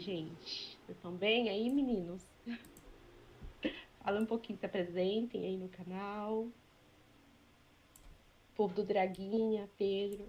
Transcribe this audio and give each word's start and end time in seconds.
gente? 0.00 0.78
Vocês 0.84 0.96
estão 0.96 1.12
bem 1.12 1.48
aí, 1.48 1.70
meninos? 1.70 2.24
Fala 4.02 4.20
um 4.20 4.26
pouquinho, 4.26 4.58
se 4.58 4.66
apresentem 4.66 5.44
aí 5.44 5.56
no 5.56 5.68
canal. 5.68 6.48
Povo 8.56 8.74
do 8.74 8.82
Draguinha, 8.82 9.68
Pedro. 9.76 10.26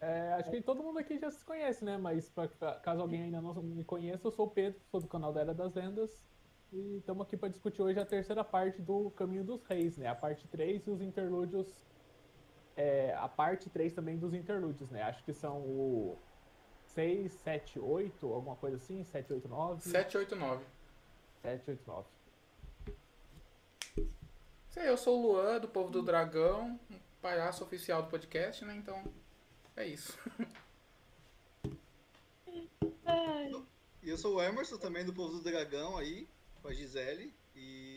É, 0.00 0.32
acho 0.32 0.50
que 0.50 0.60
todo 0.60 0.82
mundo 0.82 0.98
aqui 0.98 1.16
já 1.16 1.30
se 1.30 1.44
conhece, 1.44 1.84
né? 1.84 1.96
Mas 1.96 2.28
pra, 2.28 2.48
caso 2.48 3.00
alguém 3.00 3.22
ainda 3.22 3.40
não 3.40 3.54
me 3.62 3.84
conheça, 3.84 4.26
eu 4.26 4.32
sou 4.32 4.46
o 4.46 4.50
Pedro, 4.50 4.80
sou 4.90 5.00
do 5.00 5.06
canal 5.06 5.32
da 5.32 5.42
Era 5.42 5.54
das 5.54 5.72
Lendas. 5.74 6.10
E 6.72 6.96
estamos 6.96 7.24
aqui 7.24 7.36
para 7.36 7.50
discutir 7.50 7.82
hoje 7.82 8.00
a 8.00 8.04
terceira 8.04 8.42
parte 8.42 8.82
do 8.82 9.12
Caminho 9.12 9.44
dos 9.44 9.62
Reis, 9.62 9.96
né? 9.96 10.08
A 10.08 10.14
parte 10.16 10.48
3 10.48 10.86
e 10.88 10.90
os 10.90 11.00
interlúdios. 11.00 11.68
É, 12.76 13.14
a 13.18 13.28
parte 13.28 13.68
3 13.68 13.92
também 13.92 14.18
dos 14.18 14.32
interlúdios, 14.32 14.90
né? 14.90 15.02
Acho 15.02 15.22
que 15.24 15.32
são 15.32 15.58
o 15.58 16.18
6, 16.94 17.32
7, 17.32 17.78
8, 17.78 18.32
alguma 18.32 18.56
coisa 18.56 18.76
assim? 18.76 19.04
7, 19.04 19.32
8, 19.32 19.48
9? 19.48 19.82
7, 19.82 20.16
8, 20.18 20.36
9. 20.36 20.64
7, 21.42 21.70
8, 21.70 21.82
9. 21.86 22.08
Sei, 24.70 24.88
eu 24.88 24.96
sou 24.96 25.18
o 25.18 25.22
Luan, 25.22 25.60
do 25.60 25.68
Povo 25.68 25.90
do 25.90 26.02
Dragão, 26.02 26.80
um 26.90 26.98
palhaço 27.20 27.62
oficial 27.62 28.02
do 28.02 28.08
podcast, 28.08 28.64
né? 28.64 28.74
Então, 28.74 29.04
é 29.76 29.86
isso. 29.86 30.18
E 34.02 34.10
eu 34.10 34.18
sou 34.18 34.34
o 34.34 34.42
Emerson, 34.42 34.78
também 34.78 35.04
do 35.04 35.12
Povo 35.12 35.34
do 35.34 35.44
Dragão 35.44 35.96
aí, 35.96 36.26
com 36.60 36.66
a 36.66 36.74
Gisele. 36.74 37.32
E 37.54 37.91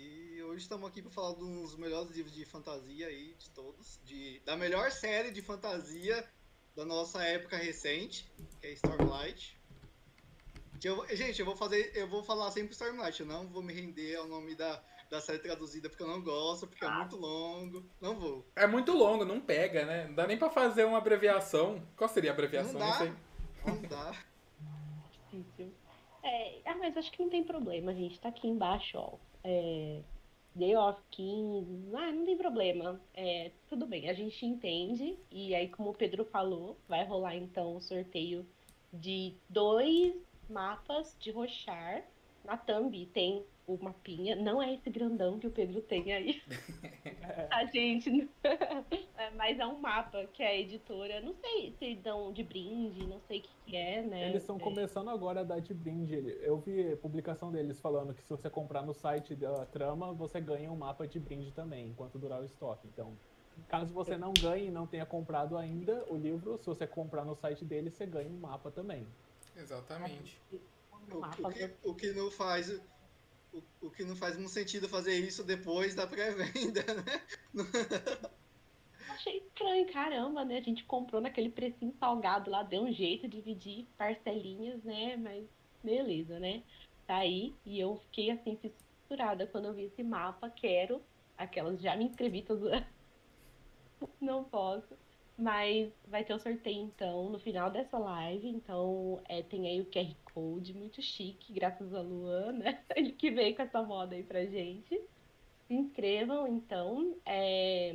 hoje 0.55 0.63
estamos 0.63 0.87
aqui 0.87 1.01
para 1.01 1.11
falar 1.11 1.35
de 1.35 1.43
um 1.43 1.63
dos 1.63 1.75
melhores 1.75 2.09
livros 2.11 2.33
de 2.33 2.45
fantasia 2.45 3.07
aí 3.07 3.35
de 3.37 3.49
todos. 3.49 3.99
De, 4.05 4.39
da 4.45 4.55
melhor 4.55 4.89
série 4.89 5.29
de 5.29 5.41
fantasia 5.41 6.25
da 6.73 6.85
nossa 6.85 7.21
época 7.25 7.57
recente, 7.57 8.25
que 8.61 8.67
é 8.67 8.71
Stormlight. 8.71 9.59
Que 10.79 10.87
eu, 10.87 11.05
gente, 11.13 11.41
eu 11.41 11.45
vou 11.45 11.57
fazer. 11.57 11.91
Eu 11.93 12.07
vou 12.07 12.23
falar 12.23 12.51
sempre 12.51 12.71
Stormlight, 12.71 13.19
eu 13.19 13.25
não 13.25 13.45
vou 13.49 13.61
me 13.61 13.73
render 13.73 14.15
ao 14.15 14.27
nome 14.29 14.55
da, 14.55 14.81
da 15.09 15.19
série 15.19 15.39
traduzida 15.39 15.89
porque 15.89 16.03
eu 16.03 16.07
não 16.07 16.21
gosto, 16.21 16.67
porque 16.67 16.85
é 16.85 16.87
Ah. 16.87 16.99
muito 16.99 17.17
longo. 17.17 17.85
Não 17.99 18.15
vou. 18.17 18.45
É 18.55 18.65
muito 18.65 18.93
longo, 18.93 19.25
não 19.25 19.41
pega, 19.41 19.85
né? 19.85 20.07
Não 20.07 20.15
dá 20.15 20.25
nem 20.25 20.37
pra 20.37 20.49
fazer 20.49 20.85
uma 20.85 20.99
abreviação. 20.99 21.85
Qual 21.97 22.09
seria 22.09 22.31
a 22.31 22.33
abreviação? 22.33 22.79
Não 22.79 22.79
Não, 22.79 22.87
dá. 22.91 22.97
sei. 22.97 23.13
Não 23.65 23.81
dá. 23.81 24.23
Difícil. 25.33 25.73
É, 26.23 26.61
ah, 26.65 26.75
mas 26.77 26.95
acho 26.95 27.11
que 27.11 27.21
não 27.21 27.29
tem 27.29 27.43
problema, 27.43 27.93
gente. 27.93 28.19
Tá 28.21 28.29
aqui 28.29 28.47
embaixo, 28.47 28.97
ó. 28.97 29.17
É, 29.43 30.01
Day 30.55 30.75
of 30.75 31.01
Kings. 31.11 31.93
Ah, 31.93 32.11
não 32.11 32.25
tem 32.25 32.37
problema. 32.37 32.99
É, 33.13 33.51
tudo 33.67 33.85
bem, 33.85 34.09
a 34.09 34.13
gente 34.13 34.45
entende. 34.45 35.17
E 35.29 35.53
aí, 35.53 35.67
como 35.67 35.89
o 35.89 35.93
Pedro 35.93 36.23
falou, 36.25 36.77
vai 36.87 37.05
rolar 37.05 37.35
então 37.35 37.75
o 37.75 37.81
sorteio 37.81 38.45
de 38.93 39.35
dois 39.49 40.15
mapas 40.49 41.15
de 41.19 41.31
Rochar. 41.31 42.05
Na 42.43 42.55
thumb 42.55 43.05
tem 43.07 43.43
o 43.67 43.77
mapinha. 43.81 44.35
Não 44.35 44.61
é 44.61 44.73
esse 44.73 44.89
grandão 44.89 45.39
que 45.39 45.47
o 45.47 45.51
Pedro 45.51 45.81
tem 45.81 46.13
aí. 46.13 46.41
a 47.51 47.65
gente. 47.65 48.29
É, 49.17 49.31
mas 49.31 49.57
é 49.57 49.65
um 49.65 49.79
mapa 49.79 50.25
que 50.33 50.43
a 50.43 50.53
editora. 50.53 51.21
Não 51.21 51.33
sei 51.35 51.73
se 51.79 51.95
dão 51.95 52.33
de 52.33 52.43
brinde, 52.43 53.07
não 53.07 53.19
sei 53.21 53.39
o 53.39 53.41
que, 53.41 53.49
que 53.65 53.75
é, 53.77 54.01
né? 54.01 54.27
Eles 54.29 54.43
estão 54.43 54.57
É. 54.57 54.59
começando 54.59 55.09
agora 55.09 55.39
a 55.39 55.43
dar 55.43 55.61
de 55.61 55.73
brinde. 55.73 56.37
Eu 56.41 56.57
vi 56.57 56.91
a 56.91 56.97
publicação 56.97 57.49
deles 57.49 57.79
falando 57.79 58.13
que 58.13 58.21
se 58.21 58.29
você 58.29 58.49
comprar 58.49 58.85
no 58.85 58.93
site 58.93 59.33
da 59.33 59.65
trama, 59.67 60.11
você 60.11 60.41
ganha 60.41 60.69
um 60.69 60.75
mapa 60.75 61.07
de 61.07 61.17
brinde 61.17 61.51
também, 61.53 61.87
enquanto 61.87 62.19
durar 62.19 62.41
o 62.41 62.45
estoque. 62.45 62.85
Então, 62.93 63.13
caso 63.69 63.93
você 63.93 64.17
não 64.17 64.33
ganhe 64.33 64.67
e 64.67 64.71
não 64.71 64.85
tenha 64.85 65.05
comprado 65.05 65.57
ainda 65.57 66.03
o 66.09 66.17
livro, 66.17 66.57
se 66.57 66.65
você 66.65 66.85
comprar 66.85 67.23
no 67.23 67.35
site 67.35 67.63
deles, 67.63 67.93
você 67.93 68.05
ganha 68.05 68.29
um 68.29 68.37
mapa 68.37 68.69
também. 68.69 69.07
Exatamente. 69.55 70.41
O, 70.51 71.17
o 71.47 71.49
que, 71.51 71.71
o 71.85 71.95
que 71.95 72.11
não 72.11 72.29
faz. 72.29 72.69
O, 73.55 73.87
o 73.87 73.89
que 73.89 74.03
não 74.03 74.17
faz 74.17 74.35
muito 74.35 74.51
sentido 74.51 74.89
fazer 74.89 75.17
isso 75.17 75.41
depois 75.41 75.95
da 75.95 76.05
pré-venda, 76.05 76.83
né? 76.93 77.63
Achei 79.07 79.37
estranho, 79.37 79.91
caramba, 79.93 80.43
né? 80.43 80.57
A 80.57 80.61
gente 80.61 80.83
comprou 80.83 81.21
naquele 81.21 81.49
precinho 81.49 81.95
salgado 81.97 82.51
lá, 82.51 82.63
deu 82.63 82.83
um 82.83 82.91
jeito 82.91 83.29
de 83.29 83.37
dividir 83.37 83.87
parcelinhas, 83.97 84.83
né? 84.83 85.15
Mas 85.15 85.45
beleza, 85.81 86.37
né? 86.37 86.63
Tá 87.07 87.17
aí. 87.17 87.55
E 87.65 87.79
eu 87.79 87.95
fiquei 88.07 88.31
assim, 88.31 88.57
fissurada 88.57 89.47
quando 89.47 89.65
eu 89.65 89.73
vi 89.73 89.83
esse 89.83 90.03
mapa. 90.03 90.49
Quero 90.49 91.01
aquelas, 91.37 91.79
já 91.79 91.95
me 91.95 92.05
inscrevi 92.05 92.41
todas. 92.41 92.83
Não 94.19 94.43
posso. 94.43 94.97
Mas 95.37 95.91
vai 96.07 96.23
ter 96.23 96.33
o 96.33 96.39
sorteio 96.39 96.83
então 96.83 97.29
no 97.29 97.39
final 97.39 97.69
dessa 97.69 97.97
live. 97.97 98.47
Então 98.47 99.21
é, 99.27 99.41
tem 99.43 99.67
aí 99.67 99.81
o 99.81 99.85
QR 99.85 100.15
Code, 100.33 100.73
muito 100.73 101.01
chique, 101.01 101.53
graças 101.53 101.93
a 101.93 102.01
Luan, 102.01 102.53
né? 102.53 102.81
Ele 102.95 103.11
que 103.11 103.31
veio 103.31 103.55
com 103.55 103.61
essa 103.61 103.81
moda 103.83 104.15
aí 104.15 104.23
pra 104.23 104.45
gente. 104.45 104.99
Se 105.67 105.73
inscrevam, 105.73 106.47
então. 106.47 107.15
é, 107.25 107.93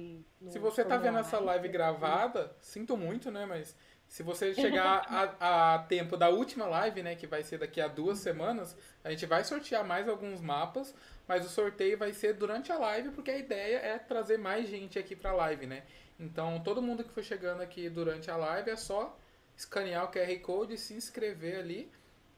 Se 0.49 0.59
você 0.59 0.85
tá 0.85 0.97
vendo 0.97 1.19
essa 1.19 1.39
live 1.39 1.69
gravada, 1.69 2.55
sinto 2.61 2.97
muito, 2.97 3.31
né? 3.31 3.47
Mas 3.47 3.77
se 4.09 4.23
você 4.25 4.53
chegar 4.55 5.07
a, 5.09 5.75
a 5.75 5.79
tempo 5.85 6.17
da 6.17 6.29
última 6.29 6.67
live, 6.67 7.03
né? 7.03 7.15
Que 7.15 7.27
vai 7.27 7.43
ser 7.43 7.59
daqui 7.59 7.81
a 7.81 7.89
duas 7.89 8.19
semanas, 8.19 8.77
a 9.05 9.11
gente 9.11 9.25
vai 9.25 9.45
sortear 9.45 9.85
mais 9.87 10.09
alguns 10.09 10.41
mapas, 10.41 10.95
mas 11.29 11.47
o 11.47 11.49
sorteio 11.49 11.97
vai 11.97 12.13
ser 12.13 12.35
durante 12.35 12.73
a 12.73 12.77
live, 12.79 13.11
porque 13.11 13.31
a 13.31 13.39
ideia 13.39 13.77
é 13.79 13.99
trazer 13.99 14.37
mais 14.37 14.69
gente 14.69 14.99
aqui 14.99 15.15
pra 15.15 15.33
live, 15.33 15.67
né? 15.67 15.85
Então, 16.21 16.61
todo 16.61 16.83
mundo 16.83 17.03
que 17.03 17.11
for 17.11 17.25
chegando 17.25 17.63
aqui 17.63 17.89
durante 17.89 18.31
a 18.31 18.37
live 18.37 18.71
é 18.71 18.77
só 18.77 19.19
escanear 19.57 20.05
o 20.05 20.13
QR 20.13 20.39
Code 20.41 20.75
e 20.75 20.79
se 20.79 20.93
inscrever 20.93 21.59
ali. 21.59 21.91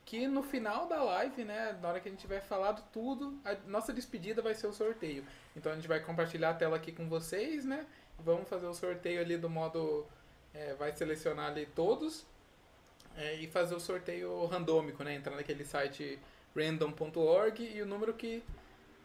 Que 0.04 0.26
no 0.28 0.42
final 0.42 0.86
da 0.86 1.02
live, 1.02 1.44
né, 1.44 1.78
na 1.80 1.88
hora 1.88 2.00
que 2.00 2.08
a 2.08 2.10
gente 2.10 2.20
tiver 2.20 2.40
falado 2.40 2.82
tudo, 2.92 3.40
a 3.44 3.54
nossa 3.66 3.92
despedida 3.92 4.40
vai 4.40 4.54
ser 4.54 4.68
o 4.68 4.72
sorteio. 4.72 5.24
Então 5.56 5.72
a 5.72 5.74
gente 5.74 5.88
vai 5.88 6.00
compartilhar 6.00 6.50
a 6.50 6.54
tela 6.54 6.76
aqui 6.76 6.92
com 6.92 7.08
vocês, 7.08 7.64
né? 7.64 7.86
Vamos 8.18 8.48
fazer 8.48 8.66
o 8.66 8.74
sorteio 8.74 9.20
ali 9.20 9.36
do 9.36 9.50
modo. 9.50 10.06
é, 10.54 10.74
vai 10.74 10.92
selecionar 10.92 11.50
ali 11.50 11.66
todos 11.66 12.26
é, 13.16 13.34
e 13.36 13.46
fazer 13.46 13.74
o 13.74 13.80
sorteio 13.80 14.44
randômico, 14.46 15.02
né? 15.04 15.14
Entrar 15.14 15.36
naquele 15.36 15.64
site 15.64 16.18
random.org 16.54 17.62
e 17.62 17.80
o 17.80 17.86
número 17.86 18.12
que, 18.14 18.42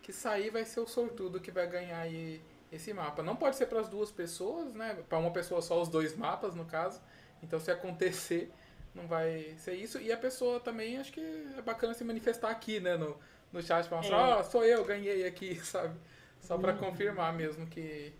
que 0.02 0.12
sair 0.12 0.50
vai 0.50 0.66
ser 0.66 0.80
o 0.80 0.88
sortudo 0.88 1.40
que 1.40 1.52
vai 1.52 1.68
ganhar 1.68 2.00
aí 2.00 2.42
esse 2.78 2.94
mapa. 2.94 3.24
Não 3.24 3.36
pode 3.36 3.58
ser 3.58 3.68
para 3.68 3.82
as 3.82 3.90
duas 3.90 4.12
pessoas, 4.12 4.74
né? 4.74 4.96
Para 5.10 5.20
uma 5.20 5.32
pessoa 5.32 5.62
só 5.62 5.82
os 5.82 5.90
dois 5.90 6.16
mapas, 6.16 6.56
no 6.56 6.66
caso. 6.66 7.02
Então 7.44 7.60
se 7.60 7.72
acontecer, 7.72 8.52
não 8.96 9.08
vai 9.08 9.56
ser 9.60 9.76
isso. 9.76 10.00
E 10.00 10.12
a 10.12 10.18
pessoa 10.18 10.60
também, 10.60 10.98
acho 10.98 11.12
que 11.14 11.22
é 11.58 11.62
bacana 11.62 11.94
se 11.94 12.04
manifestar 12.04 12.50
aqui, 12.52 12.80
né? 12.80 12.98
No, 12.98 13.18
no 13.54 13.62
chat 13.62 13.88
para 13.88 13.98
mostrar, 13.98 14.38
ó, 14.40 14.40
É. 14.40 14.44
sou 14.44 14.64
eu, 14.66 14.86
ganhei 14.86 15.26
aqui, 15.28 15.56
sabe? 15.66 16.00
Só 16.42 16.58
para 16.58 16.74
Uhum. 16.74 16.78
confirmar 16.78 17.34
mesmo 17.34 17.68
que, 17.68 18.14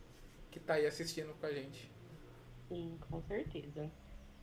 que 0.52 0.60
tá 0.60 0.76
aí 0.76 0.86
assistindo 0.88 1.34
com 1.40 1.46
a 1.48 1.52
gente. 1.54 1.92
Sim, 2.70 2.98
com 3.10 3.22
certeza. 3.24 3.92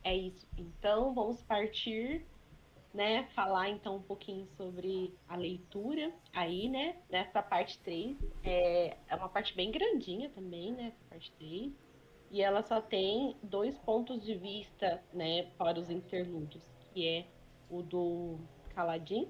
É 0.03 0.15
isso. 0.15 0.47
Então, 0.57 1.13
vamos 1.13 1.43
partir, 1.43 2.27
né? 2.95 3.27
Falar 3.35 3.69
então 3.69 3.97
um 3.97 4.01
pouquinho 4.01 4.47
sobre 4.55 5.13
a 5.27 5.35
leitura 5.35 6.13
aí, 6.33 6.69
né? 6.69 6.95
Nessa 7.09 7.43
parte 7.43 7.77
3. 7.79 8.17
É, 8.43 8.95
é 9.07 9.15
uma 9.15 9.27
parte 9.27 9.53
bem 9.53 9.69
grandinha 9.69 10.29
também, 10.29 10.71
né? 10.71 10.87
Essa 10.87 11.09
parte 11.09 11.31
3. 11.33 11.73
E 12.31 12.41
ela 12.41 12.63
só 12.63 12.81
tem 12.81 13.35
dois 13.43 13.77
pontos 13.79 14.23
de 14.23 14.35
vista, 14.35 15.03
né? 15.13 15.51
Para 15.57 15.77
os 15.77 15.89
interlúdios, 15.89 16.63
que 16.93 17.07
é 17.07 17.25
o 17.69 17.81
do 17.81 18.39
Kaladin 18.73 19.27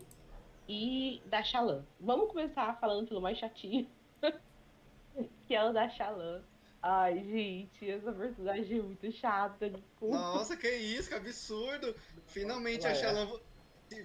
e 0.70 1.22
da 1.26 1.44
Shallan. 1.44 1.84
Vamos 2.00 2.30
começar 2.30 2.80
falando 2.80 3.08
pelo 3.08 3.22
mais 3.22 3.40
chatinho, 3.40 3.90
que 5.48 5.56
é 5.56 5.64
o 5.64 5.74
da 5.74 5.90
Shallan. 5.90 6.44
Ai, 6.88 7.18
gente, 7.24 7.90
essa 7.90 8.12
personagem 8.12 8.78
é 8.78 8.82
muito 8.84 9.12
chata. 9.12 9.72
Desculpa. 9.72 10.18
Nossa, 10.18 10.56
que 10.56 10.70
isso, 10.70 11.10
que 11.10 11.16
absurdo! 11.16 11.96
Finalmente 12.28 12.86
Ela 12.86 12.94
a 12.94 13.24
é. 13.24 13.40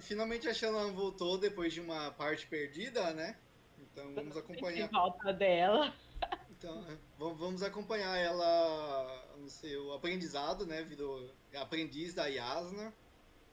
Finalmente 0.01 0.47
a 0.47 0.53
Shallan 0.53 0.91
voltou 0.93 1.37
depois 1.37 1.73
de 1.73 1.81
uma 1.81 2.11
parte 2.11 2.47
perdida, 2.47 3.13
né? 3.13 3.37
Então 3.79 4.13
vamos 4.13 4.37
acompanhar. 4.37 4.89
volta 4.89 5.33
dela. 5.33 5.93
Então, 6.51 6.85
é, 6.87 6.97
vamos 7.17 7.39
vamos 7.39 7.63
acompanhar 7.63 8.15
ela 8.17 9.35
no 9.37 9.49
seu 9.49 9.91
aprendizado, 9.93 10.65
né? 10.65 10.83
Virou 10.83 11.29
aprendiz 11.55 12.13
da 12.13 12.27
Yasna. 12.27 12.93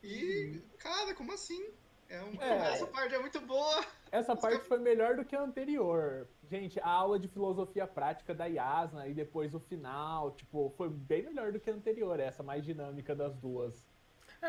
E, 0.04 0.60
cara, 0.78 1.14
como 1.14 1.32
assim? 1.32 1.70
É 2.08 2.22
um- 2.22 2.40
É. 2.40 2.72
Essa 2.74 2.86
parte 2.86 3.14
é 3.14 3.18
muito 3.18 3.40
boa. 3.40 3.84
Essa 4.12 4.36
parte 4.36 4.64
foi 4.66 4.78
melhor 4.78 5.16
do 5.16 5.24
que 5.24 5.34
a 5.34 5.42
anterior. 5.42 6.28
Gente, 6.50 6.78
a 6.80 6.88
aula 6.88 7.18
de 7.18 7.28
filosofia 7.28 7.86
prática 7.86 8.34
da 8.34 8.46
Yasna 8.46 9.06
e 9.08 9.12
depois 9.14 9.54
o 9.54 9.60
final, 9.60 10.30
tipo, 10.32 10.72
foi 10.76 10.88
bem 10.88 11.22
melhor 11.24 11.52
do 11.52 11.60
que 11.60 11.68
a 11.70 11.74
anterior, 11.74 12.18
essa 12.20 12.42
mais 12.42 12.64
dinâmica 12.64 13.14
das 13.14 13.34
duas. 13.36 13.84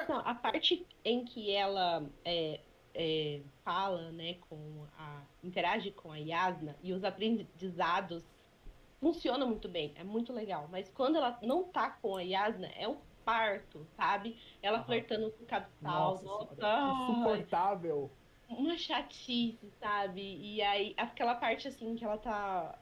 Não, 0.07 0.19
a 0.19 0.35
parte 0.35 0.85
em 1.03 1.25
que 1.25 1.51
ela 1.51 2.05
é, 2.23 2.59
é, 2.93 3.41
fala, 3.63 4.11
né, 4.11 4.35
com 4.49 4.85
a. 4.97 5.21
interage 5.43 5.91
com 5.91 6.11
a 6.11 6.17
Yasna 6.17 6.75
e 6.83 6.93
os 6.93 7.03
aprendizados 7.03 8.23
funciona 8.99 9.45
muito 9.45 9.67
bem, 9.67 9.93
é 9.95 10.03
muito 10.03 10.33
legal. 10.33 10.67
Mas 10.71 10.89
quando 10.89 11.17
ela 11.17 11.37
não 11.41 11.63
tá 11.63 11.89
com 11.89 12.17
a 12.17 12.21
Yasna, 12.21 12.67
é 12.75 12.87
um 12.87 12.97
parto, 13.23 13.85
sabe? 13.95 14.37
Ela 14.61 14.83
flertando 14.83 15.31
com 15.31 15.43
o 15.43 15.47
Cabsal. 15.47 16.21
Nossa, 16.23 16.55
nossa 16.55 17.11
insuportável. 17.11 18.11
Uma 18.47 18.75
chatice, 18.75 19.71
sabe? 19.79 20.21
E 20.21 20.61
aí, 20.61 20.93
aquela 20.97 21.35
parte 21.35 21.67
assim 21.67 21.95
que 21.95 22.03
ela 22.03 22.17
tá 22.17 22.77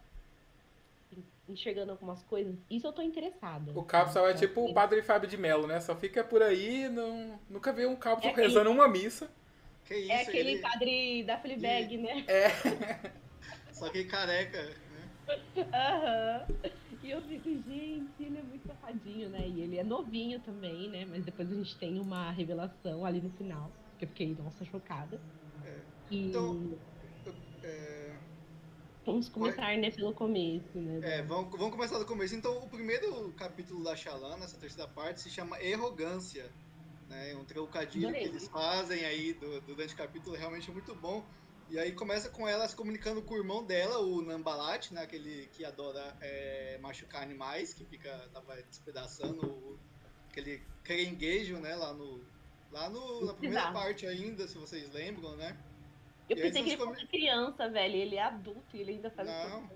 enxergando 1.48 1.92
algumas 1.92 2.24
coisas, 2.24 2.56
isso 2.70 2.88
eu 2.88 2.94
tô 2.94 3.02
interessada. 3.02 3.72
O 3.74 3.84
Capsule 3.84 4.32
é 4.32 4.34
tipo 4.34 4.66
o 4.66 4.74
padre 4.74 5.02
Fábio 5.02 5.30
de 5.30 5.38
Mello, 5.38 5.68
né? 5.68 5.80
Só 5.80 5.96
fica 5.96 6.24
por 6.24 6.42
aí, 6.42 6.90
não, 6.90 7.40
nunca 7.50 7.72
vê 7.72 7.86
um 7.86 7.96
Capsule 7.96 8.34
é 8.34 8.36
rezando 8.36 8.70
uma 8.70 8.88
missa. 8.88 9.30
Que 9.86 9.96
isso, 9.96 10.12
é 10.12 10.22
aquele 10.22 10.52
ele... 10.52 10.62
padre 10.62 11.24
da 11.24 11.38
Fleabag, 11.38 11.94
e... 11.94 11.98
né? 11.98 12.26
É. 12.28 12.50
Só 13.72 13.90
que 13.90 14.04
careca, 14.06 14.62
né? 14.64 14.76
Aham. 15.74 16.46
Uhum. 16.50 16.88
E 17.04 17.12
eu 17.12 17.22
fico, 17.22 17.50
gente, 17.50 18.12
ele 18.20 18.38
é 18.38 18.42
muito 18.42 18.68
safadinho, 18.68 19.30
né? 19.30 19.48
E 19.48 19.62
ele 19.62 19.78
é 19.78 19.84
novinho 19.84 20.42
também, 20.42 20.90
né? 20.90 21.06
Mas 21.06 21.24
depois 21.24 21.50
a 21.50 21.56
gente 21.56 21.78
tem 21.78 22.00
uma 22.02 22.32
revelação 22.32 23.06
ali 23.06 23.22
no 23.22 23.30
final. 23.30 23.72
Que 23.98 24.04
eu 24.04 24.10
fiquei, 24.10 24.36
nossa, 24.38 24.66
chocada. 24.66 25.18
É. 25.64 25.76
E... 26.12 26.28
Então, 26.28 26.78
é... 27.64 28.14
Vamos 29.08 29.30
começar, 29.30 29.78
né, 29.78 29.90
pelo 29.90 30.14
começo, 30.14 30.78
né? 30.78 31.00
É, 31.02 31.22
vamos, 31.22 31.50
vamos 31.58 31.72
começar 31.72 31.98
do 31.98 32.06
começo. 32.06 32.36
Então, 32.36 32.58
o 32.58 32.68
primeiro 32.68 33.32
capítulo 33.38 33.82
da 33.82 33.96
Xalã, 33.96 34.36
nessa 34.36 34.58
terceira 34.58 34.86
parte, 34.86 35.22
se 35.22 35.30
chama 35.30 35.56
Arrogância. 35.56 36.52
Né? 37.08 37.34
Um 37.36 37.46
trocadilho 37.46 38.12
que 38.12 38.20
eles 38.20 38.50
fazem 38.50 39.06
aí 39.06 39.32
do, 39.32 39.62
durante 39.62 39.94
o 39.94 39.98
capítulo, 39.98 40.36
realmente 40.36 40.70
é 40.70 40.74
muito 40.74 40.94
bom. 40.94 41.26
E 41.70 41.80
aí 41.80 41.94
começa 41.94 42.30
com 42.30 42.46
ela 42.46 42.68
se 42.68 42.76
comunicando 42.76 43.22
com 43.22 43.36
o 43.36 43.38
irmão 43.38 43.64
dela, 43.64 44.00
o 44.00 44.22
Nambalat, 44.22 44.92
né? 44.92 45.04
Aquele 45.04 45.48
que 45.54 45.64
adora 45.64 46.18
é, 46.20 46.78
machucar 46.82 47.24
animais, 47.24 47.74
que 47.74 47.86
fica 47.86 48.12
tava 48.34 48.62
despedaçando 48.64 49.46
o, 49.46 49.80
aquele 50.30 50.62
caranguejo, 50.84 51.58
né? 51.60 51.78
Lá 51.78 51.94
no 51.94 52.22
lá 52.74 52.90
no, 52.90 53.26
na 53.26 53.34
primeira 53.34 53.72
parte 53.72 54.06
ainda, 54.06 54.50
se 54.50 54.58
vocês 54.58 54.92
lembram, 54.92 55.38
né? 55.38 55.58
Eu 56.30 56.36
pensei 56.36 56.64
que 56.64 56.70
ele 56.72 56.78
fosse 56.78 57.06
criança, 57.06 57.70
velho. 57.70 57.96
Ele 57.96 58.16
é 58.16 58.24
adulto 58.24 58.76
e 58.76 58.82
ele 58.82 58.92
ainda 58.92 59.10
faz 59.10 59.28
Não. 59.28 59.70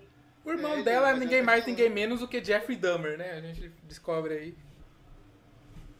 O 0.44 0.50
irmão 0.50 0.78
é, 0.78 0.82
dela 0.82 1.10
é 1.10 1.16
ninguém 1.16 1.42
mais, 1.42 1.64
ninguém 1.64 1.88
menos 1.88 2.20
do 2.20 2.28
que 2.28 2.42
Jeffrey 2.44 2.76
Dahmer, 2.76 3.16
né? 3.16 3.32
A 3.32 3.40
gente 3.40 3.68
descobre 3.84 4.34
aí. 4.34 4.56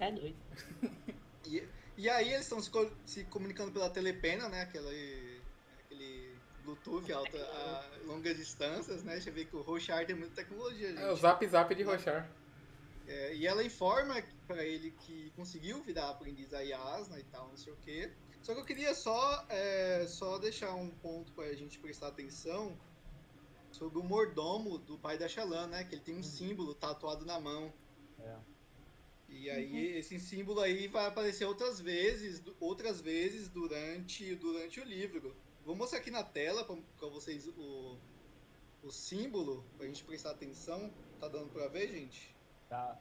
É 0.00 0.10
doido. 0.10 0.37
e, 1.46 1.62
e 1.96 2.10
aí 2.10 2.32
eles 2.32 2.43
estão 2.43 2.60
se, 2.60 2.70
se, 3.06 3.25
comunicando 3.25 3.70
pela 3.70 3.88
telepena, 3.88 4.49
né? 4.49 4.62
Aquele, 4.62 5.40
aquele 5.84 6.34
Bluetooth 6.64 7.12
alta, 7.12 7.38
a 7.38 7.84
longas 8.04 8.37
distâncias, 8.37 9.04
né? 9.04 9.12
Deixa 9.12 9.31
eu 9.31 9.34
ver 9.34 9.44
que 9.44 9.54
o 9.54 9.62
Rochard 9.62 10.06
tem 10.06 10.16
muita 10.16 10.34
tecnologia, 10.34 10.88
gente. 10.88 11.00
É, 11.00 11.12
o 11.12 11.16
Zap 11.16 11.46
Zap 11.46 11.72
de 11.72 11.82
Rochard. 11.84 12.28
É, 13.06 13.34
e 13.34 13.46
ela 13.46 13.62
informa 13.62 14.20
para 14.46 14.64
ele 14.64 14.93
que 15.02 15.32
conseguiu 15.37 15.82
virar 15.82 16.10
aprendiz 16.10 16.52
a 16.52 16.60
Yasna 16.60 17.19
e 17.19 17.25
tal, 17.25 17.49
não 17.49 17.56
sei 17.56 17.72
o 17.72 17.76
quê. 17.76 18.10
Só 18.42 18.54
que 18.54 18.60
eu 18.60 18.64
queria 18.64 18.94
só, 18.94 19.46
é, 19.48 20.04
só 20.08 20.36
deixar 20.38 20.74
um 20.74 20.90
ponto 20.90 21.32
para 21.32 21.44
a 21.44 21.54
gente 21.54 21.78
prestar 21.78 22.08
atenção 22.08 22.76
sobre 23.70 23.98
o 23.98 24.02
mordomo 24.02 24.78
do 24.78 24.98
pai 24.98 25.16
da 25.16 25.28
Xalan, 25.28 25.68
né? 25.68 25.84
Que 25.84 25.94
ele 25.94 26.02
tem 26.02 26.14
um 26.14 26.18
uhum. 26.18 26.22
símbolo 26.24 26.74
tatuado 26.74 27.24
na 27.24 27.40
mão. 27.40 27.72
É. 28.18 28.36
E 29.28 29.48
aí 29.48 29.92
uhum. 29.92 29.98
esse 29.98 30.18
símbolo 30.18 30.60
aí 30.60 30.88
vai 30.88 31.06
aparecer 31.06 31.44
outras 31.44 31.80
vezes, 31.80 32.42
outras 32.60 33.00
vezes 33.00 33.48
durante, 33.48 34.34
durante 34.34 34.80
o 34.80 34.84
livro. 34.84 35.34
Vou 35.64 35.76
mostrar 35.76 36.00
aqui 36.00 36.10
na 36.10 36.24
tela 36.24 36.64
para 36.64 37.08
vocês 37.08 37.46
o, 37.46 37.96
o 38.82 38.90
símbolo, 38.90 39.64
para 39.76 39.86
a 39.86 39.88
gente 39.88 40.02
prestar 40.02 40.32
atenção. 40.32 40.92
Tá 41.20 41.28
dando 41.28 41.48
para 41.50 41.68
ver, 41.68 41.88
gente? 41.88 42.34
Tá. 42.68 42.98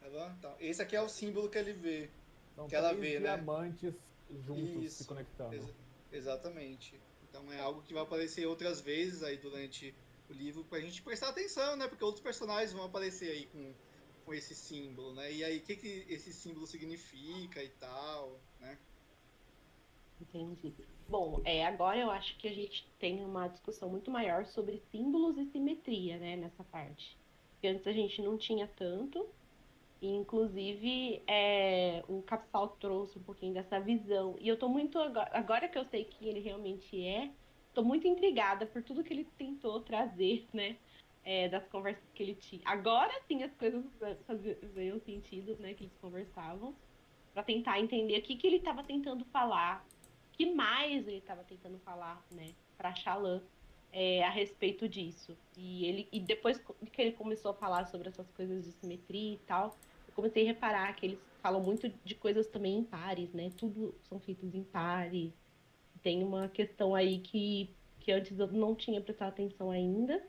Tá, 0.00 0.36
tá. 0.40 0.56
Esse 0.60 0.80
aqui 0.80 0.94
é 0.94 1.02
o 1.02 1.08
símbolo 1.08 1.50
que 1.50 1.58
ele 1.58 1.72
vê. 1.72 2.08
São 2.54 2.68
que 2.68 2.76
ela 2.76 2.94
vê, 2.94 3.18
né? 3.18 3.36
Juntos 4.30 4.84
Isso, 4.84 5.02
se 5.02 5.08
conectando. 5.08 5.54
Ex 5.54 5.74
exatamente. 6.10 7.00
Então 7.28 7.52
é 7.52 7.60
algo 7.60 7.82
que 7.82 7.92
vai 7.92 8.02
aparecer 8.02 8.46
outras 8.46 8.80
vezes 8.80 9.22
aí 9.22 9.36
durante 9.36 9.94
o 10.28 10.32
livro 10.32 10.64
pra 10.64 10.80
gente 10.80 11.02
prestar 11.02 11.28
atenção, 11.28 11.76
né? 11.76 11.88
Porque 11.88 12.04
outros 12.04 12.22
personagens 12.22 12.72
vão 12.72 12.84
aparecer 12.84 13.30
aí 13.30 13.46
com, 13.46 13.74
com 14.24 14.34
esse 14.34 14.54
símbolo, 14.54 15.14
né? 15.14 15.32
E 15.32 15.44
aí 15.44 15.58
o 15.58 15.62
que, 15.62 15.76
que 15.76 16.06
esse 16.08 16.32
símbolo 16.32 16.66
significa 16.66 17.62
e 17.62 17.70
tal, 17.70 18.40
né? 18.60 18.78
Entendi. 20.20 20.74
Bom, 21.08 21.40
é, 21.44 21.64
agora 21.66 21.98
eu 21.98 22.10
acho 22.10 22.36
que 22.38 22.48
a 22.48 22.52
gente 22.52 22.86
tem 22.98 23.24
uma 23.24 23.48
discussão 23.48 23.88
muito 23.88 24.10
maior 24.10 24.44
sobre 24.46 24.82
símbolos 24.90 25.38
e 25.38 25.50
simetria, 25.50 26.18
né, 26.18 26.36
nessa 26.36 26.64
parte. 26.64 27.16
Porque 27.52 27.68
antes 27.68 27.86
a 27.86 27.92
gente 27.92 28.20
não 28.20 28.36
tinha 28.36 28.68
tanto, 28.68 29.26
inclusive, 30.06 31.22
é, 31.26 32.04
o 32.08 32.22
Capsal 32.22 32.68
trouxe 32.80 33.18
um 33.18 33.22
pouquinho 33.22 33.54
dessa 33.54 33.80
visão. 33.80 34.36
E 34.40 34.48
eu 34.48 34.56
tô 34.56 34.68
muito. 34.68 34.98
Agora, 35.32 35.68
que 35.68 35.76
eu 35.78 35.84
sei 35.86 36.04
que 36.04 36.28
ele 36.28 36.40
realmente 36.40 37.04
é, 37.04 37.30
tô 37.74 37.82
muito 37.82 38.06
intrigada 38.06 38.66
por 38.66 38.82
tudo 38.82 39.02
que 39.02 39.12
ele 39.12 39.24
tentou 39.36 39.80
trazer, 39.80 40.46
né? 40.52 40.76
É, 41.24 41.48
das 41.48 41.66
conversas 41.68 42.04
que 42.14 42.22
ele 42.22 42.34
tinha. 42.34 42.62
Agora 42.64 43.12
sim 43.26 43.42
as 43.42 43.52
coisas 43.54 43.84
faziam 44.26 44.98
sentido, 45.00 45.56
né? 45.60 45.74
Que 45.74 45.84
eles 45.84 45.96
conversavam. 46.00 46.74
para 47.34 47.42
tentar 47.42 47.78
entender 47.80 48.18
o 48.18 48.22
que, 48.22 48.36
que 48.36 48.46
ele 48.46 48.56
estava 48.56 48.82
tentando 48.84 49.24
falar. 49.26 49.84
que 50.32 50.46
mais 50.54 51.06
ele 51.06 51.18
estava 51.18 51.42
tentando 51.44 51.78
falar, 51.80 52.24
né? 52.30 52.54
Pra 52.76 52.94
Xalã. 52.94 53.42
É, 53.90 54.22
a 54.22 54.30
respeito 54.30 54.86
disso. 54.86 55.36
E 55.56 55.86
ele 55.86 56.08
e 56.12 56.20
depois 56.20 56.58
que 56.92 57.00
ele 57.02 57.12
começou 57.12 57.52
a 57.52 57.54
falar 57.54 57.86
sobre 57.86 58.08
essas 58.08 58.30
coisas 58.32 58.64
de 58.64 58.72
simetria 58.72 59.34
e 59.34 59.38
tal, 59.38 59.74
comecei 60.18 60.42
a 60.42 60.46
reparar 60.46 60.92
que 60.96 61.06
eles 61.06 61.18
falam 61.40 61.62
muito 61.62 61.88
de 62.04 62.14
coisas 62.16 62.48
também 62.48 62.78
em 62.78 62.82
pares, 62.82 63.32
né? 63.32 63.52
Tudo 63.56 63.94
são 64.08 64.18
feitos 64.18 64.52
em 64.52 64.64
pares. 64.64 65.32
Tem 66.02 66.24
uma 66.24 66.48
questão 66.48 66.92
aí 66.92 67.20
que, 67.20 67.70
que 68.00 68.10
antes 68.10 68.36
eu 68.36 68.48
não 68.48 68.74
tinha 68.74 69.00
prestado 69.00 69.28
atenção 69.28 69.70
ainda. 69.70 70.20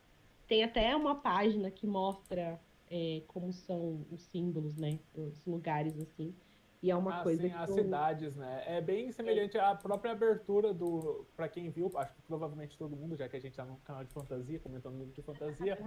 Tem 0.48 0.64
até 0.64 0.96
uma 0.96 1.16
página 1.16 1.72
que 1.72 1.88
mostra 1.88 2.60
é, 2.92 3.24
como 3.28 3.52
são 3.52 4.06
os 4.12 4.22
símbolos, 4.22 4.78
né? 4.78 5.00
Os 5.16 5.44
lugares, 5.44 6.00
assim. 6.00 6.36
E 6.84 6.92
é 6.92 6.96
uma 6.96 7.20
ah, 7.20 7.24
coisa 7.24 7.42
sim, 7.42 7.52
as 7.52 7.70
eu... 7.70 7.76
cidades, 7.76 8.36
né? 8.36 8.64
É 8.68 8.80
bem 8.80 9.12
semelhante 9.12 9.58
é. 9.58 9.60
à 9.60 9.74
própria 9.74 10.12
abertura 10.12 10.72
do. 10.72 11.26
Para 11.36 11.50
quem 11.50 11.72
viu, 11.72 11.92
acho 11.96 12.14
que 12.14 12.22
provavelmente 12.22 12.78
todo 12.78 12.96
mundo, 12.96 13.18
já 13.18 13.28
que 13.28 13.36
a 13.36 13.40
gente 13.40 13.56
tá 13.56 13.66
no 13.66 13.78
canal 13.78 14.04
de 14.04 14.14
fantasia, 14.14 14.60
comentando 14.60 15.00
livro 15.00 15.14
de 15.14 15.22
fantasia, 15.24 15.78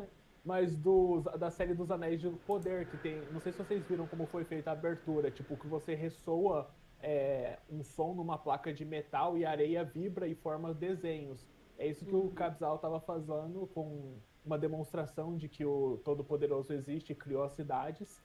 mas 0.45 0.77
dos, 0.77 1.25
da 1.39 1.51
série 1.51 1.75
dos 1.75 1.91
Anéis 1.91 2.21
de 2.21 2.29
Poder, 2.47 2.87
que 2.87 2.97
tem. 2.97 3.23
Não 3.31 3.41
sei 3.41 3.53
se 3.53 3.59
vocês 3.59 3.85
viram 3.87 4.07
como 4.07 4.27
foi 4.27 4.45
feita 4.45 4.71
a 4.71 4.73
abertura, 4.73 5.31
tipo, 5.31 5.57
que 5.57 5.67
você 5.67 5.95
ressoa 5.95 6.69
é, 7.01 7.59
um 7.71 7.83
som 7.83 8.15
numa 8.15 8.37
placa 8.37 8.73
de 8.73 8.85
metal 8.85 9.39
e 9.39 9.45
a 9.45 9.51
areia 9.51 9.85
vibra 9.85 10.27
e 10.27 10.35
forma 10.35 10.75
desenhos. 10.75 11.47
É 11.79 11.87
isso 11.87 12.05
que 12.05 12.15
uhum. 12.15 12.27
o 12.27 12.31
Cabzal 12.31 12.77
estava 12.77 13.01
fazendo 13.01 13.69
com 13.75 14.15
uma 14.45 14.59
demonstração 14.59 15.37
de 15.37 15.49
que 15.49 15.65
o 15.65 16.01
Todo-Poderoso 16.05 16.73
existe 16.73 17.13
e 17.13 17.17
criou 17.17 17.45
as 17.45 17.53
cidades. 17.53 18.21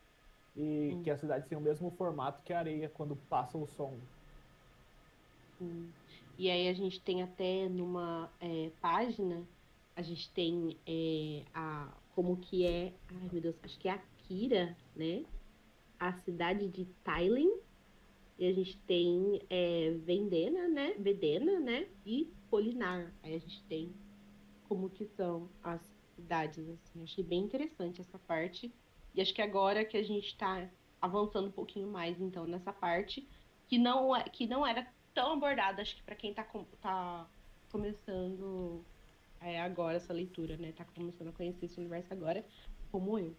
E 0.55 0.91
uhum. 0.93 1.03
que 1.03 1.11
as 1.11 1.19
cidades 1.19 1.47
têm 1.47 1.57
o 1.57 1.61
mesmo 1.61 1.91
formato 1.91 2.41
que 2.41 2.51
a 2.51 2.57
areia 2.57 2.89
quando 2.89 3.15
passa 3.15 3.59
o 3.59 3.67
som. 3.67 3.93
Uhum. 5.61 5.87
E 6.35 6.49
aí 6.49 6.67
a 6.67 6.73
gente 6.73 6.99
tem 7.01 7.21
até 7.21 7.69
numa 7.69 8.29
é, 8.41 8.71
página, 8.81 9.43
a 9.95 10.01
gente 10.01 10.29
tem 10.31 10.75
é, 10.87 11.43
a 11.53 11.89
como 12.17 12.35
que 12.35 12.65
é, 12.65 12.91
ai 13.09 13.29
meu 13.31 13.39
Deus, 13.39 13.55
acho 13.61 13.77
que 13.77 13.87
é 13.87 13.91
Akira, 13.91 14.75
né? 14.95 15.23
A 15.99 16.13
cidade 16.13 16.67
de 16.67 16.85
Thailand. 17.03 17.61
E 18.39 18.47
a 18.47 18.53
gente 18.53 18.75
tem 18.87 19.39
é, 19.51 19.91
Vendena, 20.03 20.67
né? 20.67 20.95
Vedena, 20.97 21.59
né? 21.59 21.87
E 22.03 22.33
Polinar. 22.49 23.13
Aí 23.21 23.35
a 23.35 23.37
gente 23.37 23.63
tem 23.65 23.93
como 24.67 24.89
que 24.89 25.05
são 25.05 25.47
as 25.63 25.79
cidades, 26.15 26.67
assim. 26.67 27.03
Achei 27.03 27.23
bem 27.23 27.41
interessante 27.41 28.01
essa 28.01 28.17
parte. 28.17 28.73
E 29.13 29.21
acho 29.21 29.31
que 29.31 29.41
agora 29.43 29.85
que 29.85 29.95
a 29.95 30.03
gente 30.03 30.25
está 30.25 30.67
avançando 30.99 31.49
um 31.49 31.51
pouquinho 31.51 31.87
mais, 31.87 32.19
então, 32.19 32.47
nessa 32.47 32.73
parte, 32.73 33.27
que 33.67 33.77
não, 33.77 34.15
é, 34.15 34.23
que 34.23 34.47
não 34.47 34.65
era 34.65 34.91
tão 35.13 35.33
abordada, 35.33 35.83
acho 35.83 35.95
que 35.95 36.01
para 36.01 36.15
quem 36.15 36.31
está 36.31 36.43
tá 36.81 37.29
começando 37.71 38.83
é, 39.41 39.59
agora 39.61 39.97
essa 39.97 40.13
leitura, 40.13 40.57
né? 40.57 40.71
Tá 40.71 40.85
começando 40.85 41.29
a 41.29 41.33
conhecer 41.33 41.65
esse 41.65 41.79
universo 41.79 42.11
agora, 42.13 42.45
como 42.91 43.17
eu. 43.19 43.35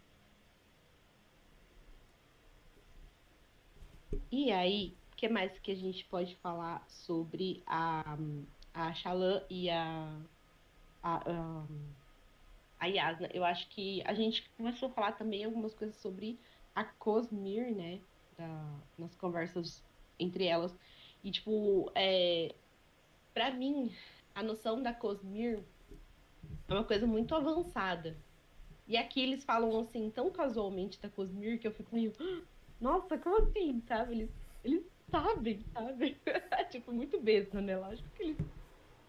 E 4.31 4.51
aí, 4.51 4.97
o 5.11 5.15
que 5.15 5.27
mais 5.27 5.57
que 5.59 5.71
a 5.71 5.75
gente 5.75 6.05
pode 6.05 6.35
falar 6.37 6.85
sobre 6.87 7.63
a, 7.65 8.17
a 8.73 8.93
Shalã 8.93 9.43
e 9.49 9.69
a, 9.69 10.19
a, 11.03 11.15
a, 11.15 11.67
a 12.79 12.85
Yasna? 12.87 13.29
Eu 13.33 13.43
acho 13.43 13.67
que 13.69 14.01
a 14.05 14.13
gente 14.13 14.49
começou 14.57 14.89
a 14.89 14.91
falar 14.93 15.11
também 15.13 15.43
algumas 15.43 15.73
coisas 15.73 15.95
sobre 15.97 16.39
a 16.75 16.83
Cosmir, 16.83 17.75
né? 17.75 18.01
Da, 18.37 18.79
nas 18.97 19.15
conversas 19.15 19.83
entre 20.17 20.45
elas. 20.45 20.75
E, 21.23 21.31
tipo, 21.31 21.91
é, 21.95 22.55
pra 23.33 23.51
mim, 23.51 23.93
a 24.33 24.41
noção 24.41 24.81
da 24.81 24.93
Cosmir 24.93 25.63
é 26.69 26.73
uma 26.73 26.83
coisa 26.83 27.07
muito 27.07 27.33
avançada. 27.33 28.17
E 28.87 28.97
aqui 28.97 29.21
eles 29.21 29.43
falam 29.43 29.79
assim, 29.79 30.09
tão 30.09 30.31
casualmente 30.31 30.99
da 31.01 31.09
Cosmir, 31.09 31.59
que 31.59 31.67
eu 31.67 31.71
fico 31.71 31.93
meio. 31.93 32.13
nossa, 32.79 33.17
como 33.17 33.37
assim, 33.37 33.81
sabe? 33.87 34.13
Eles, 34.13 34.29
eles 34.63 34.83
sabem, 35.11 35.63
sabe? 35.73 36.17
tipo, 36.71 36.91
muito 36.91 37.19
besta, 37.19 37.61
né? 37.61 37.77
Lógico 37.77 38.09
que 38.15 38.23
eles 38.23 38.37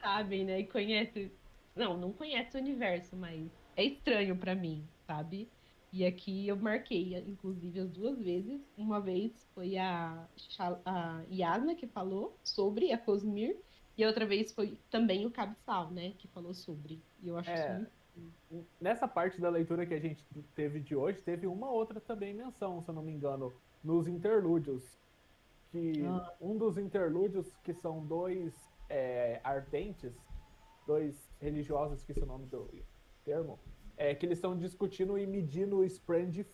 sabem, 0.01 0.45
né? 0.45 0.61
E 0.61 0.67
conhecem. 0.67 1.31
Não, 1.75 1.97
não 1.97 2.13
conhece 2.13 2.57
o 2.57 2.61
universo, 2.61 3.17
mas 3.17 3.51
é 3.77 3.85
estranho 3.85 4.37
para 4.37 4.55
mim, 4.55 4.87
sabe? 5.07 5.49
E 5.93 6.05
aqui 6.05 6.47
eu 6.47 6.57
marquei, 6.57 7.17
inclusive, 7.27 7.81
as 7.81 7.91
duas 7.91 8.19
vezes. 8.19 8.61
Uma 8.77 9.01
vez 9.01 9.33
foi 9.55 9.77
a, 9.77 10.29
a 10.85 11.23
Yasna 11.33 11.75
que 11.75 11.87
falou 11.87 12.39
sobre 12.45 12.93
a 12.93 12.99
Cosmir, 12.99 13.57
e 14.01 14.05
a 14.05 14.09
outra 14.09 14.25
vez 14.27 14.53
foi 14.53 14.79
também 14.91 15.27
o 15.27 15.31
Cabsal, 15.31 15.91
né? 15.91 16.15
Que 16.19 16.27
falou 16.29 16.55
sobre. 16.55 17.01
E 17.23 17.29
eu 17.29 17.37
acho 17.37 17.51
é, 17.51 17.55
isso 17.55 17.73
muito... 17.75 18.67
Nessa 18.81 19.07
parte 19.07 19.41
da 19.41 19.49
leitura 19.49 19.87
que 19.87 19.95
a 19.95 20.01
gente 20.01 20.25
teve 20.55 20.81
de 20.81 20.97
hoje, 20.97 21.21
teve 21.23 21.47
uma 21.47 21.71
outra 21.71 22.01
também 22.01 22.35
menção, 22.35 22.83
se 22.83 22.89
eu 22.89 22.95
não 22.95 23.03
me 23.03 23.13
engano, 23.13 23.53
nos 23.85 24.09
interlúdios. 24.09 24.99
Que 25.71 26.05
ah. 26.05 26.35
um 26.41 26.57
dos 26.59 26.77
interlúdios, 26.77 27.55
que 27.63 27.73
são 27.73 28.05
dois 28.05 28.53
é, 28.89 29.41
ardentes, 29.45 30.13
dois 30.87 31.31
religiosos, 31.41 32.01
esqueci 32.01 32.21
o 32.21 32.27
nome 32.27 32.47
do 32.47 32.69
termo, 33.25 33.59
é, 33.97 34.15
que 34.15 34.27
eles 34.27 34.39
estão 34.39 34.57
discutindo 34.57 35.17
e 35.17 35.27
medindo 35.27 35.79
o 35.79 35.85
spread 35.85 36.33
de, 36.33 36.47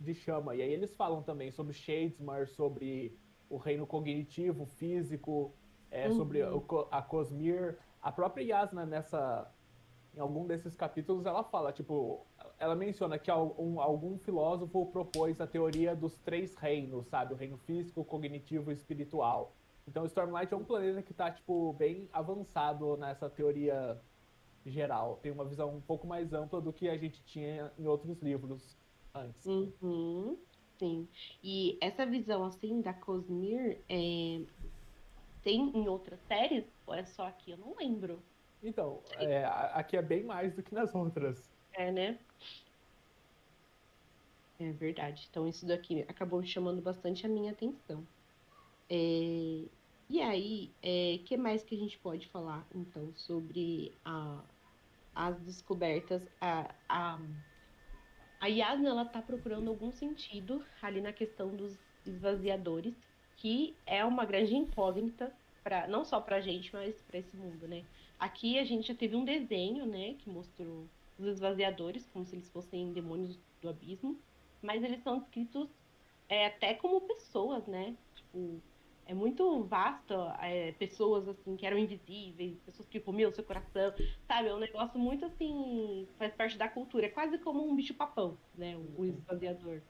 de 0.00 0.14
chama. 0.14 0.54
E 0.56 0.62
aí 0.62 0.72
eles 0.72 0.94
falam 0.94 1.22
também 1.22 1.50
sobre 1.50 1.74
Shadesmar, 1.74 2.48
sobre 2.48 3.18
o 3.50 3.58
reino 3.58 3.86
cognitivo, 3.86 4.64
físico, 4.64 5.52
é, 5.92 6.08
uhum. 6.08 6.16
sobre 6.16 6.40
a 6.90 7.02
Cosmir. 7.02 7.78
A 8.02 8.10
própria 8.10 8.42
Yasna, 8.42 8.84
nessa, 8.84 9.48
em 10.16 10.20
algum 10.20 10.46
desses 10.46 10.74
capítulos, 10.74 11.26
ela 11.26 11.44
fala, 11.44 11.70
tipo, 11.70 12.26
ela 12.58 12.74
menciona 12.74 13.18
que 13.18 13.30
algum, 13.30 13.80
algum 13.80 14.18
filósofo 14.18 14.86
propôs 14.86 15.40
a 15.40 15.46
teoria 15.46 15.94
dos 15.94 16.18
três 16.18 16.56
reinos, 16.56 17.06
sabe? 17.06 17.34
O 17.34 17.36
reino 17.36 17.58
físico, 17.58 18.04
cognitivo 18.04 18.70
e 18.70 18.74
espiritual. 18.74 19.52
Então, 19.86 20.04
Stormlight 20.06 20.52
é 20.52 20.56
um 20.56 20.64
planeta 20.64 21.02
que 21.02 21.12
está 21.12 21.30
tipo, 21.30 21.74
bem 21.74 22.08
avançado 22.12 22.96
nessa 22.96 23.28
teoria 23.28 24.00
geral. 24.64 25.18
Tem 25.22 25.30
uma 25.30 25.44
visão 25.44 25.76
um 25.76 25.80
pouco 25.80 26.06
mais 26.06 26.32
ampla 26.32 26.60
do 26.60 26.72
que 26.72 26.88
a 26.88 26.96
gente 26.96 27.22
tinha 27.24 27.70
em 27.78 27.86
outros 27.86 28.20
livros 28.22 28.76
antes. 29.14 29.44
Uhum, 29.44 30.38
sim. 30.78 31.08
E 31.42 31.76
essa 31.80 32.06
visão, 32.06 32.44
assim, 32.44 32.80
da 32.80 32.94
Cosmir, 32.94 33.80
é... 33.88 34.40
tem 35.42 35.70
em 35.76 35.88
outras 35.88 36.20
séries? 36.26 36.64
Ou 36.86 36.94
é 36.94 37.04
só 37.04 37.26
aqui? 37.26 37.50
Eu 37.50 37.58
não 37.58 37.74
lembro. 37.76 38.22
Então, 38.62 39.02
é, 39.16 39.44
aqui 39.74 39.96
é 39.96 40.02
bem 40.02 40.22
mais 40.22 40.54
do 40.54 40.62
que 40.62 40.74
nas 40.74 40.94
outras. 40.94 41.52
É, 41.72 41.90
né? 41.90 42.18
É 44.60 44.70
verdade. 44.72 45.26
Então, 45.30 45.48
isso 45.48 45.66
daqui 45.66 46.02
acabou 46.08 46.42
chamando 46.44 46.80
bastante 46.80 47.26
a 47.26 47.28
minha 47.28 47.50
atenção. 47.50 48.06
É, 48.88 49.64
e 50.08 50.20
aí, 50.20 50.70
o 50.74 50.78
é, 50.82 51.18
que 51.24 51.36
mais 51.36 51.64
que 51.64 51.74
a 51.74 51.78
gente 51.78 51.98
pode 51.98 52.28
falar, 52.28 52.66
então, 52.74 53.12
sobre 53.16 53.92
a, 54.04 54.40
as 55.14 55.40
descobertas? 55.40 56.22
A, 56.40 56.72
a, 56.88 57.18
a 58.40 58.46
Yasna, 58.46 58.90
ela 58.90 59.04
tá 59.04 59.20
procurando 59.20 59.68
algum 59.68 59.90
sentido 59.90 60.64
ali 60.80 61.00
na 61.00 61.12
questão 61.12 61.56
dos 61.56 61.76
esvaziadores, 62.04 62.94
que 63.42 63.74
é 63.84 64.04
uma 64.04 64.24
grande 64.24 64.54
incógnita, 64.54 65.34
pra, 65.64 65.88
não 65.88 66.04
só 66.04 66.20
pra 66.20 66.40
gente, 66.40 66.72
mas 66.72 66.94
para 67.02 67.18
esse 67.18 67.36
mundo, 67.36 67.66
né? 67.66 67.82
Aqui 68.16 68.56
a 68.56 68.64
gente 68.64 68.86
já 68.86 68.94
teve 68.94 69.16
um 69.16 69.24
desenho, 69.24 69.84
né, 69.84 70.14
que 70.20 70.30
mostrou 70.30 70.86
os 71.18 71.26
esvaziadores, 71.26 72.08
como 72.12 72.24
se 72.24 72.36
eles 72.36 72.48
fossem 72.50 72.92
demônios 72.92 73.36
do 73.60 73.68
abismo, 73.68 74.16
mas 74.62 74.84
eles 74.84 75.02
são 75.02 75.18
descritos 75.18 75.68
é, 76.28 76.46
até 76.46 76.74
como 76.74 77.00
pessoas, 77.00 77.66
né? 77.66 77.96
Tipo, 78.14 78.60
é 79.06 79.12
muito 79.12 79.64
vasto, 79.64 80.14
é, 80.40 80.70
pessoas 80.78 81.26
assim 81.26 81.56
que 81.56 81.66
eram 81.66 81.76
invisíveis, 81.76 82.56
pessoas 82.64 82.88
que 82.88 83.00
comiam 83.00 83.32
seu 83.32 83.42
coração, 83.42 83.92
sabe? 84.28 84.50
É 84.50 84.54
um 84.54 84.60
negócio 84.60 84.96
muito 85.00 85.24
assim, 85.24 86.06
faz 86.16 86.32
parte 86.32 86.56
da 86.56 86.68
cultura, 86.68 87.06
é 87.06 87.10
quase 87.10 87.38
como 87.38 87.68
um 87.68 87.74
bicho 87.74 87.94
papão, 87.94 88.38
né? 88.56 88.76
O, 88.76 89.00
o 89.00 89.04
esvaziador. 89.04 89.82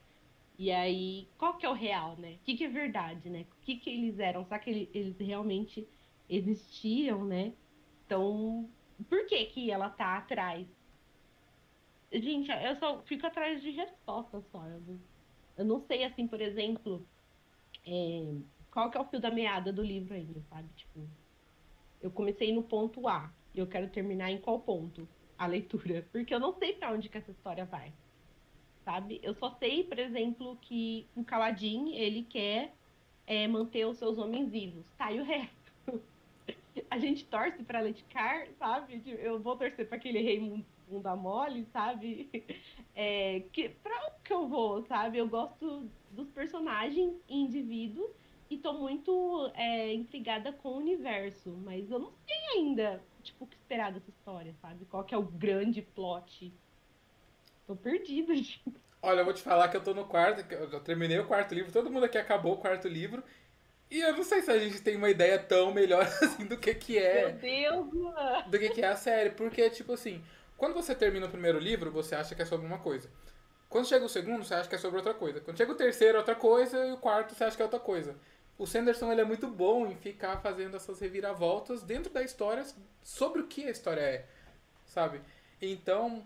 E 0.63 0.71
aí, 0.71 1.27
qual 1.37 1.59
que 1.59 1.67
é 1.67 1.69
o 1.69 1.73
real, 1.73 2.17
né? 2.17 2.35
O 2.35 2.45
que, 2.45 2.57
que 2.57 2.63
é 2.63 2.69
verdade, 2.69 3.29
né? 3.29 3.45
O 3.51 3.65
que, 3.65 3.79
que 3.79 3.91
eles 3.91 4.21
eram? 4.21 4.45
Será 4.45 4.61
que 4.61 4.71
eles, 4.71 5.19
realmente 5.19 5.89
existiam, 6.29 7.25
né? 7.25 7.53
Então, 8.07 8.71
por 9.09 9.27
que 9.27 9.45
que 9.47 9.73
ela 9.73 9.91
tá 9.91 10.19
atrás? 10.19 10.65
Gente, 12.13 12.49
eu 12.49 12.77
só 12.77 13.03
fico 13.03 13.27
atrás 13.27 13.61
de 13.61 13.73
respostas 13.73 14.45
só. 14.53 14.65
Eu 14.65 14.81
não, 14.83 15.01
eu 15.59 15.65
não 15.65 15.81
sei, 15.81 16.05
assim, 16.05 16.29
por 16.29 16.41
exemplo, 16.41 17.05
é, 17.85 18.33
qual 18.71 18.89
que 18.89 18.97
é 18.97 19.01
o 19.01 19.09
fio 19.09 19.19
da 19.19 19.33
meada 19.33 19.73
do 19.73 19.83
livro 19.83 20.15
ainda, 20.15 20.41
sabe? 20.43 20.69
Tipo, 20.77 21.11
eu 22.01 22.13
comecei 22.13 22.55
no 22.55 22.63
ponto 22.63 23.09
A 23.09 23.35
e 23.53 23.59
eu 23.59 23.67
quero 23.67 23.91
terminar 23.91 24.31
em 24.31 24.41
qual 24.41 24.61
ponto 24.61 25.09
a 25.37 25.45
leitura, 25.45 26.07
porque 26.13 26.33
eu 26.33 26.39
não 26.39 26.57
sei 26.57 26.75
para 26.75 26.93
onde 26.93 27.09
que 27.09 27.19
essa 27.19 27.33
história 27.33 27.65
vai. 27.65 27.93
Sabe? 28.85 29.21
Eu 29.23 29.35
só 29.35 29.51
sei, 29.59 29.85
por 29.85 29.99
exemplo, 29.99 30.59
que 30.61 31.07
o 31.15 31.25
Caladin, 31.25 31.95
ele 31.95 32.25
quer 32.25 32.75
é, 33.27 33.47
manter 33.47 33.87
os 33.87 33.97
seus 33.97 34.19
homens 34.19 34.51
vivos. 34.51 34.85
Tá, 34.99 35.13
e 35.13 35.21
o 35.21 35.25
resto? 35.25 35.73
a 36.91 36.99
gente 36.99 37.25
torce 37.25 37.63
para 37.63 37.81
Leticar, 37.81 38.49
sabe? 38.59 39.03
Eu 39.07 39.41
vou 39.41 39.57
torcer 39.57 39.87
para 39.87 39.97
aquele 39.97 40.21
rei 40.21 40.65
bunda 40.89 41.17
mole, 41.17 41.67
sabe? 41.73 42.29
É, 42.95 43.41
que, 43.55 43.71
pra 43.71 44.07
onde 44.07 44.21
que 44.23 44.35
eu 44.35 44.47
vou, 44.47 44.83
sabe? 44.83 45.17
Eu 45.17 45.27
gosto 45.27 45.89
dos 46.11 46.29
personagens 46.29 47.15
indivíduos 47.27 48.11
e 48.51 48.59
tô 48.59 48.75
muito 48.75 49.51
é, 49.55 49.95
intrigada 49.95 50.53
com 50.53 50.69
o 50.69 50.77
universo, 50.77 51.57
mas 51.65 51.91
eu 51.91 51.99
não 51.99 52.13
sei 52.27 52.37
ainda, 52.59 53.03
tipo, 53.23 53.45
o 53.45 53.47
que 53.47 53.57
esperar 53.57 53.93
dessa 53.93 54.11
história, 54.11 54.55
sabe? 54.61 54.85
Qual 54.85 55.05
que 55.05 55.15
é 55.15 55.17
o 55.17 55.23
grande 55.23 55.81
plot. 55.81 56.53
Tô 57.67 57.77
perdida, 57.77 58.35
gente. 58.37 58.63
Olha, 59.01 59.21
eu 59.21 59.25
vou 59.25 59.35
te 59.35 59.43
falar 59.43 59.69
que 59.69 59.77
eu 59.77 59.83
tô 59.83 59.93
no 59.93 60.05
quarto, 60.05 60.45
eu 60.53 60.81
terminei 60.81 61.19
o 61.19 61.27
quarto 61.27 61.55
livro, 61.55 61.73
todo 61.73 61.91
mundo 61.91 62.05
aqui 62.05 62.17
acabou 62.17 62.55
o 62.55 62.59
quarto 62.59 62.87
livro. 62.87 63.23
E 63.91 64.01
eu 64.01 64.17
não 64.17 64.23
sei 64.23 64.41
se 64.41 64.51
a 64.51 64.59
gente 64.59 64.81
tem 64.81 64.97
uma 64.97 65.11
ideia 65.11 65.39
tão 65.39 65.73
melhor 65.73 66.03
assim 66.23 66.47
do 66.47 66.57
que 66.57 66.75
que 66.75 66.99
é. 66.99 67.33
Meu 67.33 67.39
Deus! 67.39 67.93
Mano. 67.93 68.51
Do 68.51 68.59
que 68.59 68.71
que 68.71 68.83
é 68.83 68.89
a 68.89 68.97
série. 68.97 69.31
Porque, 69.31 69.69
tipo 69.71 69.93
assim, 69.93 70.25
quando 70.57 70.75
você 70.75 70.95
termina 70.95 71.27
o 71.27 71.31
primeiro 71.31 71.59
livro, 71.59 71.91
você 71.91 72.15
acha 72.15 72.35
que 72.35 72.43
é 72.43 72.45
sobre 72.45 72.67
uma 72.67 72.79
coisa. 72.79 73.11
Quando 73.69 73.89
chega 73.89 74.05
o 74.05 74.09
segundo, 74.09 74.45
você 74.45 74.55
acha 74.55 74.69
que 74.69 74.75
é 74.75 74.79
sobre 74.79 74.99
outra 74.99 75.15
coisa. 75.15 75.41
Quando 75.41 75.57
chega 75.57 75.73
o 75.73 75.77
terceiro, 75.77 76.17
é 76.17 76.19
outra 76.21 76.35
coisa. 76.35 76.87
E 76.87 76.93
o 76.93 76.97
quarto, 76.97 77.35
você 77.35 77.45
acha 77.45 77.57
que 77.57 77.63
é 77.63 77.65
outra 77.65 77.81
coisa 77.81 78.17
o 78.63 78.67
Sanderson 78.67 79.11
ele 79.11 79.21
é 79.21 79.25
muito 79.25 79.49
bom 79.49 79.87
em 79.87 79.97
ficar 79.97 80.39
fazendo 80.41 80.77
essas 80.77 81.01
reviravoltas 81.01 81.83
dentro 81.83 82.13
da 82.13 82.23
história 82.23 82.65
sobre 83.03 83.41
o 83.41 83.47
que 83.47 83.67
a 83.67 83.71
história 83.71 84.01
é, 84.01 84.25
sabe? 84.87 85.21
Então, 85.61 86.25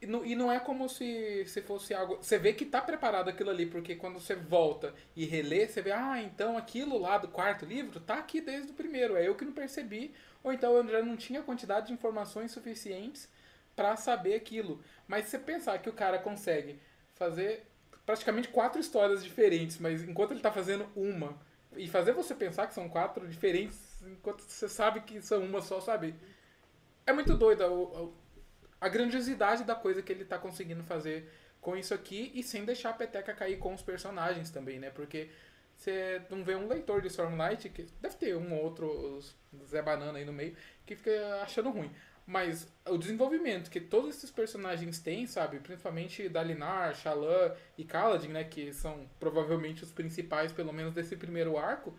e 0.00 0.06
não, 0.06 0.24
e 0.24 0.34
não 0.36 0.50
é 0.50 0.60
como 0.60 0.88
se, 0.88 1.44
se 1.46 1.60
fosse 1.60 1.92
algo. 1.92 2.16
Você 2.16 2.38
vê 2.38 2.52
que 2.52 2.64
tá 2.64 2.80
preparado 2.80 3.28
aquilo 3.28 3.50
ali, 3.50 3.66
porque 3.66 3.96
quando 3.96 4.20
você 4.20 4.34
volta 4.34 4.94
e 5.16 5.24
relê, 5.24 5.66
você 5.66 5.82
vê, 5.82 5.90
ah, 5.90 6.22
então 6.22 6.56
aquilo 6.56 6.98
lá 6.98 7.18
do 7.18 7.28
quarto 7.28 7.64
livro 7.64 7.98
tá 7.98 8.14
aqui 8.14 8.40
desde 8.40 8.70
o 8.70 8.74
primeiro, 8.74 9.16
é 9.16 9.26
eu 9.26 9.34
que 9.34 9.44
não 9.44 9.52
percebi, 9.52 10.14
ou 10.42 10.52
então 10.52 10.76
eu 10.76 10.86
já 10.88 11.02
não 11.02 11.16
tinha 11.16 11.42
quantidade 11.42 11.88
de 11.88 11.92
informações 11.92 12.52
suficientes 12.52 13.28
para 13.74 13.96
saber 13.96 14.34
aquilo. 14.34 14.80
Mas 15.06 15.24
se 15.24 15.32
você 15.32 15.38
pensar 15.38 15.78
que 15.78 15.88
o 15.88 15.92
cara 15.92 16.18
consegue 16.18 16.78
fazer 17.14 17.66
praticamente 18.06 18.48
quatro 18.48 18.80
histórias 18.80 19.24
diferentes, 19.24 19.78
mas 19.78 20.02
enquanto 20.02 20.30
ele 20.30 20.40
tá 20.40 20.52
fazendo 20.52 20.88
uma 20.94 21.36
e 21.76 21.88
fazer 21.88 22.12
você 22.12 22.34
pensar 22.34 22.66
que 22.66 22.74
são 22.74 22.88
quatro 22.88 23.26
diferentes, 23.28 23.78
enquanto 24.02 24.42
você 24.42 24.68
sabe 24.68 25.00
que 25.00 25.20
são 25.20 25.44
uma 25.44 25.60
só, 25.60 25.80
sabe? 25.80 26.14
É 27.04 27.12
muito 27.12 27.36
doido 27.36 28.14
a, 28.80 28.88
grandiosidade 28.88 29.64
da 29.64 29.74
coisa 29.74 30.02
que 30.02 30.12
ele 30.12 30.24
tá 30.24 30.38
conseguindo 30.38 30.82
fazer 30.84 31.30
com 31.60 31.76
isso 31.76 31.92
aqui 31.92 32.30
e 32.34 32.42
sem 32.42 32.64
deixar 32.64 32.90
a 32.90 32.94
peteca 32.94 33.34
cair 33.34 33.58
com 33.58 33.74
os 33.74 33.82
personagens 33.82 34.50
também, 34.50 34.78
né? 34.78 34.90
Porque 34.90 35.28
você 35.76 36.22
não 36.28 36.42
vê 36.42 36.56
um 36.56 36.66
leitor 36.66 37.00
de 37.00 37.08
Stormlight, 37.08 37.68
que 37.68 37.86
deve 38.00 38.16
ter 38.16 38.36
um 38.36 38.52
ou 38.54 38.64
outro 38.64 39.20
Zé 39.66 39.80
Banana 39.80 40.18
aí 40.18 40.24
no 40.24 40.32
meio, 40.32 40.56
que 40.84 40.96
fica 40.96 41.40
achando 41.42 41.70
ruim. 41.70 41.90
Mas 42.26 42.70
o 42.86 42.98
desenvolvimento 42.98 43.70
que 43.70 43.80
todos 43.80 44.14
esses 44.14 44.30
personagens 44.30 44.98
têm, 44.98 45.26
sabe? 45.26 45.60
Principalmente 45.60 46.28
Dalinar, 46.28 46.94
Shallan 46.94 47.54
e 47.78 47.84
Kaladin, 47.84 48.28
né? 48.28 48.44
Que 48.44 48.70
são 48.72 49.08
provavelmente 49.18 49.82
os 49.82 49.90
principais, 49.90 50.52
pelo 50.52 50.70
menos 50.70 50.92
desse 50.92 51.16
primeiro 51.16 51.56
arco. 51.56 51.94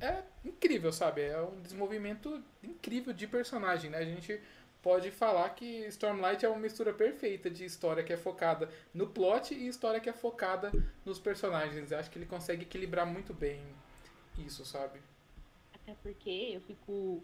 É 0.00 0.22
incrível, 0.44 0.92
sabe? 0.92 1.22
É 1.22 1.40
um 1.40 1.60
desenvolvimento 1.60 2.42
incrível 2.60 3.12
de 3.12 3.26
personagem, 3.28 3.90
né? 3.90 3.98
A 3.98 4.04
gente 4.04 4.40
pode 4.82 5.10
falar 5.10 5.50
que 5.50 5.86
Stormlight 5.88 6.44
é 6.44 6.48
uma 6.48 6.58
mistura 6.58 6.92
perfeita 6.92 7.50
de 7.50 7.64
história 7.64 8.02
que 8.02 8.12
é 8.12 8.16
focada 8.16 8.68
no 8.94 9.06
plot 9.06 9.54
e 9.54 9.66
história 9.66 10.00
que 10.00 10.08
é 10.08 10.12
focada 10.12 10.70
nos 11.04 11.18
personagens. 11.18 11.90
Eu 11.90 11.98
acho 11.98 12.10
que 12.10 12.18
ele 12.18 12.26
consegue 12.26 12.62
equilibrar 12.62 13.06
muito 13.06 13.34
bem 13.34 13.60
isso, 14.38 14.64
sabe? 14.64 15.00
Até 15.74 15.94
porque 16.02 16.30
eu 16.52 16.60
fico 16.60 17.22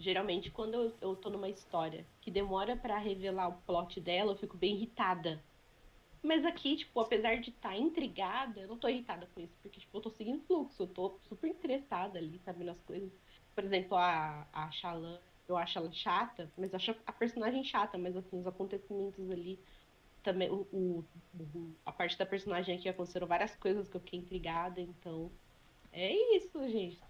geralmente 0.00 0.50
quando 0.50 0.94
eu, 1.00 1.14
tô 1.14 1.28
numa 1.28 1.48
história 1.48 2.06
que 2.22 2.30
demora 2.30 2.74
para 2.74 2.98
revelar 2.98 3.48
o 3.48 3.60
plot 3.66 4.00
dela, 4.00 4.32
eu 4.32 4.36
fico 4.36 4.56
bem 4.56 4.74
irritada. 4.74 5.40
Mas 6.22 6.44
aqui, 6.44 6.76
tipo, 6.76 7.00
apesar 7.00 7.36
de 7.36 7.50
estar 7.50 7.70
tá 7.70 7.76
intrigada, 7.76 8.60
eu 8.60 8.68
não 8.68 8.78
tô 8.78 8.88
irritada 8.88 9.28
com 9.34 9.40
isso, 9.40 9.54
porque, 9.62 9.80
tipo, 9.80 9.96
eu 9.96 10.02
tô 10.02 10.10
seguindo 10.10 10.42
fluxo, 10.46 10.82
eu 10.82 10.86
tô 10.86 11.18
super 11.28 11.48
interessada 11.48 12.18
ali, 12.18 12.38
sabendo 12.44 12.70
as 12.70 12.80
coisas. 12.80 13.10
Por 13.54 13.64
exemplo, 13.64 13.96
a, 13.96 14.46
a 14.52 14.70
Shalan, 14.70 15.18
eu 15.50 15.56
acho 15.56 15.78
ela 15.78 15.92
chata, 15.92 16.50
mas 16.56 16.72
acho 16.74 16.94
a 17.06 17.12
personagem 17.12 17.64
chata, 17.64 17.98
mas 17.98 18.16
assim, 18.16 18.38
os 18.38 18.46
acontecimentos 18.46 19.30
ali 19.30 19.62
também 20.22 20.50
o, 20.50 20.66
o, 20.72 21.04
a 21.84 21.92
parte 21.92 22.16
da 22.18 22.26
personagem 22.26 22.76
aqui 22.76 22.88
aconteceram 22.88 23.26
várias 23.26 23.54
coisas 23.56 23.88
que 23.88 23.96
eu 23.96 24.00
fiquei 24.00 24.18
intrigada, 24.18 24.80
então 24.80 25.30
é 25.92 26.12
isso, 26.36 26.58
gente. 26.68 27.00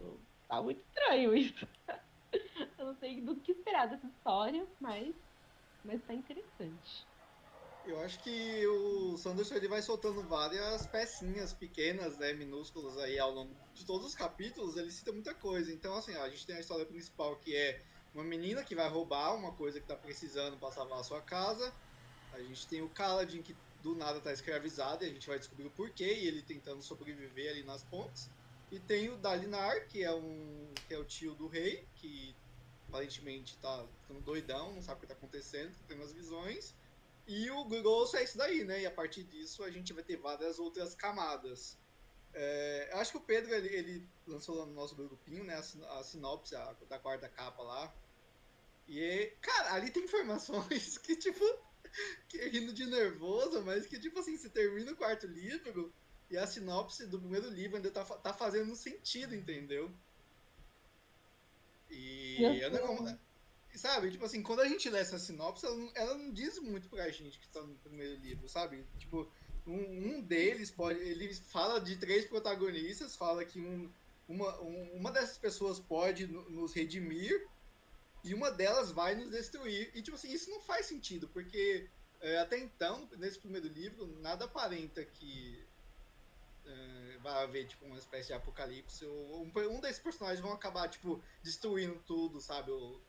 Tá 0.49 0.63
muito 0.63 0.81
estranho 0.81 1.35
isso. 1.35 1.67
eu 2.79 2.87
não 2.87 2.95
sei 2.97 3.21
do 3.21 3.37
que 3.37 3.53
esperar 3.53 3.89
dessa 3.89 4.07
história, 4.07 4.67
mas, 4.81 5.15
mas 5.85 6.03
tá 6.05 6.15
interessante. 6.15 7.07
Eu 7.85 7.99
acho 8.01 8.23
que 8.23 8.67
o 8.67 9.17
Sanderson 9.17 9.55
ele 9.55 9.69
vai 9.69 9.81
soltando 9.81 10.23
várias 10.29 10.87
pecinhas 10.87 11.53
pequenas, 11.53 12.19
né, 12.19 12.33
minúsculas 12.35 12.97
aí 12.99 13.19
ao 13.19 13.33
longo 13.33 13.57
de 13.75 13.87
todos 13.87 14.07
os 14.07 14.15
capítulos, 14.15 14.77
ele 14.77 14.91
cita 14.91 15.13
muita 15.13 15.35
coisa. 15.35 15.73
Então, 15.73 15.95
assim, 15.95 16.15
a 16.15 16.29
gente 16.29 16.47
tem 16.47 16.57
a 16.57 16.61
história 16.61 16.85
principal 16.85 17.37
que 17.41 17.57
é 17.57 17.83
uma 18.15 18.25
menina 18.25 18.65
que 18.65 18.75
vai 18.75 18.89
roubar 18.89 19.35
uma 19.35 19.53
coisa 19.53 19.81
que 19.81 19.87
tá 19.87 19.97
precisando 19.97 20.57
para 20.57 20.73
salvar 20.73 21.01
a 21.01 21.05
sua 21.05 21.21
casa. 21.21 21.73
A 22.33 22.41
gente 22.41 22.67
tem 22.67 22.83
o 22.83 22.89
Kaladin 22.89 23.43
que 23.43 23.57
do 23.83 23.95
nada 23.95 24.21
tá 24.21 24.33
escravizado 24.33 25.05
e 25.05 25.09
a 25.09 25.13
gente 25.13 25.27
vai 25.27 25.39
descobrir 25.39 25.67
o 25.67 25.71
porquê 25.71 26.15
e 26.15 26.27
ele 26.27 26.43
tentando 26.43 26.83
sobreviver 26.83 27.51
ali 27.51 27.63
nas 27.63 27.83
pontes. 27.85 28.29
E 28.71 28.79
tem 28.79 29.09
o 29.09 29.17
Dalinar, 29.17 29.87
que 29.89 30.05
é 30.05 30.13
um 30.13 30.73
que 30.87 30.95
é 30.95 30.99
o 30.99 31.05
tio 31.05 31.35
do 31.35 31.49
rei, 31.49 31.87
que 31.97 32.35
aparentemente 32.89 33.57
tá 33.59 33.87
ficando 34.03 34.21
doidão, 34.21 34.73
não 34.73 34.83
sabe 34.83 34.99
o 34.99 35.01
que 35.01 35.07
tá 35.07 35.15
acontecendo, 35.15 35.73
tem 35.89 35.97
umas 35.97 36.13
visões. 36.13 36.75
E 37.27 37.51
o 37.51 37.65
Grosso 37.65 38.17
é 38.17 38.25
isso 38.25 38.37
daí, 38.37 38.65
né? 38.65 38.83
E 38.83 38.87
a 38.87 38.91
partir 38.91 39.23
disso 39.25 39.63
a 39.63 39.71
gente 39.71 39.93
vai 39.93 40.03
ter 40.03 40.17
várias 40.17 40.59
outras 40.59 40.95
camadas. 40.95 41.79
É, 42.33 42.91
acho 42.95 43.13
que 43.13 43.19
o 43.19 43.21
Pedro 43.21 43.53
ele, 43.55 43.69
ele, 43.69 44.09
lançou 44.31 44.57
lá 44.57 44.67
no 44.67 44.73
nosso 44.73 44.95
grupinho, 44.95 45.45
né? 45.45 45.55
A, 45.55 45.99
a 45.99 46.05
sinopse 46.05 46.55
a, 46.55 46.73
da 46.89 46.99
quarta 46.99 47.29
capa 47.29 47.63
lá. 47.63 47.95
E, 48.89 49.33
cara, 49.41 49.75
ali 49.75 49.91
tem 49.91 50.05
informações 50.05 50.99
que, 50.99 51.17
tipo, 51.17 51.45
que 52.29 52.39
rindo 52.49 52.73
de 52.73 52.87
nervoso, 52.87 53.63
mas 53.63 53.87
que, 53.87 53.99
tipo 53.99 54.19
assim, 54.21 54.37
se 54.37 54.51
termina 54.51 54.93
o 54.93 54.97
quarto 54.97 55.27
livro 55.27 55.93
e 56.31 56.37
a 56.37 56.47
sinopse 56.47 57.07
do 57.07 57.19
primeiro 57.19 57.49
livro 57.51 57.77
ainda 57.77 57.91
tá, 57.91 58.05
tá 58.05 58.33
fazendo 58.33 58.75
sentido, 58.75 59.35
entendeu? 59.35 59.91
E 61.91 62.41
eu 62.61 62.71
não, 62.71 63.19
sabe, 63.75 64.11
tipo 64.11 64.25
assim, 64.25 64.43
quando 64.43 64.61
a 64.61 64.69
gente 64.69 64.89
lê 64.89 65.01
essa 65.01 65.19
sinopse, 65.19 65.67
ela 65.67 65.77
não, 65.77 65.91
ela 65.95 66.15
não 66.17 66.33
diz 66.33 66.59
muito 66.61 66.89
pra 66.89 67.11
gente 67.11 67.39
que 67.39 67.49
tá 67.49 67.61
no 67.63 67.75
primeiro 67.77 68.17
livro, 68.21 68.49
sabe? 68.49 68.85
Tipo, 68.99 69.31
um, 69.67 69.75
um, 69.75 70.23
deles 70.23 70.71
pode. 70.71 71.01
Ele 71.01 71.33
fala 71.35 71.81
de 71.81 71.97
três 71.97 72.27
protagonistas, 72.27 73.17
fala 73.17 73.45
que 73.45 73.61
um, 73.61 73.91
uma, 74.31 74.61
um, 74.61 74.93
uma 74.95 75.11
dessas 75.11 75.37
pessoas 75.37 75.81
pode 75.81 76.27
nos 76.27 76.73
redimir 76.73 77.49
e 78.23 78.33
uma 78.33 78.51
delas 78.51 78.93
vai 78.93 79.15
nos 79.17 79.31
destruir. 79.31 79.91
E, 79.93 80.01
tipo 80.01 80.17
assim, 80.17 80.31
isso 80.33 80.49
não 80.51 80.61
faz 80.61 80.87
sentido, 80.87 81.29
porque 81.29 81.89
é, 82.21 82.39
até 82.39 82.59
então, 82.59 83.09
nesse 83.19 83.41
primeiro 83.41 83.67
livro, 83.67 84.07
nada 84.21 84.45
aparenta 84.45 85.05
que 85.05 85.67
é, 86.65 87.19
vai 87.19 87.43
haver, 87.43 87.67
tipo, 87.67 87.85
uma 87.87 87.99
espécie 87.99 88.29
de 88.29 88.35
apocalipse. 88.35 89.05
Ou 89.05 89.43
um, 89.43 89.53
um 89.69 89.81
desses 89.81 90.01
personagens 90.01 90.41
vão 90.41 90.53
acabar, 90.53 90.89
tipo, 90.89 91.21
destruindo 91.43 92.01
tudo, 92.07 92.41
sabe? 92.41 92.71
Ou 92.71 93.01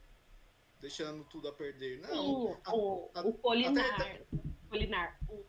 deixando 0.79 1.23
tudo 1.25 1.49
a 1.49 1.53
perder. 1.53 1.99
Não. 1.99 2.53
Sim, 2.53 2.57
a, 2.63 2.75
o, 2.75 3.11
a, 3.13 3.21
o 3.21 3.33
Polinar. 3.33 4.01
Até... 4.01 4.25
Polinar. 4.69 5.19
O, 5.29 5.45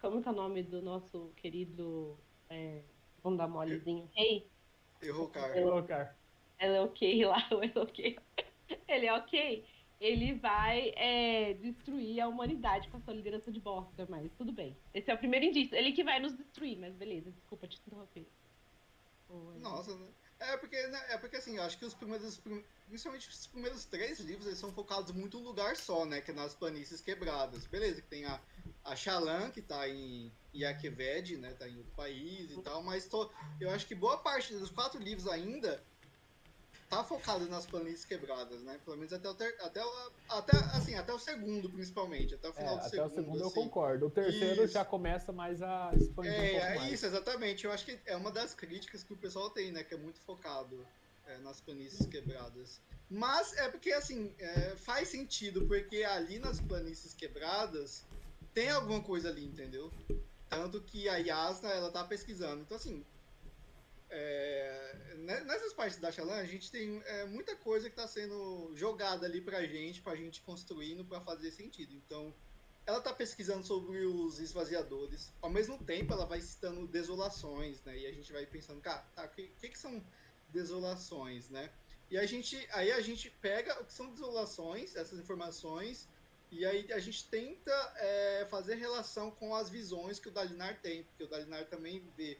como 0.00 0.22
que 0.22 0.28
é 0.28 0.32
o 0.32 0.34
nome 0.34 0.62
do 0.62 0.80
nosso 0.80 1.30
querido. 1.36 2.18
É, 2.48 2.80
vamos 3.22 3.36
dar 3.38 3.48
molezinho? 3.48 4.08
Rei? 4.14 4.48
Errocar. 5.06 5.56
Errocar. 5.56 6.16
Ela 6.58 6.76
é 6.76 6.80
ok 6.80 7.26
lá, 7.26 7.46
o 7.52 7.62
Errocar 7.62 8.22
ele 8.88 9.06
é 9.06 9.12
ok, 9.12 9.64
ele 10.00 10.34
vai 10.34 10.92
é, 10.96 11.54
destruir 11.54 12.20
a 12.20 12.28
humanidade 12.28 12.88
com 12.88 12.96
a 12.96 13.00
sua 13.00 13.14
liderança 13.14 13.50
de 13.50 13.60
bosta, 13.60 14.06
mas 14.08 14.30
tudo 14.36 14.52
bem. 14.52 14.76
Esse 14.92 15.10
é 15.10 15.14
o 15.14 15.18
primeiro 15.18 15.46
indício. 15.46 15.76
Ele 15.76 15.92
que 15.92 16.04
vai 16.04 16.20
nos 16.20 16.36
destruir, 16.36 16.78
mas 16.78 16.94
beleza, 16.94 17.30
desculpa 17.30 17.66
te 17.66 17.80
interromper. 17.86 18.26
Nossa, 19.60 19.96
né? 19.96 20.08
É 20.38 20.56
porque, 20.56 20.86
né, 20.88 21.00
é 21.10 21.18
porque 21.18 21.36
assim, 21.36 21.56
eu 21.56 21.62
acho 21.62 21.78
que 21.78 21.84
os 21.84 21.94
primeiros, 21.94 22.40
principalmente 22.88 23.28
os 23.28 23.46
primeiros 23.46 23.84
três 23.84 24.20
livros, 24.20 24.46
eles 24.46 24.58
são 24.58 24.72
focados 24.72 25.12
muito 25.12 25.38
em 25.38 25.40
um 25.40 25.44
lugar 25.44 25.76
só, 25.76 26.04
né? 26.04 26.20
Que 26.20 26.30
é 26.30 26.34
nas 26.34 26.54
planícies 26.54 27.00
quebradas. 27.00 27.66
Beleza, 27.66 28.02
que 28.02 28.08
tem 28.08 28.24
a, 28.26 28.40
a 28.84 28.94
Xalan, 28.94 29.50
que 29.50 29.62
tá 29.62 29.88
em 29.88 30.30
Yakeved, 30.54 31.38
né? 31.38 31.54
Tá 31.58 31.68
em 31.68 31.76
outro 31.76 31.92
país 31.96 32.50
e 32.50 32.60
tal, 32.60 32.82
mas 32.82 33.06
tô, 33.06 33.30
eu 33.60 33.70
acho 33.70 33.86
que 33.86 33.94
boa 33.94 34.18
parte 34.18 34.54
dos 34.54 34.70
quatro 34.70 35.00
livros 35.00 35.26
ainda 35.26 35.82
tá 36.88 37.02
focado 37.02 37.48
nas 37.48 37.66
planícies 37.66 38.04
quebradas, 38.04 38.62
né? 38.62 38.78
Pelo 38.84 38.96
menos 38.96 39.12
até 39.12 39.28
o, 39.28 39.34
ter, 39.34 39.56
até, 39.60 39.84
o, 39.84 40.10
até, 40.28 40.56
assim, 40.76 40.94
até 40.94 41.12
o 41.12 41.18
segundo, 41.18 41.68
principalmente. 41.68 42.34
Até 42.34 42.48
o 42.48 42.52
final 42.52 42.74
é, 42.74 42.80
do 42.80 42.80
até 42.80 42.90
segundo. 42.90 43.06
Até 43.06 43.12
o 43.12 43.16
segundo 43.16 43.36
assim. 43.36 43.44
eu 43.44 43.50
concordo. 43.50 44.06
O 44.06 44.10
terceiro 44.10 44.64
isso. 44.64 44.74
já 44.74 44.84
começa 44.84 45.32
mais 45.32 45.62
a 45.62 45.92
expandir 45.96 46.32
é, 46.32 46.36
um 46.36 46.60
pouco 46.60 46.84
É, 46.84 46.90
isso, 46.90 47.06
exatamente. 47.06 47.64
Eu 47.64 47.72
acho 47.72 47.84
que 47.84 47.98
é 48.06 48.16
uma 48.16 48.30
das 48.30 48.54
críticas 48.54 49.02
que 49.02 49.12
o 49.12 49.16
pessoal 49.16 49.50
tem, 49.50 49.72
né? 49.72 49.82
Que 49.82 49.94
é 49.94 49.98
muito 49.98 50.20
focado 50.20 50.86
é, 51.26 51.38
nas 51.38 51.60
planícies 51.60 52.06
quebradas. 52.06 52.80
Mas 53.10 53.56
é 53.56 53.68
porque, 53.68 53.92
assim, 53.92 54.32
é, 54.38 54.76
faz 54.76 55.08
sentido, 55.08 55.66
porque 55.66 56.04
ali 56.04 56.38
nas 56.38 56.60
planícies 56.60 57.14
quebradas 57.14 58.04
tem 58.54 58.70
alguma 58.70 59.02
coisa 59.02 59.28
ali, 59.28 59.44
entendeu? 59.44 59.92
Tanto 60.48 60.80
que 60.80 61.08
a 61.08 61.16
Yasna, 61.16 61.70
ela 61.70 61.90
tá 61.90 62.04
pesquisando. 62.04 62.62
Então, 62.62 62.76
assim, 62.76 63.04
é, 64.08 65.16
nessas 65.18 65.72
partes 65.72 65.98
da 65.98 66.12
Xalan, 66.12 66.36
a 66.36 66.46
gente 66.46 66.70
tem 66.70 67.02
é, 67.04 67.24
muita 67.26 67.56
coisa 67.56 67.90
que 67.90 67.96
está 67.98 68.06
sendo 68.06 68.72
jogada 68.76 69.26
ali 69.26 69.40
para 69.40 69.58
a 69.58 69.66
gente, 69.66 70.00
para 70.00 70.12
a 70.12 70.16
gente 70.16 70.40
construindo 70.42 71.04
para 71.04 71.20
fazer 71.20 71.50
sentido. 71.50 71.92
Então, 71.94 72.32
ela 72.86 72.98
está 72.98 73.12
pesquisando 73.12 73.66
sobre 73.66 74.04
os 74.04 74.38
esvaziadores, 74.38 75.32
ao 75.40 75.48
mesmo 75.48 75.78
tempo 75.78 76.12
ela 76.12 76.26
vai 76.26 76.40
citando 76.40 76.86
desolações, 76.86 77.82
né? 77.82 77.98
E 77.98 78.06
a 78.06 78.12
gente 78.12 78.30
vai 78.30 78.44
pensando, 78.46 78.80
cara, 78.80 79.02
tá, 79.14 79.24
o 79.24 79.28
que, 79.30 79.48
que, 79.58 79.70
que, 79.70 79.78
são 79.78 80.04
desolações, 80.50 81.48
né? 81.48 81.70
E 82.10 82.18
a 82.18 82.26
gente, 82.26 82.56
aí 82.72 82.92
a 82.92 83.00
gente 83.00 83.30
pega 83.30 83.80
o 83.80 83.86
que 83.86 83.92
são 83.92 84.10
desolações, 84.10 84.94
essas 84.94 85.18
informações, 85.18 86.06
e 86.54 86.64
aí 86.64 86.92
a 86.92 86.98
gente 86.98 87.28
tenta 87.28 87.72
é, 87.96 88.46
fazer 88.50 88.76
relação 88.76 89.30
com 89.30 89.54
as 89.54 89.68
visões 89.68 90.18
que 90.18 90.28
o 90.28 90.32
Dalinar 90.32 90.80
tem, 90.80 91.04
porque 91.04 91.24
o 91.24 91.28
Dalinar 91.28 91.66
também 91.66 92.02
vê 92.16 92.38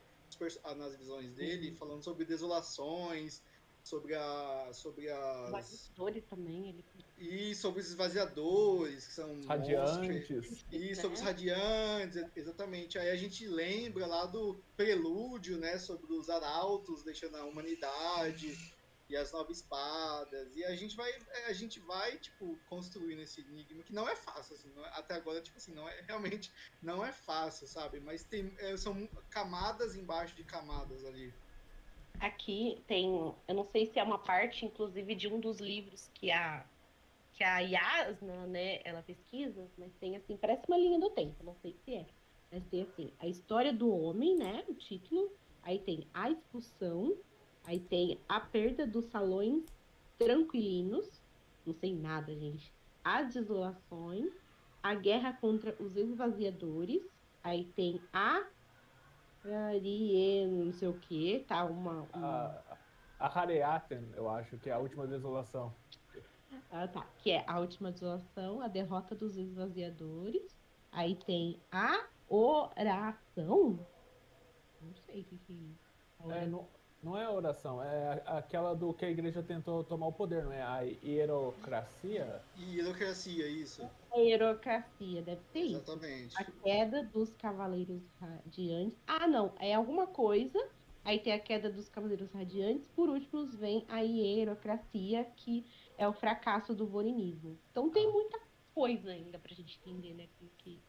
ah, 0.64 0.74
nas 0.74 0.96
visões 0.96 1.32
dele, 1.34 1.70
uhum. 1.70 1.76
falando 1.76 2.02
sobre 2.02 2.24
desolações, 2.24 3.42
sobre 3.84 4.14
a 4.14 4.70
sobre 4.72 5.10
as 5.10 5.90
também 6.30 6.70
ele 6.70 6.84
e 7.18 7.54
sobre 7.54 7.82
os 7.82 7.88
esvaziadores 7.88 9.06
que 9.06 9.12
são 9.12 9.42
radiantes 9.42 10.64
e 10.72 10.94
sobre 10.96 11.16
os 11.16 11.20
né? 11.20 11.26
radiantes 11.26 12.24
exatamente 12.34 12.98
aí 12.98 13.10
a 13.10 13.16
gente 13.16 13.46
lembra 13.46 14.06
lá 14.06 14.24
do 14.24 14.58
prelúdio 14.74 15.58
né 15.58 15.78
sobre 15.78 16.10
os 16.14 16.30
arautos 16.30 17.04
deixando 17.04 17.36
a 17.36 17.44
humanidade 17.44 18.58
e 19.08 19.16
as 19.16 19.32
nove 19.32 19.52
espadas. 19.52 20.54
E 20.56 20.64
a 20.64 20.74
gente 20.74 20.96
vai, 20.96 21.10
é, 21.10 21.46
a 21.46 21.52
gente 21.52 21.80
vai, 21.80 22.18
tipo, 22.18 22.58
construindo 22.66 23.20
esse 23.20 23.40
enigma, 23.40 23.82
que 23.82 23.92
não 23.92 24.08
é 24.08 24.16
fácil, 24.16 24.54
assim, 24.54 24.72
é, 24.76 24.88
até 24.98 25.14
agora, 25.14 25.40
tipo 25.40 25.56
assim, 25.56 25.74
não 25.74 25.88
é, 25.88 26.00
realmente 26.06 26.52
não 26.82 27.04
é 27.04 27.12
fácil, 27.12 27.66
sabe? 27.66 28.00
Mas 28.00 28.24
tem, 28.24 28.54
é, 28.58 28.76
são 28.76 29.08
camadas 29.30 29.96
embaixo 29.96 30.34
de 30.34 30.44
camadas 30.44 31.04
ali. 31.04 31.32
Aqui 32.20 32.82
tem, 32.86 33.34
eu 33.48 33.54
não 33.54 33.66
sei 33.66 33.86
se 33.86 33.98
é 33.98 34.02
uma 34.02 34.18
parte, 34.18 34.64
inclusive, 34.64 35.14
de 35.14 35.28
um 35.28 35.40
dos 35.40 35.58
livros 35.58 36.10
que 36.14 36.30
a 36.30 36.64
que 37.34 37.42
a 37.42 37.58
Yasna, 37.58 38.46
né, 38.46 38.80
ela 38.84 39.02
pesquisa, 39.02 39.68
mas 39.76 39.92
tem 39.96 40.16
assim, 40.16 40.36
parece 40.36 40.62
uma 40.68 40.78
linha 40.78 41.00
do 41.00 41.10
tempo, 41.10 41.42
não 41.42 41.56
sei 41.56 41.76
se 41.84 41.94
é. 41.94 42.06
Mas 42.50 42.64
tem 42.66 42.82
assim, 42.82 43.12
a 43.18 43.26
história 43.26 43.72
do 43.72 43.90
homem, 43.90 44.36
né, 44.36 44.64
o 44.68 44.74
título, 44.74 45.32
aí 45.62 45.80
tem 45.80 46.06
a 46.14 46.30
expulsão, 46.30 47.18
Aí 47.64 47.80
tem 47.80 48.20
a 48.28 48.40
perda 48.40 48.86
dos 48.86 49.06
salões 49.06 49.64
tranquilinos, 50.18 51.22
não 51.66 51.74
sei 51.74 51.94
nada, 51.94 52.34
gente. 52.34 52.72
As 53.02 53.34
desolações, 53.34 54.32
a 54.82 54.94
guerra 54.94 55.32
contra 55.32 55.74
os 55.80 55.96
esvaziadores, 55.96 57.02
aí 57.42 57.64
tem 57.74 58.00
a 58.12 58.46
não 59.44 60.72
sei 60.72 60.88
o 60.88 60.94
que, 60.94 61.44
tá? 61.46 61.64
Uma. 61.64 62.06
uma... 62.14 62.64
A, 63.18 63.26
a 63.26 63.40
Hareaten, 63.40 64.08
eu 64.14 64.28
acho, 64.28 64.56
que 64.58 64.70
é 64.70 64.72
a 64.72 64.78
última 64.78 65.06
desolação. 65.06 65.74
Ah, 66.70 66.88
tá. 66.88 67.06
Que 67.18 67.32
é 67.32 67.44
a 67.46 67.58
última 67.58 67.92
desolação, 67.92 68.60
a 68.60 68.68
derrota 68.68 69.14
dos 69.14 69.36
esvaziadores. 69.36 70.56
Aí 70.90 71.16
tem 71.26 71.60
a 71.70 72.06
oração. 72.28 73.78
Não 74.80 74.94
sei 75.06 75.20
o 75.20 75.24
que, 75.24 75.38
que 75.38 75.76
é. 76.30 76.44
é 76.44 76.46
no, 76.46 76.66
Não 77.04 77.18
é 77.18 77.24
a 77.24 77.30
oração, 77.30 77.82
é 77.82 78.22
aquela 78.24 78.74
do 78.74 78.94
que 78.94 79.04
a 79.04 79.10
igreja 79.10 79.42
tentou 79.42 79.84
tomar 79.84 80.06
o 80.06 80.12
poder, 80.12 80.42
não 80.42 80.52
é? 80.52 80.62
A 80.62 80.80
hierocracia? 80.80 82.40
Hierocracia, 82.58 83.46
isso. 83.46 83.86
A 84.10 84.16
hierocracia, 84.16 85.20
deve 85.20 85.42
ser 85.52 85.60
isso. 85.60 85.92
Exatamente. 85.92 86.34
A 86.40 86.44
queda 86.44 87.04
dos 87.04 87.34
cavaleiros 87.34 88.00
radiantes. 88.18 88.98
Ah, 89.06 89.28
não, 89.28 89.52
é 89.60 89.74
alguma 89.74 90.06
coisa. 90.06 90.58
Aí 91.04 91.18
tem 91.18 91.34
a 91.34 91.38
queda 91.38 91.70
dos 91.70 91.90
cavaleiros 91.90 92.32
radiantes. 92.32 92.88
Por 92.96 93.10
último, 93.10 93.44
vem 93.48 93.84
a 93.86 94.00
hierocracia, 94.00 95.24
que 95.36 95.66
é 95.98 96.08
o 96.08 96.12
fracasso 96.14 96.74
do 96.74 96.86
vorinismo. 96.86 97.58
Então 97.70 97.90
tem 97.90 98.10
muita 98.10 98.40
coisa 98.74 99.10
ainda 99.10 99.38
pra 99.38 99.54
gente 99.54 99.78
entender, 99.84 100.14
né? 100.14 100.26
Como 100.38 100.50
que, 100.56 100.80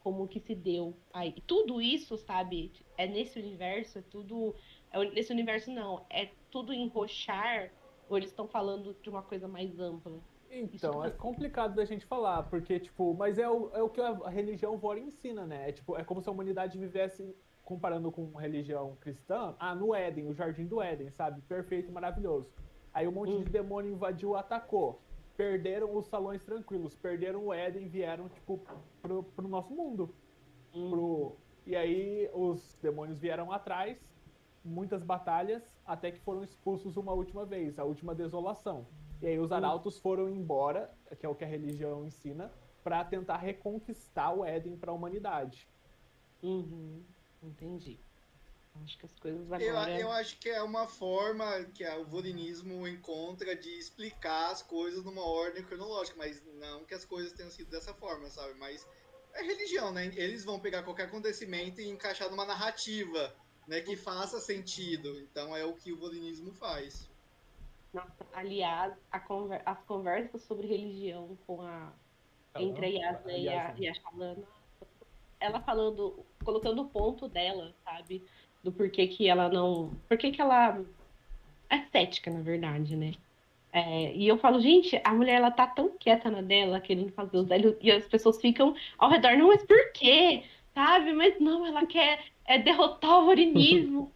como 0.00 0.28
que 0.28 0.40
se 0.40 0.54
deu. 0.54 0.94
Aí, 1.10 1.32
tudo 1.46 1.80
isso, 1.80 2.18
sabe, 2.18 2.70
é 2.98 3.06
nesse 3.06 3.38
universo, 3.38 3.98
é 3.98 4.02
tudo 4.02 4.54
é 4.54 4.79
nesse 5.12 5.32
universo 5.32 5.70
não, 5.70 6.04
é 6.10 6.30
tudo 6.50 6.72
em 6.72 6.88
rochar, 6.88 7.70
ou 8.08 8.16
eles 8.16 8.30
estão 8.30 8.48
falando 8.48 8.96
de 9.00 9.08
uma 9.08 9.22
coisa 9.22 9.46
mais 9.46 9.78
ampla? 9.78 10.20
Então, 10.50 11.04
é 11.04 11.10
complicado 11.10 11.76
da 11.76 11.84
gente 11.84 12.04
falar, 12.04 12.42
porque, 12.44 12.80
tipo, 12.80 13.14
mas 13.14 13.38
é 13.38 13.48
o, 13.48 13.70
é 13.72 13.82
o 13.82 13.88
que 13.88 14.00
a 14.00 14.28
religião 14.28 14.76
Vora 14.76 14.98
ensina, 14.98 15.46
né? 15.46 15.68
É, 15.68 15.72
tipo, 15.72 15.96
é 15.96 16.02
como 16.02 16.20
se 16.20 16.28
a 16.28 16.32
humanidade 16.32 16.76
vivesse, 16.76 17.36
comparando 17.64 18.10
com 18.10 18.32
religião 18.32 18.96
cristã, 19.00 19.54
ah, 19.60 19.76
no 19.76 19.94
Éden, 19.94 20.26
o 20.26 20.34
jardim 20.34 20.66
do 20.66 20.82
Éden, 20.82 21.10
sabe? 21.12 21.40
Perfeito, 21.42 21.92
maravilhoso. 21.92 22.50
Aí 22.92 23.06
um 23.06 23.12
monte 23.12 23.32
hum. 23.32 23.44
de 23.44 23.50
demônio 23.50 23.92
invadiu, 23.92 24.34
atacou. 24.34 25.00
Perderam 25.36 25.96
os 25.96 26.06
salões 26.08 26.44
tranquilos, 26.44 26.96
perderam 26.96 27.46
o 27.46 27.54
Éden, 27.54 27.88
vieram, 27.88 28.28
tipo, 28.28 28.60
pro, 29.00 29.22
pro 29.22 29.46
nosso 29.46 29.72
mundo. 29.72 30.12
Hum. 30.74 30.90
Pro... 30.90 31.36
E 31.64 31.76
aí 31.76 32.28
os 32.34 32.76
demônios 32.82 33.20
vieram 33.20 33.52
atrás, 33.52 33.96
muitas 34.64 35.02
batalhas 35.02 35.62
até 35.86 36.10
que 36.10 36.20
foram 36.20 36.44
expulsos 36.44 36.96
uma 36.96 37.12
última 37.12 37.44
vez, 37.44 37.78
a 37.78 37.84
última 37.84 38.14
desolação. 38.14 38.86
E 39.20 39.26
aí 39.26 39.38
os 39.38 39.52
arautos 39.52 39.98
foram 39.98 40.28
embora, 40.28 40.90
que 41.18 41.26
é 41.26 41.28
o 41.28 41.34
que 41.34 41.44
a 41.44 41.46
religião 41.46 42.06
ensina, 42.06 42.50
para 42.82 43.04
tentar 43.04 43.36
reconquistar 43.36 44.32
o 44.32 44.44
Éden 44.44 44.76
para 44.76 44.90
a 44.90 44.94
humanidade. 44.94 45.68
Uhum, 46.42 47.04
entendi. 47.42 47.98
Acho 48.82 48.98
que 48.98 49.04
as 49.04 49.14
coisas 49.18 49.52
agora... 49.52 49.90
Eu, 49.90 50.00
eu 50.00 50.12
acho 50.12 50.38
que 50.38 50.48
é 50.48 50.62
uma 50.62 50.86
forma 50.86 51.44
que 51.74 51.86
o 51.86 52.06
volinismo 52.06 52.86
encontra 52.86 53.54
de 53.54 53.68
explicar 53.68 54.52
as 54.52 54.62
coisas 54.62 55.04
numa 55.04 55.24
ordem 55.24 55.62
cronológica, 55.64 56.16
mas 56.16 56.42
não 56.54 56.84
que 56.84 56.94
as 56.94 57.04
coisas 57.04 57.32
tenham 57.32 57.50
sido 57.50 57.70
dessa 57.70 57.92
forma, 57.92 58.30
sabe? 58.30 58.54
Mas 58.54 58.86
é 59.34 59.42
religião, 59.42 59.92
né? 59.92 60.06
Eles 60.16 60.44
vão 60.44 60.58
pegar 60.58 60.82
qualquer 60.82 61.04
acontecimento 61.04 61.80
e 61.80 61.88
encaixar 61.88 62.30
numa 62.30 62.46
narrativa 62.46 63.34
né, 63.70 63.80
que 63.80 63.96
faça 63.96 64.40
sentido. 64.40 65.20
Então 65.20 65.56
é 65.56 65.64
o 65.64 65.74
que 65.74 65.92
o 65.92 65.96
bolinismo 65.96 66.52
faz. 66.52 67.08
Nossa, 67.94 68.26
aliás, 68.32 68.92
conver 69.26 69.62
as 69.64 69.80
conversas 69.84 70.42
sobre 70.42 70.66
religião 70.66 71.38
com 71.46 71.62
a 71.62 71.92
entre 72.56 72.86
a 72.86 72.88
Yasna 72.88 73.32
e 73.32 73.48
a, 73.48 73.74
e 73.78 73.88
a 73.88 73.94
Shalana, 73.94 74.42
ela 75.38 75.60
falando, 75.60 76.18
colocando 76.44 76.82
o 76.82 76.88
ponto 76.88 77.28
dela, 77.28 77.72
sabe? 77.84 78.24
Do 78.62 78.72
porquê 78.72 79.06
que 79.06 79.28
ela 79.28 79.48
não. 79.48 79.92
Porquê 80.08 80.32
que 80.32 80.40
ela 80.40 80.84
é 81.70 81.78
cética, 81.92 82.28
na 82.28 82.40
verdade, 82.40 82.96
né? 82.96 83.14
É, 83.72 84.12
e 84.16 84.26
eu 84.26 84.36
falo, 84.36 84.60
gente, 84.60 85.00
a 85.04 85.14
mulher 85.14 85.36
ela 85.36 85.52
tá 85.52 85.68
tão 85.68 85.96
quieta 85.96 86.28
na 86.28 86.42
dela, 86.42 86.80
querendo 86.80 87.12
fazer 87.12 87.36
os 87.36 87.46
velhos, 87.46 87.76
e 87.80 87.92
as 87.92 88.04
pessoas 88.08 88.40
ficam 88.40 88.74
ao 88.98 89.08
redor, 89.08 89.36
não, 89.36 89.46
mas 89.46 89.64
por 89.64 89.92
quê? 89.92 90.42
Sabe? 90.74 91.12
Mas 91.12 91.38
não, 91.38 91.64
ela 91.64 91.86
quer 91.86 92.20
é 92.50 92.58
derrotar 92.58 93.20
o 93.20 93.28
orinismo, 93.28 94.12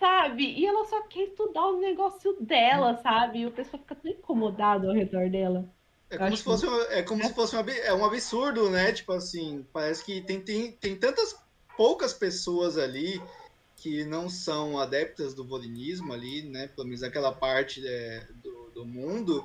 sabe? 0.00 0.54
E 0.58 0.64
ela 0.64 0.86
só 0.86 1.02
quer 1.02 1.24
estudar 1.24 1.66
o 1.66 1.78
negócio 1.78 2.34
dela, 2.40 2.98
sabe? 3.02 3.40
E 3.40 3.46
o 3.46 3.50
pessoal 3.50 3.82
fica 3.82 3.94
tão 3.94 4.10
incomodado 4.10 4.88
ao 4.88 4.94
redor 4.94 5.28
dela. 5.28 5.68
É 6.08 6.16
como, 6.16 6.34
se 6.34 6.42
fosse, 6.42 6.66
uma, 6.66 6.82
é 6.84 7.02
como 7.02 7.22
é. 7.22 7.26
se 7.26 7.34
fosse 7.34 7.54
uma, 7.54 7.70
é 7.70 7.92
um 7.92 8.06
absurdo, 8.06 8.70
né? 8.70 8.90
Tipo 8.92 9.12
assim, 9.12 9.66
parece 9.70 10.02
que 10.02 10.22
tem, 10.22 10.40
tem, 10.40 10.72
tem 10.72 10.96
tantas 10.96 11.36
poucas 11.76 12.14
pessoas 12.14 12.78
ali 12.78 13.20
que 13.76 14.02
não 14.02 14.30
são 14.30 14.78
adeptas 14.78 15.34
do 15.34 15.44
volinismo 15.44 16.14
ali, 16.14 16.40
né? 16.44 16.68
Pelo 16.68 16.86
menos 16.86 17.02
aquela 17.02 17.32
parte 17.32 17.86
é, 17.86 18.24
do, 18.42 18.70
do 18.76 18.86
mundo, 18.86 19.44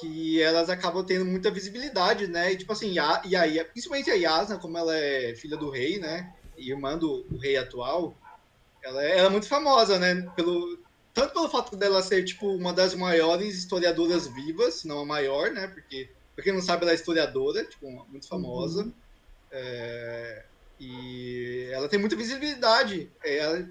que 0.00 0.42
elas 0.42 0.68
acabam 0.68 1.06
tendo 1.06 1.24
muita 1.24 1.48
visibilidade, 1.48 2.26
né? 2.26 2.50
E 2.50 2.56
tipo 2.56 2.72
assim, 2.72 2.98
a, 2.98 3.22
e 3.24 3.36
aí, 3.36 3.62
principalmente 3.66 4.10
a 4.10 4.14
Yasna, 4.14 4.58
como 4.58 4.76
ela 4.76 4.96
é 4.96 5.36
filha 5.36 5.56
do 5.56 5.70
rei, 5.70 6.00
né? 6.00 6.34
Irmã 6.56 6.96
do 6.96 7.26
rei 7.38 7.56
atual, 7.56 8.16
ela 8.82 9.04
é, 9.04 9.18
ela 9.18 9.28
é 9.28 9.30
muito 9.30 9.48
famosa, 9.48 9.98
né? 9.98 10.28
Pelo, 10.34 10.78
tanto 11.14 11.34
pelo 11.34 11.48
fato 11.48 11.76
dela 11.76 12.02
ser, 12.02 12.24
tipo, 12.24 12.48
uma 12.54 12.72
das 12.72 12.94
maiores 12.94 13.56
historiadoras 13.56 14.26
vivas, 14.26 14.84
não 14.84 15.00
a 15.00 15.06
maior, 15.06 15.50
né? 15.50 15.66
Porque, 15.68 16.10
pra 16.34 16.44
quem 16.44 16.52
não 16.52 16.62
sabe, 16.62 16.82
ela 16.82 16.92
é 16.92 16.94
historiadora, 16.94 17.64
tipo, 17.64 17.86
muito 18.08 18.26
famosa. 18.26 18.82
Uhum. 18.82 18.92
É, 19.50 20.44
e 20.80 21.68
ela 21.72 21.88
tem 21.88 21.98
muita 21.98 22.16
visibilidade. 22.16 23.10
É, 23.22 23.38
ela, 23.38 23.68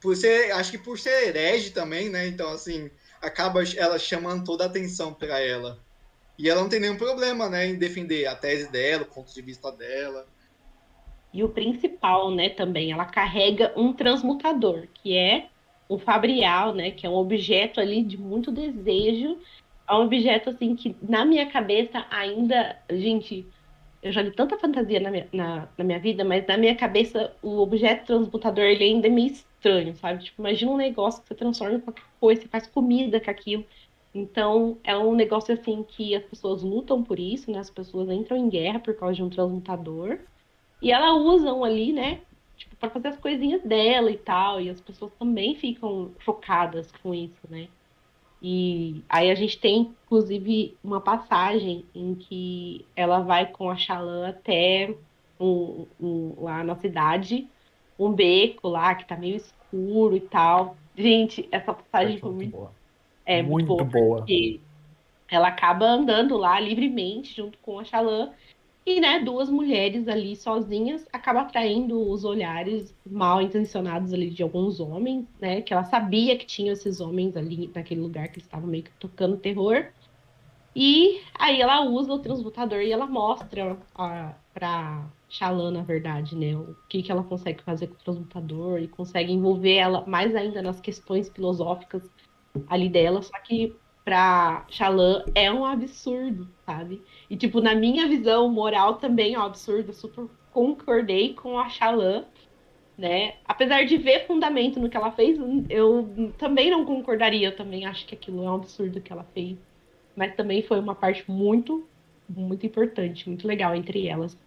por 0.00 0.16
ser, 0.16 0.52
acho 0.52 0.70
que 0.70 0.78
por 0.78 0.98
ser 0.98 1.28
herege 1.28 1.70
também, 1.70 2.10
né? 2.10 2.26
Então, 2.26 2.50
assim, 2.50 2.90
acaba 3.20 3.62
ela 3.76 3.98
chamando 3.98 4.44
toda 4.44 4.64
a 4.64 4.66
atenção 4.66 5.14
para 5.14 5.40
ela. 5.40 5.78
E 6.38 6.50
ela 6.50 6.60
não 6.60 6.68
tem 6.68 6.80
nenhum 6.80 6.96
problema, 6.98 7.48
né, 7.48 7.66
em 7.66 7.76
defender 7.76 8.26
a 8.26 8.36
tese 8.36 8.70
dela, 8.70 9.04
o 9.04 9.06
ponto 9.06 9.32
de 9.32 9.40
vista 9.40 9.72
dela. 9.72 10.28
E 11.36 11.44
o 11.44 11.50
principal, 11.50 12.30
né, 12.30 12.48
também, 12.48 12.92
ela 12.92 13.04
carrega 13.04 13.70
um 13.76 13.92
transmutador, 13.92 14.88
que 14.94 15.14
é 15.14 15.48
o 15.86 15.98
fabrial, 15.98 16.72
né, 16.72 16.90
que 16.90 17.06
é 17.06 17.10
um 17.10 17.14
objeto 17.14 17.78
ali 17.78 18.02
de 18.02 18.16
muito 18.16 18.50
desejo. 18.50 19.36
É 19.86 19.92
um 19.92 20.04
objeto, 20.04 20.48
assim, 20.48 20.74
que 20.74 20.96
na 21.02 21.26
minha 21.26 21.44
cabeça 21.44 22.06
ainda, 22.10 22.78
gente, 22.90 23.46
eu 24.02 24.10
já 24.12 24.22
li 24.22 24.30
tanta 24.30 24.58
fantasia 24.58 24.98
na 24.98 25.10
minha, 25.10 25.28
na, 25.30 25.68
na 25.76 25.84
minha 25.84 25.98
vida, 25.98 26.24
mas 26.24 26.46
na 26.46 26.56
minha 26.56 26.74
cabeça 26.74 27.36
o 27.42 27.58
objeto 27.58 28.06
transmutador, 28.06 28.64
ele 28.64 28.84
ainda 28.84 29.06
é 29.06 29.10
meio 29.10 29.26
estranho, 29.26 29.94
sabe? 29.94 30.24
Tipo, 30.24 30.40
imagina 30.40 30.72
um 30.72 30.78
negócio 30.78 31.20
que 31.20 31.28
você 31.28 31.34
transforma 31.34 31.74
em 31.74 31.80
qualquer 31.80 32.04
coisa, 32.18 32.40
você 32.40 32.48
faz 32.48 32.66
comida 32.66 33.20
com 33.20 33.30
aquilo. 33.30 33.66
Então, 34.14 34.78
é 34.82 34.96
um 34.96 35.14
negócio, 35.14 35.52
assim, 35.52 35.84
que 35.86 36.14
as 36.14 36.24
pessoas 36.24 36.62
lutam 36.62 37.02
por 37.02 37.20
isso, 37.20 37.50
né? 37.50 37.58
As 37.58 37.68
pessoas 37.68 38.08
entram 38.08 38.38
em 38.38 38.48
guerra 38.48 38.78
por 38.78 38.94
causa 38.94 39.16
de 39.16 39.22
um 39.22 39.28
transmutador. 39.28 40.18
E 40.80 40.92
ela 40.92 41.14
usam 41.14 41.64
ali, 41.64 41.92
né? 41.92 42.20
Tipo, 42.56 42.76
pra 42.76 42.90
fazer 42.90 43.08
as 43.08 43.18
coisinhas 43.18 43.62
dela 43.62 44.10
e 44.10 44.18
tal. 44.18 44.60
E 44.60 44.68
as 44.70 44.80
pessoas 44.80 45.12
também 45.18 45.54
ficam 45.54 46.12
chocadas 46.20 46.92
com 47.02 47.14
isso, 47.14 47.40
né? 47.48 47.68
E 48.42 49.02
aí 49.08 49.30
a 49.30 49.34
gente 49.34 49.58
tem, 49.58 49.94
inclusive, 50.04 50.76
uma 50.84 51.00
passagem 51.00 51.84
em 51.94 52.14
que 52.14 52.84
ela 52.94 53.20
vai 53.20 53.46
com 53.46 53.70
a 53.70 53.76
Xalã 53.76 54.28
até 54.28 54.94
um, 55.40 55.86
um, 56.00 56.34
lá 56.38 56.62
na 56.62 56.76
cidade, 56.76 57.48
um 57.98 58.12
beco 58.12 58.68
lá 58.68 58.94
que 58.94 59.06
tá 59.06 59.16
meio 59.16 59.36
escuro 59.36 60.16
e 60.16 60.20
tal. 60.20 60.76
Gente, 60.96 61.48
essa 61.50 61.72
passagem 61.72 62.18
foi 62.18 62.32
muito, 62.32 62.52
boa. 62.52 62.72
É, 63.24 63.42
muito, 63.42 63.68
muito 63.68 63.84
boa, 63.84 63.84
boa. 63.84 64.16
Porque 64.18 64.60
ela 65.28 65.48
acaba 65.48 65.86
andando 65.86 66.36
lá 66.36 66.60
livremente 66.60 67.34
junto 67.34 67.58
com 67.58 67.78
a 67.78 67.84
Xalã 67.84 68.32
e, 68.86 69.00
né, 69.00 69.18
duas 69.18 69.50
mulheres 69.50 70.06
ali 70.06 70.36
sozinhas 70.36 71.04
acaba 71.12 71.40
atraindo 71.40 72.08
os 72.08 72.24
olhares 72.24 72.94
mal 73.04 73.42
intencionados 73.42 74.12
ali 74.12 74.30
de 74.30 74.44
alguns 74.44 74.78
homens, 74.78 75.26
né? 75.40 75.60
Que 75.60 75.72
ela 75.72 75.82
sabia 75.82 76.38
que 76.38 76.46
tinha 76.46 76.72
esses 76.72 77.00
homens 77.00 77.36
ali 77.36 77.68
naquele 77.74 78.00
lugar 78.00 78.28
que 78.28 78.38
estavam 78.38 78.68
meio 78.68 78.84
que 78.84 78.92
tocando 78.92 79.36
terror. 79.38 79.86
E 80.74 81.20
aí 81.34 81.60
ela 81.60 81.84
usa 81.84 82.12
o 82.12 82.18
transmutador 82.20 82.80
e 82.80 82.92
ela 82.92 83.06
mostra 83.06 83.76
a, 83.96 84.34
pra 84.54 85.10
na 85.72 85.82
verdade, 85.82 86.36
né? 86.36 86.56
O 86.56 86.76
que, 86.88 87.02
que 87.02 87.10
ela 87.10 87.24
consegue 87.24 87.62
fazer 87.64 87.88
com 87.88 87.94
o 87.94 87.98
transmutador 87.98 88.80
e 88.80 88.86
consegue 88.86 89.32
envolver 89.32 89.74
ela 89.74 90.06
mais 90.06 90.36
ainda 90.36 90.62
nas 90.62 90.80
questões 90.80 91.28
filosóficas 91.28 92.08
ali 92.68 92.88
dela. 92.88 93.20
Só 93.20 93.36
que 93.40 93.74
pra 94.06 94.64
Shalan 94.70 95.24
é 95.34 95.52
um 95.52 95.64
absurdo, 95.64 96.48
sabe? 96.64 97.02
E, 97.28 97.36
tipo, 97.36 97.60
na 97.60 97.74
minha 97.74 98.06
visão 98.06 98.48
moral 98.48 98.94
também 98.94 99.34
é 99.34 99.38
um 99.38 99.42
absurdo. 99.42 99.88
Eu 99.90 99.94
super 99.94 100.26
concordei 100.52 101.34
com 101.34 101.58
a 101.58 101.68
Shalan, 101.68 102.24
né? 102.96 103.34
Apesar 103.44 103.84
de 103.84 103.96
ver 103.96 104.24
fundamento 104.28 104.78
no 104.78 104.88
que 104.88 104.96
ela 104.96 105.10
fez, 105.10 105.36
eu 105.68 106.32
também 106.38 106.70
não 106.70 106.84
concordaria. 106.84 107.48
Eu 107.48 107.56
também 107.56 107.84
acho 107.84 108.06
que 108.06 108.14
aquilo 108.14 108.44
é 108.44 108.48
um 108.48 108.54
absurdo 108.54 109.00
que 109.00 109.12
ela 109.12 109.26
fez. 109.34 109.58
Mas 110.14 110.36
também 110.36 110.62
foi 110.62 110.78
uma 110.78 110.94
parte 110.94 111.28
muito, 111.28 111.84
muito 112.28 112.64
importante, 112.64 113.28
muito 113.28 113.44
legal 113.44 113.74
entre 113.74 114.06
elas 114.06 114.38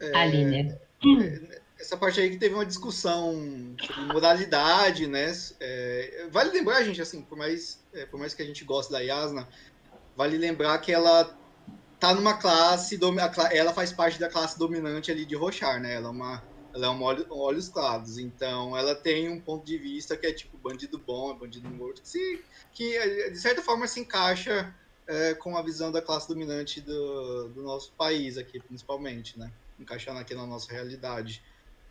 é... 0.00 0.16
ali, 0.18 0.44
né? 0.44 0.78
É 1.22 1.65
essa 1.78 1.96
parte 1.96 2.20
aí 2.20 2.30
que 2.30 2.38
teve 2.38 2.54
uma 2.54 2.64
discussão 2.64 3.34
sobre 3.80 4.12
moralidade, 4.12 5.06
né? 5.06 5.32
É, 5.60 6.28
vale 6.30 6.50
lembrar, 6.50 6.82
gente, 6.82 7.00
assim, 7.02 7.22
por 7.22 7.36
mais, 7.36 7.84
é, 7.92 8.06
por 8.06 8.18
mais 8.18 8.34
que 8.34 8.42
a 8.42 8.46
gente 8.46 8.64
goste 8.64 8.90
da 8.90 9.00
Yasna, 9.00 9.46
vale 10.16 10.38
lembrar 10.38 10.78
que 10.78 10.92
ela 10.92 11.36
tá 12.00 12.14
numa 12.14 12.34
classe, 12.34 12.98
ela 13.52 13.72
faz 13.72 13.92
parte 13.92 14.18
da 14.18 14.28
classe 14.28 14.58
dominante 14.58 15.10
ali 15.10 15.24
de 15.24 15.34
Rochar, 15.34 15.80
né? 15.80 15.94
Ela 15.94 16.08
é 16.08 16.10
uma, 16.10 16.42
ela 16.74 16.86
é 16.86 16.90
um, 16.90 17.02
olho, 17.02 17.26
olhos 17.30 17.68
claros. 17.68 18.18
Então, 18.18 18.76
ela 18.76 18.94
tem 18.94 19.28
um 19.28 19.40
ponto 19.40 19.64
de 19.64 19.76
vista 19.76 20.16
que 20.16 20.26
é 20.26 20.32
tipo 20.32 20.56
bandido 20.56 20.98
bom, 20.98 21.36
bandido 21.36 21.68
morto, 21.68 22.02
que, 22.02 22.08
se, 22.08 22.44
que 22.72 23.30
de 23.30 23.38
certa 23.38 23.62
forma 23.62 23.86
se 23.86 24.00
encaixa 24.00 24.74
é, 25.06 25.34
com 25.34 25.56
a 25.56 25.62
visão 25.62 25.92
da 25.92 26.02
classe 26.02 26.28
dominante 26.28 26.80
do, 26.80 27.48
do 27.48 27.62
nosso 27.62 27.92
país 27.92 28.36
aqui, 28.36 28.60
principalmente, 28.60 29.38
né? 29.38 29.52
Encaixando 29.78 30.18
aqui 30.18 30.34
na 30.34 30.46
nossa 30.46 30.72
realidade. 30.72 31.42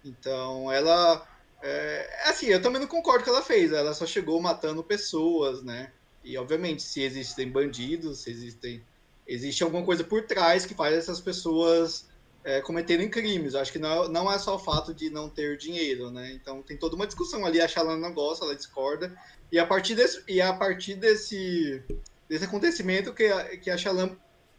Então, 0.06 0.72
ela. 0.72 1.28
É, 1.62 2.24
assim, 2.26 2.48
eu 2.48 2.62
também 2.62 2.80
não 2.80 2.88
concordo 2.88 3.24
com 3.24 3.32
o 3.32 3.34
que 3.34 3.38
ela 3.38 3.46
fez. 3.46 3.72
Ela 3.72 3.94
só 3.94 4.06
chegou 4.06 4.40
matando 4.40 4.84
pessoas, 4.84 5.64
né? 5.64 5.92
E, 6.24 6.38
obviamente, 6.38 6.84
se 6.84 7.02
existem 7.02 7.50
bandidos, 7.50 8.20
se 8.20 8.32
existem. 8.32 8.84
Existe 9.28 9.64
alguma 9.64 9.84
coisa 9.84 10.04
por 10.04 10.24
trás 10.24 10.66
que 10.66 10.76
faz 10.76 10.96
essas 10.96 11.20
pessoas 11.20 12.08
é, 12.44 12.62
cometerem 12.62 13.10
crimes. 13.10 13.56
Acho 13.56 13.72
que 13.72 13.80
não, 13.80 14.08
não 14.08 14.32
é 14.32 14.38
só 14.38 14.56
o 14.56 14.60
fato 14.60 14.94
de 14.94 15.10
não 15.10 15.28
ter 15.28 15.58
dinheiro, 15.58 16.12
né? 16.12 16.32
Então 16.32 16.62
tem 16.62 16.78
toda 16.78 16.96
uma 16.96 17.08
discussão 17.08 17.44
ali. 17.44 17.60
A 17.60 17.68
Shalana 17.68 18.08
não 18.08 18.14
gosta, 18.14 18.46
ela 18.46 18.56
discorda. 18.56 19.18
E 19.52 19.58
a 19.58 19.66
partir 19.66 19.96
desse, 19.96 20.24
e 20.28 20.40
a 20.40 20.54
partir 20.54 20.94
desse, 20.96 21.82
desse 22.30 22.46
acontecimento 22.46 23.14
que 23.14 23.26
a, 23.26 23.58
que 23.58 23.72
a 23.72 23.78
Shalana 23.78 24.16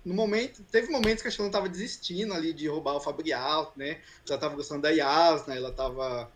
no 0.06 0.14
momento, 0.14 0.62
teve 0.70 0.88
momentos 0.88 1.20
que 1.20 1.26
a 1.26 1.30
Shalana 1.32 1.50
estava 1.50 1.68
desistindo 1.68 2.32
ali 2.32 2.52
de 2.52 2.68
roubar 2.68 2.94
o 2.94 3.00
Fabrial, 3.00 3.72
né? 3.74 3.98
Ela 4.24 4.36
estava 4.36 4.54
gostando 4.54 4.82
da 4.82 4.90
Yasna, 4.90 5.56
ela 5.56 5.70
estava 5.70 6.30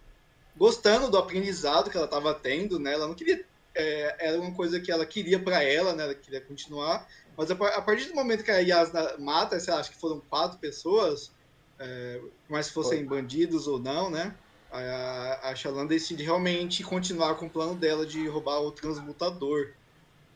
gostando 0.56 1.08
do 1.08 1.16
aprendizado 1.16 1.88
que 1.88 1.96
ela 1.96 2.06
estava 2.06 2.34
tendo, 2.34 2.80
né? 2.80 2.94
Ela 2.94 3.06
não 3.06 3.14
queria 3.14 3.44
é, 3.72 4.16
era 4.18 4.40
uma 4.40 4.52
coisa 4.52 4.80
que 4.80 4.90
ela 4.90 5.06
queria 5.06 5.38
para 5.38 5.62
ela, 5.62 5.94
né? 5.94 6.02
Ela 6.02 6.14
queria 6.14 6.40
continuar. 6.40 7.06
Mas 7.36 7.48
a, 7.48 7.54
a, 7.54 7.80
partir 7.80 8.08
do 8.08 8.14
momento 8.16 8.42
que 8.42 8.50
a 8.50 8.58
Yasna 8.58 9.16
mata, 9.18 9.58
sei 9.60 9.72
lá, 9.72 9.78
acho 9.78 9.92
que 9.92 9.98
foram 9.98 10.20
quatro 10.20 10.58
pessoas, 10.58 11.30
é, 11.78 12.20
mas 12.48 12.66
se 12.66 12.72
fossem 12.72 13.06
Foi. 13.06 13.16
bandidos 13.18 13.68
ou 13.68 13.78
não, 13.78 14.10
né? 14.10 14.34
A, 14.72 15.50
a 15.50 15.54
Shalan 15.54 15.86
decide 15.86 16.24
realmente 16.24 16.82
continuar 16.82 17.36
com 17.36 17.46
o 17.46 17.50
plano 17.50 17.76
dela 17.76 18.04
de 18.04 18.26
roubar 18.26 18.60
o 18.60 18.72
transmutador. 18.72 19.74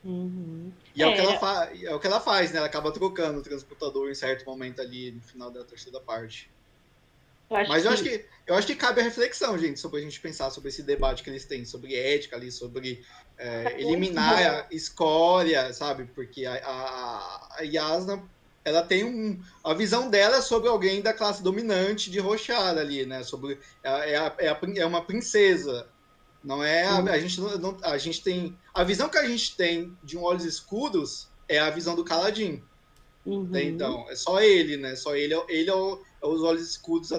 Uhum. 0.05 0.71
E 0.95 1.01
é, 1.01 1.05
é, 1.05 1.09
o 1.09 1.13
que 1.15 1.19
ela 1.19 1.39
fa... 1.39 1.69
é 1.73 1.95
o 1.95 1.99
que 1.99 2.07
ela 2.07 2.19
faz, 2.19 2.51
né? 2.51 2.59
Ela 2.59 2.67
acaba 2.67 2.91
trocando 2.91 3.39
o 3.39 3.41
transmutador 3.41 4.09
em 4.09 4.13
certo 4.15 4.45
momento 4.45 4.79
ali 4.79 5.11
no 5.11 5.21
final 5.21 5.49
da 5.49 5.63
terceira 5.63 5.99
parte. 5.99 6.49
Eu 7.49 7.67
Mas 7.67 7.85
eu 7.85 7.91
acho 7.91 8.03
que 8.03 8.25
eu 8.47 8.55
acho 8.55 8.67
que 8.67 8.75
cabe 8.75 9.01
a 9.01 9.03
reflexão, 9.03 9.57
gente, 9.57 9.79
sobre 9.79 9.99
a 9.99 10.03
gente 10.03 10.19
pensar 10.19 10.51
sobre 10.51 10.69
esse 10.69 10.83
debate 10.83 11.23
que 11.23 11.29
eles 11.29 11.45
têm, 11.45 11.65
sobre 11.65 11.95
ética 11.95 12.35
ali, 12.35 12.51
sobre 12.51 13.03
é, 13.37 13.63
tá 13.63 13.71
eliminar 13.79 14.67
a 14.69 14.73
escória, 14.73 15.73
sabe? 15.73 16.05
Porque 16.13 16.45
a, 16.45 16.53
a, 16.53 17.57
a 17.59 17.61
Yasna 17.63 18.23
ela 18.63 18.81
tem 18.81 19.03
um, 19.03 19.39
a 19.63 19.73
visão 19.73 20.09
dela 20.09 20.41
sobre 20.41 20.69
alguém 20.69 21.01
da 21.01 21.13
classe 21.13 21.41
dominante 21.41 22.09
de 22.09 22.19
Rochara 22.19 22.81
ali, 22.81 23.05
né? 23.05 23.23
Sobre 23.23 23.59
é, 23.83 24.11
é, 24.11 24.17
a, 24.17 24.35
é, 24.39 24.49
a, 24.49 24.59
é 24.77 24.85
uma 24.85 25.03
princesa, 25.03 25.87
não 26.45 26.63
é 26.63 26.85
a, 26.85 26.97
a 26.99 27.19
gente 27.19 27.41
não, 27.41 27.77
a 27.81 27.97
gente 27.97 28.21
tem 28.21 28.57
a 28.73 28.83
visão 28.83 29.09
que 29.09 29.17
a 29.17 29.27
gente 29.27 29.55
tem 29.55 29.97
de 30.03 30.17
um 30.17 30.23
olhos 30.23 30.45
escuros 30.45 31.27
é 31.49 31.59
a 31.59 31.69
visão 31.69 31.95
do 31.95 32.03
Caladin. 32.03 32.61
Uhum. 33.25 33.43
Né? 33.45 33.63
Então 33.63 34.05
é 34.09 34.15
só 34.15 34.39
ele, 34.39 34.77
né? 34.77 34.95
Só 34.95 35.15
ele, 35.15 35.33
ele 35.49 35.69
é, 35.69 35.73
o, 35.73 36.01
é 36.21 36.27
os 36.27 36.43
olhos 36.43 36.69
escuros 36.69 37.09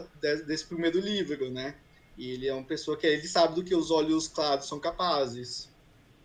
desse 0.47 0.65
primeiro 0.65 1.01
livro, 1.01 1.51
né? 1.51 1.75
E 2.17 2.31
ele 2.31 2.47
é 2.47 2.55
uma 2.55 2.65
pessoa 2.65 2.97
que 2.97 3.07
ele 3.07 3.27
sabe 3.27 3.57
do 3.57 3.65
que 3.65 3.75
os 3.75 3.91
olhos 3.91 4.29
claros 4.29 4.67
são 4.67 4.79
capazes. 4.79 5.69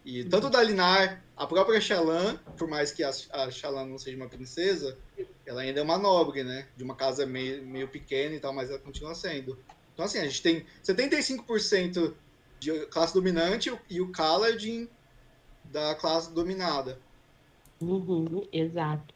E 0.05 0.23
tanto 0.23 0.49
da 0.49 0.63
Linar, 0.63 1.23
a 1.35 1.45
própria 1.45 1.81
Xalan, 1.81 2.37
por 2.57 2.67
mais 2.67 2.91
que 2.91 3.03
a, 3.03 3.11
a 3.31 3.51
Xalan 3.51 3.85
não 3.85 3.97
seja 3.97 4.17
uma 4.17 4.29
princesa, 4.29 4.97
ela 5.45 5.61
ainda 5.61 5.79
é 5.79 5.83
uma 5.83 5.97
nobre, 5.97 6.43
né? 6.43 6.67
De 6.77 6.83
uma 6.83 6.95
casa 6.95 7.25
meio, 7.25 7.65
meio 7.65 7.87
pequena 7.87 8.35
e 8.35 8.39
tal, 8.39 8.53
mas 8.53 8.69
ela 8.69 8.79
continua 8.79 9.13
sendo. 9.15 9.57
Então, 9.93 10.05
assim, 10.05 10.19
a 10.19 10.23
gente 10.23 10.41
tem 10.41 10.65
75% 10.83 12.13
de 12.61 12.85
classe 12.85 13.11
dominante 13.11 13.75
e 13.89 13.99
o 13.99 14.11
Kaladin 14.11 14.87
da 15.65 15.95
classe 15.95 16.31
dominada. 16.31 16.99
Uhum, 17.81 18.47
exato. 18.53 19.15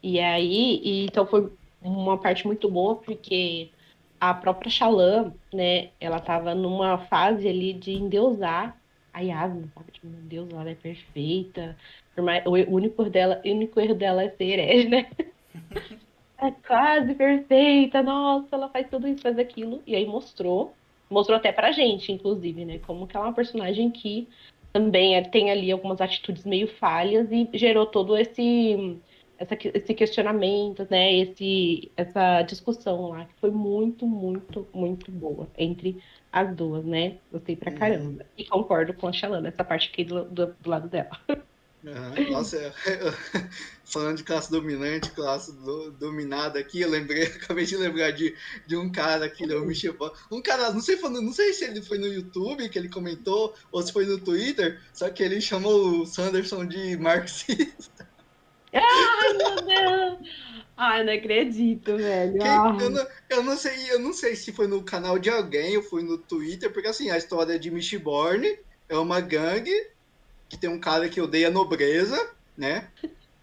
E 0.00 0.20
aí, 0.20 0.80
e, 0.84 1.04
então 1.04 1.26
foi 1.26 1.52
uma 1.82 2.16
parte 2.16 2.46
muito 2.46 2.70
boa, 2.70 2.94
porque 2.94 3.70
a 4.20 4.32
própria 4.32 4.70
Xalã, 4.70 5.34
né, 5.52 5.90
ela 5.98 6.20
tava 6.20 6.54
numa 6.54 6.96
fase 7.06 7.48
ali 7.48 7.72
de 7.72 7.92
endeusar 7.92 8.80
a 9.12 9.20
Yasmin, 9.20 9.68
sabe? 9.74 9.90
Tipo, 9.90 10.06
meu 10.06 10.20
Deus, 10.20 10.48
ela 10.52 10.70
é 10.70 10.74
perfeita. 10.76 11.76
O 12.46 12.72
único 12.72 13.02
erro 13.02 13.10
dela, 13.10 13.42
o 13.44 13.48
único 13.48 13.80
erro 13.80 13.94
dela 13.96 14.22
é 14.22 14.30
ser 14.30 14.44
herege, 14.44 14.88
né? 14.88 15.10
é 16.38 16.52
quase 16.64 17.16
perfeita, 17.16 18.00
nossa, 18.00 18.54
ela 18.54 18.68
faz 18.68 18.88
tudo 18.88 19.08
isso, 19.08 19.22
faz 19.22 19.36
aquilo. 19.40 19.82
E 19.84 19.96
aí 19.96 20.06
mostrou, 20.06 20.72
mostrou 21.10 21.36
até 21.36 21.52
pra 21.52 21.72
gente, 21.72 22.12
inclusive, 22.12 22.64
né? 22.64 22.78
Como 22.78 23.06
que 23.06 23.16
ela 23.16 23.26
é 23.26 23.28
uma 23.28 23.34
personagem 23.34 23.90
que 23.90 24.28
também 24.72 25.16
é, 25.16 25.22
tem 25.22 25.50
ali 25.50 25.72
algumas 25.72 26.00
atitudes 26.00 26.44
meio 26.44 26.68
falhas 26.68 27.30
e 27.30 27.48
gerou 27.54 27.86
todo 27.86 28.16
esse 28.16 28.98
essa, 29.38 29.56
esse 29.74 29.94
questionamento, 29.94 30.86
né? 30.90 31.14
Esse, 31.14 31.90
essa 31.96 32.42
discussão 32.42 33.08
lá, 33.08 33.24
que 33.24 33.34
foi 33.40 33.50
muito, 33.50 34.06
muito, 34.06 34.66
muito 34.72 35.10
boa 35.10 35.48
entre 35.56 36.02
as 36.32 36.54
duas, 36.54 36.84
né? 36.84 37.18
Gostei 37.30 37.56
pra 37.56 37.70
uhum. 37.70 37.78
caramba. 37.78 38.26
E 38.36 38.44
concordo 38.44 38.94
com 38.94 39.08
a 39.08 39.12
Xalana, 39.12 39.48
essa 39.48 39.64
parte 39.64 39.90
aqui 39.90 40.04
do, 40.04 40.24
do, 40.24 40.46
do 40.46 40.70
lado 40.70 40.88
dela. 40.88 41.10
Uhum. 41.86 42.32
Nossa, 42.32 42.74
falando 43.84 44.16
de 44.16 44.24
classe 44.24 44.50
dominante, 44.50 45.12
classe 45.12 45.52
do, 45.52 45.92
dominada 45.92 46.58
aqui, 46.58 46.80
eu 46.80 46.90
lembrei, 46.90 47.22
acabei 47.30 47.64
de 47.64 47.76
lembrar 47.76 48.10
de, 48.10 48.34
de 48.66 48.76
um 48.76 48.90
cara 48.90 49.26
aqui, 49.26 49.44
o 49.44 49.64
Michel 49.64 49.94
Um 50.30 50.42
cara, 50.42 50.72
não 50.72 50.80
sei, 50.80 50.96
não 50.96 51.32
sei 51.32 51.52
se 51.52 51.64
ele 51.64 51.80
foi 51.80 51.98
no 51.98 52.08
YouTube 52.08 52.68
que 52.68 52.76
ele 52.76 52.88
comentou, 52.88 53.54
ou 53.70 53.80
se 53.80 53.92
foi 53.92 54.04
no 54.04 54.18
Twitter, 54.18 54.80
só 54.92 55.08
que 55.08 55.22
ele 55.22 55.40
chamou 55.40 56.00
o 56.00 56.06
Sanderson 56.06 56.66
de 56.66 56.96
marxista. 56.96 58.08
Ai, 58.72 58.82
meu 59.38 59.56
Deus! 59.64 60.28
Ai, 60.76 61.04
não 61.04 61.12
acredito, 61.12 61.96
velho. 61.96 62.38
Quem, 62.38 62.84
eu, 62.84 62.90
não, 62.90 63.06
eu, 63.30 63.42
não, 63.44 63.56
sei, 63.56 63.92
eu 63.92 63.98
não 64.00 64.12
sei 64.12 64.34
se 64.34 64.52
foi 64.52 64.66
no 64.66 64.82
canal 64.82 65.18
de 65.18 65.30
alguém 65.30 65.76
ou 65.76 65.82
foi 65.82 66.02
no 66.02 66.18
Twitter, 66.18 66.70
porque 66.70 66.88
assim, 66.88 67.10
a 67.10 67.16
história 67.16 67.58
de 67.58 67.70
Mistborn 67.70 68.58
é 68.88 68.98
uma 68.98 69.20
gangue 69.20 69.72
que 70.48 70.56
tem 70.56 70.70
um 70.70 70.78
cara 70.78 71.08
que 71.08 71.20
odeia 71.20 71.48
a 71.48 71.50
nobreza, 71.50 72.30
né? 72.56 72.88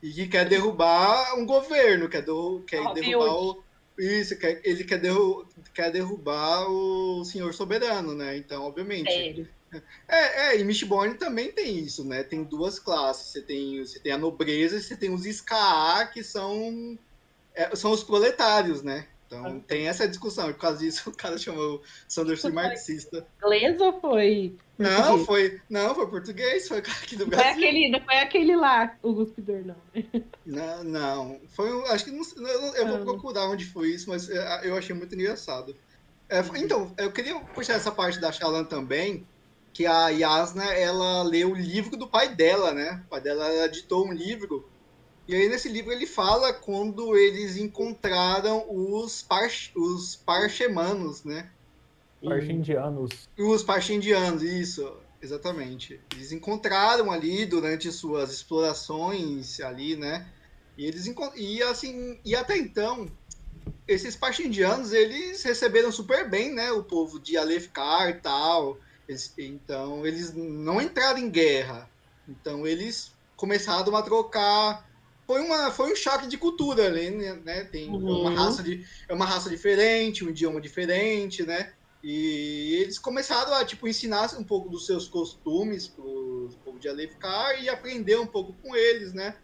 E 0.02 0.12
que 0.12 0.28
quer 0.28 0.48
derrubar 0.48 1.38
um 1.38 1.46
governo, 1.46 2.10
quer, 2.10 2.22
do, 2.22 2.62
quer 2.68 2.82
derrubar 2.94 3.34
o. 3.36 3.64
Isso, 3.98 4.38
quer, 4.38 4.60
ele 4.64 4.84
quer, 4.84 5.00
derru, 5.00 5.48
quer 5.74 5.92
derrubar 5.92 6.68
o 6.68 7.24
senhor 7.24 7.54
soberano, 7.54 8.16
né? 8.16 8.36
Então, 8.36 8.64
obviamente. 8.64 9.12
Sério? 9.12 9.48
É, 10.08 10.48
é, 10.48 10.60
e 10.60 10.64
Mistborn 10.64 11.16
também 11.16 11.52
tem 11.52 11.80
isso, 11.80 12.04
né? 12.04 12.24
Tem 12.24 12.44
duas 12.44 12.80
classes. 12.80 13.32
Você 13.32 13.42
tem, 13.42 13.80
você 13.84 14.00
tem 14.00 14.12
a 14.12 14.18
nobreza 14.18 14.78
e 14.78 14.82
você 14.82 14.96
tem 14.96 15.12
os 15.12 15.26
Ska, 15.26 16.08
que 16.08 16.24
são, 16.24 16.98
é, 17.56 17.76
são 17.76 17.92
os 17.92 18.04
proletários, 18.04 18.84
né? 18.84 19.08
Então 19.26 19.46
ah. 19.46 19.60
tem 19.68 19.88
essa 19.88 20.08
discussão. 20.08 20.50
E 20.50 20.54
por 20.54 20.60
causa 20.60 20.80
disso, 20.80 21.10
o 21.10 21.16
cara 21.16 21.38
chamou 21.38 21.82
Sanderson 22.08 22.50
de 22.50 22.56
marxista. 22.56 23.26
Inglês 23.42 23.80
ou 23.82 24.00
foi? 24.00 24.56
Não, 24.84 25.26
foi. 25.26 25.62
Não, 25.70 25.96
foi 25.96 26.08
português, 26.08 26.68
foi 26.68 26.80
aqui 27.02 27.16
do 27.16 27.26
Brasil. 27.26 27.54
Foi 27.54 27.54
aquele, 27.54 27.90
não 27.90 28.02
foi 28.02 28.18
aquele 28.18 28.56
lá, 28.56 28.96
o 29.02 29.14
cuspidor, 29.16 29.64
não. 29.66 29.76
Não, 30.46 30.84
não. 30.84 31.42
Foi, 31.50 31.70
acho 31.90 32.06
que 32.06 32.12
não, 32.12 32.24
eu, 32.48 32.88
vou 32.88 32.98
ah. 32.98 33.04
procurar 33.04 33.50
onde 33.50 33.66
foi 33.66 33.90
isso, 33.90 34.10
mas 34.10 34.30
é, 34.30 34.62
eu 34.64 34.76
achei 34.76 34.96
muito 34.96 35.16
engraçado. 35.16 35.76
É, 36.30 36.40
então, 36.56 36.94
eu 36.98 37.12
queria 37.12 37.40
puxar 37.40 37.74
essa 37.74 37.92
parte 37.92 38.20
da 38.20 38.32
Shalan 38.32 38.64
também, 38.64 39.26
que 39.74 39.86
a 39.86 40.10
Yasna 40.10 40.66
ela 40.74 41.24
leu 41.24 41.52
o 41.52 41.56
livro 41.56 41.98
do 41.98 42.08
pai 42.08 42.34
dela, 42.34 42.74
né? 42.74 43.02
O 43.06 43.10
pai 43.10 43.22
dela 43.22 43.66
editou 43.66 44.08
um 44.08 44.14
livro. 44.14 44.68
E 45.28 45.36
aí 45.36 45.48
nesse 45.48 45.70
livro 45.70 45.92
ele 45.92 46.06
fala 46.06 46.52
quando 46.54 47.16
eles 47.18 47.58
encontraram 47.58 48.66
os, 48.70 49.22
par, 49.22 49.50
os 49.76 50.16
parchemanos, 50.16 51.24
né? 51.24 51.50
Parchindianos. 52.24 53.30
Os 53.38 53.64
parchindianos, 53.64 54.42
isso, 54.42 54.98
exatamente. 55.22 56.00
Eles 56.14 56.32
encontraram 56.32 57.12
ali 57.12 57.46
durante 57.46 57.92
suas 57.92 58.32
explorações 58.32 59.60
ali, 59.60 59.96
né? 59.96 60.28
E 60.78 60.86
eles 60.86 61.06
e 61.36 61.62
assim, 61.64 62.20
e 62.26 62.36
até 62.36 62.58
então 62.58 63.08
esses 63.88 64.16
parchindianos 64.16 64.92
eles 64.92 65.44
receberam 65.44 65.92
super 65.92 66.30
bem, 66.30 66.54
né? 66.54 66.72
O 66.72 66.84
povo 66.84 67.20
de 67.20 67.38
Alefkar 67.38 68.10
e 68.10 68.14
tal 68.16 68.80
eles, 69.08 69.34
então, 69.38 70.06
eles 70.06 70.34
não 70.34 70.82
entraram 70.82 71.20
em 71.20 71.30
guerra. 71.30 71.90
Então, 72.28 72.66
eles 72.66 73.12
começaram 73.36 73.96
a 73.96 74.02
trocar. 74.02 74.90
Foi, 75.28 75.42
uma, 75.42 75.72
foi 75.72 75.92
um 75.92 75.96
choque 75.96 76.28
de 76.28 76.38
cultura 76.38 76.86
ali, 76.86 77.10
né? 77.10 77.64
Tem 77.66 77.90
uhum. 77.90 78.22
uma 78.22 78.32
raça 78.32 78.64
de, 78.64 78.86
é 79.08 79.14
uma 79.14 79.26
raça 79.26 79.50
diferente, 79.50 80.24
um 80.24 80.30
idioma 80.30 80.60
diferente, 80.60 81.44
né? 81.44 81.74
E 82.04 82.76
eles 82.82 83.00
começaram 83.00 83.54
a 83.54 83.64
tipo 83.64 83.88
ensinar 83.88 84.38
um 84.38 84.44
pouco 84.44 84.70
dos 84.70 84.86
seus 84.86 85.08
costumes 85.08 85.88
pro 85.88 86.50
povo 86.64 86.78
de 86.78 86.90
Alefkar 86.90 87.64
e 87.64 87.70
aprender 87.70 88.20
um 88.20 88.28
pouco 88.28 88.54
com 88.62 88.76
eles, 88.76 89.14
né? 89.14 89.38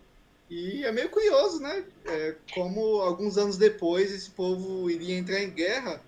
E 0.50 0.84
é 0.84 0.92
meio 0.92 1.10
curioso, 1.10 1.62
né? 1.62 1.86
É, 2.06 2.36
como 2.54 3.00
alguns 3.02 3.38
anos 3.38 3.58
depois 3.58 4.12
esse 4.12 4.32
povo 4.32 4.90
iria 4.90 5.18
entrar 5.18 5.42
em 5.42 5.52
guerra 5.52 6.04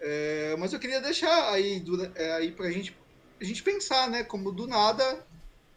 É, 0.00 0.56
mas 0.58 0.72
eu 0.72 0.80
queria 0.80 1.00
deixar 1.00 1.52
aí, 1.52 1.84
é, 2.16 2.32
aí 2.32 2.50
pra 2.50 2.70
gente, 2.70 2.96
a 3.40 3.44
gente 3.44 3.62
pensar, 3.62 4.10
né? 4.10 4.24
Como 4.24 4.50
do 4.50 4.66
nada 4.66 5.24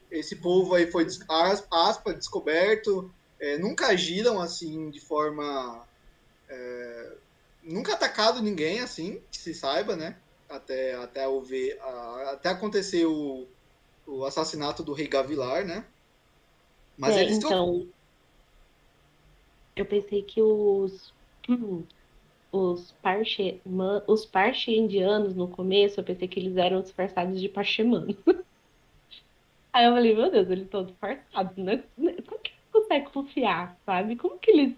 esse 0.09 0.35
povo 0.37 0.73
aí 0.75 0.89
foi, 0.89 1.05
aspa, 1.71 2.13
descoberto, 2.13 3.13
é, 3.39 3.57
nunca 3.57 3.87
agiram 3.87 4.39
assim 4.39 4.89
de 4.89 4.99
forma. 4.99 5.85
Nunca 7.65 7.93
atacado 7.93 8.41
ninguém 8.41 8.79
assim, 8.79 9.21
que 9.31 9.37
se 9.37 9.53
saiba, 9.53 9.95
né? 9.95 10.17
Até, 10.47 10.93
até, 10.95 11.27
o 11.27 11.41
ver, 11.41 11.77
a, 11.81 12.31
até 12.33 12.49
acontecer 12.49 13.05
o, 13.05 13.47
o 14.05 14.23
assassinato 14.23 14.83
do 14.83 14.93
rei 14.93 15.07
Gavilar, 15.07 15.65
né? 15.65 15.83
Mas 16.97 17.17
é, 17.17 17.23
eles 17.23 17.37
então, 17.37 17.87
eu 19.75 19.85
pensei 19.85 20.21
que 20.21 20.41
os 20.41 21.13
os 22.51 22.93
parche, 23.01 23.61
os 24.07 24.25
parche 24.25 24.75
indianos 24.75 25.35
no 25.35 25.47
começo, 25.47 25.99
eu 25.99 26.03
pensei 26.03 26.27
que 26.27 26.39
eles 26.39 26.55
eram 26.55 26.81
disfarçados 26.81 27.41
de 27.41 27.49
parchemano. 27.49 28.15
Aí 29.73 29.85
eu 29.85 29.93
falei, 29.93 30.15
meu 30.15 30.31
Deus, 30.31 30.49
eles 30.49 30.63
estão 30.63 30.85
disfarçados, 30.85 31.57
né? 31.57 31.83
Como 31.97 32.39
que 32.39 32.51
eles 32.51 32.71
conseguem 32.71 33.09
confiar, 33.09 33.77
sabe? 33.85 34.15
Como 34.15 34.39
que 34.39 34.51
eles. 34.51 34.73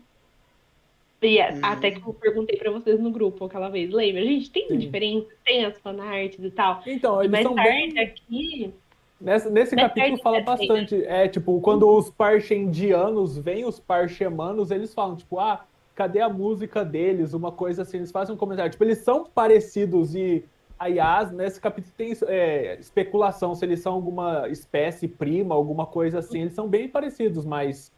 E 1.22 1.40
uhum. 1.40 1.60
até 1.64 1.92
que 1.92 2.06
eu 2.06 2.14
perguntei 2.14 2.58
pra 2.58 2.72
vocês 2.72 3.00
no 3.00 3.10
grupo 3.10 3.46
aquela 3.46 3.70
vez, 3.70 3.90
lembra? 3.90 4.22
Gente, 4.22 4.52
tem 4.52 4.68
Sim. 4.68 4.78
diferença, 4.78 5.28
tem 5.44 5.66
as 5.66 5.78
fanarts 5.80 6.44
e 6.44 6.52
tal. 6.52 6.84
Então, 6.86 7.24
eles 7.24 7.42
são 7.42 7.56
bem... 7.56 8.00
aqui. 8.00 8.74
Nesse, 9.20 9.50
nesse 9.50 9.76
capítulo 9.76 10.18
fala 10.20 10.42
bastante. 10.42 11.04
É, 11.06 11.28
tipo, 11.28 11.60
quando 11.62 11.90
os 11.90 12.12
parchendianos 12.12 13.36
veem 13.38 13.66
os 13.66 13.80
parchemanos, 13.80 14.70
eles 14.70 14.94
falam, 14.94 15.16
tipo, 15.16 15.40
ah, 15.40 15.66
cadê 15.96 16.22
a 16.22 16.30
música 16.30 16.86
deles? 16.86 17.34
Uma 17.34 17.52
coisa 17.52 17.82
assim, 17.82 17.98
eles 17.98 18.12
fazem 18.12 18.36
um 18.36 18.38
comentário. 18.38 18.72
Tipo, 18.72 18.84
eles 18.84 19.00
são 19.00 19.26
parecidos 19.26 20.14
e 20.14 20.46
a 20.78 20.86
Yas, 20.86 21.32
nesse 21.32 21.60
capítulo 21.60 21.92
tem 21.98 22.16
é, 22.28 22.78
especulação 22.80 23.56
se 23.56 23.66
eles 23.66 23.80
são 23.80 23.94
alguma 23.94 24.48
espécie 24.50 25.08
prima, 25.08 25.56
alguma 25.56 25.88
coisa 25.88 26.20
assim. 26.20 26.42
Eles 26.42 26.54
são 26.54 26.68
bem 26.68 26.88
parecidos, 26.88 27.44
mas 27.44 27.92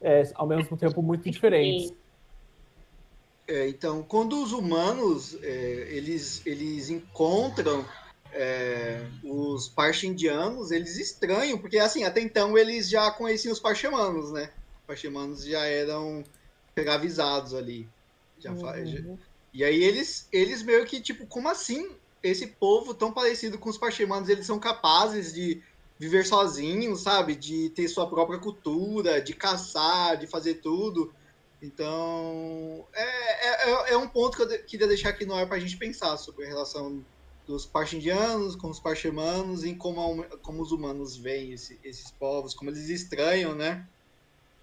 é, 0.00 0.22
ao 0.36 0.46
mesmo 0.46 0.76
tempo 0.76 1.02
muito 1.02 1.28
diferentes. 1.28 1.92
É, 3.50 3.68
então, 3.68 4.00
quando 4.04 4.40
os 4.40 4.52
humanos 4.52 5.36
é, 5.42 5.88
eles, 5.90 6.40
eles 6.46 6.88
encontram 6.88 7.84
é, 8.32 9.04
os 9.24 9.68
parchindianos, 9.68 10.70
eles 10.70 10.96
estranham, 10.96 11.58
porque 11.58 11.76
assim, 11.76 12.04
até 12.04 12.20
então 12.20 12.56
eles 12.56 12.88
já 12.88 13.10
conheciam 13.10 13.52
os 13.52 13.58
parchemanos, 13.58 14.30
né? 14.30 14.52
Os 14.82 14.86
parchemanos 14.86 15.44
já 15.44 15.64
eram 15.64 16.22
avisados 16.88 17.52
ali. 17.52 17.88
Já 18.38 18.52
uhum. 18.52 18.86
já... 18.86 19.16
E 19.52 19.64
aí 19.64 19.82
eles, 19.82 20.28
eles 20.30 20.62
meio 20.62 20.86
que, 20.86 21.00
tipo, 21.00 21.26
como 21.26 21.48
assim 21.48 21.90
esse 22.22 22.46
povo 22.46 22.94
tão 22.94 23.12
parecido 23.12 23.58
com 23.58 23.68
os 23.68 23.76
parchemanos, 23.76 24.28
eles 24.28 24.46
são 24.46 24.60
capazes 24.60 25.34
de 25.34 25.60
viver 25.98 26.24
sozinhos, 26.24 27.00
sabe? 27.00 27.34
De 27.34 27.68
ter 27.70 27.88
sua 27.88 28.08
própria 28.08 28.38
cultura, 28.38 29.20
de 29.20 29.34
caçar, 29.34 30.16
de 30.16 30.28
fazer 30.28 30.54
tudo. 30.60 31.12
Então, 31.62 32.86
é, 32.94 33.70
é, 33.70 33.92
é 33.92 33.96
um 33.96 34.08
ponto 34.08 34.36
que 34.36 34.42
eu 34.42 34.64
queria 34.64 34.86
deixar 34.86 35.10
aqui 35.10 35.26
no 35.26 35.34
ar 35.34 35.46
para 35.46 35.56
a 35.56 35.60
gente 35.60 35.76
pensar 35.76 36.16
sobre 36.16 36.46
a 36.46 36.48
relação 36.48 37.04
dos 37.46 37.66
parchindianos 37.66 38.56
com 38.56 38.68
os 38.68 38.80
parchemanos 38.80 39.64
e 39.64 39.74
como, 39.74 40.24
como 40.42 40.62
os 40.62 40.72
humanos 40.72 41.16
veem 41.16 41.52
esse, 41.52 41.78
esses 41.84 42.10
povos, 42.12 42.54
como 42.54 42.70
eles 42.70 42.88
estranham, 42.88 43.54
né? 43.54 43.86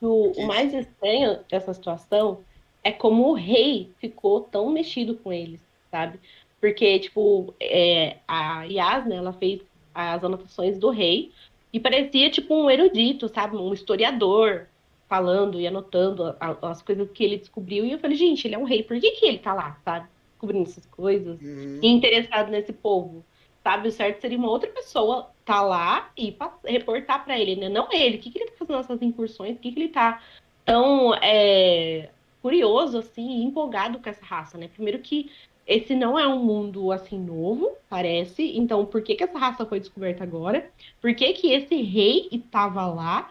O, 0.02 0.32
o 0.32 0.48
mais 0.48 0.74
estranho 0.74 1.40
dessa 1.50 1.74
situação 1.74 2.44
é 2.84 2.92
como 2.92 3.30
o 3.30 3.34
rei 3.34 3.92
ficou 4.00 4.42
tão 4.42 4.72
mexido 4.72 5.16
com 5.18 5.34
eles, 5.34 5.60
sabe? 5.92 6.20
Porque, 6.60 7.00
tipo, 7.00 7.54
é, 7.60 8.18
a 8.28 8.64
Yasna, 8.64 9.16
ela 9.16 9.34
fez 9.34 9.62
as 9.94 10.24
anotações 10.24 10.78
do 10.80 10.90
rei 10.90 11.32
e 11.74 11.80
parecia, 11.80 12.30
tipo, 12.32 12.56
um 12.56 12.70
erudito, 12.70 13.28
sabe? 13.28 13.58
Um 13.58 13.74
historiador 13.74 14.68
falando 15.08 15.60
e 15.60 15.68
anotando 15.68 16.36
as 16.62 16.82
coisas 16.82 17.10
que 17.12 17.24
ele 17.24 17.38
descobriu. 17.38 17.86
E 17.86 17.92
eu 17.92 18.00
falei, 18.00 18.18
gente, 18.18 18.48
ele 18.48 18.56
é 18.56 18.58
um 18.58 18.64
rei, 18.64 18.84
por 18.84 19.00
que, 19.00 19.12
que 19.12 19.26
ele 19.26 19.40
tá 19.40 19.54
lá, 19.54 19.78
sabe? 19.84 20.08
Descobrindo 20.32 20.70
essas 20.70 20.86
coisas 20.86 21.42
uhum. 21.42 21.80
e 21.82 21.88
interessado 21.88 22.50
nesse 22.50 22.74
povo, 22.74 23.24
sabe? 23.64 23.88
O 23.88 23.92
certo 23.92 24.22
seria 24.22 24.38
uma 24.38 24.50
outra 24.50 24.70
pessoa 24.70 25.30
tá 25.46 25.62
lá 25.62 26.12
e 26.18 26.36
reportar 26.66 27.24
para 27.24 27.40
ele, 27.40 27.56
né? 27.56 27.70
Não 27.70 27.88
ele. 27.92 28.18
O 28.18 28.20
que, 28.20 28.30
que 28.30 28.40
ele 28.40 28.52
tá 28.52 28.58
fazendo 28.60 28.80
essas 28.80 29.02
incursões? 29.02 29.56
O 29.56 29.60
que, 29.60 29.72
que 29.72 29.80
ele 29.80 29.90
tá 29.90 30.22
tão 30.66 31.14
é, 31.16 32.10
curioso, 32.42 32.98
assim, 32.98 33.44
empolgado 33.44 34.00
com 34.00 34.10
essa 34.10 34.26
raça, 34.26 34.58
né? 34.58 34.68
Primeiro 34.68 35.00
que 35.00 35.32
esse 35.66 35.96
não 35.96 36.18
é 36.18 36.28
um 36.28 36.44
mundo, 36.44 36.92
assim, 36.92 37.20
novo, 37.20 37.72
parece. 37.90 38.58
Então, 38.58 38.86
por 38.86 39.02
que, 39.02 39.16
que 39.16 39.24
essa 39.24 39.38
raça 39.38 39.66
foi 39.66 39.80
descoberta 39.80 40.24
agora? 40.24 40.70
Por 41.02 41.14
que, 41.14 41.34
que 41.34 41.52
esse 41.52 41.82
rei 41.82 42.28
estava 42.32 42.86
lá? 42.88 43.30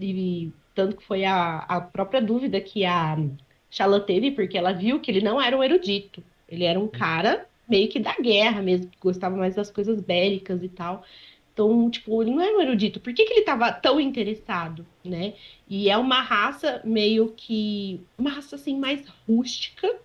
E, 0.00 0.52
tanto 0.74 0.96
que 0.96 1.04
foi 1.04 1.24
a, 1.24 1.58
a 1.58 1.80
própria 1.80 2.20
dúvida 2.20 2.60
que 2.60 2.84
a 2.84 3.16
Shala 3.70 4.00
teve, 4.00 4.30
porque 4.30 4.56
ela 4.56 4.72
viu 4.72 5.00
que 5.00 5.10
ele 5.10 5.22
não 5.22 5.40
era 5.40 5.56
um 5.56 5.62
erudito. 5.64 6.22
Ele 6.48 6.64
era 6.64 6.78
um 6.78 6.88
cara 6.88 7.46
meio 7.68 7.88
que 7.88 7.98
da 7.98 8.14
guerra 8.16 8.60
mesmo, 8.60 8.88
que 8.90 8.98
gostava 9.00 9.36
mais 9.36 9.54
das 9.54 9.70
coisas 9.70 10.00
bélicas 10.00 10.62
e 10.62 10.68
tal. 10.68 11.04
Então, 11.52 11.90
tipo, 11.90 12.22
ele 12.22 12.30
não 12.30 12.40
era 12.40 12.56
um 12.56 12.60
erudito. 12.60 13.00
Por 13.00 13.12
que, 13.12 13.24
que 13.24 13.32
ele 13.32 13.40
estava 13.40 13.72
tão 13.72 14.00
interessado, 14.00 14.86
né? 15.04 15.34
E 15.68 15.90
é 15.90 15.96
uma 15.96 16.20
raça 16.22 16.80
meio 16.84 17.32
que... 17.36 18.00
Uma 18.16 18.30
raça, 18.30 18.56
assim, 18.56 18.78
mais 18.78 19.06
rústica, 19.28 19.96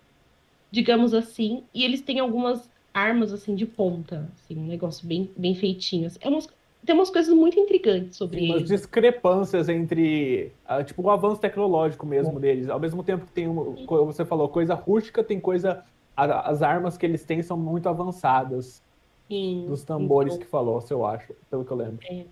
digamos 0.70 1.14
assim. 1.14 1.64
E 1.72 1.84
eles 1.84 2.02
têm 2.02 2.20
algumas 2.20 2.70
armas, 2.92 3.32
assim, 3.32 3.54
de 3.54 3.64
ponta. 3.64 4.30
Assim, 4.34 4.58
um 4.58 4.66
negócio 4.66 5.06
bem, 5.06 5.30
bem 5.36 5.54
feitinho. 5.54 6.10
É 6.20 6.28
umas, 6.28 6.48
tem 6.88 6.94
umas 6.94 7.10
coisas 7.10 7.34
muito 7.34 7.60
intrigantes 7.60 8.16
sobre 8.16 8.38
tem 8.38 8.48
umas 8.48 8.60
eles. 8.60 8.70
discrepâncias 8.70 9.68
entre, 9.68 10.50
uh, 10.64 10.82
tipo, 10.82 11.02
o 11.02 11.10
avanço 11.10 11.38
tecnológico 11.38 12.06
mesmo 12.06 12.32
Bom. 12.32 12.40
deles. 12.40 12.70
Ao 12.70 12.80
mesmo 12.80 13.04
tempo 13.04 13.26
que 13.26 13.32
tem, 13.32 13.46
como 13.84 14.06
você 14.06 14.24
falou, 14.24 14.48
coisa 14.48 14.72
rústica, 14.72 15.22
tem 15.22 15.38
coisa... 15.38 15.84
as 16.16 16.62
armas 16.62 16.96
que 16.96 17.04
eles 17.04 17.24
têm 17.24 17.42
são 17.42 17.58
muito 17.58 17.90
avançadas. 17.90 18.82
Sim, 19.28 19.66
dos 19.68 19.84
tambores 19.84 20.32
então, 20.32 20.46
que 20.46 20.50
falou, 20.50 20.80
se 20.80 20.90
eu 20.90 21.04
acho, 21.04 21.34
pelo 21.50 21.62
que 21.62 21.70
eu 21.70 21.76
lembro. 21.76 21.98
É. 22.08 22.24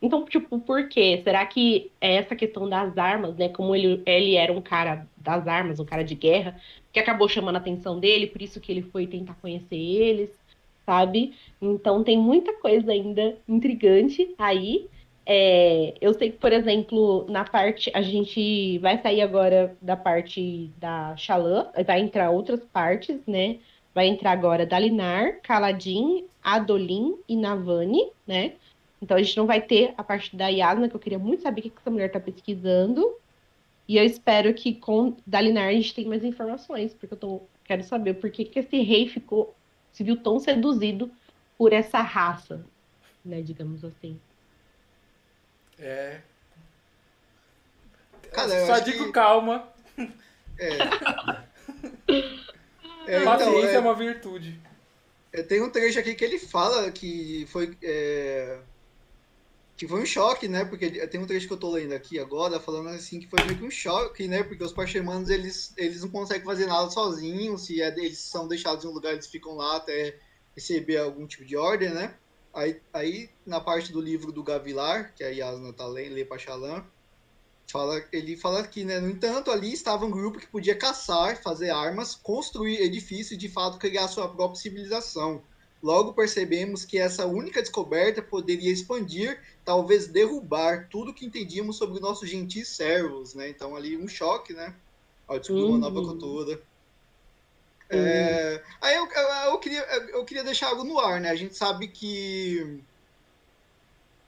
Então, 0.00 0.24
tipo, 0.24 0.60
por 0.60 0.88
quê? 0.88 1.20
Será 1.24 1.44
que 1.44 1.90
é 2.00 2.14
essa 2.14 2.36
questão 2.36 2.68
das 2.68 2.96
armas, 2.96 3.36
né? 3.36 3.48
Como 3.48 3.74
ele, 3.74 4.00
ele 4.06 4.36
era 4.36 4.52
um 4.52 4.60
cara 4.62 5.08
das 5.16 5.48
armas, 5.48 5.80
um 5.80 5.84
cara 5.84 6.04
de 6.04 6.14
guerra, 6.14 6.56
que 6.92 7.00
acabou 7.00 7.28
chamando 7.28 7.56
a 7.56 7.58
atenção 7.58 7.98
dele, 7.98 8.28
por 8.28 8.40
isso 8.40 8.60
que 8.60 8.70
ele 8.70 8.82
foi 8.82 9.08
tentar 9.08 9.34
conhecer 9.42 9.74
eles, 9.74 10.30
sabe? 10.86 11.34
Então 11.60 12.04
tem 12.04 12.18
muita 12.18 12.52
coisa 12.54 12.92
ainda 12.92 13.36
intrigante 13.48 14.34
aí. 14.38 14.88
É, 15.26 15.94
eu 16.00 16.12
sei 16.14 16.30
que, 16.30 16.38
por 16.38 16.52
exemplo, 16.52 17.26
na 17.28 17.44
parte. 17.44 17.90
A 17.94 18.02
gente 18.02 18.78
vai 18.78 19.00
sair 19.00 19.22
agora 19.22 19.76
da 19.80 19.96
parte 19.96 20.70
da 20.78 21.16
Xalã, 21.16 21.70
vai 21.86 22.00
entrar 22.00 22.30
outras 22.30 22.60
partes, 22.66 23.18
né? 23.26 23.58
Vai 23.94 24.08
entrar 24.08 24.32
agora 24.32 24.66
Dalinar, 24.66 25.40
Kaladin, 25.42 26.26
Adolin 26.42 27.16
e 27.28 27.36
Navani, 27.36 28.10
né? 28.26 28.54
Então 29.00 29.16
a 29.16 29.22
gente 29.22 29.36
não 29.36 29.46
vai 29.46 29.60
ter 29.60 29.94
a 29.96 30.02
parte 30.02 30.34
da 30.34 30.48
Yasna, 30.48 30.88
que 30.88 30.96
eu 30.96 31.00
queria 31.00 31.18
muito 31.18 31.42
saber 31.42 31.60
o 31.60 31.62
que 31.64 31.72
essa 31.78 31.90
mulher 31.90 32.10
tá 32.10 32.20
pesquisando. 32.20 33.16
E 33.86 33.96
eu 33.98 34.04
espero 34.04 34.52
que 34.54 34.74
com 34.74 35.16
Dalinar 35.26 35.68
a 35.68 35.72
gente 35.72 35.94
tenha 35.94 36.08
mais 36.08 36.24
informações, 36.24 36.94
porque 36.94 37.14
eu 37.14 37.18
tô, 37.18 37.42
quero 37.64 37.82
saber 37.84 38.14
por 38.14 38.30
que, 38.30 38.44
que 38.44 38.58
esse 38.58 38.80
rei 38.80 39.08
ficou, 39.08 39.54
se 39.94 40.04
viu 40.04 40.16
tão 40.16 40.38
seduzido 40.38 41.10
por 41.56 41.72
essa 41.72 42.02
raça, 42.02 42.66
né? 43.24 43.40
Digamos 43.40 43.82
assim. 43.84 44.20
É. 45.78 46.20
Cara, 48.32 48.66
Só 48.66 48.80
digo 48.80 49.06
que... 49.06 49.12
calma. 49.12 49.66
É. 50.58 50.78
É, 53.06 53.18
então, 53.18 53.36
Paciência 53.36 53.68
é, 53.68 53.74
é, 53.74 53.78
uma 53.78 53.94
virtude. 53.94 54.58
É, 55.30 55.42
tem 55.42 55.62
um 55.62 55.68
trecho 55.68 55.98
aqui 55.98 56.14
que 56.14 56.24
ele 56.24 56.38
fala 56.38 56.90
que 56.90 57.46
foi. 57.50 57.76
É, 57.82 58.58
que 59.76 59.88
foi 59.88 60.02
um 60.02 60.06
choque, 60.06 60.48
né? 60.48 60.64
Porque 60.64 60.88
tem 61.08 61.20
um 61.20 61.26
trecho 61.26 61.46
que 61.46 61.52
eu 61.52 61.58
tô 61.58 61.72
lendo 61.72 61.92
aqui 61.92 62.18
agora, 62.18 62.60
falando 62.60 62.88
assim 62.90 63.18
que 63.20 63.28
foi 63.28 63.42
meio 63.44 63.58
que 63.58 63.64
um 63.64 63.70
choque, 63.70 64.28
né? 64.28 64.42
Porque 64.42 64.62
os 64.62 64.72
parchemanos, 64.72 65.30
eles, 65.30 65.72
eles 65.76 66.02
não 66.02 66.10
conseguem 66.10 66.44
fazer 66.44 66.66
nada 66.66 66.90
sozinhos, 66.90 67.66
se 67.66 67.82
é, 67.82 67.88
eles 67.88 68.18
são 68.18 68.46
deixados 68.46 68.84
em 68.84 68.88
um 68.88 68.92
lugar, 68.92 69.12
eles 69.12 69.26
ficam 69.26 69.54
lá 69.56 69.76
até 69.76 70.18
receber 70.54 70.98
algum 70.98 71.26
tipo 71.26 71.44
de 71.44 71.56
ordem, 71.56 71.90
né? 71.90 72.16
Aí, 72.52 72.80
aí 72.92 73.30
na 73.44 73.60
parte 73.60 73.92
do 73.92 74.00
livro 74.00 74.30
do 74.30 74.44
Gavilar, 74.44 75.12
que 75.14 75.24
a 75.24 75.28
Yasna 75.28 75.72
tá 75.72 75.86
lendo, 75.86 76.14
lê 76.14 76.24
Pachalan, 76.24 76.84
Fala, 77.70 78.04
ele 78.12 78.36
fala 78.36 78.60
aqui, 78.60 78.84
né? 78.84 79.00
No 79.00 79.10
entanto, 79.10 79.50
ali 79.50 79.72
estava 79.72 80.04
um 80.04 80.10
grupo 80.10 80.38
que 80.38 80.46
podia 80.46 80.76
caçar, 80.76 81.40
fazer 81.42 81.70
armas, 81.70 82.14
construir 82.14 82.80
edifícios 82.80 83.32
e 83.32 83.36
de 83.36 83.48
fato 83.48 83.78
criar 83.78 84.06
sua 84.08 84.28
própria 84.28 84.60
civilização. 84.60 85.42
Logo 85.84 86.14
percebemos 86.14 86.82
que 86.82 86.96
essa 86.96 87.26
única 87.26 87.60
descoberta 87.60 88.22
poderia 88.22 88.72
expandir, 88.72 89.38
talvez 89.62 90.06
derrubar 90.06 90.88
tudo 90.88 91.12
que 91.12 91.26
entendíamos 91.26 91.76
sobre 91.76 92.00
nossos 92.00 92.26
gentis 92.26 92.68
servos, 92.68 93.34
né? 93.34 93.50
Então 93.50 93.76
ali 93.76 93.94
um 93.94 94.08
choque, 94.08 94.54
né? 94.54 94.74
Ao 95.28 95.38
descobrir 95.38 95.64
uhum. 95.64 95.68
uma 95.72 95.78
nova 95.78 96.00
uhum. 96.00 96.06
cultura. 96.06 96.62
É, 97.90 98.62
aí 98.80 98.96
eu, 98.96 99.06
eu, 99.06 99.28
eu, 99.52 99.58
queria, 99.58 99.82
eu 100.08 100.24
queria 100.24 100.42
deixar 100.42 100.68
algo 100.68 100.84
no 100.84 100.98
ar, 100.98 101.20
né? 101.20 101.28
A 101.28 101.36
gente 101.36 101.54
sabe 101.54 101.88
que. 101.88 102.80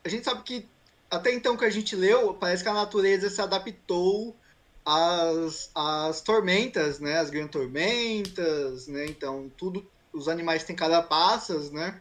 A 0.04 0.10
gente 0.10 0.26
sabe 0.26 0.42
que 0.42 0.68
até 1.10 1.32
então 1.32 1.56
que 1.56 1.64
a 1.64 1.70
gente 1.70 1.96
leu, 1.96 2.34
parece 2.34 2.62
que 2.62 2.68
a 2.68 2.74
natureza 2.74 3.30
se 3.30 3.40
adaptou 3.40 4.36
às, 4.84 5.70
às 5.74 6.20
tormentas, 6.20 7.00
né? 7.00 7.18
As 7.18 7.30
grandes 7.30 7.52
tormentas, 7.52 8.88
né? 8.88 9.06
Então, 9.06 9.50
tudo. 9.56 9.90
Os 10.16 10.28
animais 10.28 10.64
têm 10.64 10.74
carapaças, 10.74 11.70
né? 11.70 12.00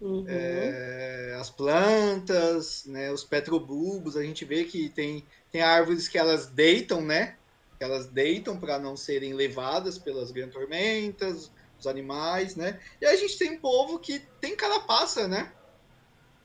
Uhum. 0.00 0.24
É, 0.28 1.36
as 1.40 1.48
plantas, 1.48 2.84
né? 2.86 3.10
Os 3.10 3.24
petrobulbos, 3.24 4.16
a 4.16 4.22
gente 4.22 4.44
vê 4.44 4.64
que 4.64 4.88
tem, 4.90 5.24
tem 5.50 5.62
árvores 5.62 6.08
que 6.08 6.18
elas 6.18 6.46
deitam, 6.46 7.00
né? 7.00 7.36
elas 7.80 8.06
deitam 8.06 8.58
para 8.58 8.78
não 8.78 8.96
serem 8.96 9.34
levadas 9.34 9.98
pelas 9.98 10.30
grandes 10.30 10.54
tormentas, 10.54 11.50
os 11.78 11.86
animais, 11.86 12.56
né? 12.56 12.80
E 13.00 13.06
a 13.06 13.14
gente 13.16 13.38
tem 13.38 13.52
um 13.52 13.58
povo 13.58 13.98
que 13.98 14.20
tem 14.40 14.56
carapaça, 14.56 15.28
né? 15.28 15.52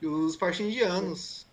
Os 0.02 0.36
partindianos. 0.36 1.46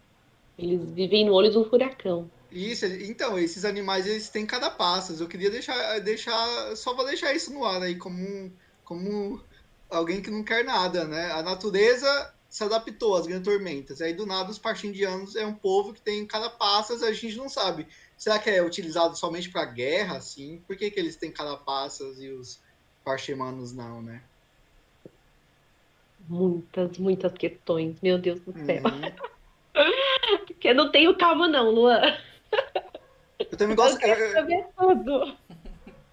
Eles 0.58 0.84
vivem 0.92 1.26
no 1.26 1.34
olho 1.34 1.52
do 1.52 1.70
furacão. 1.70 2.30
Isso, 2.52 2.86
então, 2.86 3.38
esses 3.38 3.64
animais 3.64 4.08
eles 4.08 4.28
têm 4.30 4.46
carapaças. 4.46 5.22
Eu 5.22 5.28
queria 5.28 5.50
deixar, 5.50 6.00
deixar 6.00 6.76
só 6.76 6.94
vou 6.94 7.06
deixar 7.06 7.34
isso 7.34 7.54
no 7.54 7.64
ar 7.64 7.82
aí 7.82 7.96
como 7.96 8.52
como 8.90 9.42
alguém 9.90 10.22
que 10.22 10.30
não 10.30 10.44
quer 10.44 10.66
nada, 10.66 11.06
né? 11.06 11.32
A 11.32 11.42
natureza 11.42 12.34
se 12.50 12.64
adaptou 12.64 13.16
às 13.16 13.28
grandes 13.28 13.46
tormentas. 13.46 14.02
Aí 14.02 14.14
do 14.14 14.26
nada 14.26 14.50
os 14.50 14.60
partindianos 14.60 15.36
é 15.36 15.46
um 15.46 15.54
povo 15.54 15.94
que 15.94 16.02
tem 16.02 16.26
carapaças, 16.26 17.04
a 17.04 17.14
gente 17.14 17.38
não 17.38 17.48
sabe 17.48 17.88
Será 18.20 18.38
que 18.38 18.50
é 18.50 18.62
utilizado 18.62 19.16
somente 19.16 19.50
para 19.50 19.64
guerra, 19.64 20.18
assim? 20.18 20.62
Por 20.68 20.76
que, 20.76 20.92
que 20.92 21.00
eles 21.00 21.16
têm 21.16 21.32
carapaças 21.32 22.20
e 22.20 22.28
os 22.28 22.60
parchemanos 23.02 23.72
não, 23.72 24.02
né? 24.02 24.22
Muitas, 26.28 26.98
muitas 26.98 27.32
questões. 27.32 27.96
Meu 28.02 28.18
Deus 28.18 28.42
do 28.42 28.52
céu. 28.52 28.84
Uhum. 28.84 30.38
Porque 30.46 30.68
eu 30.68 30.76
não 30.76 30.92
tenho 30.92 31.18
calma 31.18 31.48
não, 31.48 31.72
Luan. 31.72 32.02
Eu 33.40 33.58
também 33.58 33.78
gosto... 33.78 34.06
Eu, 34.06 34.50
eu, 34.50 34.66
tudo. 34.78 35.38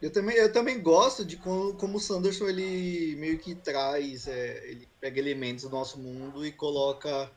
Eu 0.01 0.11
também, 0.11 0.37
eu 0.37 0.53
também 0.53 0.81
gosto 0.81 1.25
de 1.25 1.37
como, 1.37 1.75
como 1.75 1.97
o 1.97 2.01
Sanderson 2.01 2.47
ele 2.49 3.17
meio 3.17 3.39
que 3.39 3.55
traz, 3.55 4.29
é, 4.29 4.63
ele 4.69 4.87
pega 5.01 5.19
elementos 5.19 5.65
do 5.65 5.71
nosso 5.71 5.99
mundo 5.99 6.45
e 6.45 6.53
coloca 6.53 7.31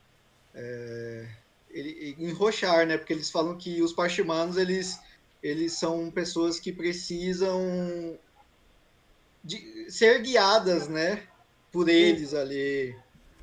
é, 0.53 1.25
ele, 1.69 2.15
enrochar, 2.19 2.85
né? 2.85 2.97
Porque 2.97 3.13
eles 3.13 3.29
falam 3.29 3.57
que 3.57 3.81
os 3.81 3.93
parchimanos, 3.93 4.57
eles, 4.57 4.99
eles 5.41 5.73
são 5.73 6.11
pessoas 6.11 6.59
que 6.59 6.73
precisam 6.73 8.17
de 9.43 9.89
ser 9.89 10.21
guiadas, 10.21 10.89
né? 10.89 11.23
Por 11.71 11.87
eles 11.87 12.33
ali. 12.33 12.93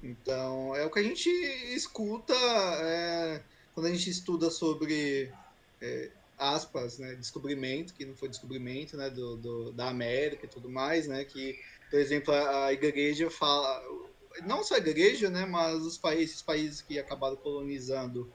Então, 0.02 0.76
é 0.76 0.84
o 0.84 0.90
que 0.90 0.98
a 0.98 1.02
gente 1.02 1.30
escuta 1.74 2.34
é, 2.34 3.42
quando 3.74 3.86
a 3.86 3.90
gente 3.90 4.10
estuda 4.10 4.50
sobre 4.50 5.32
é, 5.80 6.10
aspas, 6.38 6.98
né? 6.98 7.14
Descobrimento, 7.14 7.94
que 7.94 8.04
não 8.04 8.14
foi 8.14 8.28
descobrimento, 8.28 8.96
né? 8.96 9.10
Do, 9.10 9.36
do, 9.36 9.72
da 9.72 9.88
América 9.88 10.46
e 10.46 10.48
tudo 10.48 10.68
mais, 10.68 11.06
né? 11.06 11.24
Que, 11.24 11.58
por 11.90 11.98
exemplo, 11.98 12.32
a, 12.34 12.66
a 12.66 12.72
igreja 12.72 13.30
fala 13.30 13.82
não 14.44 14.62
só 14.62 14.74
a 14.74 14.78
igreja, 14.78 15.30
né, 15.30 15.46
mas 15.46 15.82
os 15.82 15.96
países, 15.96 16.30
esses 16.30 16.42
países 16.42 16.82
que 16.82 16.98
acabaram 16.98 17.36
colonizando 17.36 18.30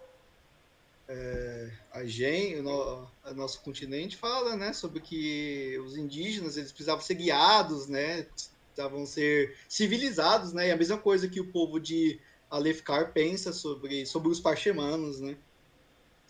é, 1.07 1.71
a 1.91 2.05
gente, 2.05 2.59
o, 2.59 2.63
no, 2.63 3.07
o, 3.25 3.33
nosso 3.33 3.61
continente, 3.61 4.15
fala, 4.15 4.55
né, 4.55 4.71
sobre 4.73 5.01
que 5.01 5.77
os 5.85 5.97
indígenas 5.97 6.57
eles 6.57 6.71
precisavam 6.71 7.03
ser 7.03 7.15
guiados, 7.15 7.87
né, 7.87 8.23
precisavam 8.23 9.05
ser 9.05 9.57
civilizados, 9.67 10.53
né, 10.53 10.69
e 10.69 10.71
a 10.71 10.77
mesma 10.77 10.97
coisa 10.97 11.27
que 11.27 11.41
o 11.41 11.51
povo 11.51 11.79
de 11.79 12.19
Alefkar 12.49 13.11
pensa 13.11 13.51
sobre, 13.51 14.05
sobre 14.05 14.29
os 14.29 14.39
parchemanos, 14.39 15.19
né. 15.19 15.37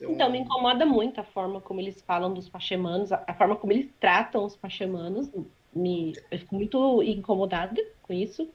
Então, 0.02 0.14
então, 0.14 0.32
me 0.32 0.40
incomoda 0.40 0.86
muito 0.86 1.22
a 1.22 1.24
forma 1.24 1.62
como 1.62 1.80
eles 1.80 2.02
falam 2.02 2.34
dos 2.34 2.50
pachemanos, 2.50 3.12
a, 3.12 3.34
forma 3.36 3.56
como 3.56 3.72
eles 3.72 3.90
tratam 4.00 4.44
os 4.44 4.56
pachemanos. 4.56 5.30
Me, 5.74 6.14
eu 6.32 6.40
fico 6.40 6.56
muito 6.56 7.04
incomodada 7.04 7.82
com 8.02 8.12
isso. 8.12 8.50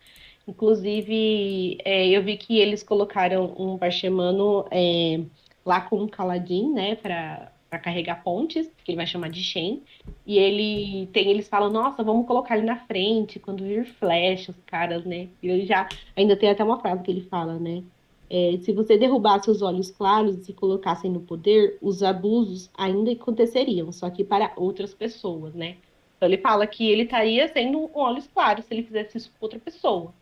Inclusive, 0.47 1.79
é, 1.85 2.09
eu 2.09 2.23
vi 2.23 2.37
que 2.37 2.59
eles 2.59 2.83
colocaram 2.83 3.55
um 3.59 3.79
parchemano 3.79 4.67
é, 4.71 5.21
lá 5.65 5.81
com 5.81 6.03
um 6.03 6.09
caladim, 6.09 6.73
né, 6.73 6.97
para 6.97 7.51
carregar 7.83 8.23
pontes, 8.23 8.71
que 8.85 8.93
ele 8.93 8.97
vai 8.97 9.07
chamar 9.07 9.31
de 9.31 9.43
Shen. 9.43 9.83
E 10.27 10.39
ele 10.39 11.07
tem, 11.13 11.31
eles 11.31 11.49
falam, 11.49 11.71
nossa, 11.71 12.03
vamos 12.03 12.27
colocar 12.27 12.57
ele 12.57 12.67
na 12.67 12.77
frente 12.77 13.39
quando 13.39 13.65
vir 13.65 13.85
flash, 13.85 14.49
os 14.49 14.57
caras, 14.67 15.05
né? 15.05 15.29
E 15.43 15.49
ele 15.49 15.67
já 15.67 15.89
ainda 16.17 16.37
tem 16.37 16.51
até 16.51 16.63
uma 16.65 16.81
frase 16.81 17.03
que 17.03 17.11
ele 17.11 17.23
fala, 17.23 17.59
né? 17.59 17.83
É, 18.29 18.59
se 18.61 18.73
você 18.73 18.99
derrubasse 18.99 19.51
os 19.51 19.63
olhos 19.63 19.91
claros 19.91 20.37
e 20.37 20.45
se 20.45 20.53
colocassem 20.53 21.11
no 21.11 21.21
poder, 21.21 21.79
os 21.81 22.03
abusos 22.03 22.69
ainda 22.77 23.13
aconteceriam, 23.13 23.93
só 23.93 24.11
que 24.11 24.25
para 24.25 24.53
outras 24.57 24.93
pessoas, 24.93 25.55
né? 25.55 25.77
Então 26.17 26.29
ele 26.29 26.39
fala 26.39 26.67
que 26.67 26.89
ele 26.89 27.03
estaria 27.03 27.47
sendo 27.49 27.87
com 27.89 28.01
olhos 28.01 28.27
claros 28.27 28.65
se 28.65 28.75
ele 28.75 28.83
fizesse 28.83 29.19
isso 29.19 29.31
com 29.31 29.45
outra 29.45 29.59
pessoa. 29.59 30.13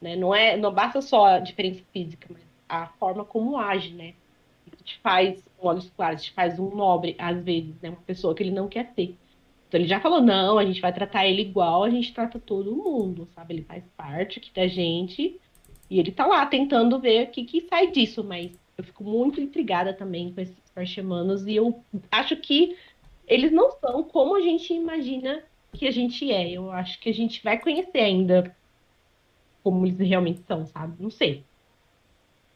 Né? 0.00 0.16
Não, 0.16 0.34
é, 0.34 0.56
não 0.56 0.72
basta 0.72 1.02
só 1.02 1.26
a 1.26 1.38
diferença 1.38 1.82
física, 1.92 2.28
mas 2.30 2.42
a 2.68 2.86
forma 2.86 3.24
como 3.24 3.58
age, 3.58 3.92
né? 3.92 4.14
Isso 4.66 4.82
te 4.84 4.98
faz 5.00 5.42
um 5.60 5.66
olhos 5.66 5.90
claros, 5.90 6.22
te 6.22 6.32
faz 6.32 6.58
um 6.58 6.74
nobre, 6.74 7.16
às 7.18 7.42
vezes, 7.42 7.74
né? 7.82 7.90
Uma 7.90 8.00
pessoa 8.06 8.34
que 8.34 8.42
ele 8.42 8.52
não 8.52 8.68
quer 8.68 8.94
ter. 8.94 9.16
Então 9.68 9.78
ele 9.78 9.88
já 9.88 10.00
falou, 10.00 10.20
não, 10.20 10.58
a 10.58 10.64
gente 10.64 10.80
vai 10.80 10.92
tratar 10.92 11.26
ele 11.26 11.42
igual 11.42 11.84
a 11.84 11.90
gente 11.90 12.12
trata 12.14 12.38
todo 12.38 12.74
mundo, 12.74 13.28
sabe? 13.34 13.54
Ele 13.54 13.62
faz 13.62 13.84
parte 13.96 14.38
aqui 14.38 14.50
da 14.54 14.66
gente 14.66 15.38
e 15.90 15.98
ele 15.98 16.12
tá 16.12 16.24
lá 16.24 16.46
tentando 16.46 17.00
ver 17.00 17.26
o 17.26 17.30
que, 17.30 17.44
que 17.44 17.62
sai 17.62 17.90
disso, 17.90 18.22
mas 18.22 18.52
eu 18.78 18.84
fico 18.84 19.02
muito 19.02 19.40
intrigada 19.40 19.92
também 19.92 20.32
com 20.32 20.40
esses 20.40 20.56
parchemanos 20.72 21.46
e 21.46 21.56
eu 21.56 21.82
acho 22.10 22.36
que 22.36 22.76
eles 23.26 23.50
não 23.50 23.72
são 23.72 24.02
como 24.04 24.36
a 24.36 24.40
gente 24.40 24.72
imagina 24.72 25.42
que 25.72 25.86
a 25.86 25.90
gente 25.90 26.30
é. 26.30 26.50
Eu 26.50 26.70
acho 26.70 26.98
que 27.00 27.08
a 27.08 27.14
gente 27.14 27.42
vai 27.42 27.58
conhecer 27.58 27.98
ainda 27.98 28.54
como 29.62 29.84
eles 29.86 29.98
realmente 29.98 30.42
são, 30.46 30.64
sabe? 30.66 30.94
Não 30.98 31.10
sei. 31.10 31.44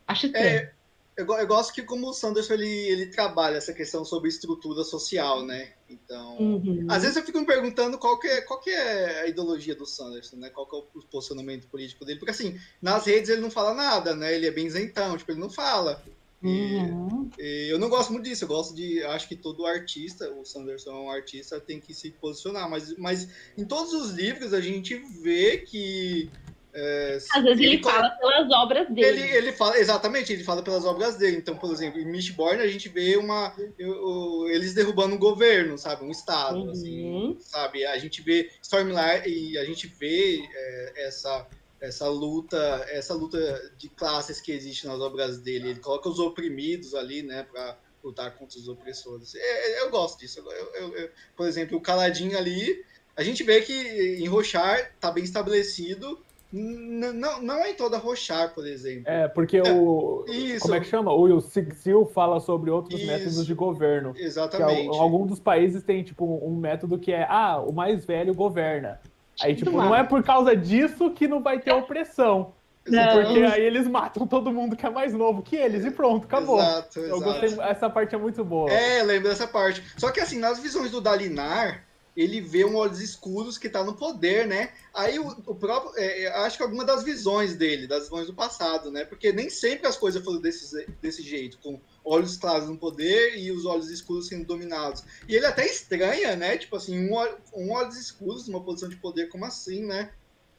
Acho 0.06 0.26
estranho. 0.26 0.46
É, 0.46 0.73
eu, 1.16 1.26
eu, 1.26 1.46
gosto 1.46 1.72
que 1.72 1.82
como 1.82 2.08
o 2.08 2.12
Sanderson 2.12 2.54
ele, 2.54 2.68
ele 2.68 3.06
trabalha 3.06 3.56
essa 3.56 3.72
questão 3.72 4.04
sobre 4.04 4.28
estrutura 4.28 4.82
social, 4.82 5.44
né? 5.44 5.72
Então, 5.88 6.38
uhum. 6.38 6.86
às 6.88 7.02
vezes 7.02 7.16
eu 7.16 7.22
fico 7.22 7.38
me 7.38 7.46
perguntando 7.46 7.98
qual 7.98 8.18
que, 8.18 8.26
é, 8.26 8.40
qual 8.40 8.60
que 8.60 8.70
é 8.70 9.22
a 9.22 9.28
ideologia 9.28 9.74
do 9.74 9.86
Sanderson, 9.86 10.36
né? 10.36 10.50
Qual 10.50 10.66
que 10.66 10.74
é 10.74 10.78
o 10.78 11.02
posicionamento 11.02 11.68
político 11.68 12.04
dele? 12.04 12.18
Porque 12.18 12.32
assim, 12.32 12.58
nas 12.82 13.06
redes 13.06 13.30
ele 13.30 13.40
não 13.40 13.50
fala 13.50 13.74
nada, 13.74 14.14
né? 14.14 14.34
Ele 14.34 14.46
é 14.46 14.50
bem 14.50 14.66
isentão, 14.66 15.16
tipo, 15.16 15.30
ele 15.30 15.40
não 15.40 15.50
fala. 15.50 16.02
Uhum. 16.42 17.30
E, 17.38 17.42
e 17.42 17.70
eu 17.70 17.78
não 17.78 17.88
gosto 17.88 18.12
muito 18.12 18.24
disso, 18.24 18.44
eu 18.44 18.48
gosto 18.48 18.74
de. 18.74 19.02
Acho 19.04 19.28
que 19.28 19.36
todo 19.36 19.64
artista, 19.64 20.30
o 20.30 20.44
Sanderson 20.44 20.90
é 20.90 21.00
um 21.00 21.10
artista, 21.10 21.58
tem 21.58 21.80
que 21.80 21.94
se 21.94 22.10
posicionar. 22.10 22.68
Mas, 22.68 22.96
mas 22.98 23.28
em 23.56 23.64
todos 23.64 23.94
os 23.94 24.10
livros 24.10 24.52
a 24.52 24.60
gente 24.60 24.94
vê 24.96 25.58
que 25.58 26.30
é, 26.76 27.18
Às 27.32 27.42
vezes 27.44 27.60
ele, 27.60 27.74
ele 27.74 27.82
fala 27.84 28.10
pelas 28.10 28.50
obras 28.50 28.88
dele. 28.92 29.20
Ele, 29.20 29.36
ele 29.36 29.52
fala, 29.52 29.78
exatamente, 29.78 30.32
ele 30.32 30.42
fala 30.42 30.60
pelas 30.60 30.84
obras 30.84 31.16
dele. 31.16 31.36
Então, 31.36 31.56
por 31.56 31.72
exemplo, 31.72 32.00
em 32.00 32.04
Mistborn 32.04 32.60
a 32.60 32.66
gente 32.66 32.88
vê 32.88 33.16
uma. 33.16 33.54
Eu, 33.78 34.48
eles 34.48 34.74
derrubando 34.74 35.14
um 35.14 35.18
governo, 35.18 35.78
sabe? 35.78 36.04
Um 36.04 36.10
Estado, 36.10 36.58
uhum. 36.58 36.70
assim, 36.70 37.36
sabe? 37.38 37.86
A 37.86 37.96
gente 37.96 38.20
vê 38.22 38.50
Stormlight 38.60 39.28
e 39.28 39.56
a 39.56 39.64
gente 39.64 39.86
vê 39.86 40.42
é, 40.52 41.06
essa, 41.06 41.46
essa 41.80 42.08
luta, 42.08 42.84
essa 42.88 43.14
luta 43.14 43.72
de 43.78 43.88
classes 43.88 44.40
que 44.40 44.50
existe 44.50 44.84
nas 44.84 44.98
obras 44.98 45.38
dele. 45.38 45.70
Ele 45.70 45.80
coloca 45.80 46.08
os 46.08 46.18
oprimidos 46.18 46.92
ali, 46.92 47.22
né, 47.22 47.46
para 47.52 47.78
lutar 48.02 48.34
contra 48.34 48.58
os 48.58 48.66
opressores. 48.66 49.36
É, 49.36 49.38
é, 49.38 49.80
eu 49.82 49.90
gosto 49.90 50.18
disso. 50.18 50.40
Eu, 50.40 50.92
eu, 50.96 51.10
por 51.36 51.46
exemplo, 51.46 51.78
o 51.78 51.80
Caladinho 51.80 52.36
ali, 52.36 52.84
a 53.16 53.22
gente 53.22 53.44
vê 53.44 53.60
que 53.60 53.72
em 53.72 54.26
Rochar 54.26 54.92
tá 54.98 55.12
bem 55.12 55.22
estabelecido 55.22 56.20
não, 56.54 57.42
não 57.42 57.54
é 57.56 57.70
em 57.72 57.74
toda 57.74 57.98
Rochar, 57.98 58.54
por 58.54 58.64
exemplo. 58.66 59.04
É, 59.06 59.26
porque 59.26 59.56
é, 59.56 59.72
o. 59.72 60.24
Isso. 60.28 60.60
Como 60.60 60.74
é 60.74 60.80
que 60.80 60.86
chama? 60.86 61.12
O 61.12 61.40
Sigsil 61.40 62.06
fala 62.06 62.38
sobre 62.38 62.70
outros 62.70 63.00
isso. 63.00 63.10
métodos 63.10 63.44
de 63.44 63.54
governo. 63.54 64.14
Exatamente. 64.16 64.88
Que, 64.90 64.96
algum 64.96 65.26
dos 65.26 65.40
países 65.40 65.82
tem, 65.82 66.04
tipo, 66.04 66.24
um 66.24 66.54
método 66.54 66.98
que 66.98 67.12
é, 67.12 67.26
ah, 67.28 67.58
o 67.58 67.72
mais 67.72 68.04
velho 68.04 68.32
governa. 68.34 69.00
Aí, 69.40 69.56
tipo, 69.56 69.72
não 69.72 69.94
é 69.94 70.04
por 70.04 70.22
causa 70.22 70.54
disso 70.54 71.10
que 71.10 71.26
não 71.26 71.42
vai 71.42 71.58
ter 71.58 71.72
opressão. 71.72 72.52
Não. 72.86 73.22
Porque 73.22 73.42
aí 73.42 73.62
eles 73.62 73.88
matam 73.88 74.26
todo 74.26 74.52
mundo 74.52 74.76
que 74.76 74.86
é 74.86 74.90
mais 74.90 75.12
novo 75.12 75.42
que 75.42 75.56
eles 75.56 75.84
e 75.84 75.90
pronto, 75.90 76.26
acabou. 76.26 76.58
Exato, 76.58 77.00
exato. 77.00 77.14
Eu 77.14 77.20
gostei, 77.20 77.64
essa 77.64 77.90
parte 77.90 78.14
é 78.14 78.18
muito 78.18 78.44
boa. 78.44 78.70
É, 78.70 79.02
lembro 79.02 79.28
dessa 79.28 79.48
parte. 79.48 79.82
Só 79.96 80.12
que 80.12 80.20
assim, 80.20 80.38
nas 80.38 80.60
visões 80.60 80.90
do 80.90 81.00
Dalinar, 81.00 81.82
ele 82.16 82.40
vê 82.40 82.64
um 82.64 82.76
olhos 82.76 83.00
escuros 83.00 83.58
que 83.58 83.66
está 83.66 83.82
no 83.82 83.94
poder, 83.94 84.46
né? 84.46 84.72
Aí 84.92 85.18
o, 85.18 85.26
o 85.46 85.54
próprio, 85.54 85.92
é, 85.96 86.22
é, 86.22 86.28
acho 86.44 86.56
que 86.56 86.62
alguma 86.62 86.84
das 86.84 87.02
visões 87.02 87.56
dele, 87.56 87.88
das 87.88 88.04
visões 88.04 88.26
do 88.26 88.34
passado, 88.34 88.90
né? 88.90 89.04
Porque 89.04 89.32
nem 89.32 89.50
sempre 89.50 89.88
as 89.88 89.96
coisas 89.96 90.22
foram 90.22 90.40
desse, 90.40 90.86
desse 91.02 91.22
jeito, 91.22 91.58
com 91.58 91.80
olhos 92.04 92.36
claros 92.36 92.68
no 92.68 92.78
poder 92.78 93.36
e 93.36 93.50
os 93.50 93.64
olhos 93.64 93.90
escuros 93.90 94.28
sendo 94.28 94.44
dominados. 94.44 95.02
E 95.28 95.34
ele 95.34 95.46
até 95.46 95.66
estranha, 95.66 96.36
né? 96.36 96.56
Tipo 96.56 96.76
assim, 96.76 97.08
um, 97.08 97.16
um 97.54 97.72
olhos 97.72 97.96
escuros 97.96 98.46
numa 98.46 98.62
posição 98.62 98.88
de 98.88 98.96
poder, 98.96 99.28
como 99.28 99.44
assim, 99.44 99.84
né? 99.84 100.12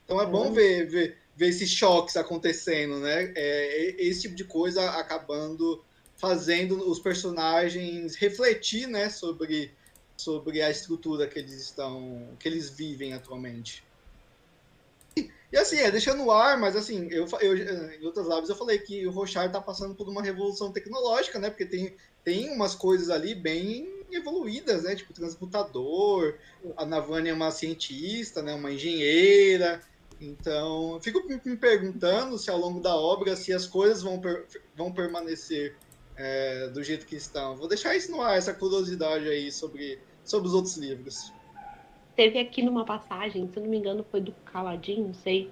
Então 0.04 0.22
é 0.22 0.26
bom 0.26 0.48
uhum. 0.48 0.54
ver, 0.54 0.86
ver, 0.88 1.18
ver 1.36 1.50
esses 1.50 1.70
choques 1.70 2.18
acontecendo, 2.18 3.00
né? 3.00 3.32
É, 3.36 3.96
esse 3.98 4.24
tipo 4.24 4.36
de 4.36 4.44
coisa 4.44 4.90
acabando 4.92 5.84
fazendo 6.18 6.90
os 6.90 7.00
personagens 7.00 8.16
refletir, 8.16 8.88
né, 8.88 9.10
sobre 9.10 9.74
sobre 10.18 10.62
a 10.62 10.70
estrutura 10.70 11.28
que 11.28 11.40
eles 11.40 11.54
estão, 11.54 12.30
que 12.40 12.48
eles 12.48 12.70
vivem 12.70 13.14
atualmente. 13.14 13.84
E, 15.52 15.58
assim, 15.58 15.78
é 15.78 15.90
deixando 15.90 16.24
no 16.24 16.32
ar, 16.32 16.60
mas 16.60 16.76
assim, 16.76 17.08
eu, 17.10 17.26
eu 17.40 17.56
em 17.94 18.06
outras 18.06 18.28
lives 18.28 18.50
eu 18.50 18.56
falei 18.56 18.78
que 18.78 19.08
o 19.08 19.12
Rochard 19.12 19.48
está 19.48 19.62
passando 19.62 19.96
por 19.96 20.10
uma 20.10 20.22
revolução 20.22 20.72
tecnológica, 20.72 21.40
né? 21.40 21.50
Porque 21.50 21.66
tem, 21.66 21.96
tem 22.24 22.50
umas 22.50 22.76
coisas 22.76 23.10
ali 23.10 23.34
bem 23.34 24.04
evoluídas, 24.12 24.84
né? 24.84 24.96
Tipo 24.96 25.14
transmutador, 25.14 26.38
a 26.76 26.86
Navani 26.86 27.30
é 27.30 27.34
uma 27.34 27.52
cientista, 27.52 28.42
né? 28.42 28.54
Uma 28.54 28.72
engenheira. 28.74 29.82
Então, 30.20 31.00
fico 31.02 31.22
me 31.28 31.58
perguntando 31.58 32.38
se 32.38 32.50
ao 32.50 32.58
longo 32.58 32.80
da 32.80 32.96
obra 32.96 33.36
se 33.36 33.54
as 33.54 33.66
coisas 33.66 34.02
vão, 34.02 34.20
per, 34.20 34.46
vão 34.76 34.92
permanecer 34.92 35.76
é, 36.18 36.68
do 36.68 36.84
jeito 36.84 37.06
que 37.06 37.16
estão. 37.16 37.56
Vou 37.56 37.68
deixar 37.68 37.96
isso 37.96 38.12
no 38.12 38.22
ar, 38.22 38.38
essa 38.38 38.54
curiosidade 38.54 39.28
aí 39.28 39.52
sobre, 39.52 40.00
sobre 40.24 40.48
os 40.48 40.54
outros 40.54 40.78
livros. 40.78 41.34
Teve 42.16 42.40
aqui 42.40 42.62
numa 42.62 42.86
passagem, 42.86 43.50
se 43.52 43.60
não 43.60 43.68
me 43.68 43.78
engano, 43.78 44.06
foi 44.10 44.22
do 44.22 44.32
Caladinho, 44.46 45.08
não 45.08 45.14
sei, 45.14 45.52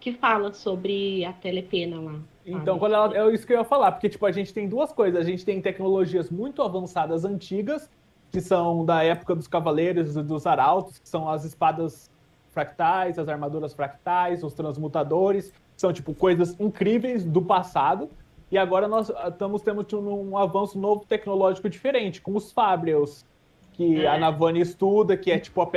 que 0.00 0.12
fala 0.12 0.52
sobre 0.52 1.24
a 1.24 1.32
telepena 1.32 2.00
lá. 2.00 2.18
Então, 2.44 2.76
quando 2.76 2.94
ela, 2.94 3.16
é 3.16 3.32
isso 3.32 3.46
que 3.46 3.52
eu 3.52 3.58
ia 3.58 3.64
falar, 3.64 3.92
porque 3.92 4.08
tipo, 4.08 4.26
a 4.26 4.32
gente 4.32 4.52
tem 4.52 4.68
duas 4.68 4.92
coisas. 4.92 5.20
A 5.20 5.22
gente 5.22 5.44
tem 5.44 5.60
tecnologias 5.60 6.28
muito 6.28 6.60
avançadas 6.60 7.24
antigas, 7.24 7.88
que 8.32 8.40
são 8.40 8.84
da 8.84 9.04
época 9.04 9.34
dos 9.36 9.46
cavaleiros 9.46 10.16
e 10.16 10.22
dos 10.22 10.44
arautos, 10.44 10.98
que 10.98 11.08
são 11.08 11.28
as 11.28 11.44
espadas 11.44 12.10
fractais, 12.50 13.18
as 13.18 13.28
armaduras 13.28 13.72
fractais, 13.74 14.42
os 14.42 14.54
transmutadores, 14.54 15.50
que 15.50 15.80
são 15.80 15.92
tipo 15.92 16.12
coisas 16.14 16.58
incríveis 16.58 17.24
do 17.24 17.40
passado. 17.40 18.10
E 18.52 18.58
agora 18.58 18.86
nós 18.86 19.10
estamos 19.28 19.62
tendo 19.62 19.82
um, 19.98 20.32
um 20.32 20.36
avanço 20.36 20.78
novo 20.78 21.06
tecnológico 21.06 21.70
diferente, 21.70 22.20
com 22.20 22.36
os 22.36 22.52
Fabrials, 22.52 23.24
que 23.72 24.04
é. 24.04 24.06
a 24.06 24.18
Navani 24.18 24.60
estuda, 24.60 25.16
que 25.16 25.32
é 25.32 25.38
tipo 25.38 25.62
a, 25.62 25.70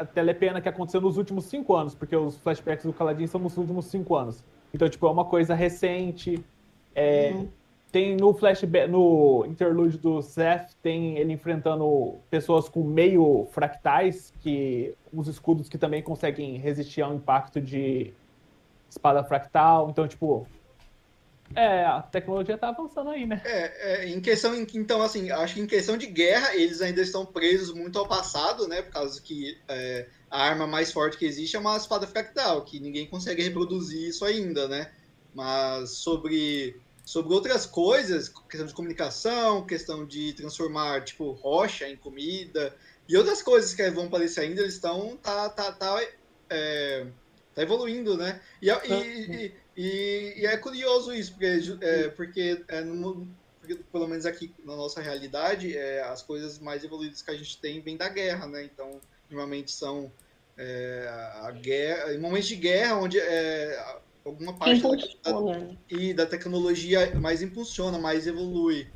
a 0.00 0.06
telepena 0.06 0.58
que 0.58 0.66
aconteceu 0.66 1.02
nos 1.02 1.18
últimos 1.18 1.44
cinco 1.44 1.76
anos, 1.76 1.94
porque 1.94 2.16
os 2.16 2.38
flashbacks 2.38 2.86
do 2.86 2.92
Caladin 2.94 3.26
são 3.26 3.38
nos 3.38 3.54
últimos 3.58 3.84
cinco 3.84 4.16
anos. 4.16 4.42
Então, 4.72 4.88
tipo, 4.88 5.06
é 5.06 5.10
uma 5.10 5.26
coisa 5.26 5.54
recente. 5.54 6.42
É, 6.94 7.32
uhum. 7.34 7.48
Tem 7.92 8.16
no 8.16 8.32
flashback, 8.32 8.90
no 8.90 9.44
interlúdio 9.46 9.98
do 9.98 10.22
Seth, 10.22 10.70
tem 10.82 11.18
ele 11.18 11.34
enfrentando 11.34 12.14
pessoas 12.30 12.66
com 12.66 12.82
meio 12.82 13.46
fractais, 13.50 14.32
que 14.40 14.94
os 15.12 15.28
escudos 15.28 15.68
que 15.68 15.76
também 15.76 16.02
conseguem 16.02 16.56
resistir 16.56 17.02
ao 17.02 17.14
impacto 17.14 17.60
de 17.60 18.14
espada 18.88 19.22
fractal. 19.22 19.90
Então, 19.90 20.08
tipo, 20.08 20.46
é, 21.54 21.84
a 21.84 22.02
tecnologia 22.02 22.56
tá 22.56 22.68
avançando 22.68 23.10
aí, 23.10 23.26
né? 23.26 23.40
É, 23.44 24.04
é, 24.04 24.08
em 24.08 24.20
questão, 24.20 24.54
então, 24.54 25.02
assim, 25.02 25.30
acho 25.30 25.54
que 25.54 25.60
em 25.60 25.66
questão 25.66 25.96
de 25.96 26.06
guerra, 26.06 26.54
eles 26.54 26.80
ainda 26.80 27.00
estão 27.00 27.24
presos 27.24 27.74
muito 27.74 27.98
ao 27.98 28.06
passado, 28.06 28.66
né? 28.68 28.82
Por 28.82 28.92
causa 28.92 29.20
que 29.20 29.58
é, 29.68 30.08
a 30.30 30.42
arma 30.42 30.66
mais 30.66 30.92
forte 30.92 31.18
que 31.18 31.24
existe 31.24 31.56
é 31.56 31.58
uma 31.58 31.76
espada 31.76 32.06
fractal, 32.06 32.64
que 32.64 32.80
ninguém 32.80 33.06
consegue 33.06 33.42
reproduzir 33.42 34.08
isso 34.08 34.24
ainda, 34.24 34.68
né? 34.68 34.90
Mas 35.34 35.90
sobre, 35.90 36.80
sobre 37.04 37.32
outras 37.34 37.66
coisas, 37.66 38.28
questão 38.48 38.66
de 38.66 38.74
comunicação, 38.74 39.66
questão 39.66 40.06
de 40.06 40.32
transformar, 40.32 41.04
tipo, 41.04 41.32
rocha 41.32 41.88
em 41.88 41.96
comida, 41.96 42.74
e 43.08 43.16
outras 43.16 43.42
coisas 43.42 43.74
que 43.74 43.90
vão 43.90 44.06
aparecer 44.06 44.40
ainda, 44.40 44.60
eles 44.60 44.74
estão, 44.74 45.16
tá, 45.16 45.48
tá, 45.48 45.72
tá, 45.72 46.02
é, 46.48 47.06
tá 47.54 47.62
evoluindo, 47.62 48.16
né? 48.16 48.40
E, 48.60 48.68
e, 48.70 49.54
e 49.76 50.34
e, 50.36 50.46
é 50.46 50.56
curioso 50.56 51.12
isso, 51.12 51.32
porque, 51.32 51.46
é, 51.80 52.08
porque, 52.08 52.64
é, 52.68 52.80
no, 52.82 53.28
porque, 53.60 53.76
pelo 53.92 54.08
menos 54.08 54.26
aqui 54.26 54.52
na 54.64 54.76
nossa 54.76 55.00
realidade, 55.00 55.76
é, 55.76 56.02
as 56.02 56.22
coisas 56.22 56.58
mais 56.58 56.82
evoluídas 56.84 57.22
que 57.22 57.30
a 57.30 57.36
gente 57.36 57.58
tem 57.58 57.80
vêm 57.80 57.96
da 57.96 58.08
guerra, 58.08 58.46
né? 58.46 58.64
Então, 58.64 59.00
normalmente 59.30 59.70
são 59.70 60.12
é, 60.56 61.08
a 61.42 61.50
guerra, 61.52 62.12
em 62.12 62.18
momentos 62.18 62.48
de 62.48 62.56
guerra, 62.56 62.96
onde 62.96 63.18
é, 63.18 63.78
alguma 64.24 64.54
parte 64.54 64.82
da, 65.22 65.32
da, 65.32 65.76
e 65.88 66.12
da 66.12 66.26
tecnologia 66.26 67.14
mais 67.14 67.42
impulsiona, 67.42 67.98
mais 67.98 68.26
evolui. 68.26 68.88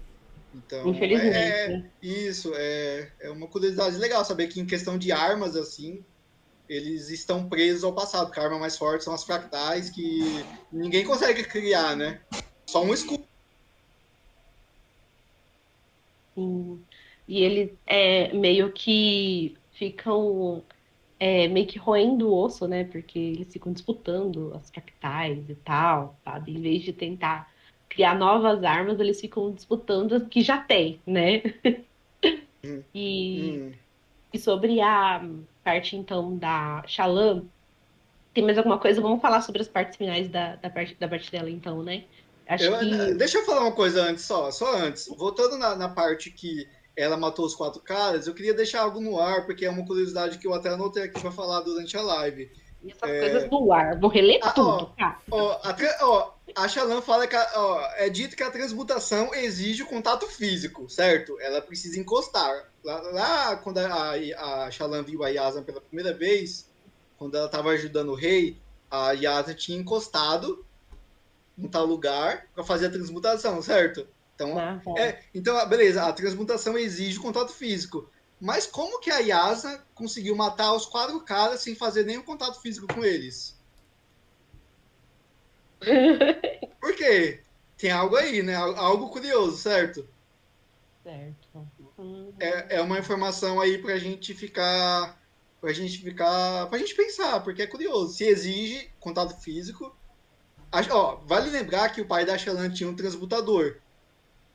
Então, 0.55 0.89
Infelizmente. 0.89 1.37
É, 1.37 1.69
né? 1.69 1.91
isso, 2.03 2.53
é, 2.55 3.11
é 3.21 3.31
uma 3.31 3.47
curiosidade 3.47 3.97
legal 3.99 4.25
saber 4.25 4.49
que 4.49 4.61
em 4.61 4.67
questão 4.67 4.97
de 4.97 5.13
armas, 5.13 5.55
assim, 5.55 6.05
eles 6.69 7.11
estão 7.11 7.49
presos 7.49 7.85
ao 7.85 7.93
passado, 7.93 8.27
porque 8.27 8.41
a 8.41 8.45
arma 8.45 8.59
mais 8.59 8.77
forte 8.77 9.05
são 9.05 9.15
as 9.15 9.25
fractais 9.25 9.91
que 9.91 10.45
ninguém 10.73 11.05
consegue 11.05 11.45
criar, 11.45 11.97
né? 11.97 12.21
Só 12.67 12.83
um 12.83 12.93
escudo. 12.93 13.25
Sim. 16.35 16.83
E 17.29 17.43
eles 17.43 17.73
é, 17.87 18.33
meio 18.33 18.73
que 18.73 19.57
ficam 19.73 20.63
é, 21.19 21.49
meio 21.49 21.67
que 21.67 21.79
roendo 21.79 22.29
o 22.29 22.45
osso, 22.45 22.69
né? 22.69 22.85
Porque 22.85 23.19
eles 23.19 23.53
ficam 23.53 23.73
disputando 23.73 24.53
as 24.55 24.71
fractais 24.71 25.49
e 25.49 25.55
tal, 25.57 26.19
sabe? 26.25 26.53
Em 26.53 26.61
vez 26.61 26.83
de 26.83 26.93
tentar 26.93 27.51
criar 27.89 28.17
novas 28.17 28.63
armas, 28.65 29.01
eles 29.01 29.21
ficam 29.21 29.53
disputando 29.53 30.15
as 30.15 30.27
que 30.27 30.43
já 30.43 30.59
tem, 30.59 31.01
né? 31.07 31.43
Hum. 32.65 32.83
e, 32.95 33.59
hum. 33.59 33.73
e 34.33 34.39
sobre 34.39 34.81
a 34.81 35.25
parte, 35.67 35.97
então, 35.97 36.37
da 36.37 36.85
Shalom, 36.87 37.43
tem 38.33 38.45
mais 38.45 38.57
alguma 38.57 38.79
coisa? 38.79 39.01
Vamos 39.01 39.21
falar 39.21 39.41
sobre 39.41 39.63
as 39.63 39.67
partes 39.67 39.97
finais 39.97 40.29
da, 40.29 40.55
da, 40.55 40.71
parte, 40.71 40.95
da 40.95 41.09
parte 41.09 41.29
dela, 41.29 41.51
então, 41.51 41.83
né? 41.83 42.05
Acho 42.49 42.67
eu, 42.67 42.79
que... 42.79 43.15
Deixa 43.15 43.39
eu 43.39 43.45
falar 43.45 43.63
uma 43.63 43.73
coisa 43.73 44.05
antes, 44.05 44.25
só, 44.25 44.53
só 44.53 44.77
antes. 44.77 45.09
Voltando 45.09 45.59
na, 45.59 45.75
na 45.75 45.89
parte 45.89 46.31
que 46.31 46.69
ela 46.97 47.17
matou 47.17 47.45
os 47.45 47.57
quatro 47.57 47.83
caras, 47.83 48.29
eu 48.29 48.35
queria 48.35 48.55
deixar 48.55 48.83
algo 48.83 49.01
no 49.01 49.19
ar, 49.19 49.45
porque 49.45 49.67
é 49.67 49.71
uma 49.71 49.85
curiosidade 49.85 50.39
que 50.39 50.47
eu 50.47 50.55
até 50.55 50.69
anotei 50.69 51.03
aqui 51.03 51.21
para 51.21 51.33
falar 51.33 51.63
durante 51.63 51.97
a 51.97 52.03
live. 52.03 52.49
Essas 52.89 53.11
é... 53.11 53.21
coisas 53.21 53.51
no 53.51 53.73
ar, 53.73 53.99
vou 53.99 54.09
reler 54.09 54.39
ah, 54.43 54.51
tudo. 54.53 54.69
Ó, 54.69 54.85
tá? 54.85 55.19
ó, 55.29 55.61
a, 55.65 55.77
ó, 56.03 56.33
a 56.55 56.69
Shalan 56.69 57.03
fala 57.03 57.27
que 57.27 57.35
ó, 57.35 57.89
é 57.97 58.09
dito 58.09 58.37
que 58.37 58.43
a 58.45 58.51
transmutação 58.53 59.35
exige 59.35 59.83
o 59.83 59.87
contato 59.87 60.29
físico, 60.29 60.89
certo? 60.89 61.37
Ela 61.41 61.61
precisa 61.61 61.99
encostar. 61.99 62.71
Lá, 62.87 63.01
lá 63.01 63.57
quando 63.57 63.79
a, 63.79 64.13
a 64.13 64.71
Shalan 64.71 65.03
viu 65.03 65.25
a 65.25 65.29
Yasa 65.29 65.61
pela 65.61 65.81
primeira 65.81 66.15
vez, 66.15 66.71
quando 67.19 67.35
ela 67.35 67.47
estava 67.47 67.71
ajudando 67.71 68.11
o 68.11 68.15
rei, 68.15 68.61
a 68.89 69.11
Yasa 69.11 69.53
tinha 69.53 69.77
encostado 69.77 70.65
em 71.59 71.67
tal 71.67 71.85
lugar 71.85 72.47
para 72.55 72.63
fazer 72.63 72.87
a 72.87 72.91
transmutação, 72.91 73.61
certo? 73.61 74.07
Então, 74.37 74.57
ah, 74.57 74.81
é, 74.99 75.21
então, 75.35 75.69
beleza, 75.69 76.05
a 76.05 76.13
transmutação 76.13 76.79
exige 76.79 77.19
o 77.19 77.23
contato 77.23 77.53
físico. 77.53 78.09
Mas 78.41 78.69
como 78.69 79.01
que 79.01 79.11
a 79.11 79.19
Yasa 79.19 79.85
conseguiu 79.93 80.37
matar 80.37 80.73
os 80.73 80.87
quatro 80.87 81.21
caras 81.23 81.63
sem 81.63 81.75
fazer 81.75 82.05
nenhum 82.05 82.23
contato 82.23 82.61
físico 82.61 82.87
com 82.87 83.05
eles? 83.05 83.59
Por 86.81 86.95
quê? 86.95 87.43
Tem 87.77 87.91
algo 87.91 88.15
aí, 88.15 88.45
né? 88.45 88.55
Algo 88.55 89.09
curioso, 89.09 89.57
certo? 89.57 90.07
Certo. 91.03 91.67
Uhum. 91.99 92.33
É, 92.39 92.77
é 92.77 92.81
uma 92.81 92.99
informação 92.99 93.61
aí 93.61 93.79
pra 93.79 93.99
gente 93.99 94.35
ficar. 94.35 95.21
Pra 95.61 95.73
gente 95.73 95.99
ficar. 95.99 96.67
Pra 96.69 96.79
gente 96.79 96.95
pensar, 96.95 97.41
porque 97.41 97.63
é 97.63 97.67
curioso. 97.67 98.15
Se 98.15 98.25
exige 98.25 98.91
contato 99.01 99.41
físico. 99.41 99.95
Ó, 100.91 101.17
vale 101.25 101.51
lembrar 101.51 101.89
que 101.91 102.01
o 102.01 102.07
pai 102.07 102.25
da 102.27 102.37
Xelan 102.37 102.71
tinha 102.71 102.89
um 102.89 102.95
transmutador. 102.95 103.79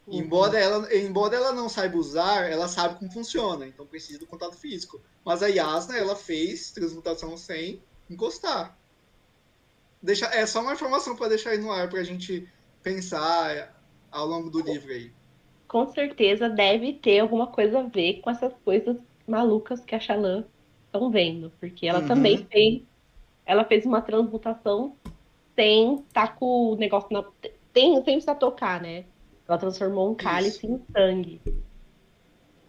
Uhum. 0.05 0.19
Embora, 0.19 0.59
ela, 0.59 0.95
embora 0.95 1.35
ela 1.35 1.53
não 1.53 1.69
saiba 1.69 1.97
usar, 1.97 2.49
ela 2.49 2.67
sabe 2.67 2.99
como 2.99 3.11
funciona, 3.11 3.67
então 3.67 3.85
precisa 3.85 4.19
do 4.19 4.27
contato 4.27 4.57
físico. 4.57 5.01
Mas 5.23 5.41
a 5.41 5.47
Yasna, 5.47 5.97
ela 5.97 6.15
fez 6.15 6.71
transmutação 6.71 7.37
sem 7.37 7.81
encostar. 8.09 8.77
Deixa, 10.01 10.25
é 10.27 10.45
só 10.45 10.61
uma 10.61 10.73
informação 10.73 11.15
para 11.15 11.29
deixar 11.29 11.51
aí 11.51 11.59
no 11.59 11.71
ar 11.71 11.89
para 11.89 11.99
a 11.99 12.03
gente 12.03 12.51
pensar 12.81 13.75
ao 14.11 14.25
longo 14.25 14.49
do 14.49 14.59
livro 14.59 14.91
aí. 14.91 15.13
Com 15.71 15.87
certeza 15.87 16.49
deve 16.49 16.91
ter 16.91 17.19
alguma 17.19 17.47
coisa 17.47 17.79
a 17.79 17.83
ver 17.83 18.19
com 18.19 18.29
essas 18.29 18.53
coisas 18.65 18.97
malucas 19.25 19.79
que 19.79 19.95
a 19.95 19.99
Xalã 20.01 20.43
estão 20.85 21.09
vendo, 21.09 21.49
porque 21.61 21.87
ela 21.87 22.01
uhum. 22.01 22.07
também 22.09 22.39
fez, 22.39 22.81
ela 23.45 23.63
fez 23.63 23.85
uma 23.85 24.01
transmutação 24.01 24.97
sem 25.55 25.95
estar 25.95 26.27
tá 26.27 26.33
com 26.33 26.73
o 26.73 26.75
negócio 26.75 27.07
na, 27.09 27.23
tem, 27.71 27.93
sem 27.95 28.03
precisar 28.03 28.35
tocar, 28.35 28.81
né? 28.81 29.05
Ela 29.47 29.57
transformou 29.57 30.11
um 30.11 30.13
cálice 30.13 30.57
Isso. 30.57 30.67
em 30.67 30.81
sangue. 30.91 31.41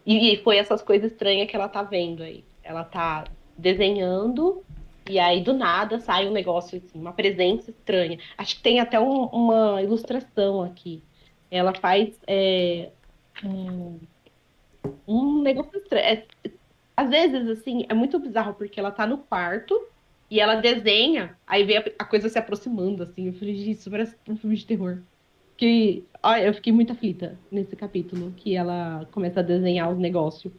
E, 0.05 0.35
e 0.35 0.37
foi 0.41 0.55
essas 0.55 0.81
coisas 0.81 1.11
estranhas 1.11 1.49
que 1.49 1.57
ela 1.57 1.67
tá 1.67 1.83
vendo 1.83 2.23
aí. 2.23 2.45
ela 2.63 2.85
tá 2.85 3.25
desenhando 3.57 4.63
e 5.09 5.19
aí 5.19 5.43
do 5.43 5.51
nada 5.51 5.99
sai 5.99 6.25
um 6.25 6.31
negócio 6.31 6.77
assim, 6.77 7.01
uma 7.01 7.11
presença 7.11 7.69
estranha. 7.69 8.17
Acho 8.37 8.55
que 8.55 8.61
tem 8.61 8.79
até 8.79 8.97
um, 8.97 9.25
uma 9.25 9.81
ilustração 9.81 10.61
aqui. 10.61 11.03
Ela 11.53 11.71
faz 11.75 12.19
é, 12.25 12.89
um, 13.45 13.99
um 15.07 15.41
negócio 15.43 15.77
estranho. 15.77 16.03
É, 16.03 16.25
às 16.97 17.09
vezes, 17.11 17.47
assim, 17.47 17.85
é 17.87 17.93
muito 17.93 18.17
bizarro, 18.17 18.55
porque 18.55 18.79
ela 18.79 18.89
tá 18.89 19.05
no 19.05 19.19
quarto 19.19 19.79
e 20.31 20.39
ela 20.39 20.55
desenha, 20.55 21.37
aí 21.45 21.63
vê 21.63 21.77
a, 21.77 21.83
a 21.99 22.05
coisa 22.05 22.27
se 22.27 22.39
aproximando, 22.39 23.03
assim. 23.03 23.27
Eu 23.27 23.33
falei, 23.33 23.53
isso 23.53 23.91
parece 23.91 24.15
um 24.27 24.35
filme 24.35 24.55
de 24.55 24.65
terror. 24.65 24.97
Que, 25.55 26.03
olha, 26.23 26.45
eu 26.45 26.53
fiquei 26.55 26.73
muito 26.73 26.91
aflita 26.91 27.37
nesse 27.51 27.75
capítulo, 27.75 28.33
que 28.35 28.55
ela 28.55 29.07
começa 29.11 29.41
a 29.41 29.43
desenhar 29.43 29.91
os 29.91 29.99
negócios. 29.99 30.51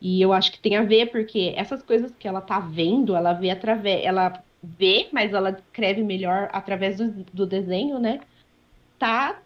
E 0.00 0.20
eu 0.20 0.32
acho 0.32 0.50
que 0.50 0.58
tem 0.58 0.76
a 0.76 0.82
ver, 0.82 1.12
porque 1.12 1.54
essas 1.56 1.82
coisas 1.82 2.12
que 2.18 2.26
ela 2.26 2.40
tá 2.40 2.58
vendo, 2.58 3.14
ela 3.14 3.32
vê 3.32 3.50
através. 3.50 4.04
Ela 4.04 4.42
vê, 4.60 5.08
mas 5.12 5.32
ela 5.32 5.50
escreve 5.50 6.02
melhor 6.02 6.48
através 6.52 6.96
do, 6.96 7.24
do 7.32 7.46
desenho, 7.46 8.00
né? 8.00 8.20
Tá 8.98 9.40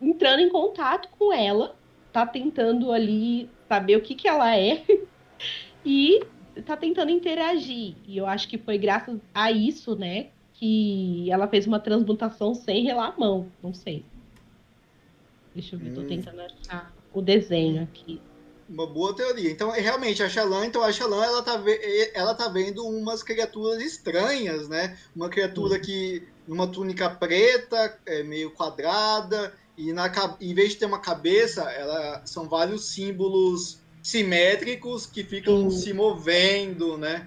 entrando 0.00 0.40
em 0.40 0.48
contato 0.48 1.08
com 1.18 1.32
ela, 1.32 1.76
tá 2.12 2.26
tentando 2.26 2.92
ali 2.92 3.48
saber 3.68 3.96
o 3.96 4.00
que, 4.00 4.14
que 4.14 4.28
ela 4.28 4.56
é 4.56 4.82
e 5.84 6.22
tá 6.64 6.76
tentando 6.76 7.10
interagir. 7.10 7.94
E 8.06 8.16
eu 8.16 8.26
acho 8.26 8.48
que 8.48 8.58
foi 8.58 8.78
graças 8.78 9.18
a 9.34 9.50
isso, 9.50 9.94
né, 9.96 10.28
que 10.54 11.30
ela 11.30 11.46
fez 11.46 11.66
uma 11.66 11.80
transmutação 11.80 12.54
sem 12.54 12.84
relar 12.84 13.14
a 13.14 13.20
mão. 13.20 13.48
Não 13.62 13.74
sei. 13.74 14.04
Deixa 15.54 15.74
eu 15.74 15.78
ver, 15.78 15.90
hum. 15.90 15.94
tô 15.94 16.04
tentando 16.04 16.40
achar 16.40 16.92
o 17.12 17.22
desenho 17.22 17.82
aqui. 17.82 18.20
Uma 18.68 18.86
boa 18.86 19.14
teoria. 19.14 19.50
Então, 19.50 19.72
é, 19.72 19.80
realmente, 19.80 20.22
a 20.22 20.28
Xalã, 20.28 20.66
então 20.66 20.82
a 20.82 20.90
Xalã, 20.90 21.24
ela 21.24 21.42
tá, 21.42 21.62
ela 22.12 22.34
tá 22.34 22.48
vendo 22.48 22.84
umas 22.84 23.22
criaturas 23.22 23.80
estranhas, 23.80 24.68
né? 24.68 24.98
Uma 25.14 25.28
criatura 25.28 25.78
que, 25.78 26.26
numa 26.48 26.66
túnica 26.66 27.08
preta, 27.08 27.96
é, 28.04 28.24
meio 28.24 28.50
quadrada, 28.50 29.54
e 29.76 29.92
na, 29.92 30.10
em 30.40 30.54
vez 30.54 30.70
de 30.70 30.76
ter 30.76 30.86
uma 30.86 31.00
cabeça, 31.00 31.62
ela, 31.70 32.22
são 32.24 32.48
vários 32.48 32.90
símbolos 32.90 33.80
simétricos 34.02 35.06
que 35.06 35.22
ficam 35.22 35.70
Sim. 35.70 35.76
se 35.78 35.92
movendo, 35.92 36.96
né? 36.96 37.26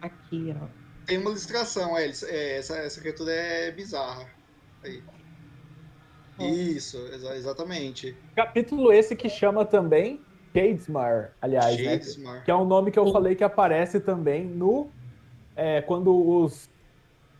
Aqui, 0.00 0.54
ó. 0.60 0.66
Tem 1.06 1.18
uma 1.18 1.30
ilustração, 1.30 1.96
é, 1.96 2.10
é, 2.24 2.58
essa, 2.58 2.76
essa 2.78 3.00
criatura 3.00 3.30
é 3.30 3.70
bizarra. 3.70 4.26
Aí. 4.82 5.02
Isso, 6.40 6.98
exa 7.12 7.36
exatamente. 7.36 8.16
Capítulo 8.34 8.92
esse 8.92 9.14
que 9.14 9.28
chama 9.28 9.64
também 9.64 10.20
Shadesmar, 10.54 11.32
aliás, 11.40 11.76
né? 11.76 11.84
Shadesmar. 11.84 12.34
Né? 12.36 12.42
Que 12.44 12.50
é 12.50 12.56
um 12.56 12.64
nome 12.64 12.90
que 12.90 12.98
eu 12.98 13.12
falei 13.12 13.34
que 13.34 13.44
aparece 13.44 14.00
também 14.00 14.44
no. 14.44 14.88
É, 15.56 15.82
quando 15.82 16.12
os 16.12 16.68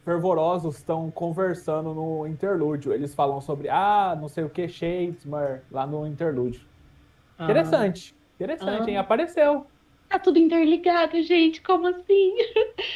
fervorosos 0.05 0.76
estão 0.76 1.11
conversando 1.11 1.94
no 1.94 2.26
interlúdio. 2.26 2.92
Eles 2.92 3.14
falam 3.14 3.40
sobre, 3.40 3.68
ah, 3.68 4.16
não 4.20 4.28
sei 4.28 4.44
o 4.44 4.50
que, 4.50 4.68
Shadesmar, 4.68 5.62
lá 5.70 5.86
no 5.86 6.07
interlúdio. 6.07 6.61
Ah. 7.38 7.44
Interessante. 7.44 8.14
Interessante, 8.36 8.88
ah. 8.88 8.90
hein? 8.90 8.96
Apareceu. 8.98 9.66
Tá 10.09 10.18
tudo 10.18 10.38
interligado, 10.38 11.20
gente. 11.22 11.62
Como 11.62 11.86
assim? 11.86 12.36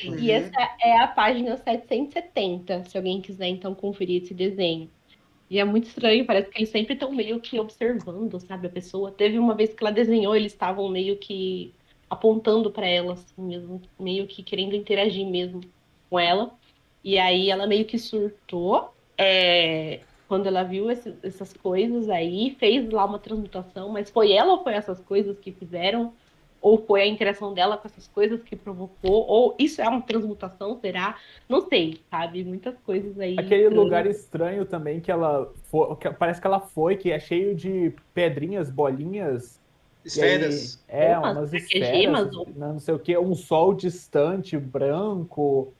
Uhum. 0.05 0.19
E 0.19 0.31
essa 0.31 0.77
é 0.81 0.99
a 0.99 1.09
página 1.09 1.57
770, 1.57 2.85
se 2.85 2.97
alguém 2.97 3.21
quiser 3.21 3.49
então 3.49 3.75
conferir 3.75 4.23
esse 4.23 4.35
desenho. 4.35 4.91
E 5.51 5.59
é 5.59 5.65
muito 5.65 5.89
estranho, 5.89 6.27
parece 6.27 6.51
que 6.51 6.59
eles 6.59 6.69
sempre 6.69 6.93
estão 6.93 7.11
meio 7.11 7.41
que 7.41 7.59
observando, 7.59 8.39
sabe, 8.39 8.67
a 8.67 8.71
pessoa. 8.71 9.11
Teve 9.11 9.39
uma 9.39 9.55
vez 9.55 9.73
que 9.73 9.83
ela 9.83 9.91
desenhou, 9.91 10.37
eles 10.37 10.53
estavam 10.53 10.89
meio 10.91 11.17
que 11.17 11.73
apontando 12.09 12.71
para 12.71 12.87
ela, 12.87 13.15
assim, 13.15 13.43
mesmo, 13.43 13.81
meio 13.99 14.27
que 14.27 14.43
querendo 14.43 14.77
interagir 14.77 15.27
mesmo 15.27 15.63
com 16.11 16.19
ela. 16.19 16.53
E 17.03 17.19
aí 17.19 17.51
ela 17.51 17.67
meio 17.67 17.85
que 17.85 17.99
surtou 17.99 18.93
é, 19.17 20.01
quando 20.27 20.47
ela 20.47 20.63
viu 20.63 20.91
esse, 20.91 21.15
essas 21.23 21.53
coisas 21.53 22.09
aí, 22.09 22.57
fez 22.59 22.89
lá 22.91 23.05
uma 23.05 23.19
transmutação, 23.19 23.89
mas 23.89 24.11
foi 24.11 24.33
ela 24.33 24.53
ou 24.53 24.63
foi 24.63 24.75
essas 24.75 25.01
coisas 25.01 25.39
que 25.39 25.53
fizeram? 25.53 26.13
ou 26.61 26.79
foi 26.79 27.03
a 27.03 27.07
interação 27.07 27.55
dela 27.55 27.77
com 27.77 27.87
essas 27.87 28.07
coisas 28.09 28.43
que 28.43 28.57
provocou, 28.57 29.27
ou 29.27 29.55
isso 29.59 29.81
é 29.81 29.89
uma 29.89 30.03
transmutação, 30.03 30.79
será? 30.81 31.17
Não 31.49 31.61
sei, 31.69 32.01
sabe? 32.11 32.45
Muitas 32.45 32.75
coisas 32.85 33.19
aí. 33.19 33.37
Aquele 33.39 33.69
trans... 33.69 33.77
lugar 33.77 34.07
estranho 34.07 34.67
também 34.67 35.01
que 35.01 35.11
ela 35.11 35.53
foi, 35.65 35.95
que 35.97 36.11
parece 36.11 36.41
que 36.41 36.47
ela 36.47 36.61
foi, 36.61 36.97
que 36.97 37.11
é 37.11 37.21
cheio 37.21 37.55
de 37.55 37.93
pedrinhas, 38.13 38.71
bolinhas. 38.71 39.61
Esferas. 40.05 40.83
Aí, 40.89 41.07
é, 41.07 41.19
umas, 41.19 41.37
umas 41.37 41.53
esferas, 41.53 42.35
ou... 42.35 42.49
não 42.57 42.79
sei 42.79 42.95
o 42.95 42.99
que, 42.99 43.17
um 43.17 43.35
sol 43.35 43.75
distante, 43.75 44.57
branco. 44.57 45.73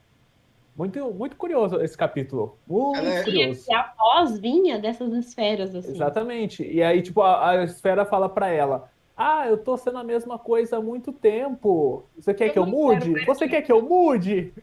Muito, 0.79 1.13
muito 1.13 1.35
curioso 1.35 1.81
esse 1.81 1.97
capítulo. 1.97 2.57
Muito 2.65 2.99
é... 2.99 3.23
curioso. 3.23 3.65
E 3.69 3.73
a 3.73 3.93
voz 3.97 4.39
vinha 4.39 4.79
dessas 4.79 5.11
esferas, 5.13 5.75
assim. 5.75 5.91
Exatamente. 5.91 6.63
E 6.63 6.81
aí, 6.81 7.01
tipo, 7.01 7.21
a, 7.21 7.49
a 7.49 7.63
esfera 7.65 8.05
fala 8.05 8.29
para 8.29 8.47
ela 8.47 8.89
ah, 9.21 9.45
eu 9.49 9.57
tô 9.57 9.75
sendo 9.75 9.97
a 9.97 10.03
mesma 10.03 10.39
coisa 10.39 10.77
há 10.77 10.81
muito 10.81 11.11
tempo. 11.11 12.05
Você 12.17 12.33
quer 12.33 12.47
eu 12.47 12.53
que 12.53 12.59
eu 12.59 12.65
mude? 12.65 13.25
Você 13.25 13.49
quer 13.49 13.61
que 13.61 13.69
eu 13.69 13.81
mude? 13.81 14.53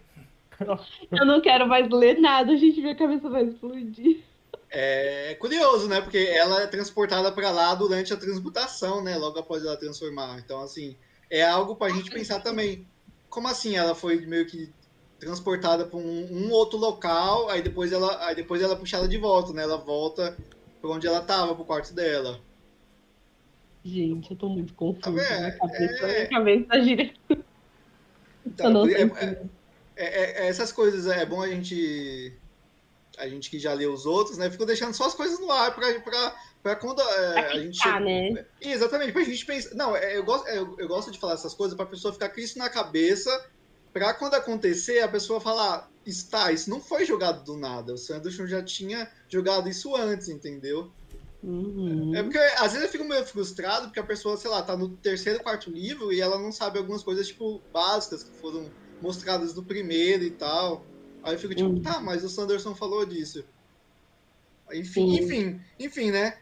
Eu 1.13 1.27
não 1.27 1.43
quero 1.43 1.69
mais 1.69 1.87
ler 1.91 2.19
nada, 2.19 2.57
gente. 2.57 2.81
Minha 2.81 2.97
cabeça 2.97 3.29
vai 3.29 3.45
explodir. 3.45 4.23
É 4.71 5.35
curioso, 5.35 5.87
né? 5.87 6.01
Porque 6.01 6.17
ela 6.17 6.63
é 6.63 6.67
transportada 6.67 7.31
para 7.31 7.51
lá 7.51 7.75
durante 7.75 8.15
a 8.15 8.17
transmutação, 8.17 9.05
né? 9.05 9.19
Logo 9.19 9.39
após 9.39 9.63
ela 9.63 9.77
transformar. 9.77 10.39
Então, 10.39 10.63
assim, 10.63 10.97
é 11.29 11.43
algo 11.45 11.77
para 11.77 11.93
a 11.93 11.95
gente 11.95 12.11
pensar 12.11 12.41
também. 12.41 12.87
Como 13.29 13.49
assim 13.49 13.77
ela 13.77 13.95
foi 13.95 14.25
meio 14.25 14.47
que 14.47 14.73
transportada 15.19 15.87
para 15.87 15.99
um, 15.99 16.29
um, 16.31 16.51
outro 16.51 16.79
local, 16.79 17.49
aí 17.49 17.63
depois 17.63 17.93
ela, 17.93 18.27
aí 18.27 18.35
depois 18.35 18.61
ela 18.63 18.75
é 18.75 18.77
puxada 18.77 19.09
de 19.09 19.17
volta, 19.17 19.53
né? 19.53 19.63
Ela 19.63 19.79
volta 19.79 20.37
para 20.81 20.91
onde 20.91 21.07
ela 21.07 21.21
estava, 21.21 21.55
pro 21.55 21.65
quarto 21.65 21.95
dela. 21.95 22.41
Gente, 23.85 24.33
eu 24.33 24.37
tô 24.37 24.49
muito 24.49 24.75
confusa. 24.75 25.21
É, 25.23 25.41
minha 25.41 25.59
cabeça, 25.59 26.07
é... 26.07 26.17
minha 26.17 26.29
cabeça 26.29 26.65
tá 26.65 26.81
girando. 26.81 27.45
Então, 28.45 28.87
é, 28.87 29.03
é, 29.03 29.39
é, 29.97 30.45
é, 30.45 30.49
essas 30.49 30.73
coisas 30.73 31.07
é 31.07 31.25
bom 31.25 31.43
a 31.43 31.49
gente. 31.49 32.33
A 33.19 33.27
gente 33.29 33.49
que 33.49 33.59
já 33.59 33.73
leu 33.73 33.93
os 33.93 34.05
outros, 34.05 34.37
né? 34.37 34.51
Ficou 34.51 34.67
deixando 34.67 34.93
só 34.93 35.07
as 35.07 35.15
coisas 35.15 35.41
no 35.41 35.51
ar 35.51 35.75
pra, 35.75 36.01
pra, 36.01 36.37
pra 36.63 36.77
quando 36.77 37.01
é, 37.01 37.39
a 37.39 37.59
gente. 37.59 37.79
Chega... 37.79 38.01
né? 38.01 38.45
Exatamente, 38.61 39.13
pra 39.13 39.25
gente 39.25 39.45
pensar. 39.47 39.75
Não, 39.75 39.97
eu, 39.97 40.23
gosto, 40.25 40.47
eu, 40.49 40.77
eu 40.79 40.87
gosto 40.87 41.11
de 41.11 41.19
falar 41.19 41.35
essas 41.35 41.55
coisas 41.55 41.77
pra 41.77 41.87
pessoa 41.87 42.13
ficar 42.13 42.29
com 42.29 42.41
isso 42.41 42.59
na 42.59 42.69
cabeça, 42.69 43.31
pra 43.97 44.13
quando 44.13 44.35
acontecer, 44.35 45.01
a 45.01 45.09
pessoa 45.09 45.41
falar, 45.41 45.91
está, 46.05 46.53
isso 46.53 46.69
não 46.69 46.83
foi 46.83 47.07
jogado 47.07 47.43
do 47.43 47.57
nada. 47.57 47.95
O 47.95 47.97
Sanderson 47.97 48.47
já 48.47 48.63
tinha 48.63 49.11
jogado 49.27 49.71
isso 49.71 49.97
antes, 49.97 50.29
entendeu? 50.29 50.93
Uhum. 51.43 52.15
É 52.15 52.23
porque 52.23 52.37
às 52.37 52.73
vezes 52.73 52.83
eu 52.83 52.89
fico 52.93 53.05
meio 53.05 53.25
frustrado 53.25 53.87
porque 53.87 53.99
a 53.99 54.05
pessoa, 54.05 54.37
sei 54.37 54.51
lá, 54.51 54.63
tá 54.63 54.77
no 54.77 54.91
terceiro, 54.91 55.43
quarto 55.43 55.71
livro 55.71 56.13
e 56.13 56.21
ela 56.21 56.39
não 56.39 56.53
sabe 56.53 56.77
algumas 56.77 57.03
coisas, 57.03 57.27
tipo, 57.27 57.63
básicas 57.73 58.23
que 58.23 58.37
foram 58.37 58.71
mostradas 59.01 59.55
no 59.55 59.65
primeiro 59.65 60.25
e 60.25 60.31
tal. 60.31 60.85
Aí 61.23 61.35
eu 61.35 61.39
fico 61.39 61.55
tipo, 61.55 61.71
uhum. 61.71 61.81
tá, 61.81 61.99
mas 61.99 62.23
o 62.23 62.29
Sanderson 62.29 62.75
falou 62.75 63.07
disso. 63.07 63.47
Enfim, 64.75 65.05
uhum. 65.05 65.15
enfim, 65.15 65.61
enfim, 65.79 66.11
né? 66.11 66.37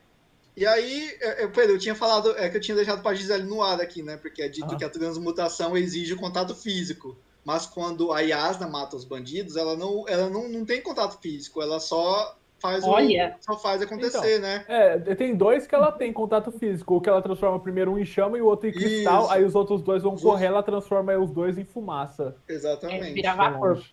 E 0.57 0.67
aí, 0.67 1.17
eu, 1.39 1.53
eu 1.53 1.79
tinha 1.79 1.95
falado, 1.95 2.37
é 2.37 2.49
que 2.49 2.57
eu 2.57 2.61
tinha 2.61 2.77
deixado 2.77 3.01
pra 3.01 3.15
Gisele 3.15 3.45
no 3.45 3.63
ar 3.63 3.81
aqui, 3.81 4.03
né? 4.03 4.17
Porque 4.17 4.43
é 4.43 4.49
dito 4.49 4.73
ah. 4.73 4.77
que 4.77 4.85
a 4.85 4.91
transmutação 4.91 5.77
exige 5.77 6.15
o 6.15 6.17
contato 6.17 6.53
físico. 6.53 7.17
Mas 7.45 7.67
quando 7.67 8.13
a 8.13 8.21
Yasna 8.21 8.67
mata 8.67 8.97
os 8.97 9.05
bandidos, 9.05 9.57
ela 9.57 9.77
não, 9.77 10.09
ela 10.09 10.31
não, 10.31 10.49
não 10.49 10.65
tem 10.65 10.81
contato 10.81 11.21
físico, 11.21 11.61
ela 11.61 11.79
só 11.79 12.37
faz 12.59 12.83
Olha. 12.83 13.37
O, 13.39 13.45
só 13.45 13.59
faz 13.59 13.83
acontecer, 13.83 14.39
então, 14.39 14.41
né? 14.41 14.65
É, 14.67 15.15
tem 15.15 15.37
dois 15.37 15.67
que 15.67 15.75
ela 15.75 15.93
tem 15.93 16.13
contato 16.13 16.51
físico, 16.51 16.97
o 16.97 17.01
que 17.01 17.09
ela 17.09 17.21
transforma 17.21 17.61
primeiro 17.61 17.93
um 17.93 17.99
em 17.99 18.07
chama 18.07 18.39
e 18.39 18.41
o 18.41 18.47
outro 18.47 18.69
em 18.69 18.73
cristal, 18.73 19.25
Isso. 19.25 19.33
aí 19.33 19.45
os 19.45 19.55
outros 19.55 19.83
dois 19.83 20.03
vão 20.03 20.15
os 20.15 20.23
correr, 20.23 20.47
ela 20.47 20.63
transforma 20.63 21.15
os 21.19 21.31
dois 21.31 21.59
em 21.59 21.65
fumaça. 21.65 22.35
Exatamente. 22.49 23.25
É, 23.25 23.35
vapor. 23.35 23.85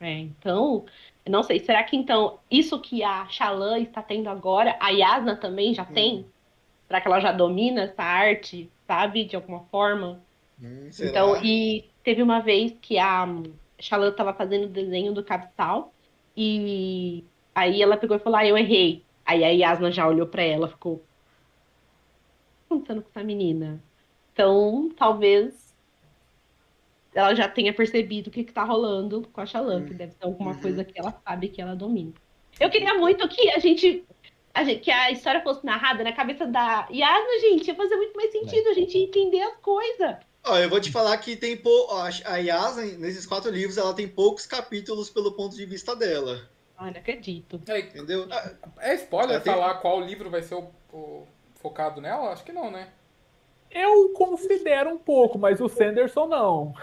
É, 0.00 0.18
então, 0.18 0.84
não 1.28 1.42
sei, 1.44 1.60
será 1.60 1.84
que 1.84 1.96
então 1.96 2.38
isso 2.50 2.80
que 2.80 3.04
a 3.04 3.28
Xalã 3.28 3.78
está 3.78 4.02
tendo 4.02 4.28
agora, 4.28 4.76
a 4.80 4.88
Yasna 4.88 5.36
também 5.36 5.72
já 5.72 5.82
hum. 5.82 5.94
tem? 5.94 6.26
Será 6.88 7.00
que 7.00 7.06
ela 7.06 7.20
já 7.20 7.30
domina 7.30 7.82
essa 7.82 8.02
arte, 8.02 8.68
sabe, 8.84 9.24
de 9.24 9.36
alguma 9.36 9.60
forma? 9.70 10.20
Hum, 10.60 10.90
então, 10.98 11.36
e 11.44 11.89
teve 12.02 12.22
uma 12.22 12.40
vez 12.40 12.74
que 12.80 12.98
a 12.98 13.26
Xalã 13.78 14.08
estava 14.08 14.32
fazendo 14.32 14.64
o 14.64 14.68
desenho 14.68 15.12
do 15.12 15.24
capital 15.24 15.92
e 16.36 17.24
Aí 17.54 17.82
ela 17.82 17.96
pegou 17.96 18.16
e 18.16 18.20
falou: 18.20 18.38
Ah, 18.38 18.46
eu 18.46 18.56
errei. 18.56 19.04
Aí 19.24 19.44
a 19.44 19.48
Yasna 19.48 19.90
já 19.90 20.06
olhou 20.06 20.26
para 20.26 20.42
ela 20.42 20.68
ficou. 20.68 20.94
O 20.94 20.98
que 20.98 21.02
tá 22.86 22.94
acontecendo 22.94 23.02
com 23.02 23.10
essa 23.10 23.24
menina? 23.24 23.82
Então, 24.32 24.90
talvez 24.96 25.74
ela 27.14 27.34
já 27.34 27.48
tenha 27.48 27.72
percebido 27.72 28.28
o 28.28 28.30
que, 28.30 28.44
que 28.44 28.52
tá 28.52 28.64
rolando 28.64 29.28
com 29.32 29.40
a 29.40 29.46
Xalan, 29.46 29.84
que 29.84 29.94
deve 29.94 30.12
ser 30.12 30.24
alguma 30.24 30.52
uhum. 30.52 30.60
coisa 30.60 30.84
que 30.84 30.98
ela 30.98 31.12
sabe 31.24 31.48
que 31.48 31.60
ela 31.60 31.74
domina. 31.74 32.12
Eu 32.58 32.70
queria 32.70 32.94
muito 32.94 33.28
que 33.28 33.50
a 33.50 33.58
gente, 33.58 34.04
a 34.54 34.64
gente, 34.64 34.80
que 34.80 34.90
a 34.90 35.10
história 35.10 35.42
fosse 35.42 35.66
narrada 35.66 36.04
na 36.04 36.12
cabeça 36.12 36.46
da 36.46 36.88
Yasna, 36.90 37.40
gente, 37.40 37.68
ia 37.68 37.74
fazer 37.74 37.96
muito 37.96 38.16
mais 38.16 38.30
sentido 38.30 38.68
a 38.68 38.74
gente 38.74 38.96
entender 38.96 39.42
as 39.42 39.56
coisas. 39.56 40.16
Ó, 40.44 40.56
eu 40.56 40.68
vou 40.70 40.80
te 40.80 40.90
falar 40.90 41.16
que 41.18 41.36
tem 41.36 41.56
pou... 41.56 41.88
a 41.92 42.36
Yasa, 42.36 42.82
nesses 42.98 43.26
quatro 43.26 43.50
livros, 43.50 43.76
ela 43.76 43.94
tem 43.94 44.08
poucos 44.08 44.46
capítulos 44.46 45.10
pelo 45.10 45.32
ponto 45.32 45.54
de 45.54 45.66
vista 45.66 45.94
dela. 45.94 46.40
Ah, 46.76 46.90
não 46.90 46.98
acredito. 46.98 47.60
É, 47.68 47.80
Entendeu? 47.80 48.26
é 48.78 48.94
spoiler 48.94 49.32
Ela 49.36 49.40
tem- 49.40 49.52
falar 49.52 49.74
qual 49.74 50.00
livro 50.00 50.30
vai 50.30 50.42
ser 50.42 50.54
o, 50.54 50.70
o 50.92 51.26
focado 51.56 52.00
nela? 52.00 52.30
Acho 52.32 52.42
que 52.42 52.52
não, 52.52 52.70
né? 52.70 52.88
Eu 53.70 54.08
considero 54.14 54.90
um 54.90 54.98
pouco, 54.98 55.38
mas 55.38 55.60
o 55.60 55.68
Sanderson 55.68 56.26
não. 56.26 56.74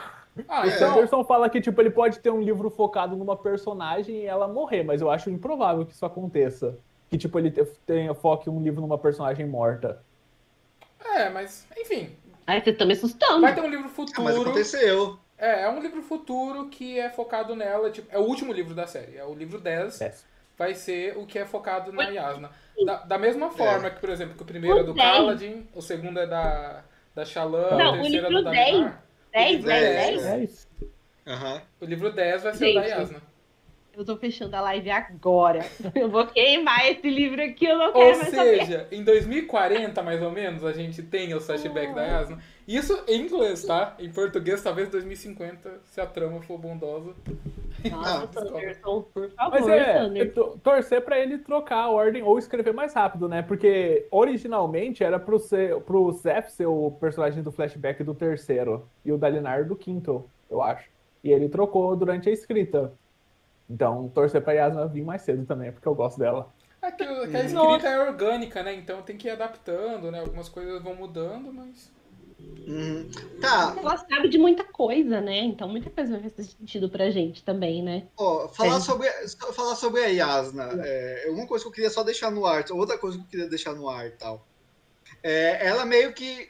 Ah, 0.48 0.62
O 0.62 0.68
então. 0.68 0.78
Sanderson 0.78 1.24
fala 1.26 1.50
que, 1.50 1.60
tipo, 1.60 1.82
ele 1.82 1.90
pode 1.90 2.20
ter 2.20 2.30
um 2.30 2.40
livro 2.40 2.70
focado 2.70 3.16
numa 3.16 3.36
personagem 3.36 4.18
e 4.18 4.26
ela 4.26 4.48
morrer, 4.48 4.84
mas 4.84 5.02
eu 5.02 5.10
acho 5.10 5.32
improvável 5.32 5.84
que 5.84 5.94
isso 5.94 6.06
aconteça. 6.06 6.78
Que, 7.10 7.18
tipo, 7.18 7.40
ele 7.40 7.50
te- 7.50 7.66
tenha 7.88 8.14
foque 8.14 8.50
um 8.50 8.62
livro 8.62 8.80
numa 8.82 8.98
personagem 9.00 9.48
morta. 9.48 10.02
É, 11.04 11.30
mas, 11.30 11.66
enfim. 11.76 12.16
Ai, 12.48 12.62
você 12.64 12.72
tá 12.74 12.86
me 12.86 12.94
assustando. 12.94 13.42
Vai 13.42 13.54
ter 13.54 13.62
um 13.62 13.70
livro 13.70 13.88
Ah, 13.88 13.90
futuro. 13.90 14.24
mas 14.24 14.36
aconteceu. 14.40 15.20
É, 15.38 15.64
é 15.64 15.70
um 15.70 15.82
livro 15.82 16.02
futuro 16.02 16.68
que 16.70 16.98
é 16.98 17.10
focado 17.10 17.56
nela. 17.56 17.92
Tipo, 17.92 18.08
é 18.10 18.18
o 18.18 18.22
último 18.24 18.54
livro 18.54 18.74
da 18.74 18.88
série. 18.88 19.18
É 19.18 19.24
o 19.26 19.34
livro 19.36 19.60
10. 19.60 20.02
É. 20.02 20.14
Vai 20.58 20.74
ser 20.74 21.16
o 21.18 21.26
que 21.28 21.38
é 21.38 21.46
focado 21.46 21.92
na 21.92 22.04
Yasna. 22.06 22.50
Da, 22.86 22.96
da 23.04 23.18
mesma 23.20 23.52
forma 23.52 23.90
que, 23.92 24.00
por 24.00 24.10
exemplo, 24.10 24.36
que 24.36 24.42
o 24.42 24.46
primeiro 24.46 24.80
é 24.80 24.84
do 24.84 24.92
O 24.92 24.96
10. 24.96 25.12
Kaladin, 25.12 25.68
o 25.76 25.82
segundo 25.82 26.20
é 26.20 26.26
da, 26.26 26.84
da 27.14 27.26
Shallan, 27.26 27.78
Não, 27.78 27.92
o 27.92 28.00
o 28.00 28.02
terceiro 28.02 28.26
é 28.26 28.30
livro 28.30 28.44
do 28.44 28.50
10. 28.50 28.72
Dalinar. 28.72 29.04
10, 29.34 29.52
livro 29.52 29.68
10, 29.68 29.82
dez, 29.84 30.24
10? 30.24 30.26
É 30.26 30.44
isso. 30.44 30.68
Aham. 31.28 31.62
O 31.82 31.86
livro 31.86 32.12
10 32.12 32.44
vai 32.44 32.54
ser 32.56 32.72
o 32.72 32.74
da 32.74 32.82
Gente, 32.82 32.92
Yasna. 32.92 33.22
Eu 33.98 34.06
tô 34.06 34.16
fechando 34.16 34.56
a 34.56 34.62
live 34.62 34.92
agora. 34.92 35.66
Eu 35.96 36.08
vou 36.08 36.28
queimar 36.28 36.86
esse 36.86 37.10
livro 37.10 37.42
aqui, 37.42 37.66
eu 37.66 37.80
não 37.80 37.88
Ou 37.88 37.94
quero 37.94 38.18
mais 38.20 38.30
saber. 38.30 38.60
seja, 38.60 38.88
em 38.92 39.04
2040, 39.04 40.04
mais 40.04 40.22
ou 40.22 40.32
menos, 40.32 40.64
a 40.64 40.72
gente 40.72 41.02
tem 41.02 41.34
o 41.34 41.42
flashback 41.42 41.96
da 41.96 42.04
Yasna. 42.04 42.38
Isso 42.68 43.04
em 43.08 43.22
inglês, 43.22 43.66
tá? 43.66 43.96
Em 43.98 44.12
português, 44.12 44.62
talvez 44.62 44.90
2050, 44.90 45.82
se 45.84 46.00
a 46.00 46.06
trama 46.06 46.40
for 46.44 46.60
bondosa. 46.60 47.16
Nossa. 47.90 48.28
Sanderson, 48.34 49.02
por 49.12 49.32
favor, 49.32 49.62
Mas 49.62 49.68
é, 49.68 50.26
torcer 50.64 51.02
pra 51.02 51.18
ele 51.18 51.40
trocar 51.40 51.86
a 51.86 51.90
ordem 51.90 52.22
ou 52.22 52.38
escrever 52.38 52.76
mais 52.76 52.94
rápido, 52.94 53.28
né? 53.28 53.42
Porque 53.42 54.06
originalmente 54.12 55.04
era 55.04 55.18
pro, 55.20 55.40
ser, 55.40 55.80
pro 55.82 56.12
Zeph 56.12 56.50
ser 56.50 56.68
o 56.68 56.92
personagem 56.92 57.42
do 57.42 57.52
flashback 57.52 58.04
do 58.04 58.14
terceiro 58.14 58.88
e 59.04 59.12
o 59.12 59.18
Dalinar 59.18 59.66
do 59.66 59.76
quinto, 59.76 60.30
eu 60.52 60.62
acho. 60.62 60.88
E 61.24 61.32
ele 61.32 61.50
trocou 61.50 61.96
durante 61.96 62.30
a 62.30 62.32
escrita. 62.32 62.94
Então, 63.70 64.10
torcer 64.10 64.42
pra 64.42 64.54
Yasna 64.54 64.88
vir 64.88 65.04
mais 65.04 65.22
cedo 65.22 65.46
também, 65.46 65.72
porque 65.72 65.88
eu 65.88 65.96
gosto 65.96 66.18
dela. 66.18 66.54
É 66.82 66.92
que, 66.92 67.04
que 67.06 67.36
a 67.36 67.44
escrita 67.44 67.88
é 67.88 68.00
orgânica, 68.00 68.64
né? 68.64 68.74
Então 68.76 69.02
tem 69.02 69.18
que 69.18 69.28
ir 69.28 69.32
adaptando, 69.32 70.10
né? 70.12 70.20
Algumas 70.22 70.48
coisas 70.48 70.82
vão 70.82 70.96
mudando, 70.96 71.52
mas. 71.52 71.92
Uhum. 72.40 73.10
Tá, 73.42 73.76
Ela 73.78 73.98
sabe 73.98 74.30
de 74.30 74.38
muita 74.38 74.64
coisa, 74.64 75.20
né? 75.20 75.40
Então 75.40 75.68
muita 75.68 75.90
coisa 75.90 76.20
vai 76.20 76.30
fazer 76.30 76.44
sentido 76.44 76.88
pra 76.88 77.10
gente 77.10 77.44
também, 77.44 77.82
né? 77.84 78.04
ó, 78.16 78.48
falar, 78.48 78.78
É. 78.78 78.80
sobre, 78.80 79.10
falar 79.54 79.76
sobre 79.76 80.02
a 80.02 80.08
Yasna. 80.08 80.70
É, 80.84 81.26
uma 81.30 81.48
coisa 81.48 81.64
que 81.66 81.70
eu 81.70 81.74
queria 81.74 81.90
só 81.90 82.04
deixar 82.04 82.30
no 82.32 82.46
ar, 82.46 82.64
outra 82.72 82.98
coisa 82.98 83.18
que 83.18 83.24
eu 83.24 83.28
queria 83.28 83.50
deixar 83.50 83.74
no 83.74 83.90
ar 83.90 84.06
e 84.08 84.12
tal. 84.12 84.46
É, 85.24 85.66
ela 85.68 85.84
meio 85.84 86.14
que. 86.14 86.50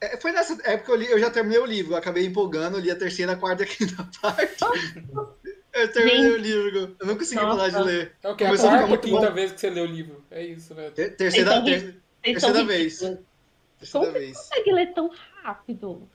é, 0.00 0.16
foi 0.16 0.30
nessa 0.30 0.52
época 0.64 0.84
que 0.84 0.90
eu 0.92 0.96
li, 0.96 1.10
eu 1.10 1.18
já 1.18 1.28
terminei 1.28 1.58
o 1.58 1.66
livro, 1.66 1.92
eu 1.94 1.96
acabei 1.98 2.24
empolgando, 2.24 2.76
eu 2.76 2.80
li 2.80 2.90
a 2.90 2.96
terceira, 2.96 3.32
a 3.32 3.36
quarta 3.36 3.64
e 3.64 3.66
a 3.66 3.68
quinta 3.68 4.08
parte. 4.22 4.64
Eu 5.72 5.92
terminei 5.92 6.22
Gente. 6.22 6.32
o 6.34 6.36
livro, 6.36 6.96
eu 6.98 7.06
não 7.06 7.16
consegui 7.16 7.40
Nossa. 7.40 7.56
parar 7.56 7.68
de 7.68 7.82
ler. 7.88 8.16
É 8.22 8.28
o 8.28 8.34
que? 8.36 8.42
A 8.44 8.46
Começou 8.48 8.68
a 8.68 8.72
quarta 8.72 8.72
ficar 8.72 8.82
ou 8.82 8.88
muito 8.88 9.02
quinta 9.02 9.28
bom. 9.28 9.34
vez 9.34 9.52
que 9.52 9.60
você 9.60 9.70
lê 9.70 9.80
o 9.80 9.86
livro. 9.86 10.24
É 10.30 10.44
isso, 10.44 10.74
né? 10.74 10.90
Ter- 10.90 11.16
Terceira, 11.16 11.50
Então, 11.52 11.64
ter- 11.64 11.80
Vocês 11.80 12.02
terceira 12.22 12.64
vez. 12.64 13.00
ridículos. 13.00 13.26
terceira 13.78 14.06
Como 14.06 14.18
vez. 14.18 14.36
consegue 14.36 14.72
ler 14.72 14.94
tão 14.94 15.10
rápido? 15.42 16.08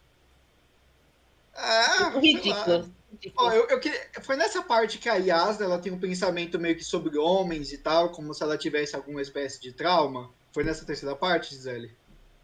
Ah, 1.55 1.83
sei 1.97 2.03
lá. 2.05 2.19
Ridículo. 2.19 2.75
Ó, 2.75 3.11
Ridículo. 3.13 3.51
eu, 3.53 3.67
eu 3.69 3.79
queria- 3.79 4.07
foi 4.21 4.35
nessa 4.35 4.61
parte 4.61 4.97
que 4.97 5.07
a 5.07 5.15
Yasna 5.15 5.65
ela 5.65 5.79
tem 5.79 5.91
um 5.91 5.99
pensamento 5.99 6.59
meio 6.59 6.75
que 6.75 6.83
sobre 6.83 7.17
homens 7.17 7.71
e 7.71 7.77
tal, 7.77 8.09
como 8.11 8.33
se 8.33 8.43
ela 8.43 8.57
tivesse 8.57 8.95
alguma 8.95 9.21
espécie 9.21 9.59
de 9.61 9.71
trauma. 9.71 10.29
Foi 10.53 10.63
nessa 10.63 10.85
terceira 10.85 11.15
parte, 11.15 11.51
Gisele? 11.55 11.95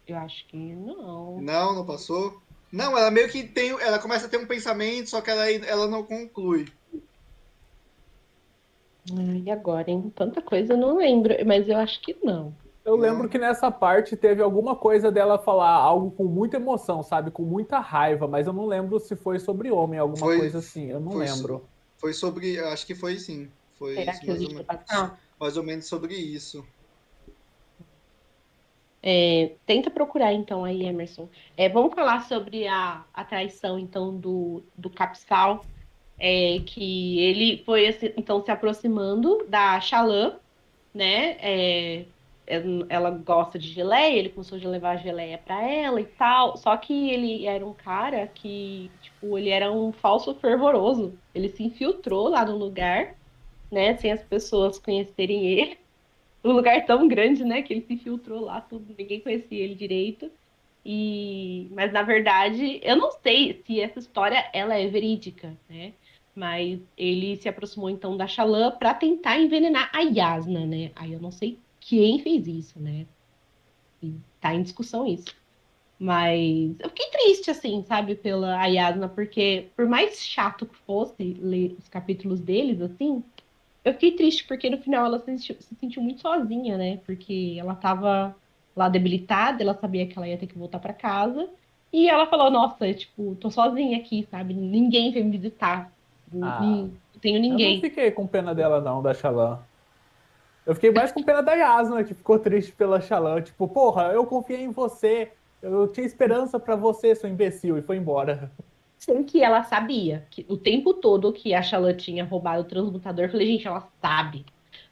Eu 0.06 0.16
acho 0.16 0.46
que 0.46 0.56
não. 0.56 1.40
Não, 1.40 1.74
não 1.74 1.84
passou? 1.86 2.42
Não, 2.70 2.96
ela 2.96 3.10
meio 3.10 3.28
que 3.28 3.42
tem. 3.46 3.70
Ela 3.80 3.98
começa 3.98 4.26
a 4.26 4.28
ter 4.28 4.38
um 4.38 4.46
pensamento, 4.46 5.10
só 5.10 5.20
que 5.20 5.30
ela, 5.30 5.48
ela 5.50 5.86
não 5.86 6.02
conclui. 6.02 6.72
E 9.44 9.50
agora, 9.50 9.90
hein? 9.90 10.12
Tanta 10.14 10.40
coisa 10.40 10.74
eu 10.74 10.76
não 10.76 10.96
lembro, 10.96 11.34
mas 11.44 11.68
eu 11.68 11.76
acho 11.76 12.00
que 12.00 12.16
não. 12.22 12.54
Eu 12.84 12.96
lembro 12.96 13.28
que 13.28 13.38
nessa 13.38 13.70
parte 13.70 14.16
teve 14.16 14.42
alguma 14.42 14.74
coisa 14.74 15.10
dela 15.10 15.38
falar 15.38 15.70
algo 15.72 16.10
com 16.10 16.24
muita 16.24 16.56
emoção, 16.56 17.02
sabe? 17.02 17.30
Com 17.30 17.42
muita 17.42 17.78
raiva, 17.78 18.26
mas 18.26 18.46
eu 18.46 18.52
não 18.52 18.66
lembro 18.66 18.98
se 18.98 19.14
foi 19.14 19.38
sobre 19.38 19.70
homem, 19.70 19.98
alguma 20.00 20.26
Foi- 20.26 20.38
coisa 20.38 20.58
assim. 20.58 20.90
Eu 20.90 21.00
não 21.00 21.12
foi 21.12 21.26
lembro. 21.26 21.68
Foi 21.98 22.12
sobre. 22.12 22.58
Acho 22.58 22.86
que 22.86 22.94
foi 22.94 23.18
sim. 23.18 23.48
Foi 23.78 23.94
Será 23.94 24.12
isso, 24.12 24.20
que 24.20 24.30
eu 24.30 24.34
mais, 24.34 24.42
ou 24.44 24.50
menos, 24.50 24.66
passar? 24.66 25.20
mais 25.38 25.56
ou 25.56 25.62
menos 25.62 25.86
sobre 25.86 26.14
isso. 26.14 26.64
É, 29.04 29.56
tenta 29.66 29.90
procurar 29.90 30.32
então 30.32 30.64
aí, 30.64 30.84
Emerson. 30.84 31.28
É, 31.56 31.68
vamos 31.68 31.94
falar 31.94 32.22
sobre 32.26 32.68
a, 32.68 33.04
a 33.12 33.24
traição 33.24 33.78
então 33.78 34.16
do, 34.16 34.62
do 34.76 34.88
Capsal, 34.90 35.64
é, 36.22 36.60
que 36.64 37.18
ele 37.20 37.62
foi 37.64 37.88
então 38.16 38.40
se 38.44 38.50
aproximando 38.50 39.44
da 39.48 39.80
Shalã, 39.80 40.36
né? 40.94 41.36
É, 41.40 42.04
é, 42.46 42.62
ela 42.88 43.10
gosta 43.10 43.58
de 43.58 43.68
geleia, 43.68 44.16
ele 44.18 44.28
começou 44.28 44.56
a 44.58 44.68
levar 44.68 44.98
geleia 44.98 45.38
para 45.38 45.60
ela 45.68 46.00
e 46.00 46.04
tal. 46.04 46.56
Só 46.56 46.76
que 46.76 47.10
ele 47.10 47.46
era 47.46 47.66
um 47.66 47.74
cara 47.74 48.28
que, 48.28 48.88
tipo, 49.02 49.36
ele 49.36 49.50
era 49.50 49.72
um 49.72 49.92
falso 49.92 50.32
fervoroso. 50.36 51.18
Ele 51.34 51.48
se 51.48 51.64
infiltrou 51.64 52.28
lá 52.28 52.44
no 52.44 52.56
lugar, 52.56 53.16
né? 53.70 53.96
Sem 53.96 54.12
as 54.12 54.22
pessoas 54.22 54.78
conhecerem 54.78 55.44
ele 55.46 55.78
um 56.44 56.52
lugar 56.52 56.84
tão 56.86 57.06
grande, 57.08 57.44
né, 57.44 57.62
que 57.62 57.72
ele 57.72 57.82
se 57.82 57.94
infiltrou 57.94 58.40
lá, 58.40 58.60
tudo, 58.60 58.94
ninguém 58.98 59.20
conhecia 59.20 59.62
ele 59.62 59.74
direito. 59.74 60.30
E 60.84 61.68
mas 61.72 61.92
na 61.92 62.02
verdade, 62.02 62.80
eu 62.82 62.96
não 62.96 63.12
sei 63.12 63.62
se 63.64 63.80
essa 63.80 64.00
história 64.00 64.48
ela 64.52 64.76
é 64.76 64.88
verídica, 64.88 65.56
né? 65.68 65.92
Mas 66.34 66.80
ele 66.96 67.36
se 67.36 67.48
aproximou 67.48 67.90
então 67.90 68.16
da 68.16 68.26
Shalã 68.26 68.70
para 68.70 68.94
tentar 68.94 69.38
envenenar 69.38 69.90
a 69.92 70.00
Yasna, 70.00 70.64
né? 70.64 70.90
Aí 70.96 71.12
eu 71.12 71.20
não 71.20 71.30
sei 71.30 71.58
quem 71.78 72.20
fez 72.20 72.46
isso, 72.46 72.80
né? 72.80 73.06
E 74.02 74.14
tá 74.40 74.54
em 74.54 74.62
discussão 74.62 75.06
isso. 75.06 75.34
Mas 75.98 76.74
eu 76.80 76.88
fiquei 76.88 77.10
triste, 77.10 77.50
assim, 77.50 77.84
sabe, 77.84 78.16
pela 78.16 78.66
Yasna, 78.66 79.08
porque 79.08 79.68
por 79.76 79.86
mais 79.86 80.18
chato 80.24 80.66
que 80.66 80.76
fosse 80.78 81.34
ler 81.34 81.76
os 81.78 81.88
capítulos 81.88 82.40
deles, 82.40 82.80
assim, 82.80 83.22
eu 83.84 83.92
fiquei 83.92 84.12
triste 84.12 84.44
porque 84.46 84.70
no 84.70 84.78
final 84.78 85.06
ela 85.06 85.18
se 85.18 85.26
sentiu, 85.26 85.56
se 85.60 85.74
sentiu 85.76 86.02
muito 86.02 86.20
sozinha, 86.20 86.76
né? 86.78 86.98
Porque 87.04 87.56
ela 87.58 87.74
tava 87.74 88.34
lá 88.76 88.88
debilitada, 88.88 89.62
ela 89.62 89.74
sabia 89.74 90.06
que 90.06 90.16
ela 90.16 90.28
ia 90.28 90.38
ter 90.38 90.46
que 90.46 90.58
voltar 90.58 90.78
para 90.78 90.92
casa. 90.92 91.48
E 91.92 92.08
ela 92.08 92.26
falou: 92.26 92.50
Nossa, 92.50 92.92
tipo, 92.94 93.36
tô 93.36 93.50
sozinha 93.50 93.98
aqui, 93.98 94.26
sabe? 94.30 94.54
Ninguém 94.54 95.12
vem 95.12 95.24
me 95.24 95.38
visitar. 95.38 95.92
Ah. 96.40 96.60
Não 96.60 96.90
tenho 97.20 97.36
Eu 97.36 97.42
não 97.42 97.50
ninguém. 97.50 97.80
fiquei 97.80 98.10
com 98.10 98.26
pena 98.26 98.54
dela, 98.54 98.80
não, 98.80 99.02
da 99.02 99.12
Shallan. 99.12 99.58
Eu 100.64 100.74
fiquei 100.74 100.92
mais 100.92 101.10
com 101.10 101.22
pena 101.22 101.42
da 101.42 101.54
Yasna, 101.54 102.04
que 102.04 102.14
ficou 102.14 102.38
triste 102.38 102.72
pela 102.72 103.00
Shallan. 103.00 103.42
Tipo, 103.42 103.66
porra, 103.66 104.12
eu 104.12 104.24
confiei 104.24 104.62
em 104.62 104.70
você. 104.70 105.32
Eu 105.60 105.88
tinha 105.88 106.06
esperança 106.06 106.58
pra 106.58 106.76
você, 106.76 107.14
seu 107.14 107.28
imbecil, 107.28 107.78
e 107.78 107.82
foi 107.82 107.96
embora. 107.96 108.50
Sendo 108.98 109.24
que 109.24 109.42
ela 109.42 109.64
sabia 109.64 110.24
que 110.30 110.46
o 110.48 110.56
tempo 110.56 110.94
todo 110.94 111.32
que 111.32 111.54
a 111.54 111.62
Shalã 111.62 111.92
tinha 111.92 112.24
roubado 112.24 112.62
o 112.62 112.64
transmutador, 112.64 113.24
eu 113.24 113.30
falei, 113.30 113.46
gente, 113.48 113.66
ela 113.66 113.88
sabe. 114.00 114.44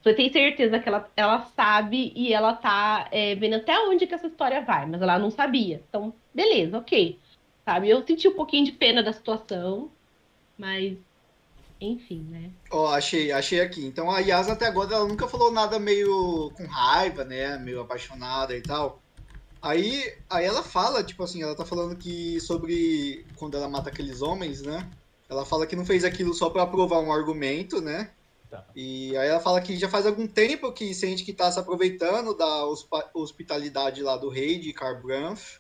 Eu 0.05 0.17
tenho 0.17 0.33
certeza 0.33 0.79
que 0.81 0.89
ela, 0.89 1.09
ela 1.17 1.45
sabe 1.55 2.13
e 2.17 2.33
ela 2.33 2.55
tá 2.55 3.07
é, 3.13 3.35
vendo 3.35 3.55
até 3.57 3.79
onde 3.87 4.07
que 4.07 4.15
essa 4.15 4.27
história 4.27 4.63
vai, 4.63 4.87
mas 4.87 5.01
ela 5.03 5.19
não 5.19 5.31
sabia. 5.31 5.83
Então, 5.89 6.13
beleza, 6.35 6.79
ok. 6.79 7.19
Sabe? 7.65 7.89
Eu 7.89 8.05
senti 8.05 8.27
um 8.27 8.35
pouquinho 8.35 8.65
de 8.65 8.73
pena 8.73 9.03
da 9.03 9.13
situação, 9.13 9.91
mas 10.59 10.97
enfim, 11.81 12.23
né? 12.29 12.51
Ó, 12.71 12.89
achei, 12.89 13.33
achei 13.33 13.61
aqui. 13.61 13.85
Então 13.85 14.11
a 14.11 14.21
Yasna 14.21 14.53
até 14.53 14.67
agora 14.67 14.95
ela 14.95 15.09
nunca 15.09 15.27
falou 15.27 15.51
nada 15.51 15.79
meio 15.79 16.51
com 16.57 16.67
raiva, 16.67 17.25
né? 17.25 17.57
Meio 17.59 17.81
apaixonada 17.81 18.57
e 18.57 18.63
tal. 18.63 19.01
Aí, 19.63 20.13
aí 20.29 20.45
ela 20.45 20.63
fala, 20.63 21.03
tipo 21.05 21.23
assim, 21.23 21.43
ela 21.43 21.55
tá 21.55 21.65
falando 21.65 21.97
que 21.97 22.41
sobre 22.41 23.27
quando 23.37 23.57
ela 23.57 23.69
mata 23.69 23.91
aqueles 23.91 24.23
homens, 24.23 24.63
né? 24.63 24.91
Ela 25.29 25.45
fala 25.45 25.67
que 25.67 25.77
não 25.77 25.85
fez 25.85 26.05
aquilo 26.05 26.35
só 26.35 26.51
pra 26.51 26.67
provar 26.67 27.01
um 27.01 27.13
argumento, 27.13 27.81
né? 27.81 28.11
Tá. 28.51 28.67
E 28.75 29.17
aí 29.17 29.29
ela 29.29 29.39
fala 29.39 29.61
que 29.61 29.77
já 29.77 29.89
faz 29.89 30.07
algum 30.07 30.27
tempo 30.27 30.73
que 30.73 30.93
sente 30.93 31.25
que 31.25 31.33
tá 31.33 31.51
se 31.53 31.61
aproveitando 31.61 32.37
da 32.37 32.65
hospitalidade 33.15 34.03
lá 34.03 34.17
do 34.17 34.29
rei 34.29 34.59
de 34.59 34.73
Carbranf. 34.73 35.59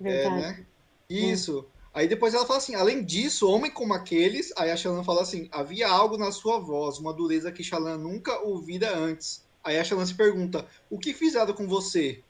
É, 0.00 0.04
Verdade. 0.04 0.36
né? 0.40 0.66
Isso. 1.08 1.64
Aí 1.94 2.08
depois 2.08 2.34
ela 2.34 2.46
fala 2.46 2.58
assim, 2.58 2.74
além 2.74 3.04
disso, 3.04 3.50
homem 3.50 3.70
como 3.70 3.92
aqueles, 3.92 4.52
aí 4.56 4.70
a 4.70 4.76
Shallan 4.76 5.04
fala 5.04 5.22
assim, 5.22 5.48
havia 5.52 5.88
algo 5.88 6.16
na 6.16 6.32
sua 6.32 6.58
voz, 6.58 6.98
uma 6.98 7.12
dureza 7.12 7.52
que 7.52 7.62
Shallan 7.62 7.98
nunca 7.98 8.40
ouvira 8.40 8.96
antes. 8.96 9.46
Aí 9.62 9.78
a 9.78 9.84
Shallan 9.84 10.06
se 10.06 10.14
pergunta, 10.14 10.66
o 10.88 10.98
que 10.98 11.12
fizeram 11.12 11.52
com 11.52 11.68
você? 11.68 12.22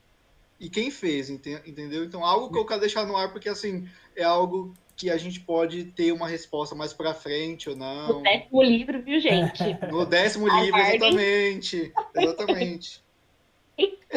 e 0.63 0.69
quem 0.69 0.89
fez, 0.89 1.29
entendeu? 1.29 2.05
Então, 2.05 2.23
algo 2.23 2.49
que 2.49 2.57
eu 2.57 2.65
quero 2.65 2.79
deixar 2.79 3.05
no 3.05 3.17
ar, 3.17 3.33
porque 3.33 3.49
assim, 3.49 3.85
é 4.15 4.23
algo 4.23 4.73
que 4.95 5.09
a 5.09 5.17
gente 5.17 5.41
pode 5.41 5.83
ter 5.85 6.13
uma 6.13 6.25
resposta 6.25 6.73
mais 6.73 6.93
para 6.93 7.13
frente 7.13 7.69
ou 7.69 7.75
não. 7.75 8.19
No 8.19 8.23
décimo 8.23 8.63
livro, 8.63 9.03
viu, 9.03 9.19
gente? 9.19 9.63
No 9.91 10.05
décimo 10.05 10.47
livro, 10.47 10.79
exatamente. 10.79 11.91
Exatamente. 12.15 13.02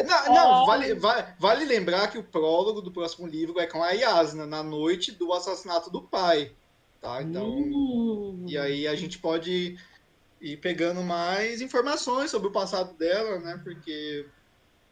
Não, 0.05 0.33
não 0.33 0.65
vale, 0.65 0.93
vale, 0.95 1.27
vale, 1.39 1.65
lembrar 1.65 2.09
que 2.09 2.17
o 2.17 2.23
prólogo 2.23 2.81
do 2.81 2.91
próximo 2.91 3.25
livro 3.25 3.59
é 3.59 3.65
com 3.65 3.83
a 3.83 3.91
Yasna, 3.91 4.45
na 4.45 4.61
noite 4.61 5.11
do 5.11 5.33
assassinato 5.33 5.89
do 5.89 6.01
pai. 6.01 6.53
Tá? 7.01 7.21
Então. 7.21 7.49
Hum. 7.49 8.45
E 8.47 8.57
aí 8.57 8.87
a 8.87 8.95
gente 8.95 9.19
pode 9.19 9.77
ir 10.41 10.57
pegando 10.57 11.01
mais 11.01 11.61
informações 11.61 12.31
sobre 12.31 12.47
o 12.47 12.51
passado 12.51 12.93
dela, 12.93 13.39
né? 13.39 13.59
Porque. 13.63 14.25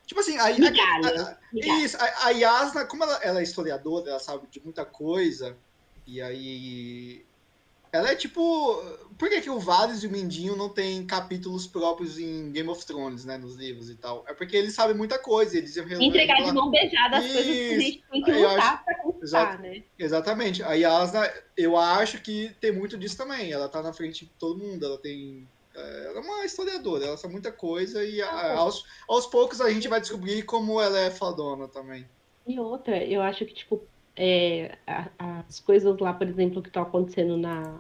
Tipo 0.06 0.22
assim, 0.22 0.38
a, 0.38 0.43
a, 0.43 0.47
a, 0.47 1.38
isso, 1.84 1.97
a, 1.97 2.28
a 2.28 2.30
Yasna, 2.30 2.86
como 2.86 3.03
ela, 3.03 3.20
ela 3.24 3.39
é 3.39 3.43
historiadora, 3.43 4.12
ela 4.12 4.20
sabe 4.20 4.47
de 4.51 4.62
muita 4.64 4.86
coisa, 4.86 5.58
e 6.06 6.22
aí 6.22 7.26
ela 7.96 8.12
é 8.12 8.16
tipo. 8.16 8.82
Por 9.18 9.30
que, 9.30 9.39
que 9.39 9.50
o 9.50 9.60
Varys 9.60 10.04
e 10.04 10.08
o 10.08 10.12
Mindinho 10.12 10.58
não 10.58 10.68
tem 10.68 11.06
capítulos 11.06 11.66
próprios 11.66 12.20
em 12.20 12.52
Game 12.52 12.68
of 12.68 12.86
Thrones, 12.86 13.24
né? 13.24 13.38
Nos 13.38 13.56
livros 13.56 13.89
e 13.89 13.96
tal? 13.96 14.26
É 14.28 14.34
porque 14.34 14.58
eles 14.58 14.74
sabem 14.74 14.96
muita 14.96 15.18
coisa. 15.18 15.58
Eles 15.58 15.78
Entregar 15.78 16.43
de 16.43 16.52
mão 16.52 16.70
beijada 16.70 17.18
as 17.18 17.24
Isso. 17.24 17.34
coisas 17.34 17.56
que 17.56 17.74
a 17.74 17.80
gente 17.80 18.04
tem 18.12 18.24
que 18.24 18.32
lutar 18.34 18.60
acho... 18.60 18.84
pra 18.84 18.96
conquistar, 18.96 19.60
né? 19.60 19.84
Exatamente. 19.98 20.62
A 20.64 20.74
Yasna, 20.74 21.32
eu 21.56 21.78
acho 21.78 22.22
que 22.22 22.54
tem 22.60 22.74
muito 22.74 22.98
disso 22.98 23.16
também. 23.16 23.54
Ela 23.54 23.70
tá 23.70 23.82
na 23.82 23.93
frente 23.93 24.26
de 24.26 24.32
todo 24.38 24.62
mundo. 24.62 24.86
Ela 24.86 24.98
tem. 24.98 25.48
É, 25.74 26.06
ela 26.08 26.20
é 26.20 26.22
uma 26.22 26.46
historiadora, 26.46 27.06
ela 27.06 27.18
sabe 27.18 27.34
muita 27.34 27.52
coisa 27.52 28.04
e 28.04 28.22
ah, 28.22 28.56
aos, 28.58 28.86
aos 29.10 29.26
poucos 29.28 29.60
a 29.60 29.70
gente 29.70 29.89
vai 29.89 30.00
descobrir 30.00 30.43
como 30.43 30.80
ela 30.80 30.98
é 31.00 31.12
fadona 31.12 31.68
também. 31.68 32.06
E 32.48 32.60
outra, 32.60 33.04
eu 33.04 33.22
acho 33.22 33.46
que, 33.46 33.54
tipo, 33.54 33.82
é, 34.16 34.78
as 35.20 35.59
coisas 35.59 35.97
lá, 35.99 36.13
por 36.13 36.28
exemplo, 36.28 36.61
que 36.61 36.70
estão 36.70 36.84
acontecendo 36.84 37.38
na, 37.38 37.80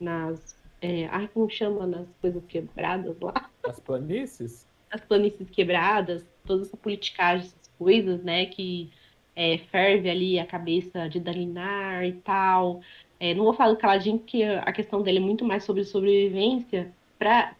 nas. 0.00 0.56
É, 0.80 1.06
ai, 1.06 1.28
como 1.32 1.48
chama? 1.50 1.86
Nas 1.86 2.06
coisas 2.20 2.44
quebradas 2.46 3.18
lá? 3.20 3.50
As 3.62 3.80
planícies? 3.80 4.66
As 4.90 5.00
planícies 5.00 5.48
quebradas, 5.50 6.24
toda 6.46 6.62
essa 6.62 6.76
politicagem, 6.76 7.46
essas 7.46 7.70
coisas, 7.78 8.22
né, 8.22 8.46
que 8.46 8.90
é, 9.34 9.58
ferve 9.58 10.08
ali 10.08 10.38
a 10.38 10.46
cabeça 10.46 11.08
de 11.08 11.20
Dalinar 11.20 12.04
e 12.04 12.12
tal. 12.12 12.80
É, 13.18 13.34
não 13.34 13.44
vou 13.44 13.54
falar 13.54 13.72
do 13.72 13.78
Caladinho, 13.78 14.18
porque 14.18 14.42
a 14.42 14.72
questão 14.72 15.02
dele 15.02 15.18
é 15.18 15.20
muito 15.20 15.44
mais 15.44 15.64
sobre 15.64 15.84
sobrevivência. 15.84 16.92
Pra... 17.18 17.54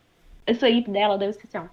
Isso 0.46 0.64
aí 0.64 0.82
dela 0.82 1.16
deve 1.16 1.32
ser 1.32 1.46
assim, 1.46 1.58
ó, 1.58 1.68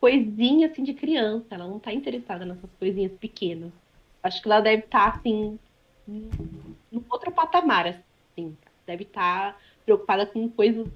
coisinha 0.00 0.66
assim 0.66 0.82
de 0.82 0.94
criança. 0.94 1.54
Ela 1.54 1.68
não 1.68 1.78
tá 1.78 1.92
interessada 1.92 2.44
nessas 2.44 2.70
coisinhas 2.78 3.12
pequenas. 3.12 3.72
Acho 4.22 4.42
que 4.42 4.48
ela 4.48 4.60
deve 4.60 4.84
estar, 4.84 5.12
tá, 5.12 5.18
assim, 5.18 5.58
num 6.06 7.04
outro 7.08 7.30
patamar, 7.32 7.86
assim. 7.86 8.56
Deve 8.86 9.04
estar 9.04 9.52
tá 9.52 9.58
preocupada 9.84 10.26
com 10.26 10.48
coisas 10.48 10.88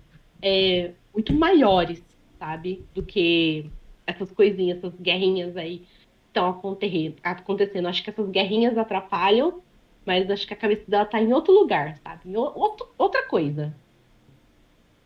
é, 0.42 0.92
muito 1.12 1.32
maiores, 1.32 2.02
sabe? 2.38 2.84
Do 2.94 3.02
que 3.02 3.70
essas 4.06 4.30
coisinhas, 4.32 4.78
essas 4.78 4.98
guerrinhas 5.00 5.56
aí 5.56 5.86
estão 6.26 6.50
acontecendo. 6.50 7.86
Acho 7.86 8.02
que 8.02 8.10
essas 8.10 8.28
guerrinhas 8.28 8.76
atrapalham, 8.76 9.62
mas 10.04 10.30
acho 10.30 10.46
que 10.46 10.54
a 10.54 10.56
cabeça 10.56 10.84
dela 10.88 11.06
tá 11.06 11.20
em 11.20 11.32
outro 11.32 11.54
lugar, 11.54 11.98
sabe? 12.02 12.28
Em 12.28 12.36
outro, 12.36 12.88
outra 12.98 13.26
coisa. 13.26 13.74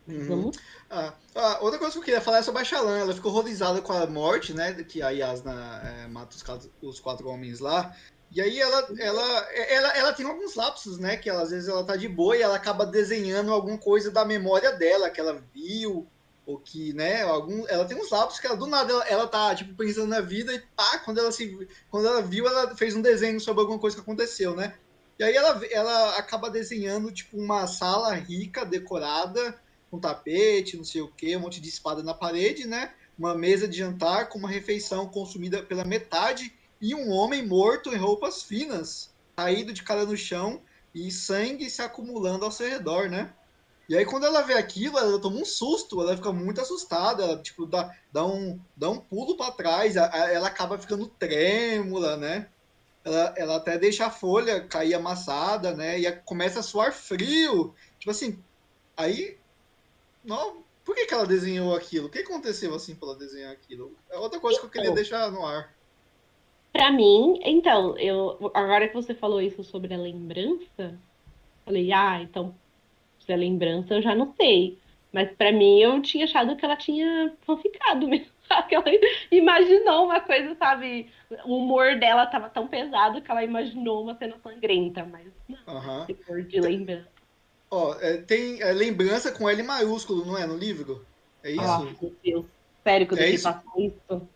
Uhum. 0.07 0.51
Ah, 0.89 1.13
ah, 1.35 1.59
outra 1.61 1.77
coisa 1.77 1.93
que 1.93 1.99
eu 1.99 2.03
queria 2.03 2.21
falar 2.21 2.39
é 2.39 2.41
sobre 2.41 2.61
a 2.61 2.65
Shalan. 2.65 2.97
Ela 2.97 3.13
ficou 3.13 3.31
horrorizada 3.31 3.81
com 3.81 3.93
a 3.93 4.07
morte, 4.07 4.53
né? 4.53 4.73
Que 4.83 5.01
a 5.01 5.09
Yasna 5.09 5.81
é, 5.83 6.07
mata 6.07 6.35
os 6.35 6.43
quatro, 6.43 6.71
os 6.81 6.99
quatro 6.99 7.27
homens 7.29 7.59
lá. 7.59 7.95
E 8.31 8.41
aí 8.41 8.59
ela, 8.59 8.87
ela, 8.99 9.47
ela, 9.53 9.97
ela 9.97 10.13
tem 10.13 10.25
alguns 10.25 10.55
lapsos, 10.55 10.97
né? 10.97 11.17
Que 11.17 11.29
ela, 11.29 11.43
às 11.43 11.51
vezes 11.51 11.69
ela 11.69 11.83
tá 11.83 11.95
de 11.95 12.07
boa 12.07 12.35
e 12.35 12.41
ela 12.41 12.55
acaba 12.55 12.85
desenhando 12.85 13.51
alguma 13.51 13.77
coisa 13.77 14.11
da 14.11 14.25
memória 14.25 14.71
dela, 14.71 15.09
que 15.09 15.19
ela 15.19 15.43
viu, 15.53 16.07
ou 16.45 16.59
que, 16.59 16.93
né? 16.93 17.21
Algum, 17.23 17.67
ela 17.67 17.85
tem 17.85 17.97
uns 17.97 18.09
lapsos 18.09 18.39
que 18.39 18.47
ela, 18.47 18.57
do 18.57 18.65
nada 18.65 18.91
ela, 18.91 19.07
ela 19.07 19.27
tá, 19.27 19.53
tipo, 19.55 19.75
pensando 19.75 20.07
na 20.07 20.21
vida 20.21 20.53
e 20.53 20.59
pá, 20.59 20.99
quando 21.05 21.19
ela, 21.19 21.31
se, 21.31 21.67
quando 21.89 22.07
ela 22.07 22.21
viu, 22.21 22.47
ela 22.47 22.75
fez 22.75 22.95
um 22.95 23.01
desenho 23.01 23.39
sobre 23.39 23.61
alguma 23.61 23.79
coisa 23.79 23.95
que 23.95 24.01
aconteceu, 24.01 24.55
né? 24.55 24.75
E 25.19 25.23
aí 25.23 25.35
ela, 25.35 25.61
ela 25.69 26.17
acaba 26.17 26.49
desenhando, 26.49 27.11
tipo, 27.11 27.37
uma 27.37 27.67
sala 27.67 28.13
rica, 28.13 28.65
decorada, 28.65 29.59
com 29.89 29.99
tapete, 29.99 30.77
não 30.77 30.83
sei 30.83 31.01
o 31.01 31.07
que, 31.07 31.35
um 31.35 31.41
monte 31.41 31.59
de 31.59 31.69
espada 31.69 32.03
na 32.03 32.13
parede, 32.13 32.67
né? 32.67 32.93
Uma 33.17 33.35
mesa 33.35 33.67
de 33.67 33.77
jantar 33.77 34.29
com 34.29 34.37
uma 34.37 34.49
refeição 34.49 35.07
consumida 35.07 35.63
pela 35.63 35.83
metade 35.83 36.53
e 36.81 36.95
um 36.95 37.09
homem 37.09 37.45
morto 37.45 37.93
em 37.93 37.97
roupas 37.97 38.43
finas, 38.43 39.13
caído 39.35 39.73
de 39.73 39.83
cara 39.83 40.05
no 40.05 40.15
chão 40.15 40.61
e 40.93 41.11
sangue 41.11 41.69
se 41.69 41.81
acumulando 41.81 42.45
ao 42.45 42.51
seu 42.51 42.69
redor, 42.69 43.09
né? 43.09 43.33
E 43.89 43.97
aí 43.97 44.05
quando 44.05 44.25
ela 44.25 44.43
vê 44.43 44.53
aquilo, 44.53 44.99
ela 44.99 45.19
toma 45.19 45.37
um 45.37 45.45
susto, 45.45 45.99
ela 45.99 46.15
fica 46.15 46.31
muito 46.31 46.61
assustada, 46.61 47.23
ela 47.23 47.41
tipo 47.41 47.65
dá, 47.65 47.91
dá, 48.13 48.23
um, 48.23 48.59
dá 48.77 48.87
um 48.87 48.99
pulo 48.99 49.35
para 49.35 49.51
trás, 49.51 49.95
ela 49.95 50.47
acaba 50.47 50.77
ficando 50.77 51.07
trêmula, 51.07 52.15
né? 52.15 52.47
Ela, 53.03 53.33
ela 53.35 53.55
até 53.55 53.79
deixa 53.79 54.05
a 54.05 54.11
folha 54.11 54.61
cair 54.61 54.93
amassada, 54.93 55.73
né? 55.73 55.99
E 55.99 56.11
começa 56.11 56.59
a 56.59 56.63
suar 56.63 56.93
frio. 56.93 57.73
Tipo 57.97 58.11
assim, 58.11 58.37
aí 58.95 59.38
não, 60.23 60.63
por 60.83 60.95
que, 60.95 61.05
que 61.05 61.13
ela 61.13 61.25
desenhou 61.25 61.75
aquilo? 61.75 62.07
O 62.07 62.09
que 62.09 62.19
aconteceu 62.19 62.73
assim 62.73 62.95
para 62.95 63.09
ela 63.09 63.17
desenhar 63.17 63.51
aquilo? 63.51 63.95
É 64.09 64.17
outra 64.17 64.39
coisa 64.39 64.59
que 64.59 64.65
eu 64.65 64.69
queria 64.69 64.85
então, 64.85 64.95
deixar 64.95 65.31
no 65.31 65.45
ar. 65.45 65.73
Para 66.71 66.91
mim, 66.91 67.39
então, 67.43 67.97
eu 67.97 68.51
agora 68.53 68.87
que 68.87 68.93
você 68.93 69.13
falou 69.13 69.41
isso 69.41 69.63
sobre 69.63 69.93
a 69.93 69.97
lembrança, 69.97 70.97
falei, 71.65 71.91
ah, 71.91 72.21
então 72.21 72.55
se 73.19 73.31
é 73.31 73.35
lembrança 73.35 73.93
eu 73.93 74.01
já 74.01 74.15
não 74.15 74.33
sei. 74.33 74.77
Mas 75.11 75.31
para 75.31 75.51
mim 75.51 75.79
eu 75.79 76.01
tinha 76.01 76.25
achado 76.25 76.55
que 76.55 76.65
ela 76.65 76.75
tinha 76.75 77.35
ficado 77.61 78.05
mesmo. 78.09 78.39
Que 78.67 78.73
ela 78.73 78.85
imaginou 79.31 80.05
uma 80.05 80.19
coisa, 80.21 80.55
sabe? 80.55 81.07
O 81.45 81.57
humor 81.57 81.99
dela 81.99 82.25
tava 82.25 82.49
tão 82.49 82.67
pesado 82.67 83.21
que 83.21 83.29
ela 83.29 83.43
imaginou 83.43 84.01
uma 84.01 84.15
cena 84.15 84.35
sangrenta, 84.41 85.05
mas 85.05 85.27
não, 85.47 85.75
uhum. 85.75 86.15
for 86.25 86.41
de 86.41 86.59
lembrança. 86.59 87.18
Ó, 87.71 87.95
é, 87.99 88.17
tem 88.17 88.61
é, 88.61 88.71
lembrança 88.71 89.31
com 89.31 89.49
L 89.49 89.61
maiúsculo, 89.63 90.25
não 90.25 90.37
é? 90.37 90.45
No 90.45 90.57
livro? 90.57 91.05
É 91.43 91.51
isso? 91.51 91.61
Ah, 91.61 91.79
meu 91.79 92.15
Deus. 92.23 92.45
Sério 92.83 93.07
que 93.07 93.13
eu 93.13 93.17
é 93.17 93.31
passar 93.33 93.63
isso? 93.77 94.27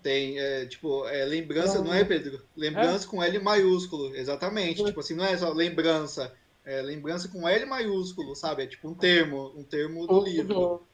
Tem, 0.00 0.38
é, 0.38 0.64
tipo, 0.66 1.06
é, 1.08 1.24
lembrança, 1.24 1.78
não, 1.78 1.86
não 1.86 1.94
é, 1.94 2.04
Pedro? 2.04 2.40
Lembrança 2.56 3.04
é? 3.04 3.08
com 3.08 3.22
L 3.22 3.38
maiúsculo, 3.40 4.14
exatamente. 4.14 4.84
Tipo 4.84 5.00
assim, 5.00 5.14
não 5.14 5.24
é 5.24 5.36
só 5.36 5.52
lembrança, 5.52 6.32
é 6.64 6.80
lembrança 6.80 7.28
com 7.28 7.48
L 7.48 7.66
maiúsculo, 7.66 8.36
sabe? 8.36 8.62
É 8.62 8.66
tipo 8.66 8.88
um 8.88 8.94
termo, 8.94 9.52
um 9.56 9.64
termo 9.64 10.06
do 10.06 10.22
livro. 10.22 10.86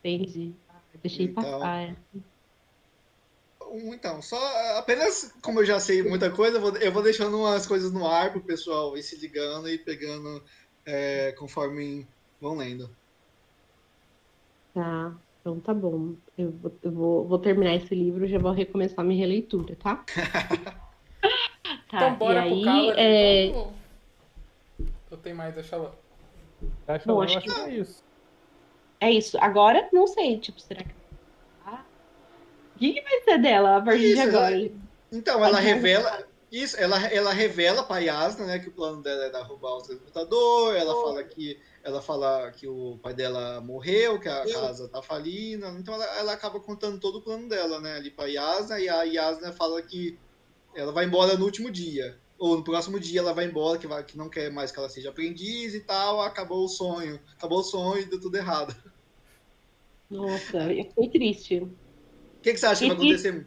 Entendi. 0.00 0.52
Deixei 1.00 1.26
então, 1.26 1.42
passar. 1.42 1.82
É. 1.82 1.96
Então, 3.72 4.22
só 4.22 4.38
apenas 4.78 5.32
como 5.42 5.60
eu 5.60 5.64
já 5.64 5.78
sei 5.78 6.02
muita 6.02 6.30
coisa, 6.30 6.56
eu 6.56 6.60
vou, 6.60 6.76
eu 6.76 6.92
vou 6.92 7.02
deixando 7.02 7.38
umas 7.38 7.66
coisas 7.66 7.92
no 7.92 8.06
ar 8.06 8.32
pro 8.32 8.40
pessoal 8.40 8.96
ir 8.96 9.02
se 9.02 9.16
ligando 9.16 9.68
e 9.68 9.78
pegando 9.78 10.42
é, 10.86 11.32
conforme 11.32 12.06
vão 12.40 12.56
lendo. 12.56 12.88
Tá. 14.72 15.12
Então 15.40 15.60
tá 15.60 15.74
bom. 15.74 16.14
Eu, 16.36 16.50
vou, 16.52 16.72
eu 16.82 16.90
vou, 16.90 17.24
vou 17.26 17.38
terminar 17.38 17.74
esse 17.74 17.94
livro 17.94 18.24
e 18.24 18.28
já 18.28 18.38
vou 18.38 18.52
recomeçar 18.52 19.04
minha 19.04 19.20
releitura, 19.20 19.76
tá? 19.76 20.04
tá 21.90 21.96
então 21.96 22.14
bora 22.16 22.46
e 22.46 22.62
pro 22.62 22.70
aí, 22.70 22.90
é... 22.90 23.44
então. 23.46 23.72
Eu 25.10 25.16
tenho 25.18 25.36
mais, 25.36 25.54
deixa 25.54 25.76
lá. 25.76 25.92
Acho, 26.88 27.06
bom, 27.06 27.22
acho 27.22 27.40
que 27.40 27.50
é 27.50 27.70
isso. 27.70 28.04
É 29.00 29.10
isso. 29.10 29.38
Agora, 29.38 29.88
não 29.92 30.06
sei, 30.06 30.38
tipo, 30.38 30.60
será 30.60 30.82
que. 30.82 30.94
Ah, 31.64 31.84
o 32.74 32.78
que, 32.78 32.94
que 32.94 33.02
vai 33.02 33.20
ser 33.20 33.38
dela 33.38 33.76
a 33.76 33.80
partir 33.80 34.04
isso, 34.04 34.14
de 34.14 34.28
agora? 34.28 34.56
Ela... 34.56 34.70
Então, 35.12 35.44
ela 35.44 35.60
revela. 35.60 36.26
Isso, 36.50 36.76
ela, 36.76 37.04
ela 37.08 37.32
revela 37.32 37.82
pra 37.82 37.98
Yasna, 37.98 38.46
né, 38.46 38.58
que 38.58 38.68
o 38.68 38.72
plano 38.72 39.02
dela 39.02 39.24
é 39.24 39.30
derrubar 39.30 39.78
o 39.78 39.82
computador, 39.82 40.76
ela 40.76 40.94
oh. 40.94 41.02
fala 41.02 41.24
que 41.24 41.58
ela 41.82 42.00
fala 42.02 42.50
que 42.52 42.66
o 42.66 42.98
pai 43.02 43.14
dela 43.14 43.60
morreu, 43.60 44.18
que 44.18 44.28
a 44.28 44.44
casa 44.44 44.88
tá 44.88 45.02
falindo, 45.02 45.66
então 45.66 45.94
ela, 45.94 46.04
ela 46.18 46.32
acaba 46.32 46.58
contando 46.60 46.98
todo 46.98 47.18
o 47.18 47.22
plano 47.22 47.48
dela, 47.48 47.80
né, 47.80 47.96
ali 47.96 48.10
pra 48.10 48.26
Yasna, 48.26 48.78
e 48.80 48.88
a 48.88 49.02
Yasna 49.02 49.52
fala 49.52 49.82
que 49.82 50.18
ela 50.74 50.92
vai 50.92 51.04
embora 51.04 51.36
no 51.36 51.44
último 51.44 51.70
dia, 51.70 52.16
ou 52.38 52.56
no 52.56 52.64
próximo 52.64 53.00
dia 53.00 53.20
ela 53.20 53.32
vai 53.32 53.46
embora, 53.46 53.78
que, 53.78 53.86
vai, 53.86 54.04
que 54.04 54.16
não 54.16 54.28
quer 54.28 54.50
mais 54.50 54.70
que 54.70 54.78
ela 54.78 54.88
seja 54.88 55.10
aprendiz 55.10 55.74
e 55.74 55.80
tal, 55.80 56.20
acabou 56.20 56.64
o 56.64 56.68
sonho, 56.68 57.20
acabou 57.36 57.60
o 57.60 57.64
sonho 57.64 58.02
e 58.02 58.06
deu 58.06 58.20
tudo 58.20 58.36
errado. 58.36 58.74
Nossa, 60.08 60.72
eu 60.72 60.84
fiquei 60.84 61.08
triste. 61.08 61.58
O 61.58 61.70
que, 62.42 62.52
que 62.52 62.58
você 62.58 62.66
acha 62.66 62.80
que 62.80 62.86
vai 62.88 62.96
acontecer? 62.96 63.46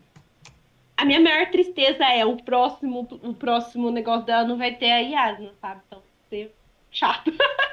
A 0.99 1.05
minha 1.05 1.21
maior 1.21 1.49
tristeza 1.49 2.03
é 2.03 2.25
o 2.25 2.35
próximo, 2.43 3.07
o 3.23 3.33
próximo 3.33 3.89
negócio 3.89 4.25
dela 4.25 4.45
não 4.45 4.57
vai 4.57 4.75
ter 4.77 4.91
a 4.91 4.99
Yasna, 4.99 5.53
sabe? 5.61 5.81
Então, 5.87 6.03
ser 6.29 6.57
chato. 6.91 7.31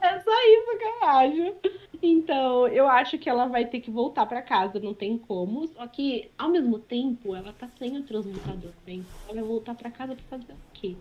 É 0.00 0.20
só 0.20 0.30
isso 0.30 0.78
que 0.78 0.84
eu 0.84 1.04
acho. 1.08 1.60
Então, 2.02 2.68
eu 2.68 2.88
acho 2.88 3.18
que 3.18 3.28
ela 3.28 3.46
vai 3.46 3.66
ter 3.68 3.80
que 3.80 3.90
voltar 3.90 4.26
para 4.26 4.40
casa, 4.42 4.78
não 4.78 4.94
tem 4.94 5.18
como. 5.18 5.66
Só 5.66 5.86
que, 5.88 6.32
ao 6.38 6.50
mesmo 6.50 6.78
tempo, 6.78 7.34
ela 7.34 7.52
tá 7.52 7.68
sem 7.68 7.96
o 7.98 8.04
transmutador, 8.06 8.72
né? 8.86 8.92
Então, 8.94 9.20
ela 9.24 9.34
vai 9.34 9.42
voltar 9.44 9.74
para 9.74 9.90
casa 9.90 10.14
pra 10.14 10.24
fazer 10.26 10.52
o 10.52 10.60
quê? 10.72 10.96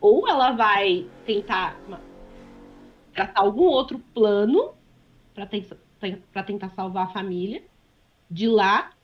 Ou 0.00 0.28
ela 0.28 0.52
vai 0.52 1.10
tentar 1.24 1.82
tratar 3.12 3.40
algum 3.42 3.64
outro 3.64 3.98
plano 4.14 4.76
para 5.34 6.44
tentar 6.44 6.70
salvar 6.70 7.06
a 7.08 7.12
família 7.12 7.68
de 8.30 8.48
lá. 8.48 8.95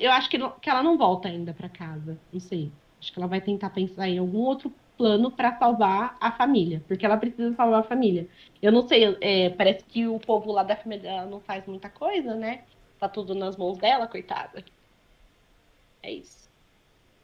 Eu 0.00 0.12
acho 0.12 0.30
que, 0.30 0.38
que 0.60 0.70
ela 0.70 0.82
não 0.82 0.96
volta 0.96 1.28
ainda 1.28 1.52
para 1.52 1.68
casa. 1.68 2.18
Não 2.32 2.40
sei. 2.40 2.72
Acho 3.00 3.12
que 3.12 3.18
ela 3.18 3.28
vai 3.28 3.40
tentar 3.40 3.70
pensar 3.70 4.08
em 4.08 4.18
algum 4.18 4.38
outro 4.38 4.72
plano 4.96 5.30
para 5.30 5.58
salvar 5.58 6.16
a 6.20 6.30
família, 6.30 6.82
porque 6.86 7.06
ela 7.06 7.16
precisa 7.16 7.54
salvar 7.54 7.80
a 7.80 7.84
família. 7.84 8.28
Eu 8.60 8.70
não 8.70 8.86
sei, 8.86 9.16
é, 9.22 9.48
parece 9.48 9.82
que 9.84 10.06
o 10.06 10.18
povo 10.18 10.52
lá 10.52 10.62
da 10.62 10.76
família 10.76 11.04
dela 11.04 11.26
não 11.26 11.40
faz 11.40 11.66
muita 11.66 11.88
coisa, 11.88 12.34
né? 12.34 12.64
Tá 12.98 13.08
tudo 13.08 13.34
nas 13.34 13.56
mãos 13.56 13.78
dela, 13.78 14.06
coitada. 14.06 14.62
É 16.02 16.12
isso. 16.12 16.50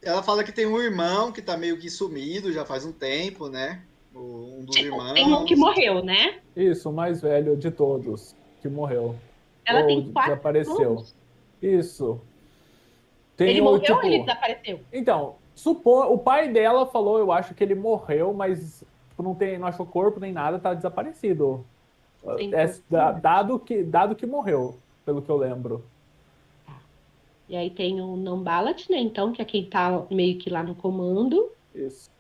Ela 0.03 0.23
fala 0.23 0.43
que 0.43 0.53
tem 0.53 0.67
um 0.67 0.81
irmão 0.81 1.31
que 1.31 1.43
tá 1.43 1.57
meio 1.57 1.79
que 1.79 1.91
sumido 1.91 2.51
já 2.51 2.65
faz 2.65 2.87
um 2.87 2.93
tempo, 2.93 3.49
né? 3.49 3.83
Um 4.15 4.65
dos 4.65 4.75
tipo, 4.75 4.89
irmãos. 4.89 5.13
Tem 5.13 5.35
um 5.35 5.45
que 5.45 5.57
morreu, 5.57 6.03
né? 6.03 6.41
Isso, 6.57 6.89
o 6.89 6.93
mais 6.93 7.21
velho 7.21 7.57
de 7.57 7.71
todos 7.71 8.35
que 8.63 8.69
morreu. 8.69 9.17
Ela 9.67 9.81
ou 9.81 9.87
tem 9.87 10.13
quatro 10.13 10.31
desapareceu. 10.31 10.81
Irmãos? 10.81 11.15
Isso. 11.67 12.21
Tem 13.37 13.51
ele 13.51 13.61
morreu 13.61 13.81
tipo... 13.81 13.97
ou 13.99 14.05
ele 14.05 14.21
desapareceu? 14.21 14.81
Então, 14.93 15.37
supor, 15.55 16.11
o 16.11 16.19
pai 16.19 16.49
dela 16.49 16.87
falou, 16.87 17.19
eu 17.19 17.33
acho 17.33 17.55
que 17.55 17.63
ele 17.63 17.75
morreu, 17.75 18.33
mas 18.33 18.85
tipo, 19.11 19.23
não 19.23 19.35
tem, 19.35 19.59
não 19.59 19.67
achou 19.67 19.85
corpo 19.85 20.21
nem 20.21 20.33
nada, 20.33 20.59
tá 20.59 20.73
desaparecido. 20.75 21.65
É, 22.53 23.13
dado 23.21 23.59
que 23.59 23.83
dado 23.83 24.17
que 24.17 24.27
morreu, 24.27 24.77
pelo 25.05 25.23
que 25.23 25.31
eu 25.31 25.37
lembro. 25.37 25.85
E 27.49 27.55
aí 27.55 27.71
tem 27.71 28.01
o 28.01 28.17
Nambalat, 28.17 28.91
né? 28.91 28.99
Então, 28.99 29.33
que 29.33 29.41
é 29.41 29.45
quem 29.45 29.65
tá 29.65 30.05
meio 30.11 30.37
que 30.37 30.51
lá 30.51 30.65
no 30.65 30.75
comando. 30.75 31.53
Isso. 31.73 32.11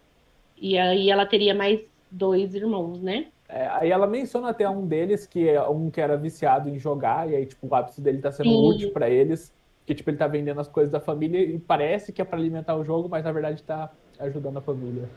E 0.57 0.78
aí 0.78 1.11
ela 1.11 1.26
teria 1.26 1.55
mais 1.55 1.80
dois 2.11 2.55
irmãos, 2.55 3.01
né? 3.01 3.26
É, 3.49 3.68
aí 3.68 3.90
ela 3.90 4.07
menciona 4.07 4.49
até 4.49 4.68
um 4.68 4.86
deles, 4.86 5.26
que 5.26 5.49
é 5.49 5.62
um 5.68 5.90
que 5.90 6.01
era 6.01 6.16
viciado 6.16 6.68
em 6.68 6.78
jogar, 6.78 7.30
e 7.30 7.36
aí, 7.36 7.47
tipo, 7.47 7.66
o 7.66 7.74
ápice 7.74 8.01
dele 8.01 8.18
tá 8.18 8.32
sendo 8.32 8.51
Sim. 8.51 8.68
útil 8.68 8.92
para 8.92 9.09
eles 9.09 9.55
que 9.86 9.94
tipo 9.94 10.11
ele 10.11 10.16
tá 10.16 10.26
vendendo 10.26 10.61
as 10.61 10.68
coisas 10.68 10.90
da 10.90 11.01
família 11.01 11.40
e 11.40 11.59
parece 11.59 12.12
que 12.12 12.20
é 12.20 12.24
para 12.24 12.36
alimentar 12.36 12.74
o 12.74 12.84
jogo, 12.84 13.09
mas 13.09 13.24
na 13.24 13.30
verdade 13.30 13.62
tá 13.62 13.92
ajudando 14.18 14.57
a 14.57 14.61
família. 14.61 15.09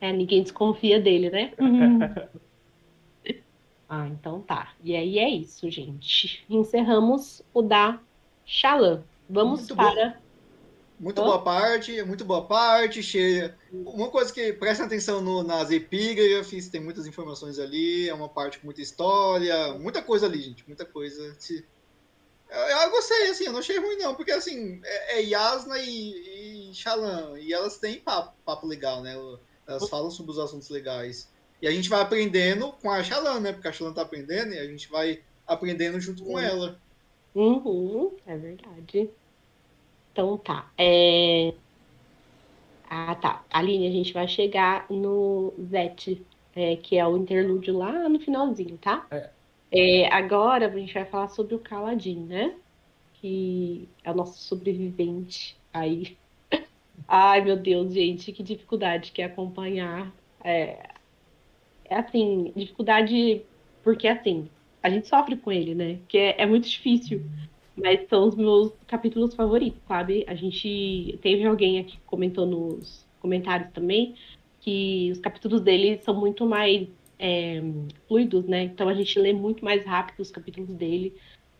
É, 0.00 0.10
ninguém 0.10 0.42
desconfia 0.42 0.98
dele, 0.98 1.28
né? 1.28 1.52
ah, 3.86 4.08
então 4.08 4.40
tá. 4.40 4.72
E 4.82 4.96
aí 4.96 5.18
é 5.18 5.28
isso, 5.28 5.70
gente. 5.70 6.42
Encerramos 6.48 7.42
o 7.52 7.60
da 7.60 8.00
Xalã. 8.46 9.02
Vamos 9.28 9.60
muito 9.60 9.76
para. 9.76 9.94
Boa. 9.94 10.29
Muito 11.00 11.22
oh. 11.22 11.24
boa 11.24 11.42
parte, 11.42 12.02
muito 12.02 12.26
boa 12.26 12.44
parte, 12.44 13.02
cheia. 13.02 13.56
Uma 13.72 14.08
coisa 14.08 14.30
que 14.30 14.52
presta 14.52 14.84
atenção 14.84 15.22
no, 15.22 15.42
nas 15.42 15.70
epígrafes, 15.70 16.68
tem 16.68 16.78
muitas 16.78 17.06
informações 17.06 17.58
ali, 17.58 18.06
é 18.06 18.12
uma 18.12 18.28
parte 18.28 18.58
com 18.58 18.66
muita 18.66 18.82
história, 18.82 19.72
muita 19.78 20.02
coisa 20.02 20.26
ali, 20.26 20.42
gente, 20.42 20.62
muita 20.66 20.84
coisa. 20.84 21.34
Se 21.38 21.64
eu, 22.50 22.58
eu, 22.58 22.90
gostei, 22.90 23.30
assim, 23.30 23.46
eu 23.46 23.52
não 23.52 23.60
achei 23.60 23.78
ruim 23.78 23.96
não, 23.96 24.14
porque 24.14 24.30
assim, 24.30 24.78
é, 24.84 25.20
é 25.20 25.22
Yasna 25.22 25.78
e, 25.78 26.68
e 26.68 26.74
Shalan, 26.74 27.38
e 27.38 27.50
elas 27.50 27.78
têm 27.78 27.98
papo, 27.98 28.36
papo 28.44 28.66
legal, 28.66 29.02
né? 29.02 29.16
Elas 29.66 29.88
falam 29.88 30.10
sobre 30.10 30.32
os 30.32 30.38
assuntos 30.38 30.68
legais. 30.68 31.30
E 31.62 31.66
a 31.66 31.70
gente 31.70 31.88
vai 31.88 32.02
aprendendo 32.02 32.72
com 32.72 32.90
a 32.90 33.02
Shalan, 33.02 33.40
né? 33.40 33.52
Porque 33.54 33.68
a 33.68 33.72
Shalan 33.72 33.94
tá 33.94 34.02
aprendendo 34.02 34.52
e 34.52 34.58
a 34.58 34.66
gente 34.66 34.90
vai 34.90 35.22
aprendendo 35.46 35.98
junto 35.98 36.22
com 36.24 36.38
ela. 36.38 36.78
Uhum, 37.34 38.14
é 38.26 38.36
verdade. 38.36 39.10
Então 40.12 40.36
tá. 40.38 40.70
É... 40.78 41.54
Ah, 42.88 43.14
tá. 43.14 43.44
Aline, 43.50 43.86
a 43.86 43.90
gente 43.90 44.12
vai 44.12 44.26
chegar 44.26 44.86
no 44.90 45.52
Zet, 45.62 46.20
é, 46.56 46.76
que 46.76 46.96
é 46.98 47.06
o 47.06 47.16
interlúdio 47.16 47.76
lá 47.76 48.08
no 48.08 48.18
finalzinho, 48.18 48.76
tá? 48.78 49.06
É. 49.10 49.30
É, 49.72 50.12
agora 50.12 50.66
a 50.66 50.70
gente 50.70 50.92
vai 50.92 51.04
falar 51.04 51.28
sobre 51.28 51.54
o 51.54 51.60
Caladin, 51.60 52.24
né? 52.24 52.54
Que 53.14 53.88
é 54.02 54.10
o 54.10 54.14
nosso 54.14 54.40
sobrevivente 54.40 55.56
aí. 55.72 56.16
Ai, 57.06 57.40
meu 57.42 57.56
Deus, 57.56 57.92
gente, 57.92 58.32
que 58.32 58.42
dificuldade 58.42 59.12
que 59.12 59.22
é 59.22 59.26
acompanhar. 59.26 60.12
É, 60.42 60.88
é 61.84 61.96
assim, 61.96 62.52
dificuldade 62.56 63.44
porque 63.82 64.08
assim, 64.08 64.48
a 64.82 64.90
gente 64.90 65.08
sofre 65.08 65.36
com 65.36 65.52
ele, 65.52 65.74
né? 65.74 65.98
Que 66.08 66.18
é, 66.18 66.42
é 66.42 66.46
muito 66.46 66.68
difícil. 66.68 67.22
Mas 67.76 68.08
são 68.08 68.28
os 68.28 68.34
meus 68.34 68.72
capítulos 68.86 69.34
favoritos, 69.34 69.80
sabe? 69.86 70.24
A 70.26 70.34
gente 70.34 71.18
teve 71.22 71.44
alguém 71.44 71.78
aqui 71.78 71.92
que 71.92 72.02
comentou 72.06 72.46
nos 72.46 73.06
comentários 73.20 73.70
também 73.72 74.14
que 74.60 75.10
os 75.10 75.18
capítulos 75.18 75.60
dele 75.60 76.00
são 76.02 76.14
muito 76.14 76.46
mais 76.46 76.86
é, 77.18 77.62
fluidos, 78.06 78.46
né? 78.46 78.64
Então 78.64 78.88
a 78.88 78.94
gente 78.94 79.18
lê 79.18 79.32
muito 79.32 79.64
mais 79.64 79.84
rápido 79.84 80.20
os 80.20 80.30
capítulos 80.30 80.70
dele, 80.74 81.14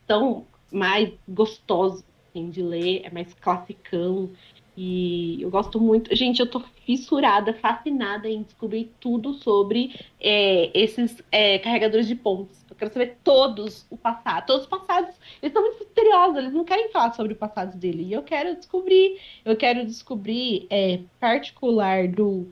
são 0.06 0.46
mais 0.72 1.12
gostosos 1.28 2.04
assim, 2.28 2.50
de 2.50 2.62
ler, 2.62 3.02
é 3.04 3.11
mais 3.11 3.32
classicão. 3.34 4.30
E 4.77 5.43
eu 5.43 5.51
gosto 5.51 5.81
muito. 5.81 6.14
Gente, 6.14 6.41
eu 6.41 6.47
tô 6.47 6.61
fissurada, 6.87 7.53
fascinada 7.55 8.29
em 8.29 8.43
descobrir 8.43 8.93
tudo 9.01 9.35
sobre 9.35 9.95
é, 10.21 10.71
esses 10.79 11.23
é, 11.31 11.59
carregadores 11.59 12.07
de 12.07 12.14
pontos. 12.14 12.59
Eu 12.68 12.77
quero 12.77 12.93
saber 12.93 13.18
todos 13.23 13.87
o 13.91 13.97
passado. 13.97 14.47
Todos 14.47 14.62
os 14.62 14.68
passados. 14.68 15.14
Eles 15.43 15.53
são 15.53 15.62
muito 15.62 15.79
misteriosos, 15.81 16.37
eles 16.37 16.53
não 16.53 16.64
querem 16.64 16.91
falar 16.91 17.12
sobre 17.12 17.33
o 17.33 17.37
passado 17.37 17.77
dele. 17.77 18.05
E 18.05 18.12
eu 18.12 18.23
quero 18.23 18.57
descobrir. 18.57 19.18
Eu 19.45 19.57
quero 19.57 19.85
descobrir 19.85 20.66
é, 20.71 21.01
particular 21.18 22.09
do 22.09 22.49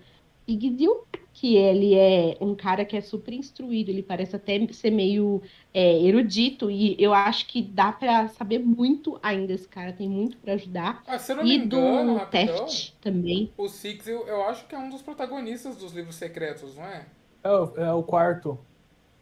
Igzil, 0.46 1.04
que 1.38 1.56
ele 1.56 1.94
é 1.94 2.36
um 2.40 2.52
cara 2.52 2.84
que 2.84 2.96
é 2.96 3.00
super 3.00 3.32
instruído, 3.32 3.90
ele 3.90 4.02
parece 4.02 4.34
até 4.34 4.60
ser 4.72 4.90
meio 4.90 5.40
é, 5.72 6.02
erudito, 6.02 6.68
e 6.68 6.96
eu 7.00 7.14
acho 7.14 7.46
que 7.46 7.62
dá 7.62 7.92
para 7.92 8.26
saber 8.30 8.58
muito 8.58 9.20
ainda 9.22 9.52
esse 9.52 9.68
cara, 9.68 9.92
tem 9.92 10.08
muito 10.08 10.36
para 10.38 10.54
ajudar. 10.54 11.00
Ah, 11.06 11.16
se 11.16 11.30
eu 11.30 11.36
não 11.36 11.44
e 11.44 11.46
me 11.46 11.64
engano, 11.64 12.18
do 12.18 12.26
Teft 12.26 12.92
também. 13.00 13.52
O 13.56 13.68
Six, 13.68 14.08
eu, 14.08 14.26
eu 14.26 14.42
acho 14.48 14.66
que 14.66 14.74
é 14.74 14.78
um 14.78 14.90
dos 14.90 15.00
protagonistas 15.00 15.76
dos 15.76 15.92
livros 15.92 16.16
secretos, 16.16 16.74
não 16.74 16.84
é? 16.84 17.06
É 17.44 17.50
o, 17.50 17.72
é 17.76 17.92
o 17.92 18.02
quarto. 18.02 18.58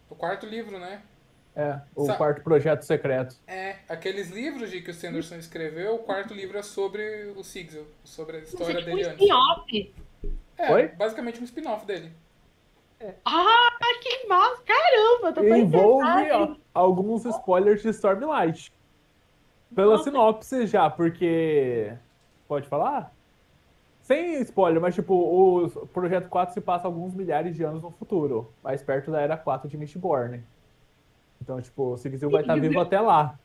O 0.08 0.14
quarto 0.14 0.46
livro, 0.46 0.78
né? 0.78 1.02
É, 1.54 1.80
o 1.94 2.06
Sa 2.06 2.14
quarto 2.14 2.42
projeto 2.42 2.82
secreto. 2.82 3.36
É, 3.46 3.76
aqueles 3.88 4.30
livros 4.30 4.70
de 4.70 4.80
que 4.80 4.90
o 4.90 4.94
Sanderson 4.94 5.36
escreveu, 5.36 5.96
o 5.96 5.98
quarto 5.98 6.32
livro 6.32 6.56
é 6.56 6.62
sobre 6.62 7.32
o 7.36 7.44
Sigil, 7.44 7.86
sobre 8.04 8.38
a 8.38 8.40
história 8.40 8.76
tipo 8.76 8.86
dele 8.86 9.06
um 9.06 9.10
antes. 9.10 10.05
É, 10.58 10.72
Oi? 10.72 10.88
basicamente 10.88 11.40
um 11.40 11.44
spin-off 11.44 11.84
dele. 11.84 12.12
É. 12.98 13.14
Ah, 13.24 13.68
que 14.02 14.26
massa! 14.26 14.62
Caramba, 14.62 15.32
tô 15.32 15.42
Envolve 15.42 16.30
ó, 16.32 16.56
alguns 16.72 17.24
spoilers 17.26 17.82
de 17.82 17.90
Stormlight. 17.90 18.72
Pela 19.74 19.92
Nossa. 19.92 20.04
sinopse 20.04 20.66
já, 20.66 20.88
porque. 20.88 21.92
Pode 22.48 22.68
falar? 22.68 23.12
Sem 24.00 24.40
spoiler, 24.42 24.80
mas 24.80 24.94
tipo, 24.94 25.14
o 25.14 25.68
Projeto 25.88 26.28
4 26.28 26.54
se 26.54 26.60
passa 26.60 26.86
alguns 26.86 27.12
milhares 27.12 27.56
de 27.56 27.64
anos 27.64 27.82
no 27.82 27.90
futuro, 27.90 28.52
mais 28.62 28.80
perto 28.80 29.10
da 29.10 29.20
Era 29.20 29.36
4 29.36 29.68
de 29.68 29.76
Mistborn. 29.76 30.42
Então, 31.42 31.60
tipo, 31.60 31.92
o 31.92 31.96
Sigil 31.96 32.30
vai 32.30 32.42
estar 32.42 32.54
tá 32.54 32.60
vivo 32.62 32.78
até 32.78 33.00
lá. 33.00 33.36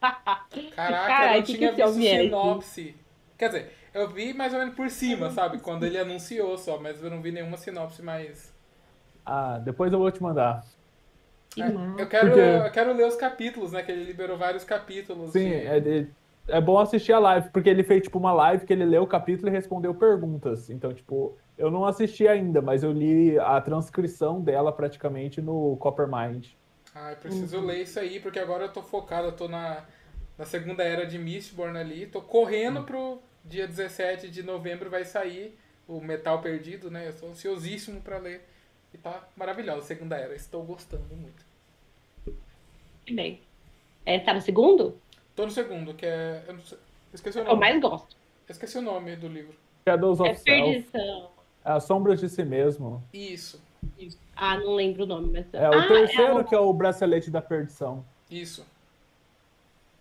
Caraca, 0.00 1.06
Carai, 1.06 1.34
eu 1.34 1.40
não 1.40 1.42
tinha 1.42 1.72
visto 1.72 1.92
sinopse. 1.92 2.96
Quer 3.36 3.48
dizer, 3.48 3.72
eu 3.96 4.08
vi 4.08 4.34
mais 4.34 4.52
ou 4.52 4.58
menos 4.58 4.74
por 4.74 4.90
cima, 4.90 5.30
sabe? 5.30 5.58
Quando 5.58 5.84
ele 5.84 5.98
anunciou 5.98 6.56
só, 6.58 6.78
mas 6.78 7.02
eu 7.02 7.10
não 7.10 7.22
vi 7.22 7.32
nenhuma 7.32 7.56
sinopse 7.56 8.02
mais. 8.02 8.54
Ah, 9.24 9.58
depois 9.58 9.92
eu 9.92 9.98
vou 9.98 10.10
te 10.10 10.22
mandar. 10.22 10.64
É, 11.58 12.02
eu, 12.02 12.06
quero, 12.06 12.26
Porque... 12.26 12.40
eu 12.40 12.70
quero 12.70 12.92
ler 12.92 13.06
os 13.06 13.16
capítulos, 13.16 13.72
né? 13.72 13.82
Que 13.82 13.90
ele 13.90 14.04
liberou 14.04 14.36
vários 14.36 14.64
capítulos. 14.64 15.32
Sim, 15.32 15.48
de... 15.48 15.56
é, 15.66 16.06
é 16.48 16.60
bom 16.60 16.78
assistir 16.78 17.12
a 17.12 17.18
live, 17.18 17.48
porque 17.48 17.70
ele 17.70 17.82
fez 17.82 18.02
tipo 18.02 18.18
uma 18.18 18.32
live 18.32 18.66
que 18.66 18.72
ele 18.72 18.84
leu 18.84 19.02
o 19.02 19.06
capítulo 19.06 19.48
e 19.48 19.52
respondeu 19.52 19.94
perguntas. 19.94 20.68
Então, 20.68 20.92
tipo, 20.92 21.36
eu 21.56 21.70
não 21.70 21.86
assisti 21.86 22.28
ainda, 22.28 22.60
mas 22.60 22.82
eu 22.82 22.92
li 22.92 23.38
a 23.38 23.58
transcrição 23.62 24.42
dela 24.42 24.70
praticamente 24.70 25.40
no 25.40 25.76
Coppermind. 25.78 26.48
Ah, 26.94 27.12
eu 27.12 27.16
preciso 27.16 27.58
uhum. 27.58 27.64
ler 27.64 27.82
isso 27.82 27.98
aí, 27.98 28.20
porque 28.20 28.38
agora 28.38 28.64
eu 28.64 28.72
tô 28.72 28.82
focado, 28.82 29.28
eu 29.28 29.32
tô 29.32 29.48
na, 29.48 29.84
na 30.36 30.44
segunda 30.44 30.82
era 30.82 31.06
de 31.06 31.18
Mistborn 31.18 31.78
ali, 31.78 32.06
tô 32.06 32.20
correndo 32.20 32.80
uhum. 32.80 32.84
pro, 32.84 33.22
dia 33.46 33.66
17 33.66 34.28
de 34.28 34.42
novembro 34.42 34.90
vai 34.90 35.04
sair 35.04 35.56
o 35.86 36.00
Metal 36.00 36.40
Perdido, 36.40 36.90
né? 36.90 37.06
Eu 37.06 37.10
estou 37.10 37.30
ansiosíssimo 37.30 38.00
para 38.00 38.18
ler. 38.18 38.46
E 38.92 38.98
tá 38.98 39.28
maravilhosa 39.36 39.80
a 39.80 39.84
segunda 39.84 40.16
era. 40.16 40.34
Estou 40.34 40.62
gostando 40.62 41.14
muito. 41.14 41.44
Bem. 43.10 43.40
É, 44.04 44.18
tá 44.18 44.34
no 44.34 44.40
segundo? 44.40 44.98
Tô 45.34 45.44
no 45.44 45.50
segundo, 45.50 45.94
que 45.94 46.06
é. 46.06 46.42
Eu 46.46 46.58
sei, 46.60 46.78
esqueci 47.12 47.38
o 47.38 47.44
nome. 47.44 47.54
Eu 47.54 47.60
mais 47.60 47.80
gosto. 47.80 48.16
esqueci 48.48 48.78
o 48.78 48.82
nome 48.82 49.16
do 49.16 49.28
livro. 49.28 49.54
Shadows 49.86 50.20
of 50.20 50.30
é 50.30 50.34
Self. 50.34 50.90
É 50.96 51.28
As 51.64 51.84
Sombras 51.84 52.20
de 52.20 52.28
Si 52.28 52.44
Mesmo. 52.44 53.02
Isso. 53.12 53.62
Isso. 53.98 54.18
Ah, 54.34 54.58
não 54.58 54.74
lembro 54.74 55.04
o 55.04 55.06
nome, 55.06 55.30
mas. 55.32 55.46
É 55.52 55.68
o 55.68 55.74
ah, 55.74 55.86
terceiro 55.86 56.40
é 56.40 56.44
que 56.44 56.54
é 56.54 56.58
o 56.58 56.72
bracelete 56.72 57.30
da 57.30 57.40
perdição. 57.40 58.04
Isso. 58.30 58.66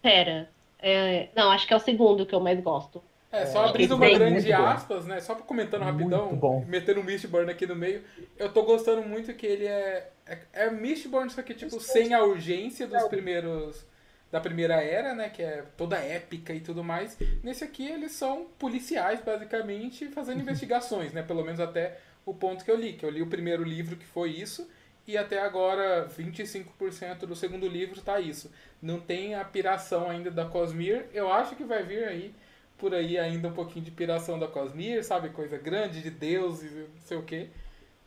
Pera. 0.02 0.50
É... 0.80 1.30
Não, 1.36 1.52
acho 1.52 1.68
que 1.68 1.74
é 1.74 1.78
o 1.78 1.80
segundo 1.80 2.26
que 2.26 2.34
eu 2.34 2.40
mais 2.40 2.60
gosto. 2.62 3.04
É, 3.42 3.46
só 3.48 3.66
É, 3.66 3.70
abrindo 3.70 3.96
uma 3.96 4.06
é 4.06 4.14
grande 4.14 4.52
bom. 4.52 4.66
aspas, 4.66 5.06
né? 5.06 5.20
Só 5.22 5.36
comentando 5.36 5.84
rapidão, 5.84 6.28
Muito 6.28 6.40
bom. 6.40 6.66
metendo 6.68 7.00
um 7.00 7.04
Mistborn 7.04 7.50
aqui 7.52 7.66
no 7.66 7.76
meio. 7.76 8.04
Eu 8.38 8.52
tô 8.52 8.64
gostando 8.64 9.02
muito 9.04 9.34
que 9.34 9.46
ele 9.46 9.66
é. 9.68 10.12
É, 10.26 10.40
é 10.54 10.70
Mistborn, 10.72 11.30
só 11.30 11.42
que 11.42 11.54
tipo, 11.54 11.80
sem 11.80 12.14
a 12.14 12.24
urgência 12.24 12.88
dos 12.88 13.04
primeiros. 13.08 13.86
Da 14.32 14.42
primeira 14.42 14.82
era, 14.84 15.14
né? 15.14 15.30
Que 15.30 15.44
é 15.44 15.64
toda 15.78 15.98
épica 15.98 16.54
e 16.54 16.60
tudo 16.60 16.84
mais. 16.84 17.18
Nesse 17.44 17.64
aqui 17.64 17.88
eles 17.88 18.12
são 18.12 18.48
policiais, 18.60 19.22
basicamente, 19.22 20.08
fazendo 20.10 20.42
investigações, 20.42 21.14
né? 21.14 21.22
Pelo 21.22 21.44
menos 21.44 21.60
até 21.60 21.98
o 22.26 22.34
ponto 22.34 22.66
que 22.66 22.72
eu 22.72 22.76
li. 22.76 22.94
Que 22.94 23.06
eu 23.06 23.10
li 23.10 23.22
o 23.22 23.28
primeiro 23.28 23.64
livro 23.64 23.96
que 23.96 24.06
foi 24.06 24.32
isso. 24.32 24.68
E 25.08 25.16
até 25.18 25.40
agora 25.40 26.08
25% 26.18 27.20
do 27.28 27.36
segundo 27.36 27.68
livro 27.68 28.02
tá 28.02 28.20
isso. 28.20 28.52
Não 28.82 29.00
tem 29.00 29.36
a 29.36 29.46
piração 29.46 30.10
ainda 30.10 30.32
da 30.32 30.46
Cosmere. 30.46 31.06
Eu 31.14 31.32
acho 31.32 31.56
que 31.56 31.64
vai 31.64 31.84
vir 31.84 32.04
aí 32.06 32.34
por 32.78 32.94
aí 32.94 33.18
ainda 33.18 33.48
um 33.48 33.54
pouquinho 33.54 33.86
de 33.86 33.92
piração 33.92 34.38
da 34.38 34.48
Cosmere, 34.48 35.04
sabe? 35.04 35.30
Coisa 35.30 35.58
grande 35.58 36.02
de 36.02 36.10
deuses 36.10 36.72
não 36.72 37.02
sei 37.02 37.18
o 37.18 37.24
que. 37.24 37.50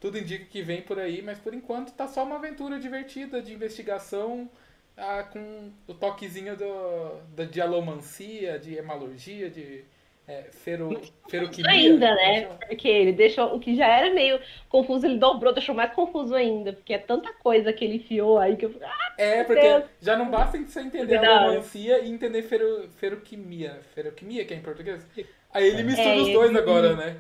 Tudo 0.01 0.19
indica 0.19 0.45
que 0.45 0.63
vem 0.63 0.83
por 0.83 0.99
aí, 0.99 1.23
mas 1.23 1.39
por 1.39 1.53
enquanto 1.55 1.93
tá 1.93 2.07
só 2.07 2.25
uma 2.25 2.37
aventura 2.37 2.79
divertida 2.79 3.43
de 3.43 3.53
investigação 3.53 4.49
ah, 4.97 5.25
com 5.25 5.73
o 5.87 5.95
toquezinho 5.95 6.57
do, 6.57 7.21
da 7.35 7.45
dialomancia, 7.45 8.59
de 8.59 8.77
hemalurgia, 8.77 9.51
de 9.51 9.85
é, 10.29 10.43
fero, 10.53 11.01
feroquimia. 11.29 11.71
Ainda, 11.71 12.15
né? 12.15 12.43
Porque 12.69 12.87
ele 12.87 13.13
deixou 13.13 13.55
o 13.57 13.59
que 13.59 13.75
já 13.75 13.87
era 13.87 14.13
meio 14.15 14.39
confuso, 14.69 15.07
ele 15.07 15.17
dobrou, 15.19 15.53
deixou 15.55 15.75
mais 15.75 15.93
confuso 15.95 16.35
ainda, 16.35 16.75
porque 16.75 16.93
é 16.93 16.99
tanta 16.99 17.33
coisa 17.33 17.73
que 17.73 17.85
ele 17.85 17.97
enfiou 17.97 18.39
aí 18.39 18.55
que 18.57 18.67
eu 18.67 18.71
falei, 18.71 18.89
ah, 18.89 19.15
É, 19.17 19.43
porque 19.45 19.61
Deus. 19.63 19.85
já 20.03 20.17
não 20.17 20.31
basta 20.31 20.59
você 20.59 20.81
entender 20.81 21.17
a 21.17 21.21
Verdade. 21.21 21.45
alomancia 21.47 21.99
e 22.01 22.11
entender 22.11 22.43
fero, 22.43 22.89
feroquimia. 22.99 23.81
Feroquimia, 23.95 24.45
que 24.45 24.53
é 24.53 24.59
em 24.59 24.63
português? 24.63 25.05
Aí 25.53 25.67
ele 25.67 25.83
mistura 25.83 26.09
É, 26.11 26.17
os 26.21 26.29
dois 26.33 26.55
agora, 26.55 26.95
né? 26.95 27.17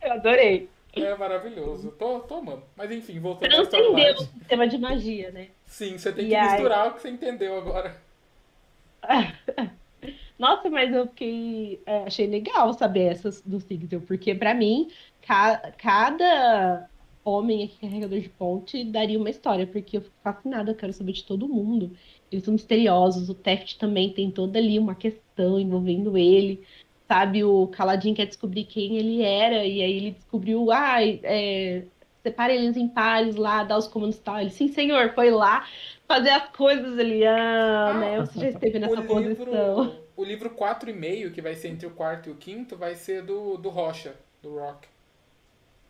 eu 0.00 0.12
adorei. 0.12 0.68
É 0.96 1.12
maravilhoso. 1.16 1.90
Tô, 1.98 2.20
tô 2.20 2.36
amando. 2.36 2.62
Mas 2.76 2.88
enfim, 2.92 3.18
voltando 3.18 3.50
história 3.50 3.68
Transcendeu 3.68 4.04
Light. 4.14 4.20
o 4.20 4.38
sistema 4.38 4.68
de 4.68 4.78
magia, 4.78 5.30
né? 5.32 5.48
Sim, 5.66 5.98
você 5.98 6.12
tem 6.12 6.26
E 6.26 6.28
que 6.28 6.34
aí- 6.36 6.52
misturar 6.52 6.86
o 6.86 6.92
que 6.92 7.02
você 7.02 7.08
entendeu 7.08 7.58
agora. 7.58 7.96
Nossa, 10.38 10.68
mas 10.68 10.92
eu 10.92 11.06
fiquei. 11.08 11.82
é, 11.86 12.04
achei 12.04 12.26
legal 12.26 12.72
saber 12.74 13.12
essas 13.12 13.40
do 13.42 13.60
Sigil, 13.60 14.02
porque 14.04 14.34
pra 14.34 14.52
mim, 14.54 14.88
ca- 15.22 15.72
cada 15.78 16.90
homem 17.24 17.64
aqui 17.64 17.78
carregador 17.78 18.20
de 18.20 18.28
ponte 18.28 18.84
daria 18.90 19.18
uma 19.18 19.30
história, 19.30 19.66
porque 19.66 19.96
eu 19.96 20.02
fico 20.02 20.16
fascinada, 20.22 20.72
eu 20.72 20.76
quero 20.76 20.92
saber 20.92 21.12
de 21.12 21.24
todo 21.24 21.48
mundo. 21.48 21.96
Eles 22.30 22.44
são 22.44 22.52
misteriosos, 22.52 23.28
o 23.28 23.34
Teft 23.34 23.78
também 23.78 24.12
tem 24.12 24.30
toda 24.30 24.58
ali 24.58 24.78
uma 24.78 24.94
questão 24.96 25.58
envolvendo 25.58 26.16
ele. 26.18 26.66
Sabe, 27.10 27.44
o 27.44 27.68
Caladin 27.68 28.14
quer 28.14 28.26
descobrir 28.26 28.64
quem 28.64 28.96
ele 28.96 29.22
era, 29.22 29.64
e 29.64 29.82
aí 29.82 29.92
ele 29.92 30.10
descobriu, 30.12 30.70
ah, 30.72 31.02
é, 31.02 31.86
separa 32.26 32.52
eles 32.54 32.76
em 32.76 32.88
pares 32.88 33.36
lá, 33.36 33.62
dá 33.62 33.76
os 33.78 33.86
comandos 33.86 34.16
e 34.18 34.22
tal. 34.22 34.40
Ele, 34.40 34.50
sim, 34.50 34.68
senhor, 34.68 35.14
foi 35.14 35.30
lá 35.30 35.66
fazer 36.08 36.30
as 36.30 36.48
coisas 36.50 36.98
ali, 36.98 37.24
ah, 37.26 37.92
Ah, 37.92 37.94
né? 37.94 38.20
Você 38.20 38.38
já 38.40 38.48
esteve 38.50 38.78
nessa 38.78 39.02
o 39.02 39.02
posição. 39.02 40.03
Livro, 40.22 40.48
o 40.48 40.48
livro 40.48 40.50
4,5, 40.50 41.32
que 41.32 41.40
vai 41.42 41.54
ser 41.54 41.68
entre 41.68 41.86
o 41.86 41.90
quarto 41.90 42.28
e 42.28 42.32
o 42.32 42.36
quinto, 42.36 42.76
vai 42.76 42.94
ser 42.94 43.22
do, 43.22 43.56
do 43.56 43.68
Rocha, 43.68 44.14
do 44.42 44.54
Rock. 44.58 44.88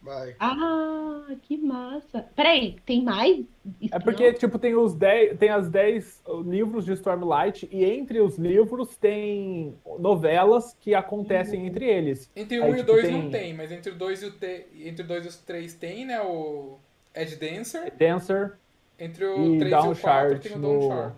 Vai. 0.03 0.37
Ah, 0.39 1.29
que 1.43 1.57
massa. 1.57 2.27
Peraí, 2.37 2.77
tem 2.85 3.03
mais? 3.03 3.47
É 3.91 3.99
porque, 3.99 4.35
tipo, 4.35 4.59
tem 4.59 4.75
os 4.75 4.93
10, 4.95 5.39
tem 5.39 5.49
as 5.49 5.67
10 5.71 6.23
livros 6.45 6.85
de 6.85 6.93
Stormlight 6.93 7.67
e 7.73 7.83
entre 7.87 8.21
os 8.21 8.37
livros 8.37 8.97
tem 8.99 9.75
novelas 9.99 10.77
que 10.79 10.95
acontecem 10.95 11.67
entre 11.67 11.87
eles. 11.87 12.31
Entre 12.37 12.59
o 12.61 12.65
Aí, 12.65 12.73
1 12.73 12.77
e 12.77 12.81
o 12.81 12.81
tipo, 12.81 12.93
2 12.93 13.03
tem- 13.07 13.13
não 13.23 13.31
tem, 13.31 13.55
mas 13.55 13.73
entre 13.73 13.93
o 13.93 13.95
2 13.95 14.23
e 14.23 14.27
o 14.27 14.31
te, 14.33 14.67
entre 14.85 15.05
o 15.05 15.09
2 15.09 15.25
e 15.25 15.29
os 15.29 15.37
3 15.39 15.73
tem, 15.73 16.05
né? 16.05 16.21
O 16.21 16.77
Ed 17.15 17.37
Dancer. 17.37 17.91
Dancer, 17.97 18.59
Entre 18.99 19.25
o 19.25 19.55
E 19.55 19.59
3 19.59 19.73
e 19.73 19.75
o 19.75 19.81
4 19.81 19.95
Downshard 19.95 20.39
tem 20.41 20.53
o 20.53 20.59
no- 20.59 20.69
Downshard. 20.81 21.15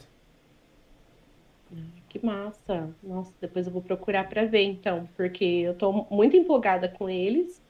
Que 2.18 2.24
massa. 2.26 2.90
Nossa, 3.02 3.32
depois 3.40 3.66
eu 3.66 3.72
vou 3.72 3.82
procurar 3.82 4.28
pra 4.28 4.44
ver, 4.44 4.62
então, 4.62 5.08
porque 5.16 5.44
eu 5.44 5.74
tô 5.74 5.92
muito 6.10 6.36
empolgada 6.36 6.88
com 6.88 7.08
eles. 7.08 7.62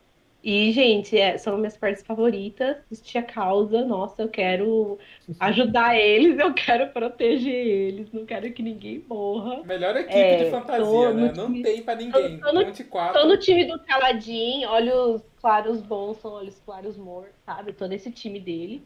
E, 0.44 0.70
gente, 0.70 1.18
é, 1.18 1.36
são 1.38 1.57
minhas 1.59 1.76
partes 1.76 2.05
favoritas. 2.05 2.76
Assistir 2.92 3.18
a 3.18 3.22
causa, 3.22 3.84
nossa, 3.84 4.22
eu 4.22 4.28
quero 4.28 4.97
ajudar 5.40 5.97
eles, 5.97 6.38
eu 6.38 6.55
quero 6.55 6.88
proteger 6.92 7.53
eles, 7.66 8.12
não 8.12 8.24
quero 8.24 8.53
que 8.53 8.62
ninguém 8.62 9.03
morra. 9.09 9.64
Melhor 9.64 9.97
equipe 9.97 10.16
É, 10.16 10.44
de 10.44 10.51
fantasia, 10.51 10.84
tô 10.84 11.12
né? 11.14 11.28
no 11.30 11.34
Não 11.36 11.47
time- 11.47 11.62
tem 11.62 11.82
pra 11.82 11.97
ninguém. 11.97 12.38
tô 12.38 12.53
no- 12.53 12.64
Monte 12.66 12.84
4. 12.84 13.20
Tô 13.20 13.26
no 13.26 13.36
time 13.38 13.64
do 13.64 13.78
Caladinho, 13.80 14.68
olhos 14.68 15.22
claros 15.40 15.80
bons 15.80 16.18
são 16.18 16.32
olhos 16.32 16.61
claros 16.64 16.97
mortos, 16.97 17.34
sabe? 17.44 17.70
Eu 17.70 17.74
tô 17.74 17.86
nesse 17.86 18.12
time 18.12 18.38
dele. 18.38 18.84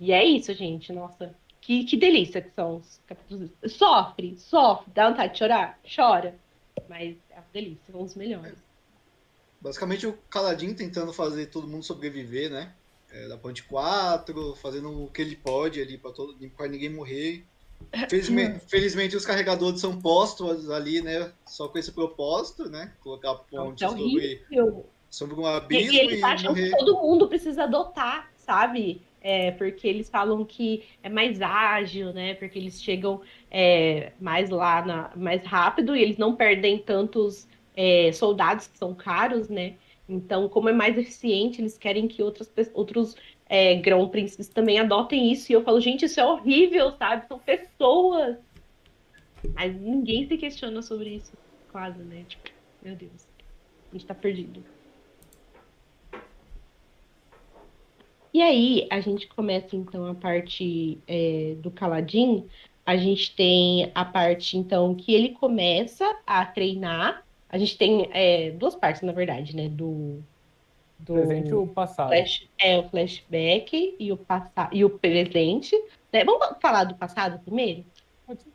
E 0.00 0.10
é 0.12 0.24
isso, 0.24 0.54
gente. 0.54 0.90
Nossa, 0.92 1.34
que, 1.64 1.84
que 1.84 1.96
delícia 1.96 2.42
que 2.42 2.50
são 2.50 2.76
os 2.76 3.00
capítulos. 3.06 3.50
Sofre, 3.66 4.36
sofre, 4.38 4.92
dá 4.94 5.08
vontade 5.08 5.32
de 5.32 5.38
chorar? 5.38 5.78
Chora. 5.94 6.34
Mas 6.88 7.16
é 7.30 7.36
uma 7.36 7.44
delícia, 7.52 7.80
são 7.90 8.02
os 8.02 8.14
melhores. 8.14 8.54
Basicamente 9.60 10.06
o 10.06 10.12
Caladinho 10.28 10.76
tentando 10.76 11.10
fazer 11.12 11.46
todo 11.46 11.66
mundo 11.66 11.82
sobreviver, 11.82 12.50
né? 12.50 12.74
É, 13.10 13.28
da 13.28 13.38
Ponte 13.38 13.62
4, 13.62 14.56
fazendo 14.56 15.04
o 15.04 15.10
que 15.10 15.22
ele 15.22 15.36
pode 15.36 15.80
ali 15.80 15.98
pra 16.54 16.68
ninguém 16.68 16.90
morrer. 16.90 17.46
Felizmente, 18.10 18.60
felizmente 18.68 19.16
os 19.16 19.24
carregadores 19.24 19.80
são 19.80 19.98
postos 19.98 20.68
ali, 20.70 21.00
né? 21.00 21.32
Só 21.46 21.68
com 21.68 21.78
esse 21.78 21.92
propósito, 21.92 22.68
né? 22.68 22.92
Colocar 23.00 23.30
a 23.30 23.34
ponte 23.36 23.84
É 23.84 23.88
sobre, 23.88 24.46
sobre 25.08 25.34
um 25.34 25.46
E, 25.46 25.46
abismo 25.46 25.92
e 25.92 25.96
e, 25.96 25.98
eles 25.98 26.22
acham 26.22 26.50
morrer. 26.50 26.70
que 26.70 26.76
todo 26.76 26.98
mundo 26.98 27.26
precisa 27.26 27.64
adotar, 27.64 28.30
sabe? 28.36 29.00
É, 29.26 29.52
porque 29.52 29.88
eles 29.88 30.10
falam 30.10 30.44
que 30.44 30.84
é 31.02 31.08
mais 31.08 31.40
ágil, 31.40 32.12
né? 32.12 32.34
Porque 32.34 32.58
eles 32.58 32.82
chegam 32.82 33.22
é, 33.50 34.12
mais 34.20 34.50
lá, 34.50 34.84
na- 34.84 35.12
mais 35.16 35.42
rápido 35.46 35.96
e 35.96 36.02
eles 36.02 36.18
não 36.18 36.36
perdem 36.36 36.78
tantos 36.78 37.48
é, 37.74 38.12
soldados 38.12 38.66
que 38.66 38.76
são 38.76 38.94
caros, 38.94 39.48
né? 39.48 39.76
Então, 40.06 40.46
como 40.50 40.68
é 40.68 40.72
mais 40.74 40.98
eficiente, 40.98 41.62
eles 41.62 41.78
querem 41.78 42.06
que 42.06 42.22
outras, 42.22 42.52
outros 42.74 43.16
é, 43.48 43.76
grão-príncipes 43.76 44.48
também 44.50 44.78
adotem 44.78 45.32
isso. 45.32 45.50
E 45.50 45.54
eu 45.54 45.64
falo, 45.64 45.80
gente, 45.80 46.04
isso 46.04 46.20
é 46.20 46.26
horrível, 46.26 46.92
sabe? 46.98 47.26
São 47.26 47.38
pessoas. 47.38 48.36
Mas 49.54 49.74
ninguém 49.74 50.28
se 50.28 50.36
questiona 50.36 50.82
sobre 50.82 51.16
isso, 51.16 51.32
quase, 51.72 52.02
né? 52.02 52.24
Tipo, 52.28 52.50
meu 52.82 52.94
Deus, 52.94 53.26
a 53.90 53.96
gente 53.96 54.06
tá 54.06 54.14
perdido. 54.14 54.62
E 58.34 58.42
aí, 58.42 58.88
a 58.90 58.98
gente 58.98 59.28
começa 59.28 59.76
então 59.76 60.06
a 60.06 60.14
parte 60.14 60.98
é, 61.06 61.54
do 61.58 61.70
Caladin. 61.70 62.44
A 62.84 62.96
gente 62.96 63.32
tem 63.36 63.92
a 63.94 64.04
parte, 64.04 64.58
então, 64.58 64.92
que 64.92 65.14
ele 65.14 65.28
começa 65.28 66.04
a 66.26 66.44
treinar. 66.44 67.24
A 67.48 67.56
gente 67.56 67.78
tem 67.78 68.10
é, 68.12 68.50
duas 68.50 68.74
partes, 68.74 69.02
na 69.02 69.12
verdade, 69.12 69.54
né? 69.54 69.68
Do, 69.68 70.20
do 70.98 71.14
presente 71.14 71.50
e 71.50 71.54
o 71.54 71.68
passado. 71.68 72.08
flash, 72.08 72.48
é, 72.58 72.76
o 72.76 72.88
flashback 72.88 73.94
e 74.00 74.10
o, 74.10 74.16
passa 74.16 74.68
e 74.72 74.84
o 74.84 74.90
presente. 74.90 75.80
né? 76.12 76.24
Vamos 76.24 76.56
falar 76.60 76.82
do 76.82 76.96
passado 76.96 77.38
primeiro? 77.38 77.84
Pode 78.26 78.42
ser. 78.42 78.50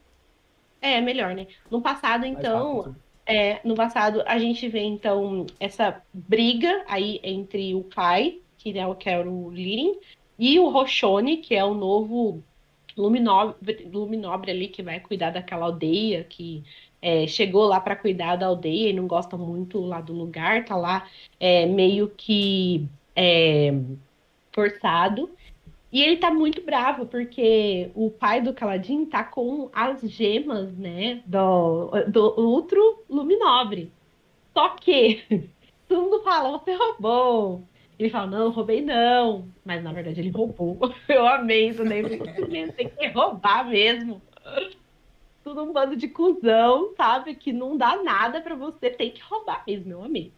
É, 0.82 1.00
melhor, 1.00 1.34
né? 1.34 1.48
No 1.72 1.82
passado, 1.82 2.26
então, 2.26 2.94
é, 3.26 3.62
no 3.64 3.76
passado, 3.76 4.24
a 4.26 4.38
gente 4.38 4.68
vê, 4.68 4.82
então, 4.82 5.46
essa 5.58 6.02
briga 6.14 6.84
aí 6.86 7.22
entre 7.24 7.74
o 7.74 7.86
Kai, 7.86 8.42
que 8.60 8.78
é 8.78 8.86
o, 8.86 8.94
que 8.94 9.10
é 9.10 9.20
o 9.20 9.50
Lirin, 9.50 9.96
e 10.38 10.60
o 10.60 10.70
Roshone, 10.70 11.38
que 11.38 11.56
é 11.56 11.66
o 11.66 11.74
novo 11.74 12.44
luminobre, 12.96 13.90
luminobre 13.92 14.52
ali, 14.52 14.68
que 14.68 14.84
vai 14.84 15.00
cuidar 15.00 15.32
daquela 15.32 15.66
aldeia, 15.66 16.24
que 16.24 16.64
é, 17.02 17.26
chegou 17.26 17.66
lá 17.66 17.80
para 17.80 17.96
cuidar 17.96 18.36
da 18.36 18.48
aldeia 18.48 18.90
e 18.90 18.94
não 18.94 19.08
gosta 19.08 19.38
muito 19.38 19.80
lá 19.80 20.02
do 20.02 20.14
lugar, 20.14 20.66
tá 20.66 20.76
lá 20.76 21.08
é, 21.40 21.66
meio 21.66 22.10
que 22.10 22.88
é, 23.16 23.74
forçado. 24.52 25.30
E 25.92 26.04
ele 26.04 26.18
tá 26.18 26.32
muito 26.32 26.62
bravo, 26.62 27.08
porque 27.08 27.90
o 27.96 28.12
pai 28.12 28.42
do 28.42 28.54
Caladin 28.54 29.06
tá 29.06 29.24
com 29.24 29.70
as 29.74 30.02
gemas, 30.02 30.72
né, 30.78 31.24
do, 31.26 31.90
do 32.08 32.40
outro 32.40 33.04
Luminobre. 33.10 33.92
Só 34.54 34.70
que 34.70 35.24
todo 35.88 36.04
mundo 36.04 36.22
fala, 36.22 36.60
você 36.60 36.74
roubou. 36.74 37.64
Ele 38.00 38.10
fala, 38.10 38.28
não, 38.28 38.50
roubei 38.50 38.82
não. 38.82 39.50
Mas 39.66 39.84
na 39.84 39.92
verdade 39.92 40.22
ele 40.22 40.30
roubou. 40.30 40.80
Eu 41.10 41.28
amei 41.28 41.68
isso 41.68 41.84
porque 41.84 42.72
Tem 42.72 42.90
que 42.90 43.08
roubar 43.10 43.68
mesmo. 43.68 44.22
Tudo 45.44 45.64
um 45.64 45.74
bando 45.74 45.98
de 45.98 46.08
cuzão, 46.08 46.94
sabe? 46.96 47.36
Que 47.36 47.52
não 47.52 47.78
dá 47.78 48.02
nada 48.02 48.40
pra 48.40 48.56
você. 48.56 48.90
Tem 48.90 49.12
que 49.12 49.22
roubar 49.22 49.64
mesmo, 49.68 49.92
eu 49.92 50.04
amei. 50.04 50.32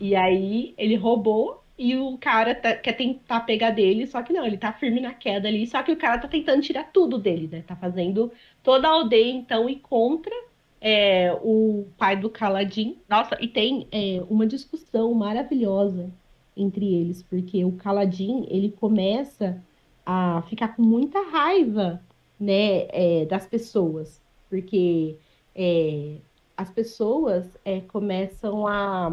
E 0.00 0.16
aí 0.16 0.74
ele 0.76 0.96
roubou 0.96 1.62
e 1.78 1.96
o 1.96 2.18
cara 2.18 2.54
tá, 2.54 2.74
quer 2.74 2.94
tentar 2.94 3.40
pegar 3.40 3.70
dele, 3.70 4.06
só 4.06 4.22
que 4.22 4.32
não, 4.32 4.44
ele 4.44 4.58
tá 4.58 4.72
firme 4.72 5.00
na 5.00 5.14
queda 5.14 5.48
ali, 5.48 5.66
só 5.66 5.82
que 5.82 5.92
o 5.92 5.96
cara 5.96 6.20
tá 6.20 6.28
tentando 6.28 6.62
tirar 6.62 6.90
tudo 6.92 7.18
dele, 7.18 7.48
né? 7.50 7.62
Tá 7.66 7.76
fazendo 7.76 8.32
toda 8.62 8.88
a 8.88 8.92
aldeia, 8.92 9.32
então, 9.32 9.68
ir 9.68 9.80
contra 9.80 10.32
é, 10.80 11.32
o 11.42 11.86
pai 11.96 12.16
do 12.16 12.28
Caladin. 12.28 12.98
Nossa, 13.08 13.36
e 13.40 13.46
tem 13.46 13.86
é, 13.92 14.22
uma 14.28 14.46
discussão 14.46 15.14
maravilhosa 15.14 16.10
entre 16.56 16.94
eles, 16.94 17.22
porque 17.22 17.64
o 17.64 17.72
Caladin, 17.72 18.46
ele 18.48 18.70
começa 18.70 19.62
a 20.04 20.42
ficar 20.48 20.76
com 20.76 20.82
muita 20.82 21.20
raiva, 21.30 22.00
né, 22.38 22.86
é, 22.88 23.24
das 23.26 23.46
pessoas, 23.46 24.20
porque 24.50 25.16
é, 25.54 26.16
as 26.56 26.70
pessoas 26.70 27.46
é, 27.64 27.80
começam 27.80 28.66
a 28.66 29.10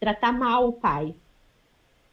tratar 0.00 0.32
mal 0.32 0.68
o 0.68 0.72
pai. 0.72 1.14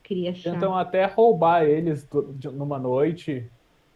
Queria. 0.04 0.34
Tentam 0.34 0.76
até 0.76 1.06
roubar 1.06 1.64
eles 1.64 2.08
numa 2.52 2.78
noite. 2.78 3.50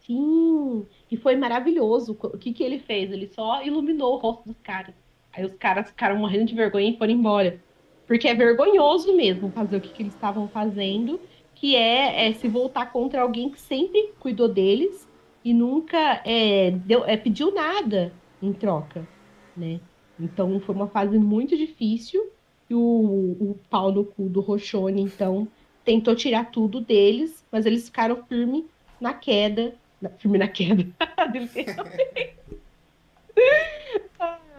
Sim, 0.06 0.86
e 1.10 1.16
foi 1.18 1.36
maravilhoso. 1.36 2.16
O 2.18 2.38
que, 2.38 2.52
que 2.52 2.62
ele 2.62 2.78
fez? 2.78 3.12
Ele 3.12 3.28
só 3.28 3.62
iluminou 3.62 4.14
o 4.14 4.18
rosto 4.18 4.46
dos 4.46 4.56
caras. 4.62 4.94
Aí 5.32 5.44
os 5.44 5.52
caras 5.54 5.88
ficaram 5.88 6.16
morrendo 6.16 6.46
de 6.46 6.54
vergonha 6.54 6.88
e 6.88 6.96
foram 6.96 7.12
embora. 7.12 7.60
Porque 8.08 8.26
é 8.26 8.34
vergonhoso 8.34 9.14
mesmo 9.14 9.52
fazer 9.52 9.76
o 9.76 9.80
que, 9.80 9.90
que 9.90 10.02
eles 10.02 10.14
estavam 10.14 10.48
fazendo, 10.48 11.20
que 11.54 11.76
é, 11.76 12.28
é, 12.28 12.32
se 12.32 12.48
voltar 12.48 12.90
contra 12.90 13.20
alguém 13.20 13.50
que 13.50 13.60
sempre 13.60 14.14
cuidou 14.18 14.48
deles 14.48 15.06
e 15.44 15.52
nunca 15.52 16.22
é, 16.24 16.70
deu, 16.70 17.04
é, 17.04 17.18
pediu 17.18 17.54
nada 17.54 18.10
em 18.42 18.52
troca, 18.52 19.06
né? 19.54 19.78
Então 20.18 20.58
foi 20.60 20.74
uma 20.74 20.88
fase 20.88 21.18
muito 21.18 21.56
difícil 21.56 22.30
e 22.68 22.74
o, 22.74 22.80
o 22.80 23.58
pau 23.68 23.92
no 23.92 24.04
cu 24.04 24.28
do 24.28 24.40
Rochone, 24.40 25.02
então, 25.02 25.46
tentou 25.84 26.14
tirar 26.14 26.50
tudo 26.50 26.80
deles, 26.80 27.44
mas 27.52 27.66
eles 27.66 27.86
ficaram 27.86 28.24
firme 28.24 28.66
na 29.00 29.14
queda. 29.14 29.74
Na, 30.00 30.10
firme 30.10 30.38
na 30.38 30.48
queda. 30.48 30.86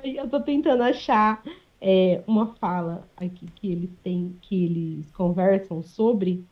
Eu 0.04 0.30
tô 0.30 0.40
tentando 0.40 0.84
achar 0.84 1.44
é, 1.82 2.24
uma 2.28 2.56
fala 2.56 3.08
aqui 3.16 3.48
que 3.56 3.72
eles 3.72 3.92
têm, 4.04 4.36
que 4.42 4.66
eles 4.66 5.12
conversam 5.12 5.82
sobre, 5.82 6.46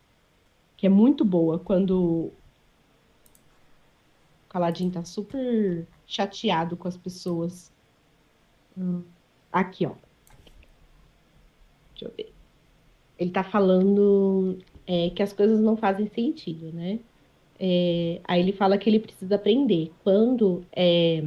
que 0.77 0.87
é 0.87 0.89
muito 0.89 1.25
boa, 1.25 1.59
quando 1.59 2.31
o 2.31 2.33
Caladinho 4.49 4.91
tá 4.91 5.03
super 5.03 5.85
chateado 6.05 6.77
com 6.77 6.87
as 6.87 6.95
pessoas. 6.95 7.71
Aqui, 9.51 9.85
ó. 9.85 9.93
Deixa 11.91 12.05
eu 12.05 12.11
ver. 12.15 12.31
Ele 13.19 13.31
tá 13.31 13.43
falando 13.43 14.59
é, 14.85 15.09
que 15.09 15.23
as 15.23 15.33
coisas 15.33 15.59
não 15.59 15.75
fazem 15.75 16.07
sentido, 16.07 16.71
né? 16.71 16.99
É, 17.59 18.21
aí 18.23 18.39
ele 18.39 18.53
fala 18.53 18.77
que 18.77 18.87
ele 18.87 18.99
precisa 18.99 19.35
aprender. 19.35 19.91
Quando 20.03 20.63
é, 20.71 21.23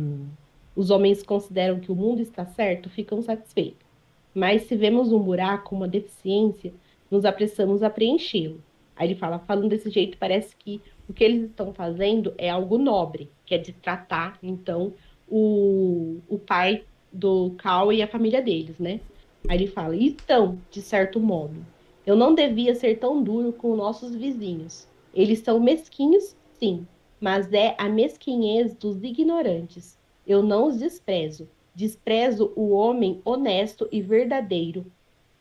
os 0.77 0.91
homens 0.91 1.23
consideram 1.23 1.81
que 1.81 1.91
o 1.91 1.95
mundo 1.95 2.23
está 2.23 2.47
certo, 2.47 2.89
ficam 2.89 3.21
satisfeitos. 3.21 3.90
Mas 4.35 4.63
se 4.63 4.77
vemos 4.77 5.13
um 5.13 5.19
buraco, 5.19 5.75
uma 5.75 5.89
deficiência, 5.89 6.73
nos 7.11 7.25
apressamos 7.25 7.83
a 7.83 7.91
preenchê-lo. 7.91 8.61
Aí 8.95 9.09
ele 9.09 9.15
fala, 9.15 9.39
falando 9.39 9.69
desse 9.69 9.91
jeito, 9.91 10.19
parece 10.19 10.55
que 10.57 10.81
o 11.09 11.13
que 11.13 11.25
eles 11.25 11.51
estão 11.51 11.73
fazendo 11.73 12.35
é 12.39 12.49
algo 12.49 12.79
nobre, 12.79 13.31
que 13.45 13.55
é 13.55 13.59
de 13.59 13.73
tratar, 13.73 14.39
então, 14.43 14.93
o, 15.29 16.19
o 16.29 16.39
pai 16.39 16.85
do 17.13 17.55
Cal 17.59 17.93
e 17.93 18.03
a 18.03 18.07
família 18.07 18.41
deles, 18.43 18.79
né? 18.79 19.01
Aí 19.49 19.57
ele 19.57 19.67
fala, 19.67 19.97
então, 19.97 20.59
de 20.71 20.83
certo 20.83 21.19
modo, 21.19 21.65
eu 22.07 22.15
não 22.15 22.35
devia 22.35 22.75
ser 22.75 22.99
tão 22.99 23.23
duro 23.23 23.53
com 23.53 23.75
nossos 23.75 24.15
vizinhos. 24.15 24.87
Eles 25.15 25.41
são 25.41 25.59
mesquinhos, 25.59 26.37
sim, 26.59 26.87
mas 27.21 27.53
é 27.53 27.75
a 27.79 27.89
mesquinhez 27.89 28.75
dos 28.75 29.03
ignorantes. 29.03 29.99
Eu 30.27 30.43
não 30.43 30.69
os 30.69 30.79
desprezo, 30.79 31.49
Desprezo 31.81 32.53
o 32.57 32.73
homem 32.73 33.23
honesto 33.25 33.89
e 33.91 34.03
verdadeiro. 34.03 34.85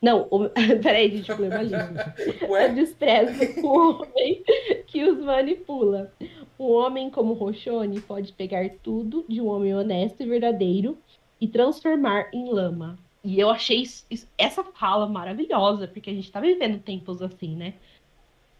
Não, 0.00 0.26
o... 0.30 0.48
peraí, 0.82 1.14
gente, 1.14 1.30
língua. 1.34 2.14
Eu 2.40 2.74
desprezo 2.74 3.60
o 3.60 3.66
homem 3.66 4.42
que 4.86 5.04
os 5.04 5.22
manipula. 5.22 6.10
O 6.56 6.72
homem 6.72 7.10
como 7.10 7.34
Rochone 7.34 8.00
pode 8.00 8.32
pegar 8.32 8.70
tudo 8.82 9.22
de 9.28 9.38
um 9.38 9.48
homem 9.48 9.74
honesto 9.74 10.22
e 10.22 10.26
verdadeiro 10.26 10.96
e 11.38 11.46
transformar 11.46 12.30
em 12.32 12.50
lama. 12.50 12.98
E 13.22 13.38
eu 13.38 13.50
achei 13.50 13.82
isso, 13.82 14.06
isso, 14.10 14.26
essa 14.38 14.64
fala 14.64 15.06
maravilhosa, 15.06 15.86
porque 15.86 16.08
a 16.08 16.14
gente 16.14 16.24
está 16.24 16.40
vivendo 16.40 16.80
tempos 16.80 17.20
assim, 17.20 17.54
né? 17.54 17.74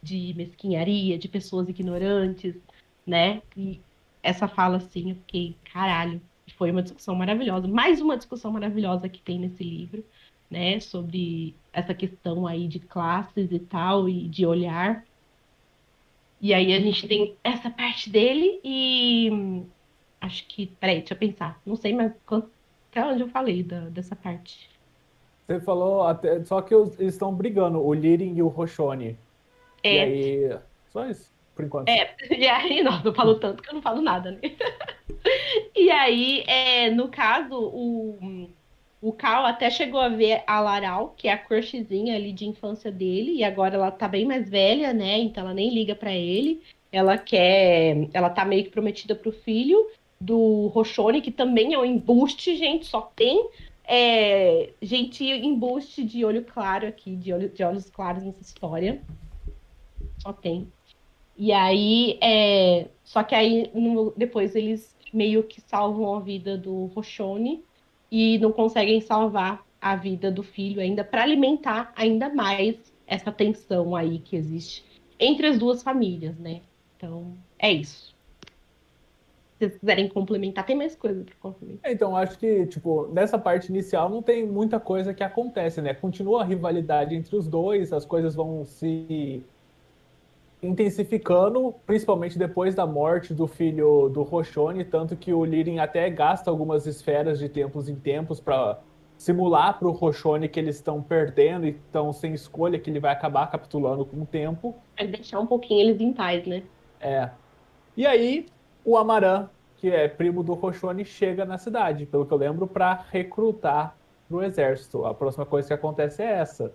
De 0.02 0.34
mesquinharia, 0.36 1.16
de 1.16 1.28
pessoas 1.28 1.66
ignorantes, 1.66 2.56
né? 3.06 3.40
E 3.56 3.80
essa 4.22 4.46
fala 4.46 4.76
assim, 4.76 5.12
eu 5.12 5.16
fiquei, 5.16 5.56
caralho, 5.72 6.20
foi 6.54 6.70
uma 6.70 6.82
discussão 6.82 7.14
maravilhosa, 7.14 7.66
mais 7.68 8.00
uma 8.00 8.16
discussão 8.16 8.52
maravilhosa 8.52 9.08
que 9.08 9.20
tem 9.20 9.38
nesse 9.38 9.62
livro, 9.62 10.04
né, 10.50 10.80
sobre 10.80 11.54
essa 11.72 11.94
questão 11.94 12.46
aí 12.46 12.66
de 12.66 12.80
classes 12.80 13.52
e 13.52 13.58
tal, 13.58 14.08
e 14.08 14.28
de 14.28 14.44
olhar. 14.44 15.04
E 16.40 16.52
aí 16.54 16.72
a 16.72 16.80
gente 16.80 17.06
tem 17.06 17.36
essa 17.44 17.70
parte 17.70 18.10
dele 18.10 18.60
e 18.64 19.62
acho 20.20 20.46
que, 20.46 20.66
peraí, 20.66 20.98
deixa 20.98 21.14
eu 21.14 21.18
pensar, 21.18 21.60
não 21.64 21.76
sei 21.76 21.94
mais 21.94 22.12
quanto, 22.26 22.50
até 22.90 23.04
onde 23.04 23.22
eu 23.22 23.28
falei 23.28 23.62
da, 23.62 23.80
dessa 23.88 24.16
parte. 24.16 24.68
Você 25.46 25.60
falou 25.60 26.04
até, 26.04 26.44
só 26.44 26.62
que 26.62 26.74
eles 26.74 26.98
estão 27.00 27.34
brigando, 27.34 27.80
o 27.80 27.92
Lirin 27.92 28.34
e 28.36 28.42
o 28.42 28.48
Roshone. 28.48 29.16
É. 29.82 29.94
E 29.94 29.98
aí, 30.00 30.58
só 30.92 31.08
isso, 31.08 31.30
por 31.60 31.66
enquanto. 31.66 31.88
É, 31.88 32.14
e 32.36 32.48
aí, 32.48 32.82
nossa, 32.82 33.06
eu 33.06 33.14
falo 33.14 33.36
tanto 33.36 33.62
que 33.62 33.68
eu 33.68 33.74
não 33.74 33.82
falo 33.82 34.00
nada, 34.00 34.32
né? 34.32 34.40
E 35.76 35.90
aí, 35.90 36.42
é, 36.46 36.90
no 36.90 37.08
caso, 37.08 37.54
o, 37.54 38.48
o 39.02 39.12
Cal 39.12 39.44
até 39.44 39.68
chegou 39.70 40.00
a 40.00 40.08
ver 40.08 40.42
a 40.46 40.60
Laral, 40.60 41.14
que 41.16 41.28
é 41.28 41.32
a 41.32 41.38
crushzinha 41.38 42.14
ali 42.14 42.32
de 42.32 42.46
infância 42.46 42.90
dele, 42.90 43.32
e 43.32 43.44
agora 43.44 43.74
ela 43.74 43.90
tá 43.90 44.08
bem 44.08 44.24
mais 44.24 44.48
velha, 44.48 44.92
né? 44.92 45.18
Então 45.18 45.44
ela 45.44 45.54
nem 45.54 45.72
liga 45.72 45.94
para 45.94 46.12
ele. 46.12 46.62
Ela 46.90 47.18
quer. 47.18 48.08
Ela 48.12 48.30
tá 48.30 48.44
meio 48.44 48.64
que 48.64 48.70
prometida 48.70 49.14
pro 49.14 49.32
filho 49.32 49.86
do 50.20 50.68
Rochone, 50.68 51.20
que 51.20 51.30
também 51.30 51.74
é 51.74 51.78
um 51.78 51.84
embuste, 51.84 52.56
gente. 52.56 52.86
Só 52.86 53.02
tem 53.14 53.48
é, 53.84 54.72
gente 54.80 55.24
embuste 55.24 56.04
de 56.04 56.24
olho 56.24 56.44
claro 56.44 56.86
aqui, 56.86 57.16
de, 57.16 57.32
olho, 57.32 57.48
de 57.48 57.64
olhos 57.64 57.90
claros 57.90 58.22
nessa 58.22 58.40
história. 58.40 59.02
Só 60.18 60.32
tem. 60.32 60.70
E 61.42 61.52
aí, 61.52 62.18
é, 62.20 62.88
só 63.02 63.22
que 63.22 63.34
aí 63.34 63.70
no, 63.72 64.12
depois 64.14 64.54
eles 64.54 64.94
meio 65.10 65.42
que 65.42 65.58
salvam 65.58 66.14
a 66.14 66.20
vida 66.20 66.54
do 66.58 66.84
Rochone 66.94 67.64
e 68.12 68.38
não 68.38 68.52
conseguem 68.52 69.00
salvar 69.00 69.64
a 69.80 69.96
vida 69.96 70.30
do 70.30 70.42
filho 70.42 70.82
ainda 70.82 71.02
para 71.02 71.22
alimentar 71.22 71.94
ainda 71.96 72.28
mais 72.28 72.76
essa 73.06 73.32
tensão 73.32 73.96
aí 73.96 74.18
que 74.18 74.36
existe 74.36 74.84
entre 75.18 75.46
as 75.46 75.58
duas 75.58 75.82
famílias, 75.82 76.38
né? 76.38 76.60
Então, 76.98 77.32
é 77.58 77.72
isso. 77.72 78.14
Se 79.58 79.66
vocês 79.66 79.78
quiserem 79.78 80.08
complementar, 80.08 80.66
tem 80.66 80.76
mais 80.76 80.94
coisa 80.94 81.24
para 81.24 81.34
complementar. 81.40 81.90
É, 81.90 81.94
então, 81.94 82.14
acho 82.14 82.38
que, 82.38 82.66
tipo, 82.66 83.08
nessa 83.14 83.38
parte 83.38 83.70
inicial 83.70 84.10
não 84.10 84.20
tem 84.20 84.46
muita 84.46 84.78
coisa 84.78 85.14
que 85.14 85.22
acontece, 85.22 85.80
né? 85.80 85.94
Continua 85.94 86.42
a 86.42 86.44
rivalidade 86.44 87.14
entre 87.14 87.34
os 87.34 87.48
dois, 87.48 87.94
as 87.94 88.04
coisas 88.04 88.34
vão 88.34 88.62
se 88.66 89.42
intensificando, 90.62 91.74
principalmente 91.86 92.38
depois 92.38 92.74
da 92.74 92.86
morte 92.86 93.32
do 93.32 93.46
filho 93.46 94.08
do 94.08 94.22
Roshone, 94.22 94.84
tanto 94.84 95.16
que 95.16 95.32
o 95.32 95.44
Lirin 95.44 95.78
até 95.78 96.08
gasta 96.10 96.50
algumas 96.50 96.86
esferas 96.86 97.38
de 97.38 97.48
tempos 97.48 97.88
em 97.88 97.96
tempos 97.96 98.40
para 98.40 98.78
simular 99.16 99.78
para 99.78 99.88
o 99.88 99.90
Roshone 99.90 100.48
que 100.48 100.58
eles 100.58 100.76
estão 100.76 101.02
perdendo 101.02 101.66
e 101.66 101.70
estão 101.70 102.12
sem 102.12 102.34
escolha, 102.34 102.78
que 102.78 102.90
ele 102.90 103.00
vai 103.00 103.12
acabar 103.12 103.50
capitulando 103.50 104.04
com 104.04 104.22
o 104.22 104.26
tempo. 104.26 104.74
É 104.96 105.06
deixar 105.06 105.40
um 105.40 105.46
pouquinho 105.46 105.80
eles 105.80 106.00
em 106.00 106.12
paz, 106.12 106.46
né? 106.46 106.62
É. 107.00 107.30
E 107.96 108.06
aí, 108.06 108.46
o 108.84 108.96
Amaran, 108.96 109.48
que 109.76 109.90
é 109.90 110.08
primo 110.08 110.42
do 110.42 110.54
Roshone, 110.54 111.04
chega 111.04 111.44
na 111.44 111.58
cidade, 111.58 112.06
pelo 112.06 112.26
que 112.26 112.32
eu 112.32 112.38
lembro, 112.38 112.66
para 112.66 113.04
recrutar 113.10 113.96
para 114.28 114.36
o 114.36 114.42
exército. 114.42 115.04
A 115.04 115.12
próxima 115.12 115.44
coisa 115.44 115.68
que 115.68 115.74
acontece 115.74 116.22
é 116.22 116.32
essa. 116.32 116.72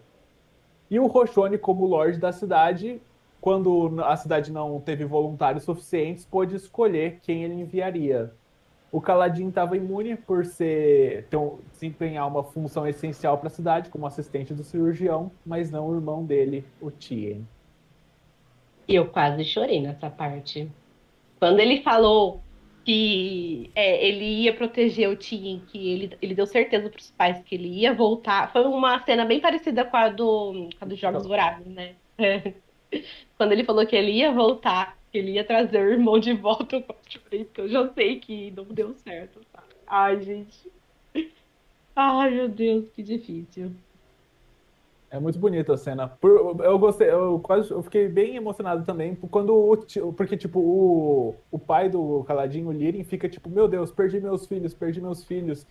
E 0.90 1.00
o 1.00 1.08
Roshone, 1.08 1.58
como 1.58 1.86
lorde 1.86 2.20
da 2.20 2.32
cidade, 2.32 3.02
quando 3.46 4.04
a 4.04 4.18
cidade 4.18 4.52
não 4.52 4.82
teve 4.82 5.06
voluntários 5.06 5.66
suficientes, 5.66 6.26
pôde 6.26 6.56
escolher 6.56 7.20
quem 7.22 7.44
ele 7.44 7.54
enviaria. 7.54 8.34
O 8.92 9.00
Caladin 9.00 9.50
estava 9.50 9.78
imune 9.78 10.16
por 10.16 10.44
ser 10.44 11.26
então, 11.28 11.60
desempenhar 11.72 12.28
uma 12.28 12.44
função 12.44 12.88
essencial 12.88 13.38
para 13.38 13.46
a 13.46 13.52
cidade 13.52 13.92
como 13.92 14.08
assistente 14.08 14.52
do 14.52 14.64
cirurgião, 14.64 15.32
mas 15.46 15.70
não 15.70 15.88
o 15.88 15.94
irmão 15.94 16.26
dele, 16.26 16.66
o 16.82 16.90
Tien. 16.90 17.48
Eu 18.88 19.10
quase 19.10 19.46
chorei 19.46 19.80
nessa 19.80 20.10
parte. 20.10 20.68
Quando 21.40 21.60
ele 21.60 21.84
falou 21.84 22.42
que 22.84 23.70
é, 23.76 24.08
ele 24.08 24.26
ia 24.26 24.56
proteger 24.56 25.08
o 25.08 25.16
Tien, 25.16 25.62
que 25.68 25.88
ele, 25.88 26.18
ele 26.20 26.34
deu 26.34 26.48
certeza 26.48 26.90
para 26.90 27.00
os 27.00 27.12
pais 27.12 27.44
que 27.44 27.54
ele 27.54 27.68
ia 27.68 27.94
voltar. 27.94 28.52
Foi 28.52 28.64
uma 28.66 29.00
cena 29.06 29.24
bem 29.24 29.40
parecida 29.40 29.86
com 29.86 29.98
a, 29.98 30.10
do, 30.10 30.68
com 30.80 30.84
a 30.84 30.88
dos 30.88 30.98
Jogos 30.98 31.28
Vorazes, 31.28 31.68
né? 31.68 31.94
Quando 33.38 33.52
ele 33.52 33.64
falou 33.64 33.86
que 33.86 33.96
ele 33.96 34.12
ia 34.12 34.32
voltar, 34.32 34.98
que 35.12 35.18
ele 35.18 35.32
ia 35.34 35.44
trazer 35.44 35.80
o 35.80 35.92
irmão 35.92 36.20
de 36.20 36.34
volta, 36.34 36.76
eu 36.76 36.84
chorei, 37.08 37.46
porque 37.46 37.62
eu 37.62 37.70
já 37.70 37.90
sei 37.94 38.20
que 38.20 38.52
não 38.52 38.66
deu 38.66 38.94
certo. 39.04 39.42
Tá? 39.52 39.64
Ai, 39.88 40.22
gente. 40.22 40.72
Ai, 41.96 42.32
meu 42.32 42.50
Deus, 42.50 42.86
que 42.94 43.02
difícil. 43.02 43.72
É 45.10 45.20
muito 45.20 45.40
bonita 45.40 45.74
a 45.74 45.78
cena. 45.78 46.12
Eu 46.22 46.78
gostei, 46.78 47.10
eu 47.10 47.40
quase 47.40 47.72
eu 47.72 47.82
fiquei 47.82 48.10
bem 48.10 48.36
emocionado 48.36 48.84
também 48.84 49.16
quando 49.16 49.56
o, 49.56 50.14
porque 50.14 50.36
tipo 50.36 50.60
o, 50.60 51.36
o 51.50 51.58
pai 51.58 51.90
do 51.90 52.26
Caladinho, 52.26 52.68
o 52.68 52.72
Lirin, 52.74 53.04
fica 53.04 53.30
tipo, 53.30 53.50
meu 53.50 53.68
Deus, 53.68 53.92
perdi 53.92 54.20
meus 54.20 54.46
filhos, 54.46 54.74
perdi 54.74 55.00
meus 55.00 55.24
filhos. 55.24 55.66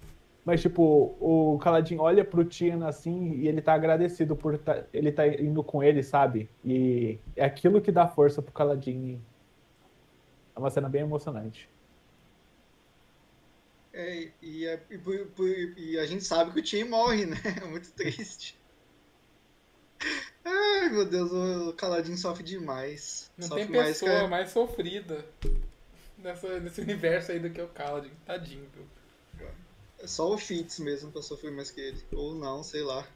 Mas 0.45 0.61
tipo, 0.61 1.16
o 1.19 1.59
Caladinho 1.59 2.03
olha 2.03 2.25
pro 2.25 2.45
Tina 2.45 2.89
assim 2.89 3.33
e 3.37 3.49
ele 3.49 3.62
tá 3.62 3.73
agradecido 3.73 4.37
por 4.37 4.59
tá, 4.59 4.85
ele 4.93 5.11
tá 5.11 5.27
indo 5.27 5.65
com 5.65 5.83
ele, 5.83 6.03
sabe? 6.03 6.51
E 6.62 7.19
é 7.35 7.45
aquilo 7.45 7.81
que 7.81 7.91
dá 7.91 8.07
força 8.07 8.43
pro 8.43 8.53
Caladinho. 8.53 9.25
É 10.55 10.59
uma 10.59 10.71
cena 10.71 10.89
bem 10.89 11.01
emocionante. 11.01 11.69
É, 13.93 14.29
e, 14.43 14.66
é, 14.66 14.83
e, 14.91 14.99
por, 14.99 15.19
por, 15.29 15.49
e, 15.49 15.99
a 15.99 16.05
gente 16.05 16.25
sabe 16.25 16.53
que 16.53 16.59
o 16.59 16.62
Tim 16.62 16.85
morre, 16.85 17.27
né? 17.27 17.37
É 17.62 17.66
muito 17.66 17.91
triste. 17.93 18.59
Ai, 20.45 20.91
meu 20.91 21.07
Deus, 21.07 21.33
o 21.33 21.73
Caladinho 21.73 22.19
sofre 22.19 22.43
demais. 22.43 23.31
Não 23.39 23.49
sofre 23.49 23.65
tem 23.65 23.73
pessoa 23.73 24.12
mais, 24.12 24.31
mais 24.31 24.51
sofrida 24.51 25.25
nessa, 26.19 26.61
nesse 26.61 26.81
universo 26.81 27.33
aí 27.33 27.39
do 27.39 27.49
que 27.49 27.62
o 27.62 27.69
Caladinho. 27.69 28.16
Tadinho, 28.27 28.66
viu? 28.75 28.85
É 30.05 30.07
só 30.07 30.31
o 30.31 30.37
Fitz 30.37 30.81
mesmo 30.81 31.11
pra 31.11 31.23
sofrer 31.23 31.51
mais 31.51 31.71
que 31.71 31.81
ele. 31.81 32.05
Ou 32.13 32.35
não, 32.35 32.63
sei 32.63 32.83
lá. 32.83 33.09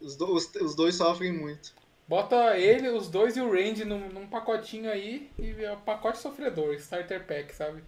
Os, 0.00 0.14
do, 0.14 0.32
os, 0.32 0.48
os 0.54 0.76
dois 0.76 0.94
sofrem 0.94 1.32
muito. 1.32 1.74
Bota 2.06 2.56
ele, 2.56 2.88
os 2.88 3.08
dois 3.08 3.36
e 3.36 3.40
o 3.40 3.50
Randy 3.50 3.84
num, 3.84 4.08
num 4.10 4.28
pacotinho 4.28 4.88
aí 4.88 5.28
e 5.36 5.64
é 5.64 5.72
o 5.72 5.78
pacote 5.78 6.18
sofredor, 6.18 6.72
starter 6.74 7.26
pack, 7.26 7.52
sabe? 7.52 7.82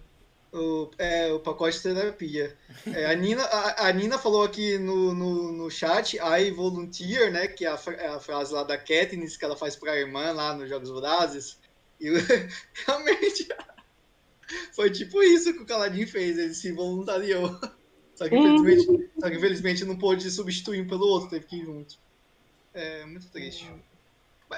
O, 0.51 0.91
é, 0.97 1.31
o 1.31 1.39
pacote 1.39 1.77
de 1.77 1.83
terapia. 1.83 2.57
É, 2.85 3.05
a, 3.05 3.15
Nina, 3.15 3.43
a, 3.43 3.87
a, 3.87 3.93
Nina 3.93 4.17
falou 4.17 4.43
aqui 4.43 4.77
no, 4.77 5.13
no, 5.13 5.53
no 5.53 5.71
chat, 5.71 6.17
I 6.17 6.51
volunteer, 6.51 7.31
né? 7.31 7.47
Que 7.47 7.65
é 7.65 7.69
a, 7.69 7.79
é 7.97 8.07
a 8.07 8.19
frase 8.19 8.53
lá 8.53 8.63
da 8.63 8.77
Katniss 8.77 9.37
que 9.37 9.45
ela 9.45 9.55
faz 9.55 9.77
pra 9.77 9.97
irmã 9.97 10.33
lá 10.33 10.53
nos 10.53 10.67
Jogos 10.67 10.89
Vorazes. 10.89 11.57
E 11.97 12.09
realmente 12.85 13.47
foi 14.75 14.91
tipo 14.91 15.23
isso 15.23 15.53
que 15.53 15.61
o 15.61 15.65
Caladinho 15.65 16.07
fez, 16.07 16.37
ele 16.37 16.53
se 16.53 16.73
voluntariou. 16.73 17.57
Só 18.19 18.27
que 18.27 18.35
infelizmente, 18.35 19.09
só 19.17 19.29
que, 19.29 19.37
infelizmente 19.37 19.85
não 19.85 19.95
pôde 19.95 20.29
substituir 20.29 20.81
um 20.81 20.87
pelo 20.87 21.07
outro, 21.07 21.29
teve 21.29 21.45
que 21.45 21.55
ir 21.55 21.63
junto. 21.63 21.95
É 22.73 23.05
muito 23.05 23.27
triste. 23.29 23.65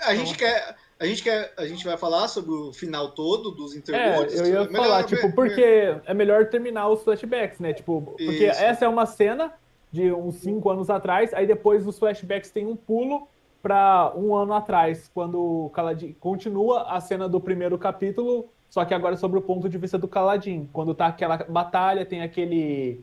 A 0.03 0.15
gente 0.15 0.35
quer 0.35 0.75
a 0.99 1.05
gente, 1.05 1.21
quer, 1.21 1.53
a 1.57 1.65
gente 1.67 1.85
vai 1.85 1.95
falar 1.95 2.27
sobre 2.27 2.51
o 2.51 2.73
final 2.73 3.11
todo 3.11 3.51
dos 3.51 3.75
interludes. 3.75 4.39
É, 4.39 4.41
eu 4.41 4.47
ia 4.47 4.59
é 4.61 4.67
falar, 4.67 5.03
tipo, 5.03 5.31
porque 5.33 5.95
é 6.05 6.13
melhor 6.13 6.47
terminar 6.47 6.89
os 6.89 7.03
flashbacks, 7.03 7.59
né? 7.59 7.71
Tipo, 7.71 8.01
porque 8.01 8.47
Isso. 8.47 8.59
essa 8.59 8.85
é 8.85 8.87
uma 8.87 9.05
cena 9.05 9.53
de 9.91 10.11
uns 10.11 10.37
cinco 10.37 10.67
anos 10.71 10.89
atrás, 10.89 11.31
aí 11.35 11.45
depois 11.45 11.85
os 11.85 11.99
flashbacks 11.99 12.49
tem 12.49 12.65
um 12.65 12.75
pulo 12.75 13.27
para 13.61 14.11
um 14.15 14.35
ano 14.35 14.53
atrás, 14.53 15.09
quando 15.13 15.65
o 15.65 15.69
Caladin 15.69 16.15
continua 16.19 16.83
a 16.83 16.99
cena 16.99 17.29
do 17.29 17.39
primeiro 17.39 17.77
capítulo, 17.77 18.49
só 18.71 18.85
que 18.85 18.93
agora 18.93 19.17
sobre 19.17 19.37
o 19.37 19.41
ponto 19.41 19.69
de 19.69 19.77
vista 19.77 19.99
do 19.99 20.07
Caladin. 20.07 20.67
Quando 20.73 20.95
tá 20.95 21.07
aquela 21.07 21.37
batalha, 21.37 22.05
tem 22.05 22.23
aquele. 22.23 23.01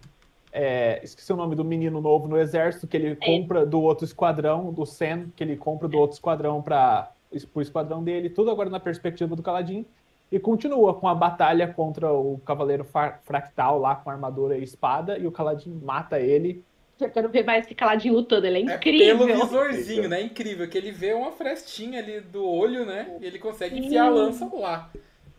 É, 0.53 1.01
esqueci 1.03 1.33
o 1.33 1.37
nome 1.37 1.55
do 1.55 1.65
menino 1.65 2.01
novo 2.01 2.27
no 2.27 2.39
exército 2.39 2.87
que 2.87 2.97
ele 2.97 3.13
é. 3.13 3.15
compra 3.17 3.67
do 3.67 3.83
outro 3.83 4.05
esquadrão, 4.05 4.73
do 4.73 4.87
Sen, 4.87 5.33
que 5.37 5.45
ele 5.45 5.57
compra 5.57 5.87
do 5.89 5.99
outro 5.99 6.15
esquadrão 6.15 6.63
para 6.63 7.11
o 7.55 7.61
esquadrão 7.61 8.03
dele, 8.03 8.31
tudo 8.31 8.51
agora 8.51 8.71
na 8.71 8.81
perspectiva 8.81 9.37
do 9.37 9.43
Caladin. 9.43 9.85
E 10.31 10.39
continua 10.39 10.93
com 10.93 11.09
a 11.09 11.15
batalha 11.15 11.67
contra 11.67 12.13
o 12.13 12.39
Cavaleiro 12.45 12.85
Fractal 12.85 13.79
lá 13.79 13.95
com 13.95 14.11
armadura 14.11 14.59
e 14.59 14.63
espada, 14.63 15.17
e 15.19 15.27
o 15.27 15.33
Caladin 15.33 15.81
mata 15.83 16.21
ele. 16.21 16.63
Eu 17.01 17.11
quero 17.11 17.29
ver 17.29 17.45
mais 17.45 17.65
esse 17.65 17.75
Caladin 17.75 18.11
lutando, 18.11 18.47
ele 18.47 18.59
é 18.59 18.61
incrível. 18.61 19.25
É 19.25 19.27
pelo 19.27 19.47
visorzinho, 19.47 20.09
né? 20.09 20.21
Incrível, 20.21 20.69
que 20.69 20.77
ele 20.77 20.91
vê 20.91 21.15
uma 21.15 21.33
frestinha 21.33 22.01
ali 22.01 22.21
do 22.21 22.47
olho, 22.47 22.85
né? 22.85 23.17
E 23.21 23.27
ele 23.27 23.39
consegue 23.39 23.79
enfiar 23.79 24.07
a 24.07 24.11
lança 24.11 24.51
lá. 24.53 24.91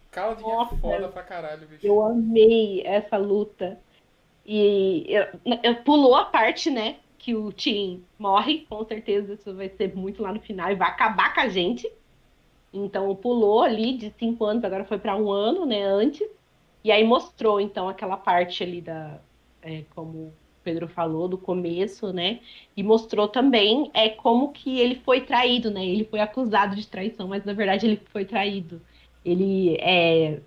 Caladin 0.10 0.44
é 0.44 0.78
foda 0.78 1.08
pra 1.10 1.22
caralho, 1.22 1.68
bicho. 1.68 1.86
Eu 1.86 2.02
amei 2.02 2.82
essa 2.84 3.18
luta. 3.18 3.78
E 4.52 5.06
eu, 5.08 5.28
eu, 5.62 5.76
pulou 5.84 6.16
a 6.16 6.26
parte, 6.26 6.72
né? 6.72 6.96
que 7.20 7.36
o 7.36 7.52
Tim 7.52 8.04
morre, 8.18 8.66
com 8.68 8.84
certeza 8.86 9.34
isso 9.34 9.54
vai 9.54 9.70
ser 9.70 9.96
muito 9.96 10.24
lá 10.24 10.34
no 10.34 10.40
final 10.40 10.72
e 10.72 10.76
vai 10.76 10.88
acabar 10.88 11.36
com 11.36 11.42
a 11.42 11.50
gente. 11.50 11.92
Então 12.74 13.14
pulou 13.16 13.62
ali 13.62 13.98
de 13.98 14.12
cinco 14.18 14.46
anos, 14.46 14.64
agora 14.64 14.86
foi 14.86 14.98
para 14.98 15.16
um 15.16 15.30
ano, 15.30 15.66
né, 15.66 15.84
antes. 15.84 16.28
E 16.84 16.92
aí 16.92 17.04
mostrou 17.04 17.60
então 17.60 17.90
aquela 17.90 18.16
parte 18.16 18.64
ali 18.64 18.82
da, 18.82 19.20
é, 19.62 19.84
como 19.94 20.18
o 20.18 20.34
Pedro 20.64 20.88
falou, 20.88 21.28
do 21.28 21.38
começo, 21.38 22.14
né? 22.14 22.40
E 22.76 22.82
mostrou 22.82 23.28
também 23.28 23.92
é 23.94 24.10
como 24.10 24.52
que 24.54 24.80
ele 24.80 24.96
foi 24.96 25.22
traído, 25.22 25.70
né? 25.70 25.86
Ele 25.86 26.06
foi 26.06 26.22
acusado 26.22 26.76
de 26.76 26.88
traição, 26.88 27.28
mas 27.28 27.44
na 27.44 27.54
verdade 27.54 27.86
ele 27.86 28.02
foi 28.12 28.24
traído. 28.24 28.82
Ele 29.26 29.76
é, 29.82 30.40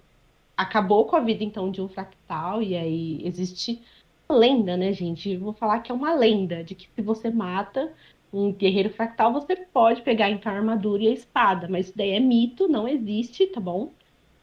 acabou 0.63 1.05
com 1.07 1.17
a 1.17 1.21
vida 1.21 1.45
então 1.45 1.71
de 1.71 1.81
um 1.81 1.89
fractal 1.89 2.63
e 2.63 2.75
aí 2.77 3.21
existe 3.25 3.83
lenda, 4.31 4.77
né, 4.77 4.93
gente? 4.93 5.31
Eu 5.31 5.41
vou 5.41 5.53
falar 5.53 5.81
que 5.81 5.93
é 5.93 5.95
uma 5.95 6.15
lenda 6.15 6.65
de 6.65 6.75
que 6.75 6.89
se 6.95 7.03
você 7.03 7.31
mata 7.31 7.93
um 8.33 8.51
guerreiro 8.53 8.91
fractal, 8.91 9.33
você 9.33 9.55
pode 9.57 10.01
pegar 10.03 10.31
então 10.31 10.51
a 10.51 10.57
armadura 10.57 11.03
e 11.03 11.09
a 11.09 11.13
espada, 11.13 11.69
mas 11.69 11.87
isso 11.87 11.99
daí 11.99 12.13
é 12.13 12.21
mito, 12.21 12.67
não 12.67 12.89
existe, 12.89 13.47
tá 13.47 13.61
bom? 13.61 13.93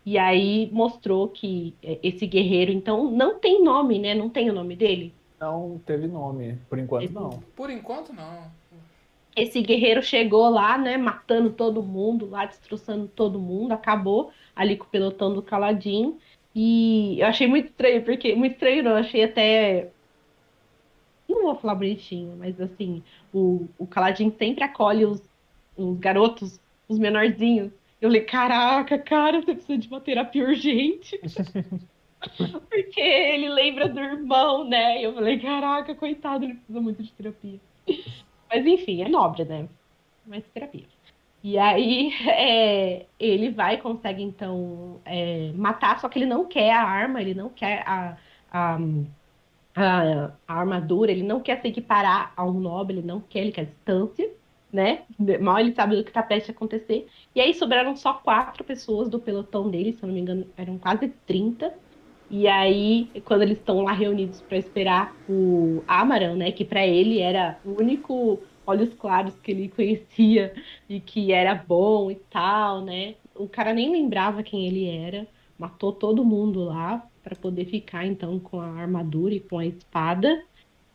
E 0.06 0.18
aí 0.18 0.70
mostrou 0.72 1.28
que 1.28 1.74
é, 1.82 2.00
esse 2.04 2.26
guerreiro, 2.28 2.72
então, 2.72 3.10
não 3.10 3.40
tem 3.40 3.64
nome, 3.64 4.00
né? 4.00 4.14
Não 4.14 4.30
tem 4.30 4.50
o 4.50 4.54
nome 4.54 4.76
dele? 4.76 5.14
Não 5.40 5.80
teve 5.86 6.08
nome, 6.08 6.58
por 6.70 6.78
enquanto 6.78 7.04
esse... 7.04 7.14
não. 7.14 7.44
Por 7.56 7.70
enquanto 7.70 8.14
não. 8.14 8.44
Esse 9.36 9.62
guerreiro 9.62 10.04
chegou 10.04 10.50
lá, 10.50 10.78
né, 10.78 10.98
matando 10.98 11.52
todo 11.52 11.82
mundo, 11.82 12.30
lá 12.30 12.46
destroçando 12.46 13.08
todo 13.08 13.40
mundo, 13.40 13.72
acabou 13.72 14.32
ali 14.60 14.76
com 14.76 14.86
o 14.86 14.90
pelotão 14.90 15.34
do 15.34 15.42
Caladinho. 15.42 16.20
E 16.54 17.18
eu 17.20 17.28
achei 17.28 17.48
muito 17.48 17.68
estranho, 17.68 18.04
porque. 18.04 18.36
Muito 18.36 18.54
estranho, 18.54 18.84
não. 18.84 18.92
Eu 18.92 18.98
achei 18.98 19.24
até. 19.24 19.90
Não 21.28 21.44
vou 21.44 21.56
falar 21.56 21.76
bonitinho, 21.76 22.36
mas 22.38 22.60
assim, 22.60 23.04
o, 23.34 23.68
o 23.78 23.86
Caladin 23.86 24.32
sempre 24.32 24.64
acolhe 24.64 25.06
os, 25.06 25.22
os 25.78 25.98
garotos, 25.98 26.60
os 26.88 27.00
menorzinhos. 27.00 27.72
Eu 28.02 28.10
falei, 28.10 28.22
caraca, 28.22 28.98
cara, 28.98 29.42
você 29.42 29.54
precisa 29.54 29.78
de 29.78 29.88
uma 29.88 30.02
terapia 30.02 30.44
urgente. 30.44 31.20
Porque 32.70 33.00
ele 33.00 33.48
lembra 33.48 33.88
do 33.88 34.00
irmão, 34.00 34.68
né? 34.68 35.00
E 35.00 35.04
eu 35.04 35.14
falei, 35.14 35.40
caraca, 35.40 35.94
coitado, 35.96 36.46
ele 36.46 36.56
precisa 36.56 36.82
muito 36.82 37.04
de 37.04 37.12
terapia. 37.12 37.60
Mas 38.50 38.66
enfim, 38.66 39.04
é 39.04 39.08
nobre, 39.08 39.46
né? 39.46 39.70
Mas 40.26 40.44
terapia. 40.54 40.86
E 41.44 41.58
aí 41.58 42.12
é, 42.28 43.06
ele 43.20 43.50
vai 43.52 43.78
consegue 43.78 44.22
então 44.22 45.00
é, 45.06 45.52
matar, 45.56 46.00
só 46.00 46.10
que 46.10 46.20
ele 46.20 46.26
não 46.26 46.46
quer 46.46 46.72
a 46.72 46.84
arma, 46.84 47.22
ele 47.22 47.34
não 47.34 47.50
quer 47.50 47.84
a, 47.88 48.18
a, 48.52 48.78
a, 49.76 50.32
a, 50.48 50.54
armadura, 50.60 51.12
ele 51.12 51.24
não 51.24 51.40
quer 51.40 51.62
se 51.62 51.68
equiparar 51.68 52.34
a 52.36 52.44
um 52.46 52.60
nobre, 52.60 52.98
ele 52.98 53.08
não 53.08 53.22
quer, 53.22 53.40
ele 53.40 53.52
quer 53.52 53.66
distância, 53.66 54.30
né? 54.72 55.04
Mal 55.40 55.60
ele 55.60 55.74
sabe 55.74 55.96
do 55.96 56.04
que 56.04 56.10
está 56.10 56.22
prestes 56.22 56.50
a 56.50 56.54
acontecer. 56.54 57.08
E 57.34 57.42
aí 57.42 57.54
sobraram 57.54 57.96
só 57.96 58.14
quatro 58.14 58.64
pessoas 58.64 59.10
do 59.10 59.20
pelotão 59.20 59.70
dele, 59.70 59.94
se 59.94 60.04
eu 60.04 60.08
não 60.08 60.14
me 60.14 60.22
engano, 60.22 60.46
eram 60.58 60.78
quase 60.78 61.10
30. 61.26 61.74
E 62.32 62.48
aí, 62.48 63.10
quando 63.26 63.42
eles 63.42 63.58
estão 63.58 63.82
lá 63.82 63.92
reunidos 63.92 64.40
para 64.42 64.58
esperar 64.58 65.16
o 65.28 65.84
Amaran, 65.88 66.36
né? 66.36 66.52
Que 66.52 66.64
para 66.64 66.86
ele 66.86 67.20
era 67.20 67.58
o 67.66 67.82
único 67.82 68.40
olhos 68.70 68.94
claros 68.94 69.34
que 69.42 69.52
ele 69.52 69.70
conhecia 69.70 70.54
e 70.88 71.00
que 71.00 71.32
era 71.32 71.56
bom 71.56 72.12
e 72.12 72.16
tal, 72.16 72.82
né? 72.82 73.16
O 73.36 73.48
cara 73.48 73.74
nem 73.74 73.92
lembrava 73.92 74.44
quem 74.44 74.68
ele 74.68 74.88
era, 74.88 75.28
matou 75.58 75.92
todo 75.94 76.26
mundo 76.26 76.64
lá 76.66 77.06
para 77.24 77.36
poder 77.36 77.66
ficar 77.66 78.06
então 78.06 78.40
com 78.40 78.62
a 78.62 78.68
armadura 78.68 79.34
e 79.36 79.40
com 79.40 79.60
a 79.60 79.66
espada 79.66 80.44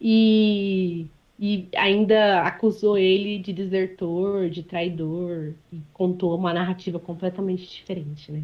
e, 0.00 1.06
e 1.38 1.68
ainda 1.76 2.42
acusou 2.42 2.98
ele 2.98 3.38
de 3.38 3.52
desertor, 3.52 4.48
de 4.50 4.62
traidor 4.62 5.54
e 5.72 5.80
contou 5.92 6.36
uma 6.36 6.52
narrativa 6.52 6.98
completamente 6.98 7.66
diferente, 7.66 8.30
né? 8.32 8.42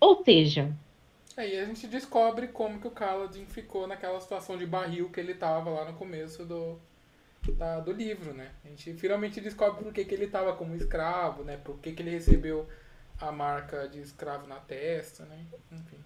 Ou 0.00 0.24
seja, 0.24 0.74
Aí 1.36 1.58
a 1.58 1.64
gente 1.64 1.86
descobre 1.86 2.48
como 2.48 2.80
que 2.80 2.86
o 2.86 2.90
Kaladin 2.90 3.46
ficou 3.46 3.86
naquela 3.86 4.20
situação 4.20 4.58
de 4.58 4.66
barril 4.66 5.10
que 5.10 5.18
ele 5.20 5.34
tava 5.34 5.70
lá 5.70 5.90
no 5.90 5.96
começo 5.96 6.44
do, 6.44 6.78
da, 7.48 7.80
do 7.80 7.92
livro, 7.92 8.32
né? 8.32 8.50
A 8.64 8.68
gente 8.68 8.94
finalmente 8.94 9.40
descobre 9.40 9.82
por 9.82 9.92
que, 9.92 10.04
que 10.04 10.14
ele 10.14 10.26
estava 10.26 10.52
como 10.52 10.74
escravo, 10.74 11.42
né? 11.42 11.56
Por 11.56 11.78
que, 11.78 11.92
que 11.92 12.02
ele 12.02 12.10
recebeu 12.10 12.66
a 13.18 13.32
marca 13.32 13.88
de 13.88 14.00
escravo 14.00 14.46
na 14.46 14.56
testa, 14.56 15.24
né? 15.24 15.38
Enfim. 15.72 15.96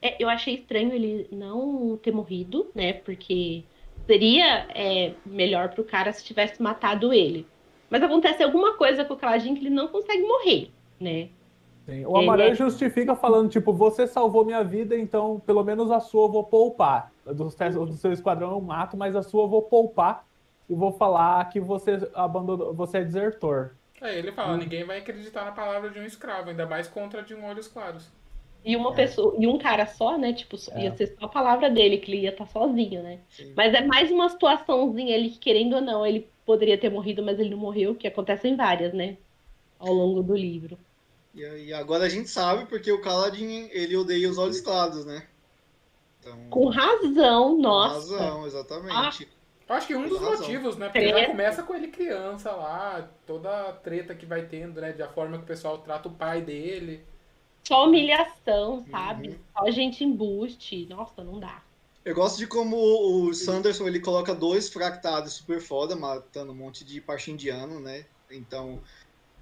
É, 0.00 0.22
eu 0.22 0.28
achei 0.28 0.54
estranho 0.54 0.92
ele 0.92 1.28
não 1.30 1.96
ter 2.02 2.12
morrido, 2.12 2.70
né? 2.74 2.92
Porque 2.92 3.62
seria 4.06 4.66
é, 4.74 5.14
melhor 5.24 5.68
pro 5.70 5.84
cara 5.84 6.12
se 6.12 6.24
tivesse 6.24 6.60
matado 6.60 7.12
ele. 7.12 7.46
Mas 7.88 8.02
acontece 8.02 8.42
alguma 8.42 8.76
coisa 8.76 9.04
com 9.04 9.14
o 9.14 9.16
Kaladin 9.16 9.54
que 9.54 9.60
ele 9.60 9.70
não 9.70 9.88
consegue 9.88 10.22
morrer, 10.22 10.70
né? 10.98 11.28
Sim. 11.84 12.06
O 12.06 12.16
Amarelo 12.16 12.52
é... 12.52 12.54
justifica 12.54 13.14
falando, 13.14 13.50
tipo, 13.50 13.72
você 13.72 14.06
salvou 14.06 14.44
minha 14.44 14.64
vida, 14.64 14.96
então 14.96 15.40
pelo 15.44 15.62
menos 15.62 15.90
a 15.90 16.00
sua 16.00 16.24
eu 16.24 16.32
vou 16.32 16.44
poupar. 16.44 17.11
Do, 17.24 17.44
do 17.44 17.96
seu 17.96 18.12
esquadrão 18.12 18.50
eu 18.50 18.60
mato, 18.60 18.96
mas 18.96 19.14
a 19.14 19.22
sua 19.22 19.44
eu 19.44 19.48
vou 19.48 19.62
poupar 19.62 20.26
e 20.68 20.74
vou 20.74 20.92
falar 20.92 21.48
que 21.50 21.60
você 21.60 21.98
abandonou, 22.14 22.74
você 22.74 22.98
é 22.98 23.04
desertor. 23.04 23.72
É, 24.00 24.18
ele 24.18 24.32
fala, 24.32 24.54
hum. 24.54 24.58
ninguém 24.58 24.84
vai 24.84 24.98
acreditar 24.98 25.44
na 25.44 25.52
palavra 25.52 25.90
de 25.90 26.00
um 26.00 26.04
escravo, 26.04 26.50
ainda 26.50 26.66
mais 26.66 26.88
contra 26.88 27.22
de 27.22 27.34
um 27.34 27.44
olhos 27.44 27.68
claros. 27.68 28.10
E 28.64 28.76
uma 28.76 28.92
é. 28.92 28.94
pessoa, 28.94 29.34
e 29.38 29.46
um 29.46 29.58
cara 29.58 29.86
só, 29.86 30.16
né? 30.16 30.32
Tipo, 30.32 30.56
é. 30.72 30.84
ia 30.84 30.96
ser 30.96 31.16
só 31.18 31.26
a 31.26 31.28
palavra 31.28 31.68
dele, 31.68 31.98
que 31.98 32.10
ele 32.10 32.22
ia 32.22 32.30
estar 32.30 32.44
tá 32.44 32.50
sozinho, 32.50 33.02
né? 33.02 33.18
Sim. 33.30 33.52
Mas 33.56 33.74
é 33.74 33.84
mais 33.84 34.10
uma 34.10 34.28
situaçãozinha 34.28 35.14
ele 35.14 35.30
querendo 35.30 35.76
ou 35.76 35.80
não, 35.80 36.06
ele 36.06 36.28
poderia 36.44 36.78
ter 36.78 36.90
morrido, 36.90 37.22
mas 37.22 37.38
ele 37.38 37.50
não 37.50 37.58
morreu, 37.58 37.94
que 37.94 38.06
acontecem 38.06 38.56
várias, 38.56 38.92
né? 38.92 39.16
Ao 39.78 39.92
longo 39.92 40.22
do 40.22 40.34
livro. 40.34 40.78
E, 41.34 41.72
agora 41.72 42.04
a 42.04 42.08
gente 42.08 42.28
sabe 42.28 42.66
porque 42.66 42.92
o 42.92 43.00
Kaladin, 43.00 43.68
ele 43.72 43.96
odeia 43.96 44.28
os 44.28 44.38
olhos 44.38 44.60
claros, 44.60 45.04
né? 45.04 45.26
Então, 46.22 46.38
com 46.48 46.68
razão, 46.68 47.58
nossa. 47.58 47.94
Com 47.94 48.14
razão, 48.14 48.46
exatamente. 48.46 48.94
Ah, 48.94 49.74
acho 49.74 49.86
que 49.88 49.96
um 49.96 50.08
dos 50.08 50.20
razão. 50.20 50.38
motivos, 50.38 50.76
né? 50.76 50.88
Porque 50.88 51.08
já 51.08 51.26
começa 51.26 51.62
com 51.64 51.74
ele 51.74 51.88
criança 51.88 52.52
lá, 52.52 53.10
toda 53.26 53.68
a 53.68 53.72
treta 53.72 54.14
que 54.14 54.24
vai 54.24 54.46
tendo, 54.46 54.80
né? 54.80 54.92
Da 54.92 55.08
forma 55.08 55.38
que 55.38 55.44
o 55.44 55.46
pessoal 55.46 55.78
trata 55.78 56.08
o 56.08 56.12
pai 56.12 56.40
dele. 56.40 57.04
Só 57.64 57.86
humilhação, 57.86 58.84
sabe? 58.90 59.28
Uhum. 59.28 59.38
Só 59.56 59.70
gente 59.70 60.04
embuste. 60.04 60.86
Nossa, 60.86 61.24
não 61.24 61.40
dá. 61.40 61.62
Eu 62.04 62.14
gosto 62.14 62.38
de 62.38 62.46
como 62.46 62.76
o 62.76 63.32
Sanderson 63.32 63.86
ele 63.86 64.00
coloca 64.00 64.34
dois 64.34 64.68
fractados 64.68 65.34
super 65.34 65.60
foda, 65.60 65.94
matando 65.94 66.52
um 66.52 66.54
monte 66.54 66.84
de 66.84 67.00
parchindiano, 67.00 67.78
né? 67.78 68.04
Então, 68.30 68.80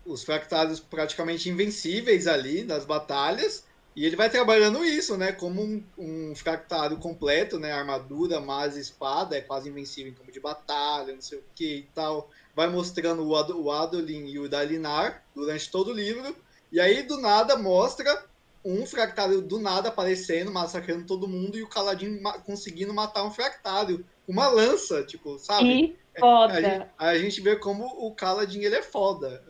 os 0.04 0.22
fractados 0.22 0.80
praticamente 0.80 1.48
invencíveis 1.48 2.26
ali 2.26 2.62
nas 2.62 2.84
batalhas. 2.84 3.64
E 4.00 4.06
ele 4.06 4.16
vai 4.16 4.30
trabalhando 4.30 4.82
isso, 4.82 5.14
né? 5.18 5.30
Como 5.30 5.60
um, 5.62 5.84
um 5.98 6.34
fractado 6.34 6.96
completo, 6.96 7.58
né? 7.58 7.70
Armadura, 7.70 8.40
mais 8.40 8.74
espada, 8.74 9.36
é 9.36 9.42
quase 9.42 9.68
invencível 9.68 10.10
em 10.10 10.14
campo 10.14 10.32
de 10.32 10.40
batalha, 10.40 11.12
não 11.12 11.20
sei 11.20 11.36
o 11.36 11.44
que 11.54 11.74
e 11.76 11.88
tal. 11.94 12.30
Vai 12.56 12.66
mostrando 12.66 13.22
o, 13.22 13.36
Ad 13.36 13.52
o 13.52 13.70
Adolin 13.70 14.24
e 14.24 14.38
o 14.38 14.48
Dalinar 14.48 15.22
durante 15.34 15.70
todo 15.70 15.88
o 15.88 15.92
livro. 15.92 16.34
E 16.72 16.80
aí, 16.80 17.02
do 17.02 17.20
nada, 17.20 17.58
mostra 17.58 18.24
um 18.64 18.86
fractário 18.86 19.42
do 19.42 19.58
nada 19.58 19.90
aparecendo, 19.90 20.50
massacrando 20.50 21.04
todo 21.04 21.28
mundo, 21.28 21.58
e 21.58 21.62
o 21.62 21.68
Caladinho 21.68 22.22
ma 22.22 22.38
conseguindo 22.38 22.94
matar 22.94 23.22
um 23.24 23.30
fractário. 23.30 24.02
Uma 24.26 24.48
lança, 24.48 25.04
tipo, 25.04 25.38
sabe? 25.38 25.88
Que 26.14 26.20
foda. 26.20 26.54
A 26.54 26.62
gente, 26.62 26.86
a 26.96 27.18
gente 27.18 27.40
vê 27.42 27.54
como 27.54 27.84
o 27.84 28.14
Caladin 28.14 28.62
ele 28.62 28.76
é 28.76 28.82
foda. 28.82 29.44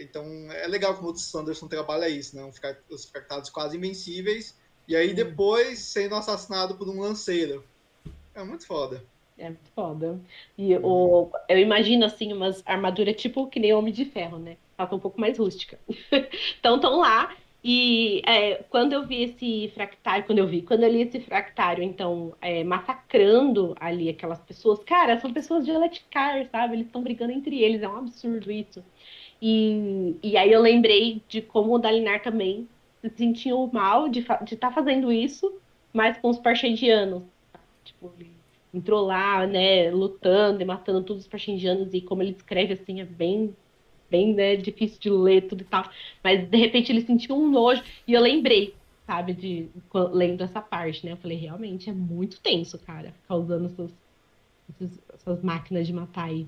Então 0.00 0.24
é 0.52 0.66
legal 0.66 0.94
como 0.96 1.10
o 1.10 1.16
Sanderson 1.16 1.68
trabalha 1.68 2.08
isso, 2.08 2.36
né? 2.36 2.50
Os 2.90 3.04
fractados 3.04 3.50
quase 3.50 3.76
invencíveis, 3.76 4.56
e 4.88 4.96
aí 4.96 5.12
depois 5.14 5.78
sendo 5.78 6.14
assassinado 6.14 6.76
por 6.76 6.88
um 6.88 7.00
lanceiro. 7.00 7.64
É 8.34 8.42
muito 8.42 8.66
foda. 8.66 9.04
É 9.38 9.46
muito 9.46 9.70
foda. 9.74 10.20
E 10.56 10.74
o, 10.76 11.30
eu 11.48 11.58
imagino 11.58 12.04
assim, 12.04 12.32
umas 12.32 12.62
armaduras 12.66 13.16
tipo 13.16 13.46
que 13.46 13.60
nem 13.60 13.74
Homem 13.74 13.92
de 13.92 14.04
Ferro, 14.04 14.38
né? 14.38 14.56
Ela 14.78 14.88
tá 14.88 14.96
um 14.96 15.00
pouco 15.00 15.20
mais 15.20 15.38
rústica. 15.38 15.78
então 16.58 16.76
estão 16.76 16.98
lá. 16.98 17.34
E 17.64 18.22
é, 18.26 18.56
quando 18.70 18.92
eu 18.92 19.06
vi 19.06 19.22
esse 19.22 19.70
fractário, 19.72 20.24
quando 20.24 20.38
eu 20.40 20.48
vi, 20.48 20.62
quando 20.62 20.82
eu 20.82 20.90
li 20.90 21.02
esse 21.02 21.20
fractário, 21.20 21.84
então, 21.84 22.34
é, 22.40 22.64
massacrando 22.64 23.76
ali 23.78 24.08
aquelas 24.08 24.40
pessoas, 24.40 24.80
cara, 24.80 25.20
são 25.20 25.32
pessoas 25.32 25.64
de 25.64 25.70
Electricar, 25.70 26.44
sabe? 26.50 26.74
Eles 26.74 26.86
estão 26.86 27.02
brigando 27.02 27.32
entre 27.32 27.62
eles, 27.62 27.80
é 27.82 27.88
um 27.88 27.98
absurdo 27.98 28.50
isso. 28.50 28.82
E, 29.44 30.14
e 30.22 30.36
aí 30.36 30.52
eu 30.52 30.60
lembrei 30.62 31.20
de 31.28 31.42
como 31.42 31.74
o 31.74 31.78
Dalinar 31.78 32.22
também 32.22 32.68
se 33.00 33.10
sentiu 33.10 33.68
mal 33.72 34.08
de 34.08 34.20
estar 34.20 34.44
de 34.44 34.56
tá 34.56 34.70
fazendo 34.70 35.10
isso, 35.10 35.52
mas 35.92 36.16
com 36.18 36.30
os 36.30 36.38
parchendianos. 36.38 37.24
Tipo, 37.84 38.12
ele 38.20 38.30
entrou 38.72 39.04
lá, 39.04 39.44
né, 39.44 39.90
lutando 39.90 40.62
e 40.62 40.64
matando 40.64 41.02
todos 41.02 41.24
os 41.24 41.28
parchendianos, 41.28 41.92
e 41.92 42.00
como 42.00 42.22
ele 42.22 42.30
escreve 42.30 42.74
assim, 42.74 43.00
é 43.00 43.04
bem, 43.04 43.56
bem, 44.08 44.32
né, 44.32 44.54
difícil 44.54 45.00
de 45.00 45.10
ler 45.10 45.48
tudo 45.48 45.62
e 45.62 45.64
tal. 45.64 45.90
Mas 46.22 46.48
de 46.48 46.56
repente 46.56 46.92
ele 46.92 47.00
sentiu 47.00 47.34
um 47.36 47.50
nojo, 47.50 47.82
e 48.06 48.12
eu 48.12 48.20
lembrei, 48.20 48.76
sabe, 49.04 49.34
de 49.34 49.68
lendo 50.12 50.44
essa 50.44 50.60
parte, 50.62 51.04
né? 51.04 51.12
Eu 51.12 51.16
falei, 51.16 51.36
realmente 51.36 51.90
é 51.90 51.92
muito 51.92 52.40
tenso, 52.40 52.78
cara, 52.78 53.10
ficar 53.10 53.34
usando 53.34 53.66
essas, 53.66 53.92
essas 55.12 55.42
máquinas 55.42 55.84
de 55.84 55.92
matar 55.92 56.28
aí. 56.28 56.46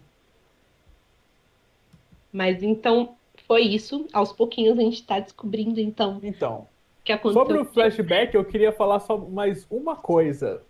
Mas 2.34 2.64
então 2.64 3.14
foi 3.46 3.62
isso. 3.62 4.08
Aos 4.12 4.32
pouquinhos 4.32 4.76
a 4.76 4.82
gente 4.82 4.94
está 4.94 5.20
descobrindo 5.20 5.78
então. 5.78 6.18
Então. 6.20 6.66
Que 7.04 7.12
aconteceu. 7.12 7.40
Sobre 7.40 7.58
o 7.58 7.64
flashback, 7.64 8.34
eu 8.34 8.44
queria 8.44 8.72
falar 8.72 8.98
só 8.98 9.16
mais 9.16 9.64
uma 9.70 9.94
coisa 9.94 10.60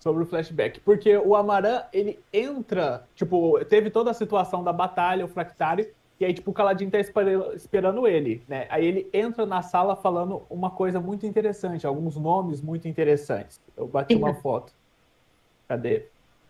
sobre 0.00 0.22
o 0.22 0.26
flashback, 0.26 0.80
porque 0.80 1.16
o 1.16 1.34
Amaran, 1.34 1.82
ele 1.92 2.18
entra, 2.32 3.04
tipo, 3.14 3.62
teve 3.66 3.90
toda 3.90 4.10
a 4.10 4.14
situação 4.14 4.64
da 4.64 4.72
batalha, 4.72 5.24
o 5.24 5.28
fractário, 5.28 5.88
e 6.20 6.24
aí, 6.24 6.32
tipo, 6.32 6.50
o 6.50 6.54
Caladin 6.54 6.88
tá 6.88 6.98
esperando 6.98 8.06
ele, 8.06 8.42
né? 8.48 8.66
Aí 8.70 8.84
ele 8.84 9.08
entra 9.12 9.44
na 9.46 9.62
sala 9.62 9.94
falando 9.94 10.42
uma 10.50 10.70
coisa 10.70 11.00
muito 11.00 11.26
interessante, 11.26 11.86
alguns 11.86 12.16
nomes 12.16 12.60
muito 12.60 12.88
interessantes. 12.88 13.60
Eu 13.76 13.86
bati 13.86 14.14
uma 14.16 14.34
foto. 14.34 14.72
Cadê? 15.68 16.06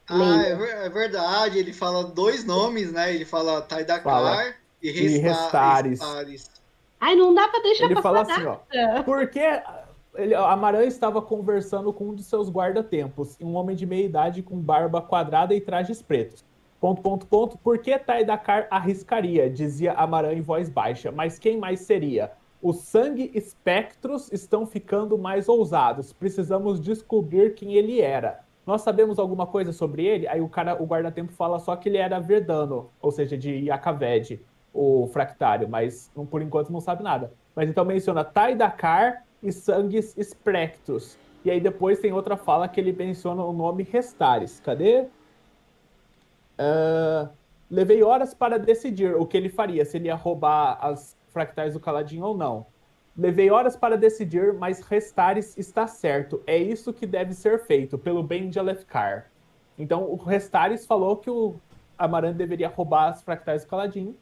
Ah, 0.09 0.43
é, 0.43 0.87
é, 0.87 0.89
verdade. 0.89 1.59
Ele 1.59 1.73
fala 1.73 2.05
dois 2.05 2.45
nomes, 2.45 2.91
né? 2.91 3.15
Ele 3.15 3.25
fala 3.25 3.61
Taidakar 3.61 4.57
e, 4.83 4.91
Restares. 5.19 6.01
Ai, 7.01 7.15
não 7.15 7.35
dá 7.35 7.47
pra 7.49 7.61
deixar 7.61 7.85
Ele 7.85 8.01
fala 8.01 8.23
assim, 8.23 8.45
ó. 8.45 8.59
Porque 9.05 9.41
ele, 10.15 10.35
Amaran 10.35 10.85
estava 10.85 11.21
conversando 11.21 11.93
com 11.93 12.09
um 12.09 12.15
de 12.15 12.23
seus 12.23 12.51
guarda-tempos, 12.51 13.37
um 13.41 13.55
homem 13.55 13.77
de 13.77 13.87
meia 13.87 14.05
idade 14.05 14.43
com 14.43 14.59
barba 14.59 15.03
quadrada 15.03 15.55
e 15.55 15.61
trajes 15.61 16.01
pretos. 16.01 16.45
Ponto, 16.81 17.03
ponto, 17.03 17.27
ponto. 17.27 17.59
Por 17.59 17.79
que 17.79 17.99
Taidakar 17.99 18.67
arriscaria? 18.71 19.51
Dizia 19.51 19.93
Amaran 19.93 20.33
em 20.33 20.41
voz 20.41 20.69
baixa. 20.69 21.13
Mas 21.13 21.39
quem 21.39 21.59
mais 21.59 21.81
seria? 21.81 22.33
Os 22.63 22.79
sangue 22.79 23.31
espectros 23.35 24.33
estão 24.33 24.65
ficando 24.65 25.19
mais 25.19 25.49
ousados. 25.49 26.13
Precisamos 26.13 26.81
descobrir 26.81 27.55
quem 27.55 27.75
ele 27.75 28.01
era 28.01 28.48
nós 28.69 28.83
sabemos 28.83 29.19
alguma 29.19 29.47
coisa 29.47 29.73
sobre 29.73 30.05
ele? 30.05 30.29
Aí 30.29 30.43
o 30.43 30.49
cara, 30.49 30.81
o 30.81 30.85
guarda-tempo 30.85 31.33
fala 31.33 31.59
só 31.59 31.75
que 31.75 31.89
ele 31.89 31.97
era 31.97 32.21
Verdano, 32.21 32.91
ou 33.01 33.11
seja, 33.11 33.35
de 33.35 33.51
Yakaved, 33.65 34.45
o 34.75 35.09
fractário, 35.11 35.67
mas 35.67 36.13
por 36.31 36.43
enquanto 36.43 36.71
não 36.71 36.79
sabe 36.79 37.03
nada. 37.03 37.33
Mas 37.57 37.67
então 37.71 37.83
menciona 37.83 38.23
Taidakar 38.23 39.25
e 39.43 39.51
Sangues 39.51 40.15
Sprectus. 40.19 41.17
E 41.47 41.51
aí 41.51 41.59
depois 41.59 41.99
tem 41.99 42.13
outra 42.13 42.37
fala 42.37 42.69
que 42.69 42.79
ele 42.79 42.93
menciona 42.93 43.43
o 43.43 43.55
nome 43.55 43.85
Restares. 43.85 44.61
Cadê? 44.61 45.07
Uh, 46.61 47.27
levei 47.71 48.03
horas 48.03 48.35
para 48.35 48.59
decidir 48.59 49.15
o 49.15 49.25
que 49.25 49.39
ele 49.39 49.49
faria, 49.49 49.83
se 49.87 49.97
ele 49.97 50.09
ia 50.09 50.15
roubar 50.15 50.77
as 50.83 51.17
fractais 51.29 51.73
do 51.73 51.81
Caladinho 51.81 52.27
ou 52.27 52.37
não. 52.37 52.67
Levei 53.19 53.51
horas 53.51 53.77
para 53.77 53.99
decidir, 53.99 54.55
mas 54.55 54.81
Restares 54.81 55.59
está 55.59 55.89
certo. 55.89 56.41
É 56.47 56.57
isso 56.57 56.93
que 56.93 57.05
deve 57.05 57.35
ser 57.35 57.59
feito, 57.59 57.99
pelo 57.99 58.23
bem 58.23 58.49
de 58.49 58.61
Alefkar. 58.61 59.29
Então, 59.77 60.05
o 60.05 60.15
Restares 60.15 60.87
falou 60.87 61.17
que 61.17 61.29
o 61.29 61.57
Amaran 61.99 62.33
deveria 62.33 62.69
roubar 62.69 63.09
as 63.09 63.21
fractais 63.21 63.65
do 63.65 63.71
Caladin. 63.71 64.15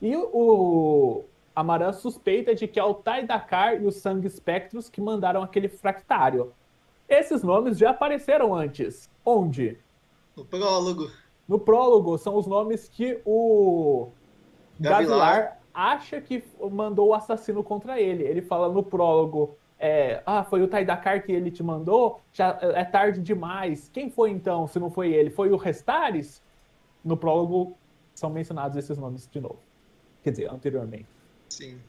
E 0.00 0.16
o 0.16 1.24
Amaran 1.54 1.92
suspeita 1.92 2.54
de 2.54 2.66
que 2.66 2.80
é 2.80 2.84
o 2.84 2.94
Taidakar 2.94 3.82
e 3.82 3.86
os 3.86 3.96
Sangue 3.96 4.30
Spectros 4.30 4.88
que 4.88 5.02
mandaram 5.02 5.42
aquele 5.42 5.68
fractário. 5.68 6.54
Esses 7.06 7.42
nomes 7.42 7.76
já 7.76 7.90
apareceram 7.90 8.54
antes. 8.54 9.10
Onde? 9.26 9.78
No 10.34 10.46
prólogo. 10.46 11.10
No 11.46 11.58
prólogo, 11.58 12.16
são 12.16 12.36
os 12.36 12.46
nomes 12.46 12.88
que 12.88 13.20
o 13.26 14.08
Gavilar, 14.80 15.02
Gavilar 15.02 15.61
acha 15.74 16.20
que 16.20 16.44
mandou 16.70 17.08
o 17.08 17.14
assassino 17.14 17.62
contra 17.62 18.00
ele. 18.00 18.24
Ele 18.24 18.42
fala 18.42 18.72
no 18.72 18.82
prólogo: 18.82 19.56
é, 19.78 20.22
Ah, 20.24 20.44
foi 20.44 20.62
o 20.62 20.68
Taidakar 20.68 21.24
que 21.24 21.32
ele 21.32 21.50
te 21.50 21.62
mandou? 21.62 22.20
Já 22.32 22.58
é 22.60 22.84
tarde 22.84 23.20
demais. 23.20 23.90
Quem 23.92 24.10
foi 24.10 24.30
então, 24.30 24.66
se 24.66 24.78
não 24.78 24.90
foi 24.90 25.12
ele? 25.12 25.30
Foi 25.30 25.50
o 25.50 25.56
Restares? 25.56 26.42
No 27.04 27.16
prólogo 27.16 27.76
são 28.14 28.30
mencionados 28.30 28.76
esses 28.76 28.96
nomes 28.96 29.28
de 29.28 29.40
novo. 29.40 29.58
Quer 30.22 30.30
dizer, 30.30 30.50
anteriormente. 30.50 31.08
Sim. 31.48 31.80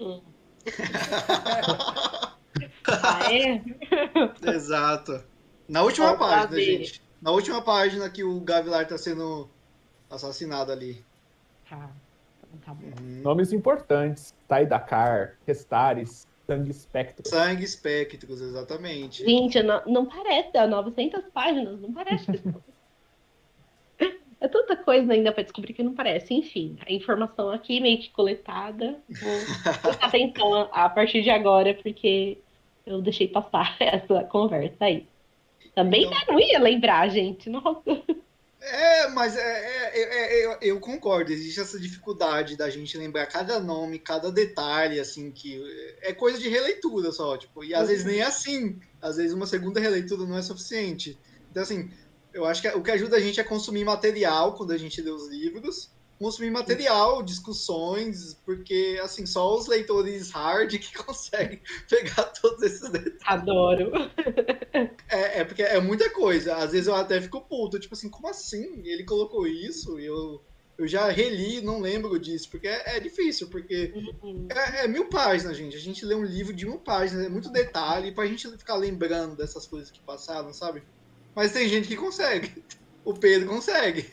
Hum. 0.00 0.20
ah, 2.88 3.32
é? 3.32 3.62
Exato. 4.50 5.22
Na 5.68 5.82
última 5.82 6.16
página, 6.16 6.60
gente. 6.60 7.02
Na 7.20 7.30
última 7.30 7.62
página 7.62 8.08
que 8.08 8.24
o 8.24 8.40
Gavilar 8.40 8.86
tá 8.86 8.96
sendo 8.96 9.48
assassinado 10.10 10.72
ali. 10.72 11.04
Tá. 11.68 11.90
Tá 12.64 12.72
uhum. 12.72 13.22
Nomes 13.22 13.52
importantes. 13.52 14.34
Taidakar, 14.46 15.36
Restares. 15.46 16.26
Sangue 16.46 16.70
Espectros. 16.70 17.28
Sangue 17.28 17.62
Espectros, 17.62 18.40
exatamente. 18.40 19.22
Gente, 19.22 19.62
não, 19.62 19.82
não 19.86 20.06
parece, 20.06 20.50
dá 20.50 20.66
900 20.66 21.24
páginas, 21.26 21.78
não 21.78 21.92
parece. 21.92 22.26
é 24.40 24.48
tanta 24.48 24.76
coisa 24.76 25.12
ainda 25.12 25.30
para 25.30 25.42
descobrir 25.42 25.74
que 25.74 25.82
não 25.82 25.94
parece. 25.94 26.32
Enfim, 26.32 26.78
a 26.86 26.92
informação 26.92 27.50
aqui 27.50 27.80
meio 27.80 27.98
que 27.98 28.10
coletada. 28.10 28.98
Vou 29.08 29.80
prestar 29.82 30.06
atenção 30.06 30.54
a, 30.54 30.84
a 30.84 30.88
partir 30.88 31.22
de 31.22 31.28
agora, 31.28 31.74
porque 31.74 32.38
eu 32.86 33.02
deixei 33.02 33.28
passar 33.28 33.76
essa 33.78 34.24
conversa 34.24 34.86
aí. 34.86 35.06
Também 35.74 36.04
Então- 36.04 36.18
não 36.28 36.40
ia 36.40 36.58
lembrar, 36.58 37.08
gente. 37.08 37.50
Nossa. 37.50 38.02
É, 38.60 39.08
mas 39.08 39.36
é, 39.36 39.40
é- 39.40 40.00
é- 40.02 40.40
é- 40.40 40.46
eu, 40.46 40.58
eu 40.62 40.80
concordo, 40.80 41.30
existe 41.32 41.60
essa 41.60 41.78
dificuldade 41.78 42.56
da 42.56 42.68
gente 42.68 42.98
lembrar 42.98 43.26
cada 43.28 43.60
nome, 43.60 44.00
cada 44.00 44.32
detalhe, 44.32 44.98
assim, 44.98 45.32
que 45.32 45.62
é 46.02 46.12
coisa 46.12 46.38
de 46.38 46.48
releitura 46.48 47.12
só, 47.12 47.36
tipo, 47.38 47.62
e 47.64 47.72
às 47.72 47.86
vezes 47.88 48.04
nem 48.04 48.18
é 48.20 48.24
assim, 48.24 48.76
às 49.00 49.16
vezes 49.16 49.32
uma 49.32 49.46
segunda 49.46 49.78
releitura 49.78 50.26
não 50.26 50.36
é 50.36 50.42
suficiente. 50.42 51.20
Então, 51.50 51.62
assim, 51.62 51.88
eu 52.32 52.44
acho 52.46 52.60
que 52.60 52.68
o 52.68 52.82
que 52.82 52.90
ajuda 52.90 53.16
a 53.16 53.20
gente 53.20 53.38
é 53.40 53.44
consumir 53.44 53.84
material 53.84 54.54
quando 54.56 54.72
a 54.72 54.78
gente 54.78 55.00
lê 55.00 55.10
os 55.10 55.28
livros, 55.30 55.76
consumir 56.18 56.50
material, 56.50 57.22
discussões, 57.22 58.34
porque, 58.44 58.98
assim, 59.02 59.24
só 59.24 59.56
os 59.56 59.66
leitores 59.66 60.30
hard 60.30 60.70
que 60.78 60.92
conseguem 60.98 61.60
pegar 61.88 62.24
todos 62.24 62.62
esses 62.62 62.88
detalhes. 62.90 63.18
Adoro. 63.24 63.92
É, 65.08 65.40
é 65.40 65.44
porque 65.44 65.62
é 65.62 65.80
muita 65.80 66.10
coisa. 66.10 66.56
Às 66.56 66.72
vezes 66.72 66.88
eu 66.88 66.94
até 66.94 67.20
fico 67.20 67.40
puto, 67.40 67.78
tipo 67.78 67.94
assim, 67.94 68.08
como 68.10 68.28
assim? 68.28 68.82
Ele 68.84 69.04
colocou 69.04 69.46
isso 69.46 69.98
e 70.00 70.06
eu, 70.06 70.42
eu 70.76 70.86
já 70.88 71.08
reli, 71.08 71.60
não 71.60 71.80
lembro 71.80 72.18
disso, 72.18 72.50
porque 72.50 72.66
é, 72.68 72.96
é 72.96 73.00
difícil, 73.00 73.48
porque 73.48 73.92
Uhum. 74.22 74.48
é, 74.50 74.84
é 74.84 74.88
mil 74.88 75.08
páginas, 75.08 75.56
gente. 75.56 75.76
A 75.76 75.80
gente 75.80 76.04
lê 76.04 76.14
um 76.14 76.24
livro 76.24 76.52
de 76.52 76.66
mil 76.66 76.78
páginas, 76.78 77.24
é 77.26 77.28
muito 77.28 77.50
detalhe 77.50 78.12
pra 78.12 78.26
gente 78.26 78.48
ficar 78.58 78.74
lembrando 78.74 79.36
dessas 79.36 79.66
coisas 79.66 79.90
que 79.90 80.00
passaram, 80.00 80.52
sabe? 80.52 80.82
Mas 81.34 81.52
tem 81.52 81.68
gente 81.68 81.86
que 81.88 81.96
consegue. 81.96 82.64
O 83.04 83.14
Pedro 83.14 83.48
consegue. 83.48 84.04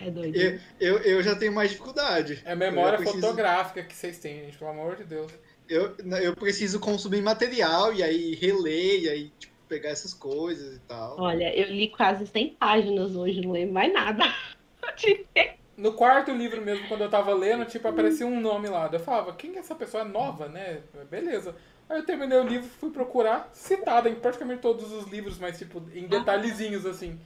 É 0.00 0.10
doido. 0.10 0.36
Eu, 0.36 0.58
eu, 0.80 0.98
eu 0.98 1.22
já 1.22 1.36
tenho 1.36 1.52
mais 1.52 1.70
dificuldade. 1.70 2.40
É 2.44 2.54
memória 2.54 2.98
preciso- 2.98 3.20
fotográfica 3.20 3.82
que 3.82 3.94
vocês 3.94 4.18
têm, 4.18 4.44
gente, 4.44 4.58
pelo 4.58 4.70
amor 4.70 4.96
de 4.96 5.04
Deus. 5.04 5.30
Eu, 5.68 5.94
eu 6.22 6.34
preciso 6.34 6.80
consumir 6.80 7.22
material 7.22 7.92
e 7.92 8.02
aí 8.02 8.34
reler, 8.34 9.02
e 9.02 9.08
aí 9.08 9.32
tipo, 9.38 9.54
pegar 9.68 9.90
essas 9.90 10.12
coisas 10.12 10.76
e 10.76 10.80
tal. 10.80 11.20
Olha, 11.20 11.54
eu 11.56 11.68
li 11.72 11.88
quase 11.88 12.26
100 12.26 12.56
páginas 12.58 13.14
hoje, 13.14 13.40
não 13.40 13.52
lembro 13.52 13.74
mais 13.74 13.92
nada. 13.92 14.24
No 15.76 15.94
quarto 15.94 16.30
livro 16.30 16.60
mesmo, 16.60 16.86
quando 16.88 17.00
eu 17.00 17.08
tava 17.08 17.32
lendo, 17.32 17.64
tipo, 17.64 17.88
aparecia 17.88 18.26
um 18.26 18.38
nome 18.38 18.68
lá. 18.68 18.90
Eu 18.92 19.00
falava, 19.00 19.32
quem 19.32 19.56
é 19.56 19.60
essa 19.60 19.74
pessoa? 19.74 20.02
É 20.02 20.06
nova, 20.06 20.46
né? 20.46 20.80
Beleza. 21.10 21.54
Aí 21.88 21.98
eu 21.98 22.04
terminei 22.04 22.38
o 22.38 22.46
livro, 22.46 22.68
fui 22.68 22.90
procurar, 22.90 23.48
citada 23.54 24.08
em 24.10 24.14
praticamente 24.14 24.60
todos 24.60 24.92
os 24.92 25.06
livros, 25.06 25.38
mas 25.38 25.56
tipo, 25.56 25.82
em 25.94 26.06
detalhezinhos 26.06 26.84
assim. 26.84 27.18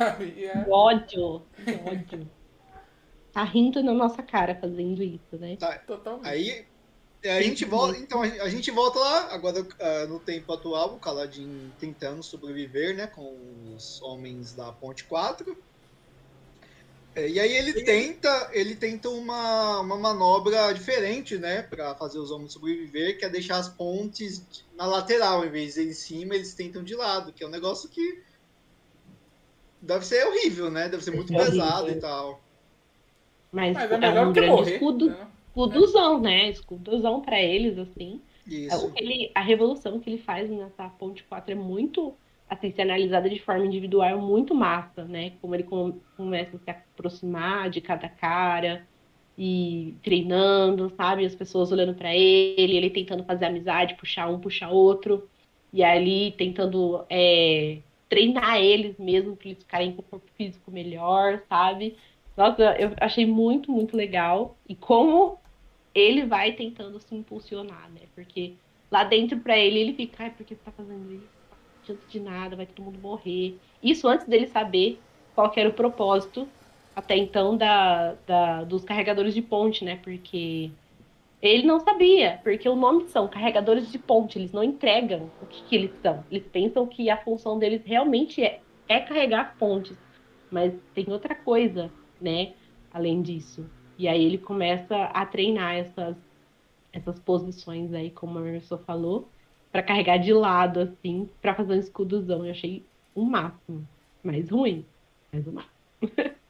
Sabe? 0.00 0.32
E 0.34 0.44
é- 0.48 0.64
Que 0.64 0.70
ódio. 0.70 1.42
Que 1.62 1.90
ódio. 1.90 2.30
Tá 3.34 3.44
rindo 3.44 3.82
na 3.82 3.92
nossa 3.92 4.22
cara 4.22 4.54
fazendo 4.54 5.02
isso, 5.02 5.36
né? 5.38 5.56
Totalmente. 5.86 6.26
Aí 6.26 6.66
é, 7.22 7.36
a 7.36 7.42
gente 7.42 7.66
volta, 7.66 7.98
então 7.98 8.22
a 8.22 8.48
gente 8.48 8.70
volta 8.70 8.98
lá 8.98 9.34
agora 9.34 9.66
ah, 9.78 10.06
no 10.06 10.18
tempo 10.18 10.50
atual, 10.52 10.94
o 10.94 10.98
Caladin 10.98 11.70
tentando 11.78 12.22
sobreviver, 12.22 12.96
né, 12.96 13.06
com 13.06 13.36
os 13.76 14.00
homens 14.00 14.54
da 14.54 14.72
Ponte 14.72 15.04
4. 15.04 15.56
É, 17.14 17.28
e 17.28 17.38
aí 17.38 17.54
ele 17.54 17.84
tenta, 17.84 18.50
ele 18.52 18.74
tenta 18.74 19.10
uma, 19.10 19.80
uma 19.80 19.98
manobra 19.98 20.72
diferente, 20.72 21.36
né, 21.36 21.62
para 21.62 21.94
fazer 21.94 22.18
os 22.18 22.30
homens 22.30 22.54
sobreviver, 22.54 23.18
que 23.18 23.24
é 23.24 23.28
deixar 23.28 23.58
as 23.58 23.68
pontes 23.68 24.64
na 24.74 24.86
lateral, 24.86 25.44
em 25.44 25.50
vez 25.50 25.74
de 25.74 25.82
em 25.82 25.92
cima, 25.92 26.34
eles 26.34 26.54
tentam 26.54 26.82
de 26.82 26.94
lado, 26.94 27.32
que 27.34 27.44
é 27.44 27.46
um 27.46 27.50
negócio 27.50 27.90
que 27.90 28.22
deve 29.82 30.04
ser 30.06 30.26
horrível, 30.26 30.70
né? 30.70 30.88
Deve 30.88 31.02
ser 31.04 31.12
muito 31.12 31.32
É 31.32 31.40
horrível. 31.40 31.60
pesado 31.62 31.90
e 31.90 31.96
tal. 31.96 32.40
Mas, 33.52 33.76
Mas 33.76 33.90
é 33.90 33.96
é 33.98 33.98
melhor 33.98 34.26
um 34.26 34.28
do 34.28 34.32
que 34.32 34.40
grande 34.40 34.46
morrer. 34.46 34.74
escudo, 34.74 35.08
né? 35.08 35.32
escuduzão, 35.48 36.20
né? 36.20 36.48
Escuduzão 36.50 37.20
pra 37.22 37.40
eles, 37.40 37.78
assim. 37.78 38.24
É, 38.68 38.76
Isso. 38.76 38.86
o 38.86 38.92
que 38.92 39.02
ele, 39.02 39.32
a 39.34 39.40
revolução 39.42 40.00
que 40.00 40.08
ele 40.10 40.22
faz 40.22 40.48
nessa 40.50 40.88
ponte 40.90 41.24
4 41.24 41.52
é 41.52 41.54
muito, 41.56 42.18
assim, 42.48 42.70
se 42.70 42.80
analisada 42.80 43.28
de 43.28 43.40
forma 43.40 43.66
individual, 43.66 44.08
é 44.08 44.16
muito 44.16 44.54
massa, 44.54 45.04
né? 45.04 45.38
Como 45.40 45.54
ele 45.54 45.64
com- 45.64 46.00
começa 46.16 46.56
a 46.56 46.60
se 46.60 46.70
aproximar 46.70 47.70
de 47.70 47.80
cada 47.80 48.08
cara 48.08 48.88
e 49.36 49.98
treinando, 50.02 50.90
sabe? 50.96 51.24
As 51.26 51.34
pessoas 51.34 51.72
olhando 51.72 51.94
pra 51.96 52.14
ele, 52.14 52.76
ele 52.76 52.90
tentando 52.90 53.24
fazer 53.24 53.46
amizade, 53.46 53.96
puxar 53.96 54.28
um, 54.30 54.40
puxar 54.40 54.70
outro. 54.70 55.28
E 55.72 55.82
ali 55.84 56.32
tentando 56.36 57.06
é, 57.10 57.82
treinar 58.10 58.58
eles 58.60 58.98
mesmo 58.98 59.36
pra 59.38 59.48
eles 59.50 59.60
ficarem 59.64 59.96
com 59.96 60.02
o 60.02 60.06
corpo 60.06 60.32
físico 60.32 60.72
melhor, 60.72 61.44
sabe? 61.48 61.98
Nossa, 62.36 62.62
eu 62.80 62.94
achei 63.00 63.26
muito, 63.26 63.72
muito 63.72 63.96
legal. 63.96 64.60
E 64.68 64.76
como 64.76 65.42
ele 65.94 66.26
vai 66.26 66.54
tentando 66.54 67.00
se 67.00 67.14
impulsionar, 67.14 67.90
né? 67.92 68.08
Porque 68.14 68.60
lá 68.90 69.04
dentro 69.04 69.40
pra 69.42 69.58
ele, 69.58 69.78
ele 69.80 69.94
fica, 69.94 70.24
ai, 70.24 70.34
por 70.36 70.44
que 70.46 70.54
você 70.56 70.62
tá 70.62 70.72
fazendo 70.72 71.10
isso? 71.12 71.34
Não 71.50 71.58
adianta 71.82 72.06
de 72.06 72.20
nada, 72.20 72.56
vai 72.56 72.66
todo 72.66 72.84
mundo 72.84 73.00
morrer. 73.00 73.60
Isso 73.82 74.06
antes 74.08 74.26
dele 74.26 74.46
saber 74.46 75.06
qual 75.32 75.52
era 75.56 75.68
o 75.68 75.74
propósito, 75.74 76.54
até 76.94 77.16
então, 77.16 77.56
da, 77.56 78.14
da- 78.16 78.64
dos 78.64 78.84
carregadores 78.84 79.34
de 79.34 79.42
ponte, 79.42 79.84
né? 79.84 79.96
Porque 79.96 80.76
ele 81.42 81.66
não 81.66 81.80
sabia, 81.80 82.38
porque 82.42 82.68
o 82.68 82.76
nome 82.76 83.08
são 83.08 83.26
carregadores 83.26 83.90
de 83.90 83.98
ponte, 83.98 84.38
eles 84.38 84.52
não 84.52 84.62
entregam 84.62 85.30
o 85.40 85.46
que, 85.46 85.62
que 85.64 85.74
eles 85.74 85.92
são. 86.02 86.22
Eles 86.30 86.46
pensam 86.46 86.86
que 86.86 87.08
a 87.08 87.16
função 87.16 87.58
deles 87.58 87.82
realmente 87.84 88.42
é, 88.42 88.60
é 88.88 89.00
carregar 89.00 89.56
pontes, 89.58 89.96
mas 90.50 90.74
tem 90.94 91.06
outra 91.08 91.34
coisa, 91.34 91.90
né? 92.20 92.52
Além 92.92 93.22
disso. 93.22 93.64
E 93.96 94.06
aí 94.06 94.22
ele 94.22 94.38
começa 94.38 94.96
a 94.96 95.24
treinar 95.24 95.76
essas, 95.76 96.16
essas 96.92 97.18
posições 97.20 97.92
aí, 97.94 98.10
como 98.10 98.38
a 98.38 98.42
Emerson 98.42 98.78
falou, 98.78 99.28
pra 99.72 99.82
carregar 99.82 100.18
de 100.18 100.32
lado, 100.32 100.80
assim, 100.80 101.28
pra 101.40 101.54
fazer 101.54 101.74
um 101.74 101.78
escudozão. 101.78 102.44
Eu 102.44 102.50
achei 102.50 102.84
o 103.14 103.24
máximo. 103.24 103.86
Mas 104.22 104.50
ruim. 104.50 104.84
Mas 105.32 105.46
o 105.46 105.52
máximo. 105.52 105.74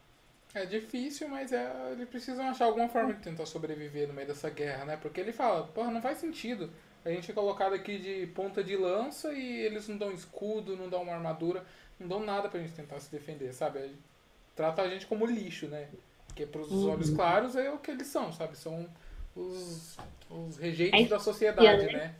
É 0.53 0.67
difícil, 0.67 1.29
mas 1.29 1.53
é, 1.53 1.93
eles 1.93 2.09
precisam 2.09 2.49
achar 2.49 2.65
alguma 2.65 2.89
forma 2.89 3.15
de 3.15 3.21
tentar 3.21 3.47
sobreviver 3.47 4.09
no 4.09 4.15
meio 4.15 4.27
dessa 4.27 4.51
guerra, 4.51 4.85
né? 4.85 4.97
Porque 4.97 5.21
ele 5.21 5.33
fala, 5.33 5.65
porra, 5.69 5.91
não 5.93 6.03
faz 6.03 6.19
sentido. 6.19 6.71
A 7.05 7.11
gente 7.11 7.31
é 7.31 7.35
colocado 7.35 7.73
aqui 7.75 7.99
de 7.99 8.27
ponta 8.35 8.63
de 8.63 8.77
lança 8.77 9.33
e 9.33 9.61
eles 9.61 9.87
não 9.89 9.97
dão 9.97 10.11
escudo, 10.13 10.77
não 10.77 10.89
dão 10.89 11.03
uma 11.03 11.15
armadura, 11.15 11.65
não 12.01 12.09
dão 12.09 12.21
nada 12.25 12.49
pra 12.49 12.61
gente 12.61 12.73
tentar 12.73 12.99
se 12.99 13.11
defender, 13.13 13.53
sabe? 13.55 13.93
Trata 14.57 14.83
a 14.83 14.89
gente 14.89 15.07
como 15.07 15.25
lixo, 15.27 15.69
né? 15.69 15.89
Porque 16.27 16.47
pros 16.47 16.71
Uhum. 16.71 16.91
olhos 16.91 17.11
claros 17.11 17.57
é 17.57 17.71
o 17.71 17.79
que 17.79 17.91
eles 17.93 18.09
são, 18.09 18.33
sabe? 18.33 18.57
São 18.57 18.89
os, 19.37 19.97
os 20.31 20.57
rejeitos 20.59 21.01
É 21.01 21.05
da 21.09 21.19
sociedade, 21.21 21.87
né? 21.87 21.93
né? 21.93 22.15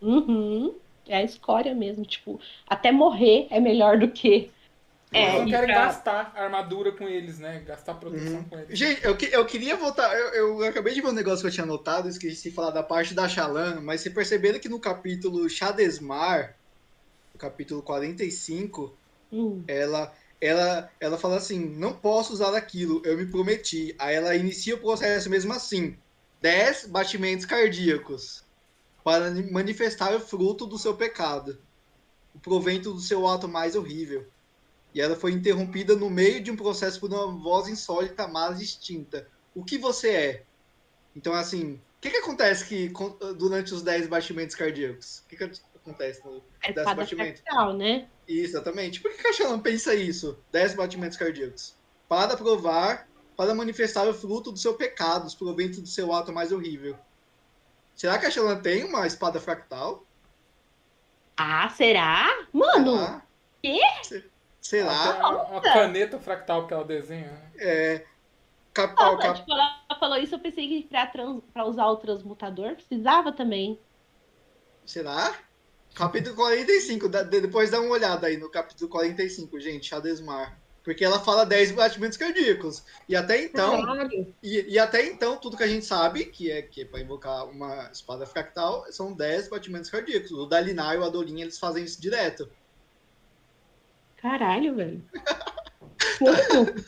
Uhum. 0.00 0.74
É 1.06 1.16
a 1.18 1.22
escória 1.22 1.74
mesmo. 1.74 2.04
Tipo, 2.04 2.40
até 2.66 2.92
morrer 2.92 3.46
é 3.50 3.60
melhor 3.60 3.98
do 3.98 4.08
que. 4.10 4.50
Eles 5.12 5.28
É, 5.28 5.38
não 5.38 5.46
querem 5.46 5.66
pra- 5.66 5.86
gastar 5.86 6.32
armadura 6.36 6.92
com 6.92 7.08
eles, 7.08 7.38
né? 7.38 7.60
Gastar 7.60 7.94
proteção 7.94 8.44
com 8.44 8.58
eles. 8.58 8.78
Gente, 8.78 9.04
eu, 9.04 9.16
que- 9.16 9.34
eu 9.34 9.46
queria 9.46 9.76
voltar. 9.76 10.14
Eu, 10.16 10.60
eu 10.60 10.62
acabei 10.64 10.92
de 10.94 11.00
ver 11.00 11.08
um 11.08 11.12
negócio 11.12 11.40
que 11.40 11.46
eu 11.46 11.50
tinha 11.52 11.64
anotado, 11.64 12.08
esqueci 12.08 12.50
de 12.50 12.54
falar 12.54 12.70
da 12.70 12.82
parte 12.82 13.14
da 13.14 13.28
Shalan, 13.28 13.80
mas 13.80 14.00
se 14.02 14.10
perceberam 14.10 14.58
que 14.60 14.68
no 14.68 14.80
capítulo 14.80 15.48
Shadesmar, 15.48 16.54
no 17.34 17.40
capítulo 17.40 17.82
45, 17.82 19.00
Hum, 19.32 19.64
ela, 19.66 20.14
ela, 20.40 20.90
ela 21.00 21.18
fala 21.18 21.36
assim: 21.38 21.60
não 21.78 21.98
posso 22.00 22.32
usar 22.32 22.54
aquilo, 22.56 23.02
eu 23.04 23.16
me 23.16 23.30
prometi. 23.30 23.96
Aí 24.00 24.16
ela 24.16 24.36
inicia 24.36 24.76
o 24.76 24.80
processo 24.80 25.30
mesmo 25.30 25.52
assim: 25.52 25.98
10 26.40 26.86
batimentos 26.86 27.46
cardíacos 27.46 28.44
para 29.04 29.30
manifestar 29.52 30.14
o 30.16 30.20
fruto 30.20 30.66
do 30.66 30.78
seu 30.78 30.96
pecado, 30.96 31.58
o 32.34 32.40
provento 32.40 32.92
do 32.94 33.00
seu 33.00 33.26
ato 33.26 33.48
mais 33.48 33.76
horrível. 33.76 34.26
E 34.98 35.00
ela 35.00 35.14
foi 35.14 35.30
interrompida 35.30 35.94
no 35.94 36.10
meio 36.10 36.42
de 36.42 36.50
um 36.50 36.56
processo 36.56 36.98
por 36.98 37.08
uma 37.08 37.28
voz 37.28 37.68
insólita, 37.68 38.26
mas 38.26 38.58
distinta. 38.58 39.28
O 39.54 39.62
que 39.62 39.78
você 39.78 40.08
é? 40.10 40.44
Então, 41.14 41.34
assim, 41.34 41.74
o 41.74 42.00
que, 42.00 42.10
que 42.10 42.16
acontece 42.16 42.64
que, 42.64 42.92
durante 43.36 43.72
os 43.72 43.80
10 43.80 44.08
batimentos 44.08 44.56
cardíacos? 44.56 45.18
O 45.20 45.28
que, 45.28 45.36
que 45.36 45.44
acontece 45.76 46.20
no 46.26 46.38
é 46.60 46.72
Dez 46.72 46.78
espada 46.78 47.00
batimentos. 47.02 47.40
fractal, 47.42 47.74
né? 47.74 48.08
Exatamente. 48.26 49.00
Por 49.00 49.12
que 49.12 49.22
que 49.22 49.28
a 49.28 49.32
Shalom 49.32 49.60
pensa 49.60 49.94
isso? 49.94 50.36
10 50.50 50.74
batimentos 50.74 51.16
cardíacos. 51.16 51.76
Para 52.08 52.36
provar, 52.36 53.08
para 53.36 53.54
manifestar 53.54 54.08
o 54.08 54.12
fruto 54.12 54.50
do 54.50 54.58
seu 54.58 54.74
pecado, 54.74 55.28
os 55.28 55.34
proventos 55.36 55.80
do 55.80 55.86
seu 55.86 56.12
ato 56.12 56.32
mais 56.32 56.50
horrível. 56.50 56.98
Será 57.94 58.18
que 58.18 58.26
a 58.26 58.30
Shalom 58.30 58.60
tem 58.60 58.82
uma 58.82 59.06
espada 59.06 59.38
fractal? 59.38 60.04
Ah, 61.36 61.68
será? 61.68 62.48
Mano, 62.52 62.96
Será? 62.96 63.22
quê? 63.62 63.80
Se- 64.68 64.76
Será? 64.82 65.12
Tem 65.12 65.20
uma, 65.20 65.42
uma 65.44 65.60
caneta 65.62 66.18
fractal 66.18 66.66
que 66.66 66.74
ela 66.74 66.84
desenha, 66.84 67.30
né? 67.30 67.50
É, 67.56 68.04
Capital, 68.74 69.14
Nossa, 69.14 69.26
cap... 69.28 69.38
tipo, 69.40 69.52
ela 69.52 69.98
falou 69.98 70.18
isso, 70.18 70.34
eu 70.34 70.38
pensei 70.38 70.68
que 70.68 70.82
pra, 70.88 71.06
trans, 71.06 71.40
pra 71.54 71.64
usar 71.64 71.86
o 71.86 71.96
transmutador 71.96 72.74
precisava 72.74 73.32
também. 73.32 73.80
Será? 74.84 75.34
Capítulo 75.94 76.36
45, 76.36 77.08
dá- 77.08 77.22
de- 77.22 77.40
depois 77.40 77.70
dá 77.70 77.80
uma 77.80 77.90
olhada 77.90 78.26
aí 78.26 78.36
no 78.36 78.50
capítulo 78.50 78.90
45, 78.90 79.58
gente, 79.58 79.86
Shadesmar. 79.86 80.58
Porque 80.84 81.02
ela 81.04 81.18
fala 81.18 81.44
10 81.44 81.72
batimentos 81.72 82.16
cardíacos. 82.18 82.84
E 83.08 83.16
até 83.16 83.42
então, 83.42 83.82
e, 84.42 84.74
e 84.74 84.78
até 84.78 85.04
então, 85.06 85.36
tudo 85.38 85.56
que 85.56 85.62
a 85.62 85.66
gente 85.66 85.84
sabe, 85.84 86.26
que 86.26 86.50
é 86.50 86.62
que 86.62 86.82
é 86.82 86.84
pra 86.84 87.00
invocar 87.00 87.46
uma 87.46 87.90
espada 87.90 88.26
fractal, 88.26 88.84
são 88.92 89.12
10 89.14 89.48
batimentos 89.48 89.90
cardíacos. 89.90 90.30
O 90.30 90.46
Dalinar 90.46 90.94
e 90.94 90.98
o 90.98 91.04
Adorin, 91.04 91.40
eles 91.40 91.58
fazem 91.58 91.84
isso 91.84 92.00
direto. 92.00 92.48
Caralho, 94.20 94.74
velho. 94.74 95.02
Muito. 96.20 96.84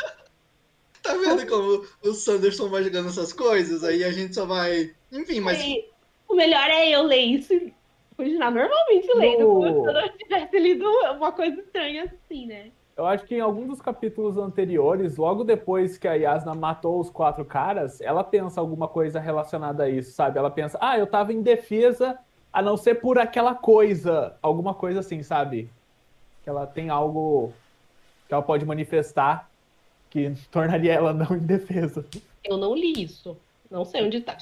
Tá 1.02 1.14
vendo 1.16 1.46
como 1.46 1.84
o 2.04 2.12
Sanderson 2.12 2.68
vai 2.68 2.82
jogando 2.82 3.08
essas 3.08 3.32
coisas? 3.32 3.82
Aí 3.84 4.04
a 4.04 4.12
gente 4.12 4.34
só 4.34 4.44
vai. 4.44 4.90
Enfim, 5.10 5.40
mas. 5.40 5.58
E 5.62 5.84
O 6.28 6.34
melhor 6.34 6.68
é 6.68 6.90
eu 6.90 7.02
ler 7.02 7.20
isso 7.22 7.52
e 7.54 7.72
continuar 8.16 8.50
normalmente 8.50 9.08
lendo, 9.14 9.40
No- 9.40 9.54
como 9.54 9.82
se 9.82 9.88
eu 9.88 9.92
não 9.94 10.08
tivesse 10.16 10.58
lido 10.58 10.84
uma 11.16 11.32
coisa 11.32 11.58
estranha 11.60 12.04
assim, 12.04 12.46
né? 12.46 12.70
Eu 12.96 13.06
acho 13.06 13.24
que 13.24 13.34
em 13.36 13.40
algum 13.40 13.66
dos 13.66 13.80
capítulos 13.80 14.36
anteriores, 14.36 15.16
logo 15.16 15.42
depois 15.42 15.96
que 15.96 16.06
a 16.06 16.12
Yasna 16.14 16.54
matou 16.54 17.00
os 17.00 17.08
quatro 17.08 17.44
caras, 17.46 17.98
ela 18.02 18.22
pensa 18.22 18.60
alguma 18.60 18.86
coisa 18.88 19.18
relacionada 19.18 19.84
a 19.84 19.88
isso, 19.88 20.12
sabe? 20.12 20.38
Ela 20.38 20.50
pensa, 20.50 20.76
ah, 20.82 20.98
eu 20.98 21.06
tava 21.06 21.32
em 21.32 21.40
defesa, 21.40 22.18
a 22.52 22.60
não 22.60 22.76
ser 22.76 22.96
por 22.96 23.18
aquela 23.18 23.54
coisa, 23.54 24.36
alguma 24.42 24.74
coisa 24.74 25.00
assim, 25.00 25.22
sabe? 25.22 25.70
Que 26.42 26.50
ela 26.50 26.66
tem 26.66 26.88
algo 26.88 27.52
que 28.26 28.34
ela 28.34 28.42
pode 28.42 28.64
manifestar 28.64 29.50
que 30.10 30.32
tornaria 30.50 30.92
ela 30.92 31.12
não 31.12 31.36
indefesa. 31.36 32.04
Eu 32.44 32.56
não 32.56 32.74
li 32.74 33.02
isso. 33.02 33.36
Não 33.70 33.84
sei 33.84 34.02
onde 34.02 34.20
tá. 34.20 34.36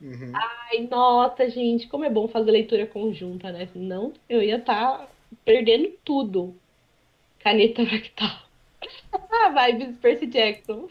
Uhum. 0.00 0.32
Ai, 0.34 0.86
nossa, 0.88 1.48
gente, 1.48 1.88
como 1.88 2.04
é 2.04 2.10
bom 2.10 2.28
fazer 2.28 2.50
leitura 2.50 2.86
conjunta, 2.86 3.50
né? 3.50 3.66
Senão 3.72 4.12
eu 4.28 4.42
ia 4.42 4.58
estar 4.58 5.08
perdendo 5.44 5.90
tudo. 6.04 6.54
Caneta 7.40 7.84
fractal. 7.84 8.42
ah, 9.12 9.48
vibes 9.66 9.96
Percy 9.98 10.26
Jackson. 10.26 10.88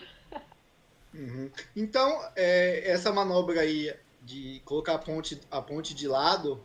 Uhum. 1.13 1.49
Então, 1.75 2.21
é, 2.35 2.89
essa 2.91 3.11
manobra 3.11 3.61
aí 3.61 3.93
de 4.21 4.61
colocar 4.65 4.95
a 4.95 4.99
ponte, 4.99 5.39
a 5.51 5.61
ponte 5.61 5.93
de 5.93 6.07
lado 6.07 6.59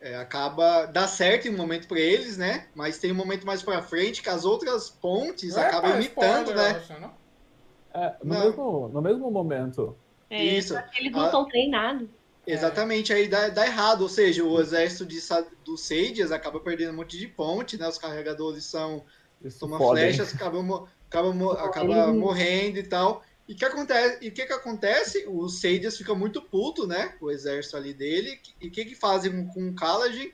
é, 0.00 0.16
acaba 0.16 0.86
dá 0.86 1.06
certo 1.08 1.48
em 1.48 1.54
um 1.54 1.56
momento 1.56 1.88
para 1.88 1.98
eles, 2.00 2.36
né? 2.36 2.68
Mas 2.74 2.98
tem 2.98 3.12
um 3.12 3.16
momento 3.16 3.46
mais 3.46 3.62
para 3.62 3.82
frente 3.82 4.22
que 4.22 4.28
as 4.28 4.44
outras 4.44 4.90
pontes 4.90 5.54
Não 5.54 5.62
é 5.62 5.66
acabam 5.66 5.94
imitando, 5.94 6.48
spoiler, 6.50 6.56
né? 6.56 6.70
acho, 6.78 7.00
não? 7.00 7.14
É, 7.94 8.16
no, 8.22 8.34
Não. 8.34 8.44
mesmo, 8.44 8.88
no 8.88 9.02
mesmo 9.02 9.30
momento. 9.30 9.96
É, 10.28 10.42
Isso. 10.44 10.74
Eles 10.98 11.12
não 11.12 11.24
Ah. 11.24 11.30
são 11.30 11.44
treinados. 11.46 12.08
Exatamente, 12.46 13.12
aí 13.12 13.26
dá, 13.26 13.48
dá 13.48 13.66
errado, 13.66 14.02
ou 14.02 14.08
seja, 14.08 14.44
o 14.44 14.60
exército 14.60 15.04
de, 15.04 15.18
do 15.64 15.76
Sages 15.76 16.30
acaba 16.30 16.60
perdendo 16.60 16.92
um 16.92 16.96
monte 16.96 17.18
de 17.18 17.26
ponte, 17.26 17.76
né? 17.76 17.88
Os 17.88 17.98
carregadores 17.98 18.64
são 18.64 19.04
Isso 19.42 19.58
toma 19.58 19.78
fodem. 19.78 20.04
flechas, 20.04 20.32
acaba, 20.32 20.62
mo- 20.62 20.86
acaba, 21.08 21.32
mo- 21.32 21.50
acaba 21.50 22.12
morrendo 22.12 22.78
e 22.78 22.84
tal. 22.84 23.22
E 23.48 23.52
o 23.52 23.56
que 23.56 23.64
acontece? 23.64 24.24
E 24.24 24.28
o 24.28 24.32
que, 24.32 24.44
que 24.44 24.52
acontece? 24.52 25.24
Os 25.28 25.60
Sages 25.60 25.96
ficam 25.96 26.16
muito 26.16 26.42
puto, 26.42 26.86
né? 26.86 27.14
O 27.20 27.30
exército 27.30 27.76
ali 27.76 27.94
dele. 27.94 28.38
E 28.60 28.68
o 28.68 28.70
que, 28.70 28.84
que 28.84 28.94
fazem 28.94 29.46
com 29.48 29.68
o 29.68 29.74
Kaladin? 29.74 30.32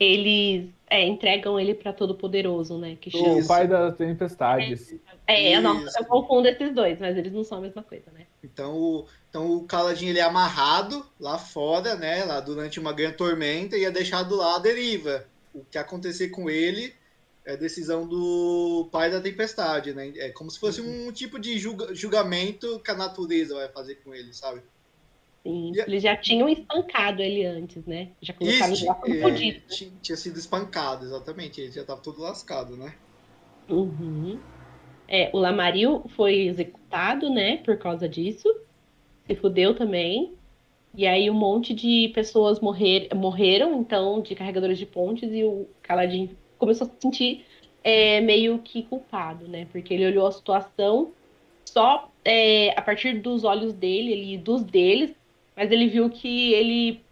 Eles 0.00 0.70
é, 0.88 1.04
entregam 1.06 1.60
ele 1.60 1.74
pra 1.74 1.92
todo 1.92 2.14
poderoso, 2.14 2.78
né? 2.78 2.96
Que 3.00 3.10
O 3.10 3.12
chama. 3.12 3.46
Pai 3.46 3.68
das 3.68 3.96
tempestades. 3.96 4.94
É, 5.26 5.56
eu, 5.56 5.62
não, 5.62 5.80
eu 5.80 6.04
confundo 6.06 6.48
esses 6.48 6.74
dois, 6.74 6.98
mas 6.98 7.16
eles 7.16 7.32
não 7.32 7.44
são 7.44 7.58
a 7.58 7.60
mesma 7.60 7.82
coisa, 7.82 8.10
né? 8.12 8.26
Então 8.42 8.74
o, 8.74 9.06
então 9.28 9.56
o 9.56 9.64
Kaladin 9.64 10.08
ele 10.08 10.18
é 10.18 10.22
amarrado 10.22 11.06
lá 11.20 11.38
fora, 11.38 11.94
né? 11.94 12.24
Lá 12.24 12.40
durante 12.40 12.80
uma 12.80 12.92
grande 12.92 13.16
tormenta 13.16 13.76
e 13.76 13.84
é 13.84 13.90
deixado 13.90 14.36
lá 14.36 14.56
à 14.56 14.58
deriva. 14.58 15.26
O 15.54 15.64
que 15.70 15.78
acontecer 15.78 16.30
com 16.30 16.50
ele 16.50 16.94
é 17.46 17.56
decisão 17.56 18.06
do 18.06 18.88
pai 18.90 19.10
da 19.10 19.20
tempestade, 19.20 19.92
né? 19.92 20.12
É 20.16 20.30
como 20.30 20.50
se 20.50 20.58
fosse 20.58 20.80
um 20.80 21.12
tipo 21.12 21.38
de 21.38 21.58
julga- 21.58 21.94
julgamento 21.94 22.80
que 22.80 22.90
a 22.90 22.94
natureza 22.94 23.54
vai 23.54 23.68
fazer 23.68 23.96
com 23.96 24.14
ele, 24.14 24.32
sabe? 24.32 24.62
Sim, 25.46 25.72
E- 25.74 25.80
eles 25.80 26.02
já 26.02 26.16
tinham 26.16 26.48
espancado 26.48 27.20
ele 27.20 27.44
antes, 27.44 27.84
né? 27.84 28.08
Já 28.22 28.32
colocaram 28.32 28.72
Isso, 28.72 28.86
lá 28.86 28.94
como 28.94 29.14
é, 29.14 29.20
fudido. 29.20 29.60
ti- 29.68 29.92
tinha 30.00 30.16
sido 30.16 30.38
espancado, 30.38 31.04
exatamente. 31.04 31.60
Ele 31.60 31.70
já 31.72 31.84
tava 31.84 32.00
todo 32.00 32.22
lascado, 32.22 32.76
né? 32.76 32.94
Uhum. 33.68 34.38
É, 35.06 35.30
o 35.34 35.38
Lamaril 35.38 36.04
foi 36.16 36.46
executado, 36.46 37.28
né, 37.28 37.58
por 37.58 37.76
causa 37.76 38.08
disso. 38.08 38.48
Se 39.26 39.34
fudeu 39.36 39.74
também. 39.74 40.34
E 40.96 41.06
aí 41.06 41.28
um 41.28 41.34
monte 41.34 41.74
de 41.74 42.10
pessoas 42.14 42.60
morrer, 42.60 43.08
morreram, 43.14 43.80
então, 43.80 44.22
de 44.22 44.34
carregadores 44.34 44.78
de 44.78 44.86
pontes, 44.86 45.30
e 45.32 45.42
o 45.44 45.66
Kaladin 45.82 46.30
começou 46.58 46.86
a 46.86 46.90
se 46.90 46.96
sentir 47.00 47.44
é, 47.82 48.20
meio 48.20 48.58
que 48.58 48.82
culpado, 48.82 49.46
né? 49.46 49.66
Porque 49.70 49.92
ele 49.92 50.06
olhou 50.06 50.26
a 50.26 50.32
situação 50.32 51.12
só 51.64 52.10
é, 52.24 52.70
a 52.78 52.82
partir 52.82 53.20
dos 53.20 53.44
olhos 53.44 53.72
dele, 53.72 54.12
ele, 54.12 54.38
dos 54.38 54.64
deles, 54.64 55.14
mas 55.56 55.70
ele 55.70 55.88
viu 55.88 56.08
que 56.08 56.52
ele 56.52 57.02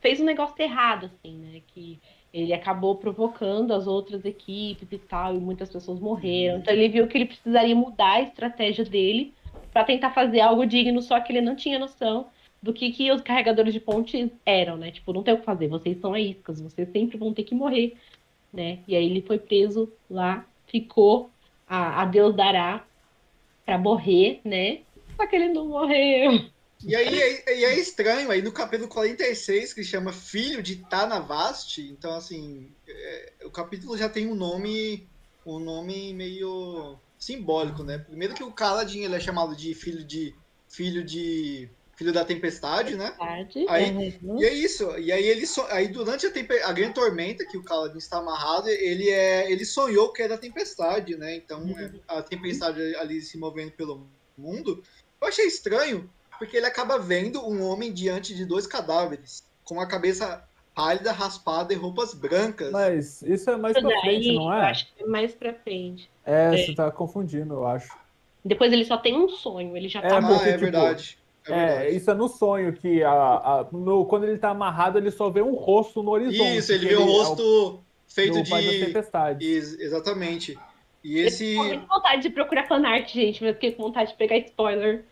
fez 0.00 0.20
um 0.20 0.24
negócio 0.24 0.60
errado, 0.60 1.06
assim, 1.06 1.36
né? 1.38 1.60
Que 1.68 1.98
ele 2.32 2.52
acabou 2.52 2.96
provocando 2.96 3.72
as 3.72 3.86
outras 3.86 4.24
equipes 4.24 4.90
e 4.90 4.98
tal, 4.98 5.36
e 5.36 5.38
muitas 5.38 5.70
pessoas 5.70 6.00
morreram. 6.00 6.58
Então 6.58 6.74
ele 6.74 6.88
viu 6.88 7.06
que 7.06 7.16
ele 7.16 7.26
precisaria 7.26 7.76
mudar 7.76 8.14
a 8.14 8.22
estratégia 8.22 8.84
dele 8.84 9.32
para 9.72 9.84
tentar 9.84 10.10
fazer 10.10 10.40
algo 10.40 10.66
digno, 10.66 11.00
só 11.00 11.20
que 11.20 11.32
ele 11.32 11.40
não 11.40 11.54
tinha 11.54 11.78
noção 11.78 12.26
do 12.60 12.72
que, 12.72 12.90
que 12.90 13.12
os 13.12 13.20
carregadores 13.20 13.72
de 13.72 13.78
ponte 13.78 14.32
eram, 14.44 14.76
né? 14.76 14.90
Tipo, 14.90 15.12
não 15.12 15.22
tem 15.22 15.34
o 15.34 15.38
que 15.38 15.44
fazer, 15.44 15.68
vocês 15.68 16.00
são 16.00 16.14
a 16.14 16.20
iscas, 16.20 16.60
vocês 16.60 16.88
sempre 16.88 17.16
vão 17.18 17.32
ter 17.32 17.44
que 17.44 17.54
morrer, 17.54 17.94
né? 18.54 18.78
E 18.86 18.96
aí 18.96 19.04
ele 19.04 19.22
foi 19.22 19.38
preso 19.38 19.92
lá, 20.08 20.46
ficou, 20.66 21.30
a, 21.66 22.02
a 22.02 22.04
Deus 22.06 22.34
dará 22.34 22.86
para 23.66 23.76
morrer, 23.76 24.40
né? 24.44 24.80
Só 25.16 25.26
que 25.26 25.36
ele 25.36 25.52
não 25.52 25.68
morreu. 25.68 26.50
E 26.82 26.94
aí 26.94 27.20
é, 27.20 27.58
e 27.58 27.64
é 27.64 27.78
estranho, 27.78 28.30
aí 28.30 28.42
no 28.42 28.52
capítulo 28.52 28.88
46, 28.88 29.72
que 29.72 29.82
chama 29.82 30.12
Filho 30.12 30.62
de 30.62 30.76
Tanavast, 30.76 31.80
então 31.80 32.14
assim, 32.14 32.70
é, 32.86 33.32
o 33.44 33.50
capítulo 33.50 33.96
já 33.96 34.08
tem 34.08 34.26
um 34.26 34.34
nome, 34.34 35.08
um 35.46 35.58
nome 35.58 36.12
meio 36.12 36.98
simbólico, 37.18 37.82
né? 37.82 37.98
Primeiro 37.98 38.34
que 38.34 38.44
o 38.44 38.52
Kaladin 38.52 39.04
ele 39.04 39.14
é 39.14 39.20
chamado 39.20 39.56
de 39.56 39.74
filho 39.74 40.04
de 40.04 40.34
filho 40.68 41.02
de 41.02 41.70
filho 41.96 42.12
da 42.12 42.24
tempestade, 42.24 42.96
né? 42.96 43.14
Aí- 43.68 44.18
Uhum. 44.22 44.40
E 44.40 44.44
é 44.44 44.52
isso. 44.52 44.90
E 44.98 45.12
aí 45.12 45.24
ele 45.24 45.46
so- 45.46 45.66
aí 45.70 45.88
durante 45.88 46.26
a, 46.26 46.30
tempe- 46.30 46.60
a 46.62 46.72
grande 46.72 46.94
tormenta 46.94 47.44
que 47.46 47.56
o 47.56 47.62
Kaladin 47.62 47.98
está 47.98 48.18
amarrado, 48.18 48.68
ele 48.68 49.08
é 49.10 49.50
ele 49.50 49.64
sonhou 49.64 50.12
que 50.12 50.22
era 50.22 50.34
a 50.34 50.38
tempestade, 50.38 51.16
né? 51.16 51.36
Então 51.36 51.62
é, 51.78 51.90
a 52.08 52.22
tempestade 52.22 52.80
ali 52.96 53.20
se 53.20 53.38
movendo 53.38 53.72
pelo 53.72 54.06
mundo. 54.36 54.82
Eu 55.20 55.28
achei 55.28 55.46
estranho 55.46 56.10
porque 56.38 56.56
ele 56.56 56.66
acaba 56.66 56.98
vendo 56.98 57.40
um 57.48 57.62
homem 57.62 57.92
diante 57.92 58.34
de 58.34 58.44
dois 58.44 58.66
cadáveres 58.66 59.44
com 59.64 59.80
a 59.80 59.86
cabeça 59.86 60.42
pálida, 60.74 61.12
raspada 61.12 61.72
e 61.72 61.76
roupas 61.76 62.12
brancas. 62.12 62.72
Mas 62.72 63.22
isso 63.22 63.48
é 63.48 63.56
mais 63.56 63.76
Isso 63.76 63.86
pra 63.86 64.00
frente, 64.00 64.26
daí, 64.26 64.34
não 64.34 64.52
eu 64.52 64.58
é? 64.58 64.70
acho 64.70 64.92
que 64.92 65.02
é 65.04 65.06
mais 65.06 65.32
pra 65.32 65.54
frente. 65.54 66.10
É, 66.26 66.52
É. 66.52 66.66
você 66.66 66.74
tá 66.74 66.90
confundindo, 66.90 67.54
eu 67.54 67.66
acho. 67.66 67.96
Depois 68.44 68.72
ele 68.72 68.84
só 68.84 68.96
tem 68.98 69.16
um 69.16 69.28
sonho, 69.28 69.76
ele 69.76 69.88
já 69.88 70.00
É, 70.00 70.08
tá 70.08 70.16
ah, 70.16 70.20
morto. 70.20 70.34
porque, 70.38 70.48
é 70.48 70.52
tipo, 70.52 70.62
verdade. 70.64 71.18
É, 71.46 71.86
É, 71.86 71.90
isso 71.90 72.10
é 72.10 72.14
no 72.14 72.28
sonho, 72.28 72.72
que 72.72 73.02
a, 73.02 73.10
a- 73.12 73.66
no- 73.72 74.06
quando 74.06 74.24
ele 74.24 74.38
tá 74.38 74.50
amarrado, 74.50 74.98
ele 74.98 75.10
só 75.10 75.28
vê 75.30 75.42
um 75.42 75.54
rosto 75.54 76.02
no 76.02 76.10
horizonte. 76.12 76.56
Isso, 76.56 76.72
ele 76.72 76.86
vê 76.86 76.96
o 76.96 77.02
é 77.02 77.04
rosto 77.04 77.80
feito 78.06 78.42
do 78.42 78.48
pai 78.48 78.64
das 78.64 78.74
de. 78.76 79.44
Ex- 79.44 79.78
exatamente. 79.78 80.58
E 81.02 81.18
Eu 81.18 81.26
esse 81.26 81.54
tô 81.54 81.62
com 81.62 81.68
muita 81.68 81.86
vontade 81.86 82.22
de 82.22 82.30
procurar 82.30 82.66
fanart, 82.66 83.12
gente, 83.12 83.42
mas 83.42 83.54
fiquei 83.54 83.72
com 83.72 83.82
vontade 83.82 84.12
de 84.12 84.16
pegar 84.16 84.38
spoiler. 84.38 85.04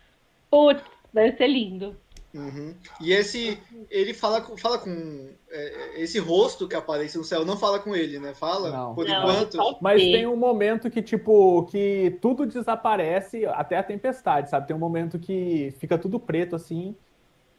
Putz, 0.49 0.83
deve 1.13 1.37
ser 1.37 1.47
lindo. 1.47 1.95
Uhum. 2.33 2.73
E 2.99 3.13
esse, 3.13 3.59
ele 3.91 4.13
fala 4.13 4.41
com, 4.41 4.57
fala 4.57 4.79
com 4.79 5.29
é, 5.51 6.01
esse 6.01 6.17
rosto 6.17 6.67
que 6.67 6.75
aparece 6.75 7.15
no 7.17 7.23
céu, 7.23 7.45
não 7.45 7.57
fala 7.57 7.77
com 7.79 7.95
ele, 7.95 8.17
né? 8.19 8.33
Fala, 8.33 8.71
Não. 8.71 8.95
por 8.95 9.05
Não, 9.05 9.19
enquanto. 9.19 9.77
Mas 9.79 10.01
tem 10.01 10.25
um 10.25 10.35
momento 10.35 10.89
que, 10.89 11.01
tipo, 11.01 11.63
que 11.65 12.17
tudo 12.21 12.45
desaparece, 12.47 13.45
até 13.45 13.77
a 13.77 13.83
tempestade, 13.83 14.49
sabe? 14.49 14.65
Tem 14.65 14.75
um 14.75 14.79
momento 14.79 15.19
que 15.19 15.75
fica 15.77 15.95
tudo 15.95 16.19
preto, 16.19 16.55
assim, 16.55 16.95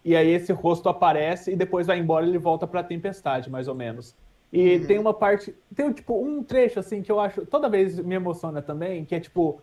e 0.05 0.17
aí 0.17 0.31
esse 0.31 0.53
rosto 0.53 0.89
aparece 0.89 1.53
e 1.53 1.57
depois 1.57 1.87
vai 1.87 1.99
embora 1.99 2.27
e 2.27 2.29
ele 2.29 2.39
volta 2.39 2.67
pra 2.67 2.83
tempestade, 2.83 3.49
mais 3.49 3.69
ou 3.69 3.75
menos. 3.77 4.15
E 4.53 4.77
Uhum. 4.77 4.87
tem 4.87 4.99
uma 4.99 5.15
parte, 5.15 5.55
tem, 5.75 5.93
tipo, 5.93 6.21
um 6.21 6.43
trecho, 6.43 6.81
assim, 6.81 7.01
que 7.01 7.13
eu 7.13 7.21
acho, 7.21 7.47
toda 7.47 7.69
vez 7.69 7.99
me 8.01 8.17
emociona 8.17 8.61
também, 8.61 9.05
que 9.05 9.15
é, 9.15 9.21
tipo, 9.21 9.61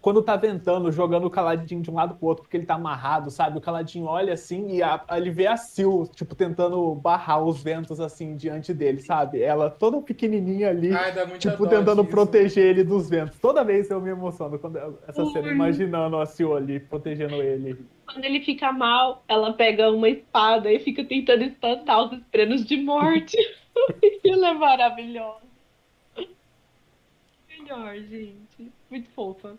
quando 0.00 0.22
tá 0.22 0.36
ventando, 0.36 0.90
jogando 0.90 1.26
o 1.26 1.30
caladinho 1.30 1.80
de 1.80 1.90
um 1.90 1.94
lado 1.94 2.16
pro 2.16 2.26
outro, 2.26 2.42
porque 2.42 2.56
ele 2.56 2.66
tá 2.66 2.74
amarrado, 2.74 3.30
sabe? 3.30 3.58
O 3.58 3.60
caladinho 3.60 4.06
olha 4.06 4.32
assim 4.32 4.76
e 4.76 4.82
a, 4.82 5.00
ele 5.12 5.30
vê 5.30 5.46
a 5.46 5.56
Sil, 5.56 6.10
tipo, 6.12 6.34
tentando 6.34 6.94
barrar 6.96 7.42
os 7.44 7.62
ventos 7.62 8.00
assim 8.00 8.36
diante 8.36 8.74
dele, 8.74 9.00
sabe? 9.00 9.40
Ela 9.40 9.70
toda 9.70 10.02
pequenininha 10.02 10.70
ali, 10.70 10.92
Ai, 10.92 11.12
tipo, 11.38 11.66
tentando 11.68 12.04
proteger 12.04 12.64
ele 12.64 12.82
dos 12.82 13.08
ventos. 13.08 13.38
Toda 13.38 13.62
vez 13.62 13.88
eu 13.90 14.00
me 14.00 14.10
emociono 14.10 14.58
quando 14.58 14.76
essa 15.06 15.24
cena, 15.26 15.48
imaginando 15.48 16.16
a 16.16 16.26
Sil 16.26 16.56
ali 16.56 16.80
protegendo 16.80 17.36
ele. 17.36 17.78
Quando 18.04 18.24
ele 18.24 18.40
fica 18.40 18.72
mal, 18.72 19.22
ela 19.28 19.52
pega 19.52 19.90
uma 19.90 20.08
espada 20.08 20.72
e 20.72 20.80
fica 20.80 21.04
tentando 21.04 21.44
espantar 21.44 22.04
os 22.04 22.18
esprenos 22.18 22.64
de 22.64 22.78
morte. 22.78 23.36
ela 24.26 24.48
é 24.48 24.54
maravilhosa. 24.54 25.46
Melhor, 27.48 27.94
gente. 27.96 28.72
Muito 28.90 29.08
fofa. 29.10 29.56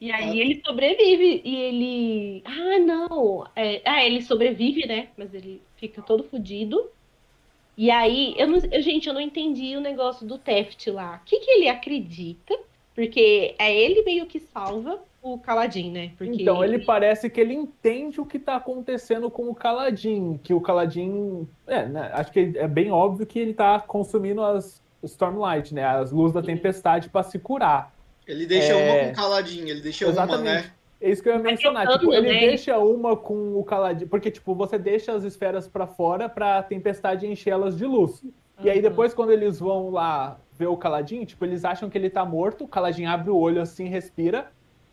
E 0.00 0.10
aí 0.10 0.40
ele 0.40 0.62
sobrevive 0.64 1.42
e 1.44 1.56
ele. 1.56 2.42
Ah, 2.44 2.78
não! 2.78 3.46
É... 3.54 3.82
Ah, 3.84 4.04
ele 4.04 4.22
sobrevive, 4.22 4.86
né? 4.86 5.08
Mas 5.16 5.34
ele 5.34 5.60
fica 5.76 6.00
todo 6.00 6.24
fodido. 6.24 6.88
E 7.76 7.90
aí, 7.90 8.34
eu 8.38 8.46
não... 8.46 8.58
gente, 8.58 9.08
eu 9.08 9.14
não 9.14 9.20
entendi 9.20 9.76
o 9.76 9.80
negócio 9.80 10.26
do 10.26 10.38
Teft 10.38 10.88
lá. 10.90 11.20
O 11.22 11.28
que, 11.28 11.38
que 11.40 11.50
ele 11.50 11.68
acredita? 11.68 12.58
Porque 12.94 13.54
é 13.58 13.74
ele 13.74 14.02
meio 14.02 14.26
que 14.26 14.40
salva 14.40 14.98
o 15.22 15.38
Caladin, 15.38 15.90
né? 15.90 16.12
Porque 16.16 16.42
então, 16.42 16.64
ele... 16.64 16.76
ele 16.76 16.84
parece 16.84 17.28
que 17.28 17.40
ele 17.40 17.54
entende 17.54 18.20
o 18.20 18.26
que 18.26 18.38
tá 18.38 18.56
acontecendo 18.56 19.30
com 19.30 19.50
o 19.50 19.54
Caladin. 19.54 20.40
Que 20.42 20.54
o 20.54 20.62
Caladin. 20.62 21.46
É, 21.66 21.86
né? 21.86 22.10
Acho 22.14 22.32
que 22.32 22.52
é 22.56 22.66
bem 22.66 22.90
óbvio 22.90 23.26
que 23.26 23.38
ele 23.38 23.52
tá 23.52 23.78
consumindo 23.80 24.42
as 24.42 24.82
Stormlight, 25.02 25.74
né? 25.74 25.84
As 25.84 26.10
luzes 26.10 26.32
da 26.32 26.42
tempestade 26.42 27.08
para 27.08 27.22
se 27.22 27.38
curar. 27.38 27.94
Ele 28.30 28.46
deixa 28.46 28.72
é... 28.72 28.76
uma 28.76 29.08
com 29.08 29.14
caladinho, 29.14 29.68
ele 29.68 29.80
deixa 29.80 30.06
Exatamente. 30.06 30.48
uma, 30.48 30.54
né? 30.62 30.72
É 31.00 31.10
isso 31.10 31.22
que 31.22 31.28
eu 31.28 31.34
ia 31.34 31.38
mencionar. 31.38 31.88
Tipo, 31.88 32.12
ele 32.12 32.32
né? 32.32 32.40
deixa 32.40 32.78
uma 32.78 33.16
com 33.16 33.58
o 33.58 33.64
caladinho. 33.64 34.08
Porque, 34.08 34.30
tipo, 34.30 34.54
você 34.54 34.78
deixa 34.78 35.12
as 35.12 35.24
esferas 35.24 35.66
para 35.66 35.86
fora 35.86 36.28
pra 36.28 36.62
tempestade 36.62 37.26
encher 37.26 37.50
elas 37.50 37.76
de 37.76 37.86
luz. 37.86 38.22
Uhum. 38.22 38.32
E 38.62 38.70
aí, 38.70 38.82
depois, 38.82 39.14
quando 39.14 39.32
eles 39.32 39.58
vão 39.58 39.90
lá 39.90 40.38
ver 40.52 40.66
o 40.66 40.76
caladinho, 40.76 41.24
tipo, 41.24 41.42
eles 41.44 41.64
acham 41.64 41.88
que 41.88 41.96
ele 41.96 42.10
tá 42.10 42.24
morto. 42.24 42.64
O 42.64 42.68
caladinho 42.68 43.08
abre 43.08 43.30
o 43.30 43.36
olho 43.36 43.62
assim, 43.62 43.88
respira. 43.88 44.52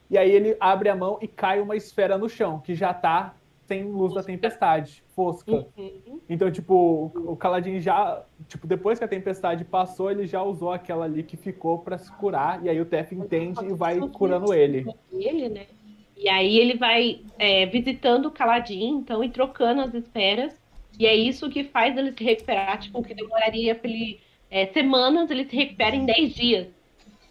E 0.10 0.18
aí 0.18 0.32
ele 0.32 0.56
abre 0.60 0.88
a 0.88 0.96
mão 0.96 1.20
e 1.22 1.28
cai 1.28 1.60
uma 1.60 1.76
esfera 1.76 2.18
no 2.18 2.30
chão, 2.30 2.60
que 2.60 2.74
já 2.74 2.94
tá 2.94 3.34
sem 3.66 3.84
luz 3.84 4.14
da 4.14 4.24
tempestade, 4.24 5.04
fosca. 5.18 5.66
Uhum. 5.76 6.22
Então, 6.30 6.52
tipo, 6.52 7.12
o 7.16 7.36
Caladinho 7.36 7.82
já, 7.82 8.24
tipo, 8.48 8.68
depois 8.68 9.00
que 9.00 9.06
a 9.06 9.08
tempestade 9.08 9.66
passou, 9.66 10.12
ele 10.12 10.28
já 10.28 10.44
usou 10.44 10.72
aquela 10.72 11.06
ali 11.06 11.24
que 11.24 11.36
ficou 11.36 11.80
para 11.80 11.98
se 11.98 12.12
curar, 12.14 12.64
e 12.64 12.70
aí 12.70 12.80
o 12.80 12.86
Tef 12.86 13.14
entende 13.14 13.66
e 13.66 13.74
vai 13.74 14.00
curando 14.10 14.54
ele. 14.54 14.86
Ele, 15.12 15.50
né? 15.50 15.66
E 16.16 16.30
aí 16.30 16.60
ele 16.60 16.78
vai 16.78 17.22
é, 17.40 17.66
visitando 17.66 18.28
o 18.28 18.32
Caladinho, 18.32 19.00
então, 19.00 19.24
e 19.24 19.30
trocando 19.30 19.82
as 19.82 19.94
esferas, 19.96 20.54
e 21.00 21.08
é 21.08 21.16
isso 21.16 21.50
que 21.50 21.64
faz 21.64 21.98
ele 21.98 22.12
se 22.12 22.24
recuperar, 22.24 22.80
tipo, 22.80 23.02
que 23.02 23.16
demoraria 23.16 23.74
pra 23.74 23.90
ele, 23.90 24.20
é, 24.52 24.68
semanas, 24.68 25.32
ele 25.32 25.46
se 25.46 25.56
recupera 25.56 25.96
em 25.96 26.06
10 26.06 26.36
dias. 26.36 26.68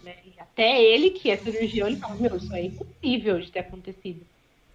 Né? 0.02 0.14
até 0.40 0.82
ele, 0.82 1.10
que 1.10 1.30
é 1.30 1.36
cirurgião, 1.36 1.86
ele 1.86 1.96
fala, 1.96 2.16
meu, 2.16 2.36
isso 2.36 2.52
é 2.52 2.64
impossível 2.64 3.38
de 3.38 3.52
ter 3.52 3.60
acontecido. 3.60 4.26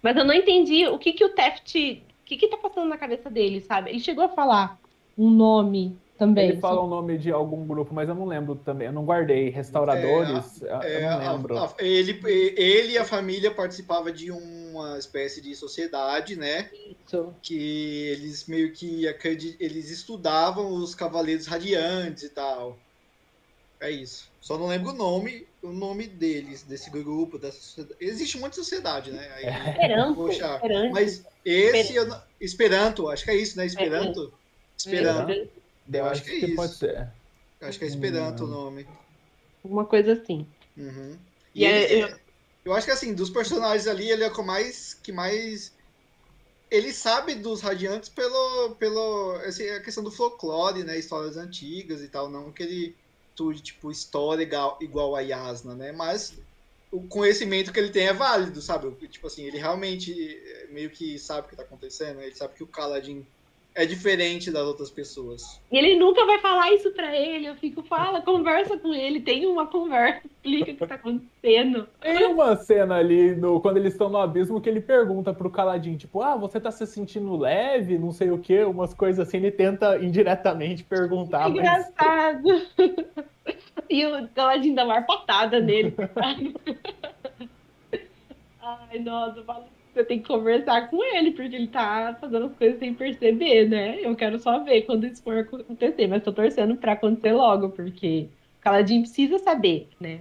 Mas 0.02 0.16
eu 0.16 0.24
não 0.24 0.34
entendi 0.34 0.86
o 0.86 0.98
que 0.98 1.12
que 1.12 1.24
o 1.24 1.34
Teft. 1.34 2.02
O 2.22 2.24
que 2.24 2.36
que 2.36 2.48
tá 2.48 2.56
passando 2.56 2.88
na 2.88 2.96
cabeça 2.96 3.28
dele, 3.28 3.60
sabe? 3.60 3.90
Ele 3.90 4.00
chegou 4.00 4.24
a 4.24 4.28
falar 4.28 4.78
um 5.18 5.28
nome 5.28 5.96
também. 6.16 6.50
Ele 6.50 6.60
fala 6.60 6.80
o 6.80 6.86
nome 6.86 7.18
de 7.18 7.32
algum 7.32 7.66
grupo, 7.66 7.92
mas 7.92 8.08
eu 8.08 8.14
não 8.14 8.24
lembro 8.24 8.54
também. 8.54 8.86
Eu 8.86 8.92
não 8.92 9.04
guardei. 9.04 9.48
Restauradores, 9.50 10.62
é, 10.62 10.72
a, 10.72 10.88
eu 10.88 11.00
não 11.00 11.22
é, 11.22 11.32
lembro. 11.32 11.58
A, 11.58 11.66
a, 11.66 11.74
ele, 11.80 12.20
ele 12.56 12.92
e 12.92 12.98
a 12.98 13.04
família 13.04 13.50
participavam 13.50 14.12
de 14.12 14.30
uma 14.30 14.98
espécie 14.98 15.40
de 15.40 15.54
sociedade, 15.54 16.36
né? 16.36 16.70
Isso. 17.04 17.34
Que 17.42 18.08
eles 18.08 18.46
meio 18.46 18.72
que 18.72 19.04
eles 19.58 19.90
estudavam 19.90 20.72
os 20.72 20.94
cavaleiros 20.94 21.46
radiantes 21.46 22.22
e 22.22 22.28
tal. 22.28 22.78
É 23.80 23.90
isso. 23.90 24.30
Só 24.40 24.56
não 24.56 24.68
lembro 24.68 24.90
o 24.90 24.94
nome, 24.94 25.46
o 25.62 25.72
nome 25.72 26.08
deles, 26.08 26.62
desse 26.64 26.90
grupo, 26.90 27.38
dessa 27.38 27.58
sociedade. 27.58 27.96
Existe 28.00 28.36
muita 28.36 28.56
sociedade, 28.56 29.12
né? 29.12 29.30
Aí, 29.36 29.44
é. 29.44 29.70
Esperanto, 29.70 30.28
Esperanto. 30.28 30.92
Mas 30.92 31.24
esse 31.44 31.94
eu 31.94 32.06
não... 32.06 32.20
Esperanto, 32.40 33.08
acho 33.08 33.24
que 33.24 33.30
é 33.30 33.36
isso, 33.36 33.56
né? 33.56 33.64
Esperanto. 33.64 34.34
Esperanto. 34.76 35.30
Eu, 35.30 35.48
eu 35.92 36.04
acho, 36.06 36.24
que 36.24 36.30
é 36.30 36.34
isso. 36.34 36.56
Pode 36.56 36.74
ser. 36.74 37.08
Eu 37.60 37.68
acho 37.68 37.78
que 37.78 37.84
é 37.84 37.88
Esperanto 37.88 38.42
hum. 38.42 38.46
o 38.46 38.50
nome. 38.50 38.88
Uma 39.62 39.84
coisa 39.84 40.14
assim. 40.14 40.46
Uhum. 40.76 41.16
E, 41.54 41.62
e 41.62 41.64
ele, 41.64 41.84
é, 41.84 42.02
eu... 42.02 42.16
eu 42.64 42.72
acho 42.74 42.86
que 42.86 42.92
assim, 42.92 43.14
dos 43.14 43.30
personagens 43.30 43.86
ali, 43.86 44.10
ele 44.10 44.24
é 44.24 44.28
o 44.28 44.34
que 44.34 44.42
mais. 44.42 44.94
Que 44.94 45.12
mais... 45.12 45.72
Ele 46.68 46.92
sabe 46.92 47.36
dos 47.36 47.60
radiantes 47.60 48.08
pelo. 48.08 48.74
pelo 48.76 49.36
assim, 49.46 49.68
a 49.68 49.80
questão 49.80 50.02
do 50.02 50.10
folclore, 50.10 50.82
né? 50.82 50.98
Histórias 50.98 51.36
antigas 51.36 52.02
e 52.02 52.08
tal. 52.08 52.28
Não 52.28 52.50
que 52.50 52.64
ele 52.64 52.96
estude, 53.32 53.62
tipo, 53.62 53.90
história 53.90 54.42
igual, 54.42 54.78
igual 54.80 55.16
a 55.16 55.20
Yasna, 55.20 55.74
né? 55.74 55.90
Mas 55.90 56.38
o 56.90 57.08
conhecimento 57.08 57.72
que 57.72 57.80
ele 57.80 57.90
tem 57.90 58.06
é 58.06 58.12
válido, 58.12 58.60
sabe? 58.60 58.90
Tipo 59.08 59.26
assim, 59.26 59.44
ele 59.44 59.58
realmente 59.58 60.12
eh, 60.12 60.68
meio 60.70 60.90
que 60.90 61.18
sabe 61.18 61.46
o 61.46 61.50
que 61.50 61.56
tá 61.56 61.62
acontecendo, 61.62 62.20
ele 62.20 62.34
sabe 62.34 62.54
que 62.54 62.62
o 62.62 62.68
Kaladin 62.68 63.26
é 63.74 63.86
diferente 63.86 64.50
das 64.50 64.62
outras 64.62 64.90
pessoas. 64.90 65.60
E 65.70 65.78
ele 65.78 65.96
nunca 65.96 66.26
vai 66.26 66.38
falar 66.38 66.72
isso 66.72 66.90
para 66.92 67.16
ele. 67.16 67.46
Eu 67.46 67.54
fico, 67.54 67.82
fala, 67.82 68.20
conversa 68.20 68.78
com 68.78 68.92
ele, 68.94 69.20
tem 69.20 69.46
uma 69.46 69.66
conversa, 69.66 70.20
explica 70.26 70.72
o 70.72 70.76
que 70.76 70.86
tá 70.86 70.94
acontecendo. 70.96 71.88
Tem 72.00 72.26
uma 72.26 72.54
cena 72.56 72.96
ali, 72.96 73.34
no, 73.34 73.60
quando 73.60 73.78
eles 73.78 73.92
estão 73.92 74.08
no 74.10 74.18
abismo, 74.18 74.60
que 74.60 74.68
ele 74.68 74.80
pergunta 74.80 75.32
pro 75.32 75.50
Caladinho, 75.50 75.96
tipo, 75.96 76.20
ah, 76.20 76.36
você 76.36 76.60
tá 76.60 76.70
se 76.70 76.86
sentindo 76.86 77.36
leve, 77.36 77.98
não 77.98 78.12
sei 78.12 78.30
o 78.30 78.38
quê, 78.38 78.62
umas 78.64 78.92
coisas 78.92 79.26
assim, 79.26 79.38
ele 79.38 79.50
tenta 79.50 79.98
indiretamente 79.98 80.84
perguntar. 80.84 81.44
Que 81.44 81.58
engraçado. 81.58 82.42
Mas... 82.44 83.56
e 83.88 84.04
o 84.06 84.28
Caladinho 84.28 84.74
dá 84.74 84.84
uma 84.84 85.02
patada 85.02 85.60
nele. 85.60 85.94
Ai, 88.60 88.98
nossa, 89.00 89.42
valeu 89.42 89.81
você 89.92 90.04
tem 90.04 90.20
que 90.20 90.28
conversar 90.28 90.88
com 90.88 91.02
ele, 91.04 91.32
porque 91.32 91.54
ele 91.54 91.68
tá 91.68 92.16
fazendo 92.20 92.46
as 92.46 92.56
coisas 92.56 92.78
sem 92.78 92.94
perceber, 92.94 93.68
né? 93.68 94.00
Eu 94.00 94.16
quero 94.16 94.38
só 94.38 94.62
ver 94.64 94.82
quando 94.82 95.06
isso 95.06 95.22
for 95.22 95.38
acontecer, 95.38 96.06
mas 96.06 96.22
tô 96.22 96.32
torcendo 96.32 96.76
pra 96.76 96.92
acontecer 96.92 97.32
logo, 97.32 97.70
porque 97.70 98.28
o 98.58 98.62
Caladinho 98.62 99.02
precisa 99.02 99.38
saber, 99.38 99.88
né? 100.00 100.20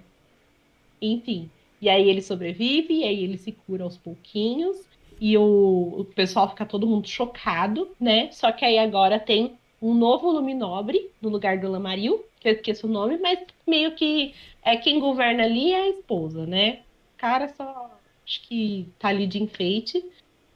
Enfim. 1.01 1.49
E 1.81 1.89
aí 1.89 2.09
ele 2.09 2.21
sobrevive, 2.21 2.93
e 2.93 3.03
aí 3.03 3.23
ele 3.23 3.37
se 3.37 3.51
cura 3.51 3.83
aos 3.83 3.97
pouquinhos, 3.97 4.77
e 5.19 5.37
o, 5.37 5.95
o 5.99 6.05
pessoal 6.05 6.49
fica 6.49 6.65
todo 6.65 6.87
mundo 6.87 7.07
chocado, 7.07 7.89
né? 7.99 8.29
Só 8.31 8.51
que 8.51 8.65
aí 8.65 8.77
agora 8.77 9.19
tem 9.19 9.57
um 9.81 9.93
novo 9.93 10.29
Luminobre 10.29 11.09
no 11.21 11.29
lugar 11.29 11.57
do 11.59 11.71
Lamaril, 11.71 12.23
que 12.39 12.49
eu 12.49 12.53
esqueço 12.53 12.87
o 12.87 12.89
nome, 12.89 13.17
mas 13.17 13.39
meio 13.65 13.95
que 13.95 14.33
é 14.63 14.75
quem 14.77 14.99
governa 14.99 15.43
ali 15.43 15.71
é 15.71 15.81
a 15.83 15.89
esposa, 15.89 16.45
né? 16.45 16.81
O 17.15 17.17
cara 17.17 17.47
só 17.49 18.00
acho 18.25 18.47
que 18.47 18.89
tá 18.99 19.09
ali 19.09 19.27
de 19.27 19.41
enfeite. 19.41 20.03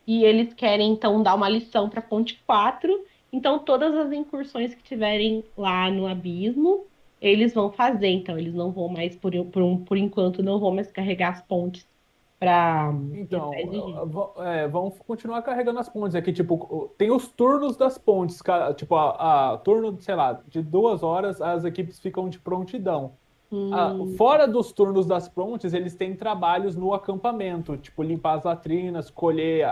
E 0.08 0.24
eles 0.24 0.54
querem, 0.54 0.92
então, 0.92 1.22
dar 1.24 1.36
uma 1.36 1.50
lição 1.50 1.90
para 1.90 2.02
Ponte 2.02 2.42
4. 2.46 3.06
Então, 3.34 3.60
todas 3.60 3.94
as 3.96 4.12
incursões 4.12 4.74
que 4.76 4.84
tiverem 4.84 5.44
lá 5.58 5.90
no 5.90 6.08
abismo, 6.08 6.86
eles 7.20 7.54
vão 7.54 7.72
fazer. 7.72 8.10
Então, 8.10 8.38
eles 8.38 8.54
não 8.54 8.72
vão 8.72 8.88
mais, 8.88 9.16
por, 9.16 9.32
por, 9.46 9.80
por 9.80 9.98
enquanto, 9.98 10.44
não 10.44 10.60
vão 10.60 10.74
mais 10.74 10.92
carregar 10.92 11.34
as 11.34 11.42
pontes 11.42 11.86
para. 12.40 12.94
Então, 13.14 13.52
é, 14.38 14.68
vão 14.68 14.92
continuar 14.92 15.42
carregando 15.42 15.80
as 15.80 15.90
pontes 15.90 16.16
aqui. 16.16 16.32
Tipo, 16.32 16.94
tem 16.98 17.12
os 17.12 17.28
turnos 17.28 17.76
das 17.76 17.98
pontes. 17.98 18.42
Tipo, 18.76 18.96
a, 18.96 19.54
a 19.54 19.58
turno, 19.58 20.00
sei 20.02 20.16
lá, 20.16 20.40
de 20.48 20.62
duas 20.62 21.02
horas, 21.02 21.42
as 21.42 21.66
equipes 21.66 22.00
ficam 22.00 22.30
de 22.30 22.40
prontidão. 22.40 23.14
Ah, 23.72 23.94
hum. 23.94 24.16
fora 24.18 24.48
dos 24.48 24.72
turnos 24.72 25.06
das 25.06 25.30
pontes, 25.30 25.74
eles 25.74 25.96
têm 25.96 26.16
trabalhos 26.16 26.76
no 26.76 26.94
acampamento, 26.94 27.78
tipo 27.78 28.04
limpar 28.04 28.36
as 28.36 28.44
latrinas, 28.44 29.10
colher 29.10 29.68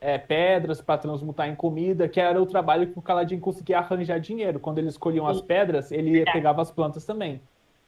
é, 0.00 0.18
pedras 0.18 0.80
para 0.80 0.98
transmutar 0.98 1.48
em 1.48 1.54
comida, 1.54 2.08
que 2.08 2.20
era 2.20 2.40
o 2.40 2.46
trabalho 2.46 2.86
que 2.86 2.98
o 2.98 3.02
Caladinho 3.02 3.40
conseguia 3.40 3.78
arranjar 3.78 4.20
dinheiro. 4.20 4.60
Quando 4.60 4.78
eles 4.78 4.96
colhiam 4.96 5.26
as 5.26 5.40
pedras, 5.40 5.90
ele 5.90 6.24
pegava 6.24 6.62
as 6.62 6.70
plantas 6.70 7.04
também. 7.04 7.40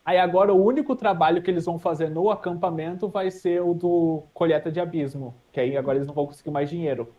Aí 0.04 0.16
agora 0.18 0.54
o 0.54 0.64
único 0.64 0.96
trabalho 0.96 1.42
que 1.42 1.50
eles 1.50 1.66
vão 1.66 1.78
fazer 1.78 2.08
no 2.08 2.30
acampamento 2.30 3.08
vai 3.08 3.30
ser 3.30 3.62
o 3.62 3.74
do 3.74 4.22
colheita 4.32 4.72
de 4.72 4.80
abismo, 4.80 5.34
que 5.52 5.60
aí 5.60 5.76
agora 5.76 5.98
eles 5.98 6.06
não 6.06 6.14
vão 6.14 6.26
conseguir 6.26 6.50
mais 6.50 6.70
dinheiro. 6.70 7.12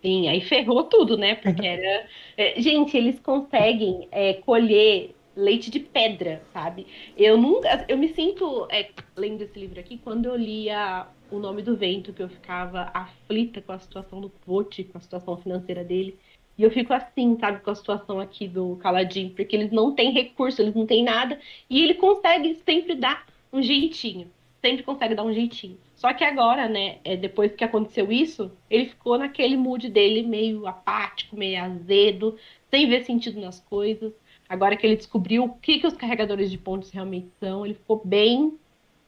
Sim, 0.00 0.28
aí 0.28 0.40
ferrou 0.40 0.84
tudo, 0.84 1.16
né? 1.16 1.34
Porque 1.34 1.64
era. 1.66 2.06
É, 2.36 2.60
gente, 2.60 2.96
eles 2.96 3.18
conseguem 3.20 4.08
é, 4.10 4.34
colher 4.34 5.15
leite 5.36 5.70
de 5.70 5.78
pedra, 5.78 6.42
sabe? 6.52 6.86
Eu 7.16 7.36
nunca, 7.36 7.84
eu 7.88 7.98
me 7.98 8.08
sinto 8.08 8.66
é, 8.70 8.90
lendo 9.14 9.42
esse 9.42 9.58
livro 9.58 9.78
aqui 9.78 9.98
quando 9.98 10.26
eu 10.26 10.34
lia 10.34 11.06
O 11.30 11.38
Nome 11.38 11.62
do 11.62 11.76
Vento, 11.76 12.12
que 12.12 12.22
eu 12.22 12.28
ficava 12.28 12.90
aflita 12.94 13.60
com 13.60 13.72
a 13.72 13.78
situação 13.78 14.20
do 14.20 14.30
Pote, 14.30 14.84
com 14.84 14.96
a 14.98 15.00
situação 15.00 15.36
financeira 15.36 15.84
dele. 15.84 16.18
E 16.58 16.62
eu 16.62 16.70
fico 16.70 16.92
assim, 16.94 17.36
sabe, 17.38 17.60
com 17.60 17.70
a 17.70 17.74
situação 17.74 18.18
aqui 18.18 18.48
do 18.48 18.76
Caladinho, 18.76 19.30
porque 19.30 19.54
eles 19.54 19.70
não 19.70 19.94
têm 19.94 20.10
recurso, 20.12 20.62
eles 20.62 20.74
não 20.74 20.86
têm 20.86 21.04
nada, 21.04 21.38
e 21.68 21.82
ele 21.82 21.94
consegue 21.94 22.54
sempre 22.64 22.94
dar 22.94 23.26
um 23.52 23.60
jeitinho. 23.60 24.30
sempre 24.62 24.82
consegue 24.82 25.14
dar 25.14 25.22
um 25.22 25.32
jeitinho. 25.32 25.78
Só 25.94 26.12
que 26.12 26.24
agora, 26.24 26.68
né, 26.68 26.98
é, 27.04 27.16
depois 27.16 27.54
que 27.54 27.62
aconteceu 27.64 28.10
isso, 28.10 28.50
ele 28.70 28.86
ficou 28.86 29.18
naquele 29.18 29.56
mood 29.56 29.88
dele 29.88 30.22
meio 30.22 30.66
apático, 30.66 31.36
meio 31.36 31.62
azedo, 31.62 32.36
sem 32.70 32.88
ver 32.88 33.04
sentido 33.04 33.40
nas 33.40 33.60
coisas. 33.60 34.12
Agora 34.48 34.76
que 34.76 34.86
ele 34.86 34.96
descobriu 34.96 35.44
o 35.44 35.54
que, 35.54 35.80
que 35.80 35.86
os 35.86 35.94
carregadores 35.94 36.50
de 36.50 36.58
pontos 36.58 36.90
realmente 36.90 37.28
são, 37.40 37.64
ele 37.64 37.74
ficou 37.74 38.00
bem. 38.04 38.56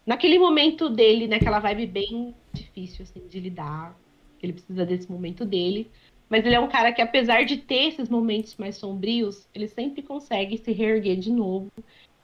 Naquele 0.04 0.38
momento 0.38 0.88
dele, 0.88 1.28
naquela 1.28 1.58
vibe 1.60 1.86
bem 1.86 2.34
difícil 2.52 3.04
assim, 3.04 3.26
de 3.28 3.40
lidar. 3.40 3.96
Ele 4.42 4.52
precisa 4.52 4.84
desse 4.84 5.10
momento 5.10 5.44
dele. 5.44 5.90
Mas 6.28 6.44
ele 6.44 6.54
é 6.54 6.60
um 6.60 6.68
cara 6.68 6.92
que, 6.92 7.00
apesar 7.00 7.44
de 7.44 7.56
ter 7.56 7.88
esses 7.88 8.08
momentos 8.08 8.56
mais 8.56 8.76
sombrios, 8.76 9.48
ele 9.54 9.66
sempre 9.66 10.02
consegue 10.02 10.58
se 10.58 10.72
reerguer 10.72 11.16
de 11.16 11.32
novo. 11.32 11.70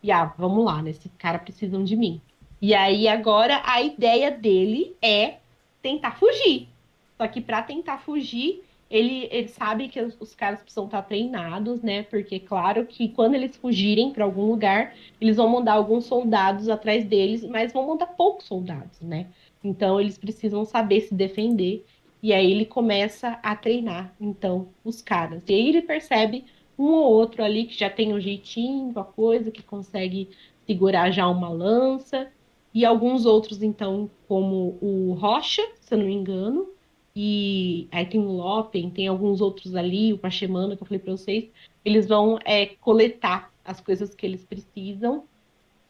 E 0.02 0.12
ah, 0.12 0.34
vamos 0.36 0.64
lá, 0.64 0.82
né? 0.82 0.90
Esses 0.90 1.10
caras 1.16 1.42
precisam 1.42 1.82
de 1.82 1.96
mim. 1.96 2.20
E 2.60 2.74
aí 2.74 3.08
agora 3.08 3.62
a 3.64 3.80
ideia 3.82 4.30
dele 4.30 4.94
é 5.00 5.38
tentar 5.80 6.18
fugir. 6.18 6.68
Só 7.16 7.26
que 7.28 7.40
para 7.40 7.62
tentar 7.62 7.98
fugir, 7.98 8.62
ele, 8.90 9.28
ele 9.30 9.48
sabe 9.48 9.88
que 9.88 10.00
os, 10.00 10.16
os, 10.20 10.34
caras 10.34 10.60
precisam 10.60 10.84
estar 10.84 11.02
treinados, 11.02 11.82
né? 11.82 12.02
Porque 12.04 12.38
claro 12.38 12.86
que 12.86 13.08
quando 13.08 13.34
eles 13.34 13.56
fugirem 13.56 14.12
para 14.12 14.24
algum 14.24 14.46
lugar, 14.46 14.94
eles 15.20 15.36
vão 15.36 15.48
mandar 15.48 15.74
alguns 15.74 16.04
soldados 16.04 16.68
atrás 16.68 17.04
deles, 17.04 17.44
mas 17.44 17.72
vão 17.72 17.86
mandar 17.86 18.06
poucos 18.08 18.46
soldados, 18.46 19.00
né? 19.00 19.26
Então 19.62 20.00
eles 20.00 20.18
precisam 20.18 20.64
saber 20.64 21.00
se 21.02 21.14
defender. 21.14 21.84
E 22.22 22.32
aí 22.32 22.50
ele 22.50 22.64
começa 22.64 23.38
a 23.42 23.54
treinar, 23.54 24.14
então, 24.18 24.68
os 24.82 25.02
caras. 25.02 25.42
E 25.48 25.52
aí 25.52 25.68
ele 25.68 25.82
percebe 25.82 26.44
um 26.78 26.86
ou 26.86 27.12
outro 27.12 27.44
ali 27.44 27.64
que 27.66 27.78
já 27.78 27.90
tem 27.90 28.14
um 28.14 28.20
jeitinho, 28.20 28.98
a 28.98 29.04
coisa, 29.04 29.50
que 29.50 29.62
consegue 29.62 30.30
segurar 30.66 31.10
já 31.10 31.28
uma 31.28 31.50
lança 31.50 32.28
e 32.74 32.84
alguns 32.84 33.24
outros, 33.24 33.62
então, 33.62 34.10
como 34.26 34.76
o 34.80 35.12
Rocha, 35.12 35.62
se 35.80 35.94
eu 35.94 35.98
não 35.98 36.06
me 36.06 36.14
engano, 36.14 36.68
e 37.16 37.88
aí 37.92 38.06
tem 38.06 38.20
o 38.20 38.30
Lopen, 38.30 38.90
tem 38.90 39.06
alguns 39.06 39.40
outros 39.40 39.74
ali, 39.74 40.12
o 40.12 40.18
Pachemana, 40.18 40.76
que 40.76 40.82
eu 40.82 40.86
falei 40.86 40.98
para 40.98 41.12
vocês, 41.12 41.48
eles 41.84 42.06
vão 42.06 42.38
é, 42.44 42.66
coletar 42.66 43.52
as 43.64 43.80
coisas 43.80 44.14
que 44.14 44.26
eles 44.26 44.44
precisam, 44.44 45.24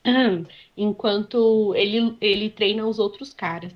enquanto 0.76 1.74
ele, 1.74 2.16
ele 2.20 2.51
treina 2.51 2.86
os 2.86 2.98
outros 2.98 3.32
caras. 3.32 3.72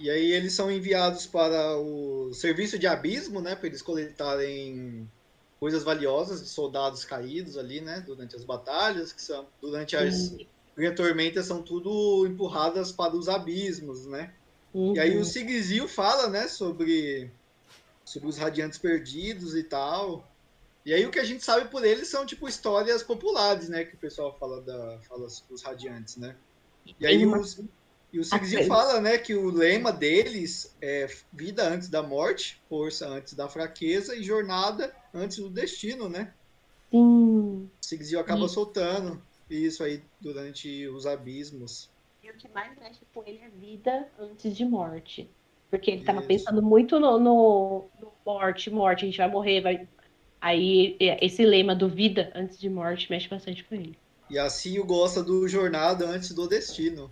E 0.00 0.08
aí 0.08 0.30
eles 0.30 0.52
são 0.52 0.70
enviados 0.70 1.26
para 1.26 1.76
o 1.76 2.32
serviço 2.32 2.78
de 2.78 2.86
abismo, 2.86 3.40
né, 3.40 3.56
para 3.56 3.66
eles 3.66 3.82
coletarem 3.82 5.10
coisas 5.58 5.82
valiosas 5.82 6.40
de 6.40 6.48
soldados 6.48 7.04
caídos 7.04 7.58
ali, 7.58 7.80
né, 7.80 8.00
durante 8.06 8.36
as 8.36 8.44
batalhas, 8.44 9.12
que 9.12 9.20
são 9.20 9.46
durante 9.60 9.96
as 9.96 10.14
Sim 10.14 10.46
porque 10.78 10.86
a 10.86 10.94
tormenta 10.94 11.42
são 11.42 11.60
tudo 11.60 12.24
empurradas 12.24 12.92
para 12.92 13.16
os 13.16 13.28
abismos, 13.28 14.06
né? 14.06 14.32
Uhum. 14.72 14.94
E 14.94 15.00
aí 15.00 15.16
o 15.16 15.24
Sigizil 15.24 15.88
fala, 15.88 16.28
né, 16.28 16.48
sobre, 16.48 17.30
sobre 18.04 18.28
os 18.28 18.36
radiantes 18.36 18.78
perdidos 18.78 19.54
e 19.54 19.62
tal. 19.62 20.26
E 20.84 20.92
aí 20.94 21.04
o 21.04 21.10
que 21.10 21.18
a 21.18 21.24
gente 21.24 21.44
sabe 21.44 21.68
por 21.68 21.84
eles 21.84 22.08
são, 22.08 22.24
tipo, 22.24 22.48
histórias 22.48 23.02
populares, 23.02 23.68
né? 23.68 23.84
Que 23.84 23.94
o 23.94 23.98
pessoal 23.98 24.36
fala, 24.38 24.62
da, 24.62 24.98
fala 25.08 25.26
dos 25.48 25.62
radiantes, 25.62 26.16
né? 26.16 26.34
E 26.98 27.06
aí 27.06 27.26
os, 27.26 27.60
e 28.12 28.18
o 28.18 28.24
Sigizil 28.24 28.64
fala, 28.64 29.00
né, 29.00 29.18
que 29.18 29.34
o 29.34 29.50
lema 29.50 29.92
deles 29.92 30.74
é 30.80 31.06
vida 31.32 31.68
antes 31.68 31.88
da 31.88 32.02
morte, 32.02 32.60
força 32.68 33.06
antes 33.06 33.34
da 33.34 33.48
fraqueza 33.48 34.16
e 34.16 34.22
jornada 34.22 34.94
antes 35.12 35.38
do 35.38 35.50
destino, 35.50 36.08
né? 36.08 36.32
Sim. 36.90 36.98
O 37.64 37.68
Sigizil 37.82 38.18
acaba 38.18 38.48
Sim. 38.48 38.54
soltando 38.54 39.22
isso 39.50 39.84
aí 39.84 40.02
durante 40.20 40.88
os 40.88 41.06
abismos. 41.06 41.90
E 42.28 42.30
o 42.30 42.34
que 42.34 42.48
mais 42.48 42.76
mexe 42.78 43.00
com 43.14 43.22
ele 43.26 43.40
é 43.42 43.48
vida 43.48 44.06
antes 44.20 44.54
de 44.54 44.64
morte. 44.64 45.30
Porque 45.70 45.90
ele 45.90 46.00
estava 46.00 46.20
pensando 46.20 46.62
muito 46.62 47.00
no, 47.00 47.18
no, 47.18 47.84
no, 47.98 48.12
morte, 48.24 48.70
morte, 48.70 49.04
a 49.04 49.06
gente 49.06 49.16
vai 49.16 49.30
morrer, 49.30 49.60
vai. 49.62 49.88
Aí 50.40 50.96
esse 51.00 51.44
lema 51.44 51.74
do 51.74 51.88
vida 51.88 52.30
antes 52.34 52.58
de 52.58 52.68
morte 52.68 53.10
mexe 53.10 53.28
bastante 53.28 53.64
com 53.64 53.74
ele. 53.74 53.98
E 54.28 54.38
assim 54.38 54.78
o 54.78 54.84
gosta 54.84 55.22
do 55.22 55.48
jornada 55.48 56.06
antes 56.06 56.34
do 56.34 56.46
destino. 56.46 57.10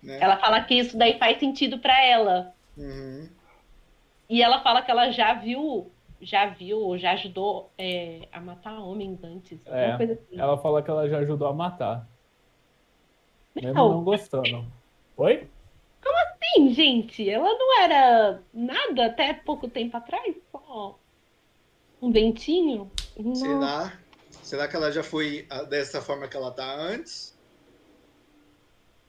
Né? 0.00 0.18
Ela 0.20 0.36
fala 0.36 0.62
que 0.62 0.74
isso 0.74 0.96
daí 0.96 1.18
faz 1.18 1.40
sentido 1.40 1.78
para 1.78 2.00
ela. 2.04 2.54
Uhum. 2.76 3.28
E 4.30 4.40
ela 4.40 4.62
fala 4.62 4.82
que 4.82 4.90
ela 4.90 5.10
já 5.10 5.34
viu 5.34 5.90
já 6.20 6.46
viu 6.46 6.78
ou 6.78 6.96
já 6.96 7.12
ajudou 7.12 7.72
é, 7.76 8.28
a 8.32 8.40
matar 8.40 8.78
homens 8.78 9.18
antes. 9.24 9.58
É, 9.66 9.92
assim. 9.94 10.18
Ela 10.38 10.56
fala 10.58 10.80
que 10.80 10.88
ela 10.88 11.08
já 11.08 11.18
ajudou 11.18 11.48
a 11.48 11.52
matar. 11.52 12.08
Mesmo 13.54 13.74
não, 13.74 13.88
não 13.92 14.04
gostando. 14.04 14.64
Oi? 15.16 15.48
Como 16.02 16.16
assim, 16.18 16.72
gente? 16.74 17.28
Ela 17.28 17.48
não 17.48 17.80
era 17.80 18.42
nada 18.52 19.06
até 19.06 19.32
pouco 19.34 19.68
tempo 19.68 19.96
atrás? 19.96 20.34
Só 20.50 20.98
um 22.00 22.10
ventinho? 22.10 22.90
Será? 23.34 23.92
Será 24.42 24.66
que 24.66 24.74
ela 24.74 24.90
já 24.90 25.02
foi 25.02 25.46
ah, 25.48 25.62
dessa 25.62 26.02
forma 26.02 26.26
que 26.26 26.36
ela 26.36 26.50
tá 26.50 26.74
antes? 26.74 27.38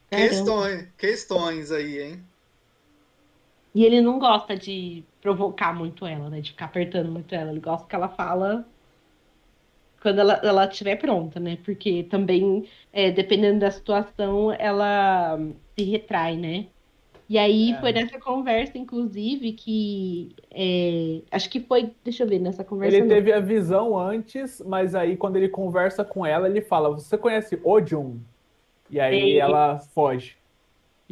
Questões, 0.09 0.87
questões 0.95 1.71
aí, 1.71 2.01
hein? 2.01 2.23
E 3.73 3.83
ele 3.83 4.01
não 4.01 4.19
gosta 4.19 4.55
de 4.55 5.03
provocar 5.19 5.73
muito 5.73 6.05
ela, 6.05 6.29
né? 6.29 6.39
De 6.39 6.51
ficar 6.51 6.65
apertando 6.65 7.11
muito 7.11 7.33
ela. 7.33 7.49
Ele 7.49 7.59
gosta 7.59 7.87
que 7.87 7.95
ela 7.95 8.09
fala 8.09 8.63
quando 10.03 10.19
ela, 10.19 10.33
ela 10.43 10.65
estiver 10.65 10.97
pronta, 10.97 11.39
né? 11.39 11.57
Porque 11.63 12.03
também, 12.03 12.65
é, 12.91 13.09
dependendo 13.09 13.61
da 13.61 13.71
situação, 13.71 14.51
ela 14.51 15.39
se 15.75 15.83
retrai, 15.85 16.35
né? 16.35 16.67
E 17.29 17.37
aí 17.37 17.71
é. 17.71 17.79
foi 17.79 17.93
nessa 17.93 18.19
conversa, 18.19 18.77
inclusive, 18.77 19.53
que 19.53 20.35
é, 20.51 21.21
acho 21.31 21.49
que 21.49 21.61
foi, 21.61 21.91
deixa 22.03 22.23
eu 22.23 22.27
ver, 22.27 22.39
nessa 22.39 22.65
conversa. 22.65 22.97
Ele 22.97 23.05
não. 23.05 23.15
teve 23.15 23.31
a 23.31 23.39
visão 23.39 23.97
antes, 23.97 24.61
mas 24.65 24.93
aí 24.93 25.15
quando 25.15 25.37
ele 25.37 25.47
conversa 25.47 26.03
com 26.03 26.25
ela, 26.25 26.49
ele 26.49 26.61
fala: 26.61 26.89
Você 26.89 27.17
conhece 27.17 27.57
Odium? 27.63 28.19
E 28.91 28.99
aí 28.99 29.37
ela 29.37 29.79
foge. 29.79 30.35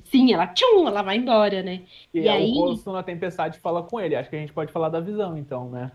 Sim, 0.03 0.34
ela 0.34 0.47
tchum, 0.47 0.85
ela 0.85 1.01
vai 1.01 1.15
embora, 1.15 1.63
né? 1.63 1.84
E, 2.13 2.22
e 2.22 2.27
aí... 2.27 2.51
o 2.51 2.65
rosto 2.65 2.91
na 2.91 3.03
tempestade 3.03 3.57
fala 3.59 3.84
com 3.84 4.01
ele. 4.01 4.15
Acho 4.15 4.30
que 4.30 4.35
a 4.35 4.39
gente 4.39 4.51
pode 4.51 4.72
falar 4.72 4.89
da 4.89 4.99
visão, 4.99 5.38
então, 5.38 5.69
né? 5.69 5.91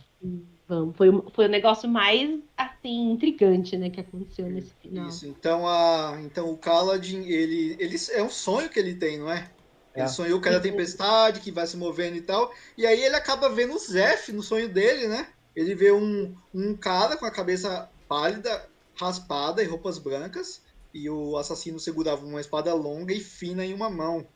Vamos, 0.69 0.97
foi, 0.97 1.09
foi 1.33 1.47
o 1.47 1.49
negócio 1.49 1.89
mais 1.89 2.41
assim 2.57 3.13
intrigante, 3.13 3.77
né, 3.77 3.89
que 3.89 4.01
aconteceu 4.01 4.47
nesse 4.47 4.73
final. 4.83 5.09
Isso. 5.09 5.27
Então 5.27 5.67
a, 5.67 6.19
então 6.23 6.51
o 6.51 6.57
Kaladin, 6.57 7.23
ele, 7.23 7.77
ele 7.79 7.97
é 8.11 8.23
um 8.23 8.31
sonho 8.31 8.69
que 8.69 8.79
ele 8.79 8.95
tem, 8.95 9.19
não 9.19 9.31
é? 9.31 9.49
Ele 9.95 10.05
é. 10.05 10.09
sonhou 10.09 10.41
que 10.41 10.49
era 10.49 10.61
tempestade, 10.61 11.41
que 11.41 11.51
vai 11.51 11.67
se 11.67 11.77
movendo 11.77 12.17
e 12.17 12.21
tal. 12.21 12.53
E 12.77 12.85
aí 12.85 13.03
ele 13.03 13.15
acaba 13.15 13.49
vendo 13.49 13.75
o 13.75 13.79
Zef 13.79 14.31
no 14.33 14.43
sonho 14.43 14.69
dele, 14.69 15.07
né? 15.07 15.29
Ele 15.55 15.75
vê 15.75 15.91
um, 15.93 16.35
um 16.53 16.77
cara 16.77 17.17
com 17.17 17.25
a 17.25 17.31
cabeça 17.31 17.89
pálida, 18.07 18.69
raspada 18.95 19.63
e 19.63 19.67
roupas 19.67 19.99
brancas 19.99 20.61
e 20.93 21.11
o 21.11 21.37
assassino 21.37 21.79
segurava 21.79 22.25
uma 22.25 22.41
espada 22.41 22.73
longa 22.75 23.13
e 23.13 23.21
fina 23.21 23.65
em 23.65 23.75
uma 23.75 23.91
mão. 23.91 24.27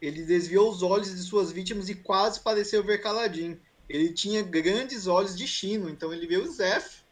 Ele 0.00 0.24
desviou 0.24 0.70
os 0.70 0.82
olhos 0.82 1.10
de 1.10 1.20
suas 1.22 1.50
vítimas 1.50 1.88
e 1.88 1.94
quase 1.94 2.40
pareceu 2.40 2.82
ver 2.84 2.98
Caladin. 2.98 3.58
Ele 3.88 4.12
tinha 4.12 4.42
grandes 4.42 5.06
olhos 5.06 5.36
de 5.36 5.46
chino, 5.46 5.88
então 5.88 6.12
ele 6.12 6.26
vê 6.26 6.36
o 6.36 6.50
Zef, 6.50 7.02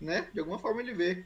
né? 0.00 0.28
De 0.32 0.40
alguma 0.40 0.58
forma 0.58 0.80
ele 0.80 0.94
vê. 0.94 1.24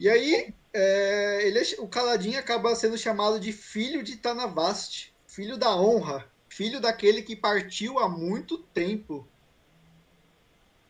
E 0.00 0.08
aí, 0.08 0.54
é, 0.72 1.46
ele, 1.46 1.58
é 1.58 1.80
o 1.80 1.88
Caladin 1.88 2.36
acaba 2.36 2.74
sendo 2.74 2.96
chamado 2.96 3.40
de 3.40 3.52
filho 3.52 4.02
de 4.02 4.16
Tanavast, 4.16 5.12
filho 5.26 5.56
da 5.56 5.74
honra, 5.76 6.30
filho 6.48 6.80
daquele 6.80 7.22
que 7.22 7.34
partiu 7.34 7.98
há 7.98 8.08
muito 8.08 8.58
tempo. 8.58 9.26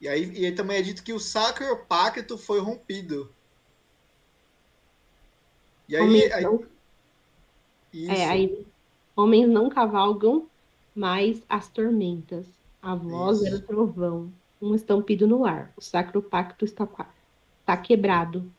E 0.01 0.09
aí, 0.09 0.31
e 0.32 0.47
aí 0.47 0.52
também 0.52 0.78
é 0.78 0.82
dito 0.82 1.02
que 1.02 1.12
o 1.12 1.19
Sacro 1.19 1.85
Pacto 1.86 2.39
foi 2.39 2.60
rompido. 2.60 3.32
E 5.89 5.97
aí. 5.97 6.02
Homens 6.02 6.32
aí... 6.32 6.44
Não... 6.44 6.66
É, 7.94 8.28
aí. 8.28 8.66
Homens 9.16 9.48
não 9.48 9.69
cavalgam, 9.69 10.48
mas 10.94 11.43
as 11.48 11.69
tormentas. 11.69 12.47
A 12.82 12.94
voz 12.94 13.38
Isso. 13.38 13.46
era 13.48 13.60
trovão. 13.60 14.32
Um 14.60 14.74
estampido 14.74 15.26
no 15.26 15.44
ar. 15.44 15.72
O 15.76 15.80
sacro 15.80 16.22
pacto 16.22 16.64
está, 16.64 16.88
está 17.60 17.76
quebrado. 17.76 18.50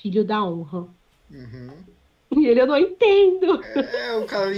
Filho 0.00 0.24
da 0.24 0.44
honra. 0.44 0.88
Uhum. 1.30 1.70
E 2.36 2.46
ele 2.46 2.60
eu 2.60 2.66
não 2.66 2.76
entendo. 2.76 3.62
É, 3.64 4.16
o 4.16 4.26
cara 4.26 4.50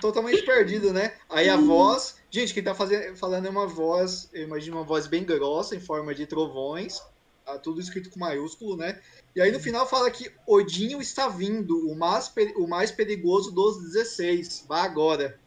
totalmente 0.00 0.42
perdido, 0.42 0.92
né? 0.92 1.14
Aí 1.28 1.48
a 1.48 1.56
voz. 1.56 2.16
Gente, 2.30 2.54
quem 2.54 2.62
tá 2.62 2.74
fazendo, 2.74 3.16
falando 3.16 3.46
é 3.46 3.50
uma 3.50 3.66
voz, 3.66 4.28
eu 4.32 4.44
imagino 4.44 4.76
uma 4.76 4.84
voz 4.84 5.06
bem 5.06 5.24
grossa, 5.24 5.74
em 5.74 5.80
forma 5.80 6.14
de 6.14 6.26
trovões. 6.26 7.02
Tá 7.44 7.58
tudo 7.58 7.80
escrito 7.80 8.10
com 8.10 8.20
maiúsculo, 8.20 8.76
né? 8.76 9.00
E 9.34 9.40
aí 9.40 9.50
no 9.50 9.58
final 9.58 9.88
fala 9.88 10.10
que 10.10 10.30
Odinho 10.46 11.00
está 11.00 11.28
vindo, 11.28 11.88
o 11.90 11.96
mais, 11.96 12.32
o 12.56 12.66
mais 12.68 12.92
perigoso 12.92 13.50
dos 13.50 13.82
16. 13.82 14.66
Vá 14.68 14.82
agora. 14.82 15.38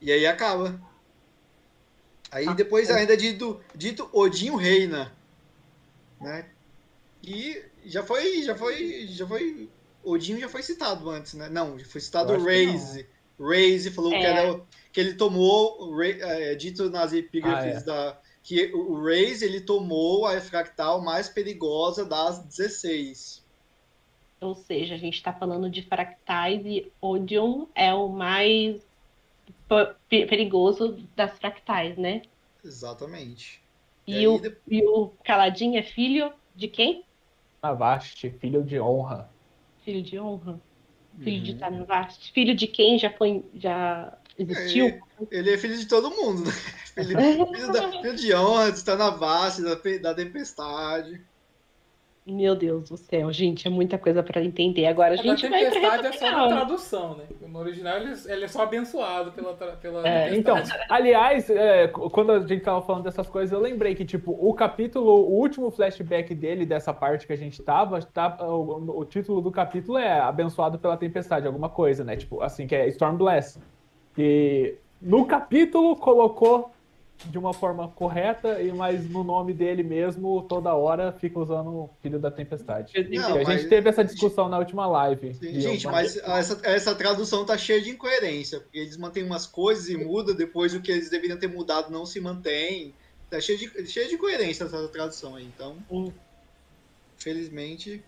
E 0.00 0.10
aí 0.10 0.26
acaba. 0.26 0.80
Aí 2.34 2.48
ah, 2.48 2.52
depois 2.52 2.90
é. 2.90 2.94
ainda 2.94 3.16
dito, 3.16 3.60
dito 3.76 4.10
Odinho 4.12 4.56
reina. 4.56 5.12
Né? 6.20 6.44
E 7.22 7.62
já 7.86 8.02
foi, 8.02 8.42
já 8.42 8.56
foi, 8.56 9.06
já 9.06 9.24
foi 9.24 9.68
Odin 10.02 10.40
já 10.40 10.48
foi 10.48 10.64
citado 10.64 11.08
antes, 11.08 11.34
né? 11.34 11.48
Não, 11.48 11.78
foi 11.78 12.00
citado 12.00 12.32
o 12.32 12.44
Raze. 12.44 13.06
Raze 13.38 13.90
falou 13.92 14.12
é. 14.12 14.18
que, 14.18 14.26
era, 14.26 14.60
que 14.92 15.00
ele 15.00 15.14
tomou, 15.14 16.02
é, 16.02 16.56
dito 16.56 16.90
nas 16.90 17.12
epígrafes 17.12 17.76
ah, 17.76 17.78
é. 17.78 17.82
da. 17.82 18.20
Que 18.42 18.72
o 18.74 19.02
Raze 19.02 19.44
ele 19.44 19.60
tomou 19.60 20.26
a 20.26 20.38
fractal 20.40 21.00
mais 21.00 21.28
perigosa 21.28 22.04
das 22.04 22.40
16. 22.40 23.42
Ou 24.40 24.56
seja, 24.56 24.96
a 24.96 24.98
gente 24.98 25.14
está 25.14 25.32
falando 25.32 25.70
de 25.70 25.82
fractais 25.82 26.60
e 26.66 26.92
Odium 27.00 27.68
é 27.76 27.94
o 27.94 28.08
mais 28.08 28.82
perigoso 30.08 30.98
das 31.14 31.38
fractais, 31.38 31.96
né? 31.96 32.22
Exatamente. 32.64 33.62
E, 34.06 34.20
e, 34.20 34.28
o, 34.28 34.38
de... 34.38 34.56
e 34.68 34.86
o 34.86 35.12
Caladinho 35.24 35.78
é 35.78 35.82
filho 35.82 36.32
de 36.54 36.68
quem? 36.68 37.04
Navaste, 37.62 38.30
filho 38.38 38.62
de 38.62 38.78
honra. 38.78 39.30
Filho 39.84 40.02
de 40.02 40.18
honra. 40.18 40.60
Filho 41.20 41.38
uhum. 41.38 41.44
de 41.44 41.54
Tanavast. 41.54 42.32
Filho 42.32 42.54
de 42.54 42.66
quem 42.66 42.98
já 42.98 43.10
foi. 43.10 43.44
já 43.54 44.16
existiu? 44.38 44.86
Ele, 44.86 45.00
ele 45.30 45.54
é 45.54 45.58
filho 45.58 45.78
de 45.78 45.86
todo 45.86 46.10
mundo, 46.10 46.44
né? 46.44 46.52
Filho, 46.94 47.46
filho, 47.52 47.72
da, 47.72 47.90
filho 47.90 48.14
de 48.14 48.32
honra, 48.36 48.70
de 48.70 48.84
Tanavast, 48.84 49.60
da, 49.62 49.74
da 49.74 50.14
tempestade. 50.14 51.20
Meu 52.26 52.56
Deus 52.56 52.88
do 52.88 52.96
céu, 52.96 53.30
gente, 53.30 53.66
é 53.66 53.70
muita 53.70 53.98
coisa 53.98 54.22
para 54.22 54.42
entender. 54.42 54.86
Agora 54.86 55.12
a 55.12 55.16
gente 55.16 55.46
vai 55.46 55.70
pra 55.70 56.08
é 56.08 56.12
só 56.12 56.26
uma 56.26 56.48
tradução, 56.48 57.16
né? 57.18 57.24
No 57.46 57.58
original 57.58 57.98
ele, 57.98 58.14
ele 58.26 58.44
é 58.46 58.48
só 58.48 58.62
abençoado 58.62 59.30
pela, 59.32 59.52
pela 59.52 60.08
é, 60.08 60.34
Então, 60.34 60.56
aliás, 60.88 61.50
é, 61.50 61.86
quando 61.88 62.32
a 62.32 62.40
gente 62.40 62.62
tava 62.62 62.80
falando 62.80 63.04
dessas 63.04 63.28
coisas, 63.28 63.52
eu 63.52 63.60
lembrei 63.60 63.94
que, 63.94 64.06
tipo, 64.06 64.32
o 64.40 64.54
capítulo, 64.54 65.10
o 65.10 65.34
último 65.34 65.70
flashback 65.70 66.34
dele, 66.34 66.64
dessa 66.64 66.94
parte 66.94 67.26
que 67.26 67.32
a 67.34 67.36
gente 67.36 67.62
tava, 67.62 68.00
tá, 68.00 68.38
o, 68.40 69.00
o 69.00 69.04
título 69.04 69.42
do 69.42 69.50
capítulo 69.50 69.98
é 69.98 70.18
Abençoado 70.20 70.78
pela 70.78 70.96
Tempestade, 70.96 71.46
alguma 71.46 71.68
coisa, 71.68 72.04
né? 72.04 72.16
Tipo, 72.16 72.40
assim, 72.40 72.66
que 72.66 72.74
é 72.74 72.88
Stormbless. 72.88 73.60
E 74.16 74.76
no 74.98 75.26
capítulo 75.26 75.94
colocou 75.94 76.73
de 77.26 77.38
uma 77.38 77.54
forma 77.54 77.88
correta, 77.88 78.60
e 78.60 78.72
mas 78.72 79.08
no 79.08 79.24
nome 79.24 79.54
dele 79.54 79.82
mesmo, 79.82 80.42
toda 80.42 80.74
hora 80.74 81.12
fica 81.12 81.38
usando 81.38 81.68
o 81.68 81.90
Filho 82.02 82.18
da 82.18 82.30
Tempestade. 82.30 82.92
Não, 83.10 83.38
a 83.38 83.44
gente 83.44 83.68
teve 83.68 83.88
essa 83.88 84.04
discussão 84.04 84.48
na 84.48 84.58
última 84.58 84.86
live. 84.86 85.34
Sim, 85.34 85.60
gente, 85.60 85.86
mas 85.86 86.16
essa, 86.16 86.60
essa 86.64 86.94
tradução 86.94 87.46
tá 87.46 87.56
cheia 87.56 87.80
de 87.80 87.90
incoerência, 87.90 88.60
porque 88.60 88.78
eles 88.78 88.96
mantêm 88.96 89.24
umas 89.24 89.46
coisas 89.46 89.88
e 89.88 89.96
muda, 89.96 90.34
depois 90.34 90.74
o 90.74 90.82
que 90.82 90.92
eles 90.92 91.08
deveriam 91.08 91.38
ter 91.38 91.48
mudado 91.48 91.90
não 91.90 92.04
se 92.04 92.20
mantém. 92.20 92.92
Tá 93.30 93.40
cheia 93.40 93.58
de, 93.58 93.86
cheia 93.86 94.08
de 94.08 94.14
incoerência 94.14 94.64
essa 94.64 94.88
tradução 94.88 95.36
aí, 95.36 95.44
então. 95.44 95.76
Hum. 95.90 96.12
Felizmente. 97.16 98.02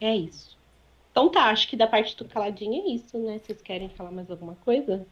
É 0.00 0.14
isso. 0.14 0.56
Então 1.10 1.30
tá, 1.30 1.44
acho 1.44 1.66
que 1.68 1.76
da 1.76 1.86
parte 1.86 2.16
do 2.16 2.24
caladinho 2.26 2.82
é 2.82 2.94
isso, 2.94 3.18
né? 3.18 3.38
Vocês 3.38 3.60
querem 3.62 3.88
falar 3.88 4.10
mais 4.10 4.30
alguma 4.30 4.54
coisa? 4.56 5.04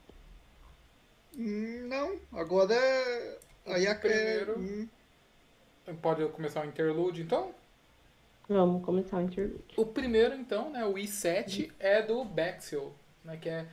Não, 1.36 2.18
agora 2.32 2.74
é. 2.74 3.38
Aí 3.66 3.86
a 3.86 3.94
primeiro. 3.94 4.58
Hum. 4.58 4.88
Pode 6.00 6.26
começar 6.28 6.64
o 6.64 6.68
interlude 6.68 7.22
então? 7.22 7.54
Vamos 8.48 8.84
começar 8.84 9.18
o 9.18 9.22
interlude. 9.22 9.74
O 9.76 9.84
primeiro, 9.84 10.34
então, 10.34 10.70
né? 10.70 10.84
O 10.84 10.94
I7 10.94 11.70
é 11.78 12.00
do 12.00 12.24
Bexel, 12.24 12.94
né? 13.24 13.36
Que 13.36 13.48
é 13.48 13.66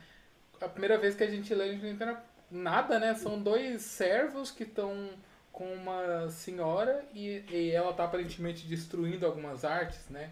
a 0.60 0.68
primeira 0.68 0.98
vez 0.98 1.14
que 1.14 1.24
a 1.24 1.30
gente 1.30 1.54
lê, 1.54 1.64
a 1.64 1.72
gente 1.72 1.82
não 1.82 1.90
entende 1.90 2.16
nada, 2.50 2.98
né? 2.98 3.14
São 3.14 3.40
dois 3.40 3.82
servos 3.82 4.50
que 4.50 4.64
estão 4.64 5.10
com 5.50 5.72
uma 5.72 6.28
senhora 6.28 7.04
e, 7.14 7.44
e 7.50 7.70
ela 7.70 7.92
tá 7.92 8.04
aparentemente 8.04 8.66
destruindo 8.66 9.24
algumas 9.24 9.64
artes, 9.64 10.08
né? 10.08 10.30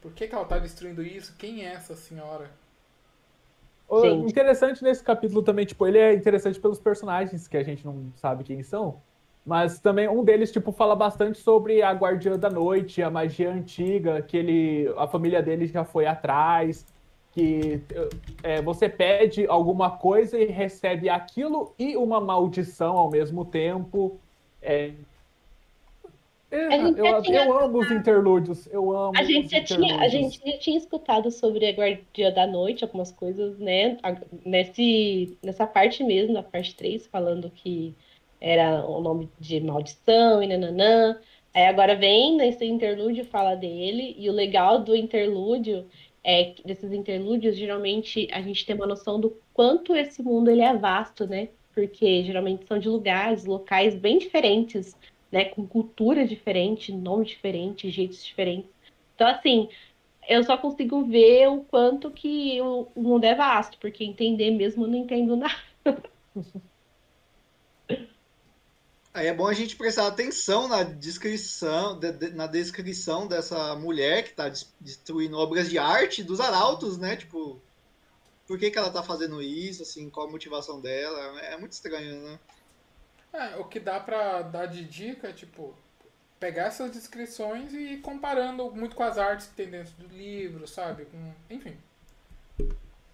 Por 0.00 0.12
que, 0.12 0.26
que 0.26 0.34
ela 0.34 0.44
tá 0.44 0.58
destruindo 0.58 1.02
isso? 1.02 1.34
Quem 1.36 1.66
é 1.66 1.74
essa 1.74 1.94
senhora? 1.94 2.50
O 3.88 4.04
interessante 4.28 4.82
nesse 4.84 5.02
capítulo 5.02 5.42
também, 5.42 5.64
tipo, 5.64 5.86
ele 5.86 5.98
é 5.98 6.12
interessante 6.12 6.60
pelos 6.60 6.78
personagens 6.78 7.48
que 7.48 7.56
a 7.56 7.62
gente 7.62 7.84
não 7.86 8.12
sabe 8.16 8.44
quem 8.44 8.62
são. 8.62 9.00
Mas 9.46 9.80
também 9.80 10.06
um 10.06 10.22
deles, 10.22 10.52
tipo, 10.52 10.70
fala 10.72 10.94
bastante 10.94 11.38
sobre 11.38 11.80
a 11.80 11.90
Guardiã 11.92 12.38
da 12.38 12.50
Noite, 12.50 13.02
a 13.02 13.10
magia 13.10 13.50
antiga, 13.50 14.20
que 14.20 14.36
ele, 14.36 14.92
a 14.98 15.06
família 15.06 15.42
dele 15.42 15.66
já 15.66 15.84
foi 15.84 16.06
atrás, 16.06 16.84
que 17.32 17.80
é, 18.42 18.60
você 18.60 18.90
pede 18.90 19.46
alguma 19.46 19.92
coisa 19.92 20.38
e 20.38 20.44
recebe 20.46 21.08
aquilo 21.08 21.72
e 21.78 21.96
uma 21.96 22.20
maldição 22.20 22.98
ao 22.98 23.10
mesmo 23.10 23.42
tempo. 23.42 24.18
É, 24.60 24.90
é, 26.50 26.76
eu, 26.80 27.22
eu, 27.24 27.58
amo 27.58 27.78
os 27.78 27.90
interlúdios, 27.90 28.66
eu 28.68 28.90
amo. 28.96 29.12
A 29.16 29.22
gente, 29.22 29.50
já 29.50 29.62
tinha, 29.62 30.00
a 30.00 30.08
gente 30.08 30.40
já 30.44 30.58
tinha 30.58 30.78
escutado 30.78 31.30
sobre 31.30 31.66
a 31.66 31.72
Guardia 31.72 32.32
da 32.32 32.46
Noite, 32.46 32.84
algumas 32.84 33.12
coisas, 33.12 33.58
né? 33.58 33.98
Nesse, 34.44 35.36
nessa 35.42 35.66
parte 35.66 36.02
mesmo, 36.02 36.32
na 36.32 36.42
parte 36.42 36.74
3, 36.74 37.06
falando 37.06 37.50
que 37.50 37.94
era 38.40 38.86
o 38.86 39.00
nome 39.00 39.28
de 39.38 39.60
maldição 39.60 40.42
e 40.42 40.46
nananã. 40.46 41.18
Aí 41.52 41.66
agora 41.66 41.94
vem 41.94 42.36
nesse 42.36 42.64
interlúdio 42.64 43.26
fala 43.26 43.54
dele, 43.54 44.16
e 44.18 44.30
o 44.30 44.32
legal 44.32 44.78
do 44.82 44.96
interlúdio 44.96 45.86
é 46.24 46.44
que 46.44 46.66
desses 46.66 46.92
interlúdios, 46.92 47.56
geralmente 47.56 48.26
a 48.32 48.40
gente 48.40 48.64
tem 48.64 48.74
uma 48.74 48.86
noção 48.86 49.20
do 49.20 49.36
quanto 49.52 49.94
esse 49.94 50.22
mundo 50.22 50.50
ele 50.50 50.62
é 50.62 50.74
vasto, 50.74 51.26
né? 51.26 51.48
Porque 51.74 52.24
geralmente 52.24 52.66
são 52.66 52.78
de 52.78 52.88
lugares, 52.88 53.44
locais 53.44 53.94
bem 53.94 54.18
diferentes 54.18 54.96
né? 55.30 55.46
Com 55.46 55.66
cultura 55.66 56.26
diferente, 56.26 56.92
nome 56.92 57.24
diferente, 57.24 57.90
jeitos 57.90 58.24
diferentes. 58.24 58.70
Então, 59.14 59.26
assim, 59.26 59.68
eu 60.28 60.44
só 60.44 60.56
consigo 60.56 61.04
ver 61.04 61.48
o 61.48 61.62
quanto 61.64 62.10
que 62.10 62.60
o, 62.60 62.86
mundo 62.94 63.24
é 63.24 63.34
vasto, 63.34 63.78
porque 63.78 64.04
entender 64.04 64.50
mesmo 64.50 64.84
eu 64.84 64.88
não 64.88 64.98
entendo 64.98 65.36
nada. 65.36 65.56
Aí 69.14 69.26
é 69.26 69.34
bom 69.34 69.48
a 69.48 69.54
gente 69.54 69.74
prestar 69.74 70.06
atenção 70.06 70.68
na 70.68 70.84
descrição, 70.84 71.98
de, 71.98 72.12
de, 72.12 72.30
na 72.30 72.46
descrição 72.46 73.26
dessa 73.26 73.74
mulher 73.74 74.22
que 74.22 74.30
está 74.30 74.48
destruindo 74.78 75.36
obras 75.36 75.68
de 75.68 75.76
arte 75.76 76.22
dos 76.22 76.38
arautos, 76.38 76.98
né? 76.98 77.16
Tipo, 77.16 77.60
por 78.46 78.58
que, 78.58 78.70
que 78.70 78.78
ela 78.78 78.88
está 78.88 79.02
fazendo 79.02 79.42
isso, 79.42 79.82
assim, 79.82 80.08
qual 80.08 80.28
a 80.28 80.30
motivação 80.30 80.80
dela? 80.80 81.18
É 81.40 81.56
muito 81.56 81.72
estranho, 81.72 82.22
né? 82.22 82.38
É, 83.32 83.56
o 83.56 83.64
que 83.64 83.78
dá 83.78 84.00
pra 84.00 84.42
dar 84.42 84.66
de 84.66 84.84
dica 84.84 85.28
é, 85.28 85.32
tipo, 85.32 85.74
pegar 86.40 86.64
essas 86.64 86.90
descrições 86.90 87.72
e 87.72 87.94
ir 87.94 88.00
comparando 88.00 88.70
muito 88.70 88.96
com 88.96 89.02
as 89.02 89.18
artes 89.18 89.48
que 89.48 89.54
tem 89.54 89.70
dentro 89.70 89.92
do 89.94 90.14
livro, 90.14 90.66
sabe? 90.66 91.04
Com, 91.06 91.32
enfim. 91.50 91.76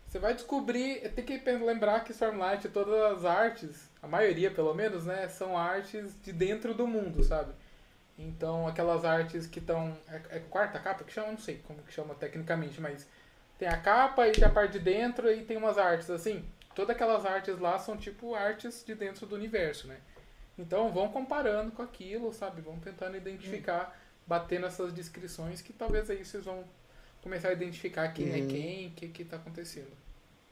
Você 0.07 0.19
vai 0.21 0.33
descobrir, 0.33 1.01
tem 1.11 1.25
que 1.25 1.39
lembrar 1.51 2.05
que 2.05 2.13
Stormlight, 2.13 2.69
todas 2.69 3.19
as 3.19 3.25
artes, 3.25 3.91
a 4.01 4.07
maioria 4.07 4.51
pelo 4.51 4.73
menos, 4.73 5.05
né, 5.05 5.29
são 5.29 5.59
artes 5.59 6.15
de 6.23 6.33
dentro 6.33 6.73
do 6.73 6.87
mundo, 6.87 7.25
sabe? 7.25 7.53
Então, 8.17 8.69
aquelas 8.69 9.05
artes 9.05 9.47
que 9.47 9.59
estão. 9.59 9.97
É, 10.09 10.37
é, 10.37 10.39
quarta 10.39 10.79
capa 10.79 11.03
que 11.03 11.13
chama? 11.13 11.33
Não 11.33 11.39
sei 11.39 11.61
como 11.67 11.83
que 11.83 11.93
chama 11.93 12.15
tecnicamente, 12.15 12.81
mas 12.81 13.09
tem 13.59 13.67
a 13.67 13.77
capa 13.77 14.29
e 14.29 14.33
tem 14.33 14.45
a 14.45 14.51
parte 14.51 14.75
de 14.75 14.79
dentro 14.79 15.33
e 15.33 15.43
tem 15.43 15.57
umas 15.57 15.79
artes 15.79 16.09
assim 16.09 16.45
todas 16.75 16.95
aquelas 16.95 17.25
artes 17.25 17.59
lá 17.59 17.79
são 17.79 17.97
tipo 17.97 18.35
artes 18.35 18.85
de 18.85 18.95
dentro 18.95 19.27
do 19.27 19.35
universo, 19.35 19.87
né? 19.87 19.99
Então 20.59 20.93
vão 20.93 21.09
comparando 21.09 21.73
com 21.73 21.83
aquilo, 21.83 22.33
sabe? 22.33 22.61
Vão 22.61 22.79
tentando 22.79 23.17
identificar, 23.17 23.99
batendo 24.27 24.67
essas 24.67 24.93
descrições 24.93 25.61
que 25.61 25.73
talvez 25.73 26.09
aí 26.11 26.25
vocês 26.25 26.45
vão 26.45 26.65
começar 27.23 27.49
a 27.49 27.53
identificar 27.53 28.09
quem 28.09 28.27
é 28.27 28.37
uhum. 28.37 28.45
é 28.45 28.47
quem, 28.47 28.87
o 28.89 28.91
que 28.93 29.09
que 29.09 29.25
tá 29.25 29.37
acontecendo. 29.37 29.91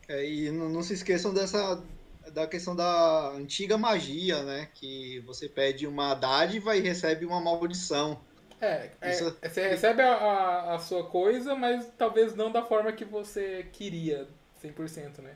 É, 0.08 0.24
e 0.28 0.50
não, 0.50 0.68
não 0.68 0.82
se 0.82 0.94
esqueçam 0.94 1.32
dessa 1.32 1.82
da 2.30 2.46
questão 2.46 2.74
da 2.74 3.30
antiga 3.30 3.76
magia, 3.76 4.42
né? 4.42 4.68
Que 4.74 5.20
você 5.20 5.48
pede 5.48 5.86
uma 5.86 6.14
dádiva 6.14 6.76
e 6.76 6.80
recebe 6.80 7.26
uma 7.26 7.40
maldição. 7.40 8.20
É, 8.60 8.90
é 9.00 9.10
Isso... 9.10 9.36
você 9.42 9.68
recebe 9.68 10.02
a, 10.02 10.14
a, 10.14 10.74
a, 10.76 10.78
sua 10.78 11.04
coisa, 11.04 11.54
mas 11.56 11.90
talvez 11.98 12.34
não 12.36 12.50
da 12.50 12.62
forma 12.62 12.92
que 12.92 13.04
você 13.04 13.66
queria, 13.72 14.28
100%, 14.62 15.18
né? 15.18 15.34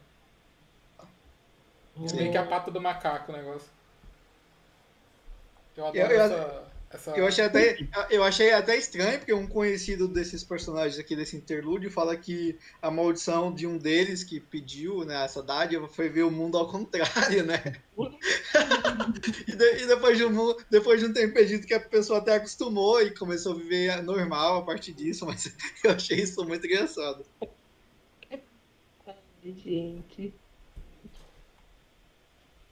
Se 2.04 2.14
bem 2.14 2.30
que 2.30 2.36
é 2.36 2.40
a 2.40 2.46
pata 2.46 2.70
do 2.70 2.80
macaco 2.80 3.32
o 3.32 3.36
negócio. 3.36 3.68
Eu 5.76 5.86
adoro 5.86 6.12
eu, 6.12 6.20
essa, 6.20 6.64
essa. 6.90 7.10
Eu 7.12 7.26
achei, 7.26 7.44
até, 7.44 7.76
eu 8.10 8.22
achei 8.22 8.52
até 8.52 8.76
estranho, 8.76 9.18
porque 9.18 9.32
um 9.32 9.46
conhecido 9.46 10.06
desses 10.06 10.44
personagens 10.44 10.98
aqui 10.98 11.16
desse 11.16 11.36
interlúdio 11.36 11.90
fala 11.90 12.16
que 12.16 12.58
a 12.80 12.90
maldição 12.90 13.52
de 13.52 13.66
um 13.66 13.76
deles 13.76 14.22
que 14.22 14.40
pediu 14.40 15.04
né, 15.04 15.24
essa 15.24 15.42
dádiva 15.42 15.88
foi 15.88 16.08
ver 16.08 16.22
o 16.22 16.30
mundo 16.30 16.56
ao 16.56 16.68
contrário, 16.68 17.44
né? 17.44 17.62
e, 19.48 19.56
de, 19.56 19.82
e, 19.82 19.86
depois, 19.86 20.16
de 20.16 20.24
um, 20.24 20.56
depois 20.70 21.00
de 21.00 21.06
um 21.06 21.12
tempo 21.12 21.34
pedido 21.34 21.66
que 21.66 21.74
a 21.74 21.80
pessoa 21.80 22.18
até 22.18 22.34
acostumou 22.34 23.02
e 23.02 23.14
começou 23.14 23.52
a 23.52 23.56
viver 23.56 24.02
normal 24.02 24.58
a 24.58 24.62
partir 24.62 24.92
disso, 24.92 25.26
mas 25.26 25.52
eu 25.82 25.92
achei 25.92 26.18
isso 26.18 26.44
muito 26.44 26.66
engraçado. 26.66 27.24
Ai, 29.06 29.18
gente. 29.44 30.34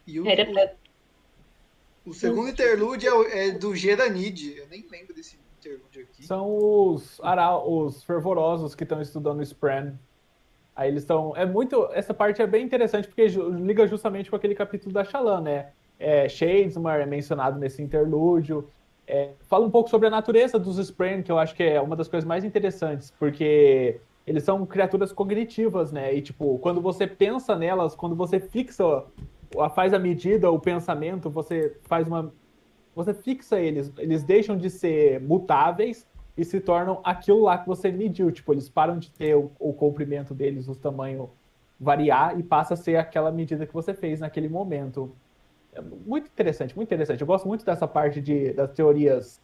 E 0.06 0.20
o, 0.20 0.24
o, 0.24 2.10
o 2.10 2.14
segundo 2.14 2.48
interlude 2.48 3.06
é, 3.06 3.48
é 3.48 3.50
do 3.52 3.74
Geranid. 3.74 4.56
Eu 4.56 4.66
nem 4.68 4.86
lembro 4.90 5.14
desse, 5.14 5.38
interlúdio 5.64 6.02
aqui. 6.02 6.26
São 6.26 6.46
os, 6.46 7.20
ara, 7.22 7.56
os 7.56 8.04
fervorosos 8.04 8.74
que 8.74 8.82
estão 8.82 9.00
estudando 9.00 9.38
o 9.38 9.42
Spran. 9.42 9.94
Aí 10.76 10.88
eles 10.88 11.02
estão. 11.02 11.34
É 11.36 11.46
muito. 11.46 11.88
Essa 11.92 12.12
parte 12.12 12.42
é 12.42 12.46
bem 12.46 12.64
interessante 12.64 13.08
porque 13.08 13.26
liga 13.26 13.86
justamente 13.86 14.28
com 14.28 14.36
aquele 14.36 14.54
capítulo 14.54 14.92
da 14.92 15.04
Shalan, 15.04 15.40
né? 15.40 15.68
É, 15.98 16.28
Shadesmar 16.28 17.00
é 17.00 17.06
mencionado 17.06 17.58
nesse 17.58 17.80
interlúdio. 17.80 18.68
É, 19.06 19.30
fala 19.42 19.66
um 19.66 19.70
pouco 19.70 19.88
sobre 19.88 20.08
a 20.08 20.10
natureza 20.10 20.58
dos 20.58 20.78
Spren, 20.78 21.22
que 21.22 21.30
eu 21.30 21.38
acho 21.38 21.54
que 21.54 21.62
é 21.62 21.80
uma 21.80 21.94
das 21.94 22.08
coisas 22.08 22.26
mais 22.26 22.42
interessantes, 22.42 23.12
porque 23.18 24.00
eles 24.26 24.42
são 24.42 24.64
criaturas 24.64 25.12
cognitivas, 25.12 25.92
né? 25.92 26.14
E, 26.14 26.22
tipo, 26.22 26.58
quando 26.58 26.80
você 26.80 27.06
pensa 27.06 27.54
nelas, 27.54 27.94
quando 27.94 28.16
você 28.16 28.40
fixa, 28.40 29.04
faz 29.74 29.92
a 29.94 29.98
medida, 29.98 30.50
o 30.50 30.58
pensamento, 30.58 31.30
você 31.30 31.76
faz 31.82 32.06
uma. 32.06 32.32
Você 32.94 33.12
fixa 33.12 33.60
eles, 33.60 33.92
eles 33.98 34.22
deixam 34.22 34.56
de 34.56 34.70
ser 34.70 35.20
mutáveis 35.20 36.06
e 36.36 36.44
se 36.44 36.60
tornam 36.60 37.00
aquilo 37.02 37.42
lá 37.42 37.58
que 37.58 37.66
você 37.66 37.90
mediu. 37.90 38.30
Tipo, 38.30 38.52
eles 38.52 38.68
param 38.68 38.98
de 38.98 39.10
ter 39.10 39.34
o, 39.34 39.50
o 39.58 39.72
comprimento 39.72 40.32
deles, 40.34 40.68
o 40.68 40.74
tamanho 40.74 41.30
variar 41.78 42.38
e 42.38 42.42
passa 42.42 42.74
a 42.74 42.76
ser 42.76 42.96
aquela 42.96 43.32
medida 43.32 43.66
que 43.66 43.74
você 43.74 43.92
fez 43.94 44.20
naquele 44.20 44.48
momento. 44.48 45.14
É 45.72 45.80
muito 45.80 46.28
interessante, 46.28 46.76
muito 46.76 46.88
interessante. 46.88 47.20
Eu 47.20 47.26
gosto 47.26 47.48
muito 47.48 47.64
dessa 47.64 47.86
parte 47.86 48.20
de, 48.20 48.52
das 48.52 48.72
teorias. 48.72 49.40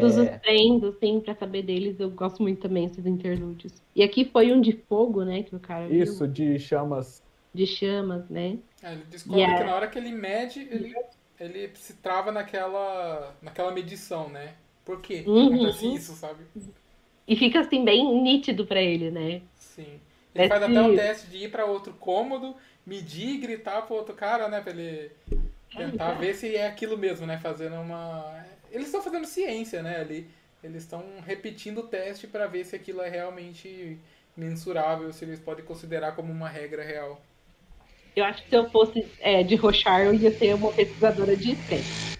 Dos 0.00 0.16
é... 0.16 0.38
trends, 0.38 0.84
assim, 0.84 1.20
pra 1.20 1.34
saber 1.34 1.62
deles, 1.62 1.98
eu 1.98 2.10
gosto 2.10 2.40
muito 2.42 2.60
também 2.60 2.86
desses 2.88 3.04
interlúdios. 3.04 3.82
E 3.94 4.02
aqui 4.02 4.24
foi 4.24 4.52
um 4.52 4.60
de 4.60 4.72
fogo, 4.88 5.24
né, 5.24 5.42
que 5.42 5.54
o 5.54 5.60
cara 5.60 5.88
Isso, 5.88 6.24
viu. 6.24 6.32
de 6.32 6.58
chamas. 6.58 7.23
De 7.54 7.66
chamas, 7.66 8.28
né? 8.28 8.58
É, 8.82 8.92
ele 8.92 9.04
descobre 9.04 9.40
yeah. 9.40 9.60
que 9.60 9.70
na 9.70 9.76
hora 9.76 9.86
que 9.86 9.96
ele 9.96 10.10
mede, 10.10 10.60
ele, 10.60 10.94
ele 11.38 11.70
se 11.74 11.94
trava 11.94 12.32
naquela, 12.32 13.34
naquela 13.40 13.70
medição, 13.70 14.28
né? 14.28 14.54
Por 14.84 15.00
quê? 15.00 15.24
Uhum. 15.26 15.54
Acontece 15.54 15.94
isso, 15.94 16.12
sabe? 16.14 16.44
E 17.26 17.36
fica, 17.36 17.60
assim, 17.60 17.84
bem 17.84 18.22
nítido 18.22 18.66
pra 18.66 18.82
ele, 18.82 19.10
né? 19.10 19.40
Sim. 19.56 20.00
Ele 20.34 20.48
faz 20.48 20.62
até 20.62 20.82
o 20.82 20.96
teste 20.96 21.28
de 21.28 21.44
ir 21.44 21.50
para 21.50 21.64
outro 21.64 21.94
cômodo 21.94 22.56
medir 22.84 23.36
e 23.36 23.38
gritar 23.38 23.82
pro 23.82 23.94
outro 23.94 24.14
cara, 24.14 24.48
né? 24.48 24.60
Pra 24.60 24.72
ele 24.72 25.12
tentar 25.74 26.14
ver 26.14 26.34
se 26.34 26.54
é 26.54 26.66
aquilo 26.66 26.98
mesmo, 26.98 27.26
né? 27.26 27.38
Fazendo 27.38 27.76
uma. 27.76 28.44
Eles 28.70 28.86
estão 28.86 29.02
fazendo 29.02 29.26
ciência, 29.26 29.82
né? 29.82 30.00
Ali. 30.00 30.28
Eles 30.62 30.82
estão 30.82 31.04
repetindo 31.24 31.78
o 31.78 31.86
teste 31.86 32.26
para 32.26 32.46
ver 32.46 32.64
se 32.64 32.74
aquilo 32.74 33.02
é 33.02 33.08
realmente 33.08 33.98
mensurável, 34.34 35.12
se 35.12 35.24
eles 35.24 35.38
podem 35.38 35.64
considerar 35.64 36.16
como 36.16 36.32
uma 36.32 36.48
regra 36.48 36.82
real. 36.82 37.20
Eu 38.16 38.24
acho 38.24 38.42
que 38.44 38.48
se 38.48 38.56
eu 38.56 38.70
fosse 38.70 39.06
é, 39.20 39.42
de 39.42 39.56
Rochard, 39.56 40.06
eu 40.06 40.14
ia 40.14 40.30
ser 40.30 40.54
uma 40.54 40.72
pesquisadora 40.72 41.36
de 41.36 41.52
espécies. 41.52 42.18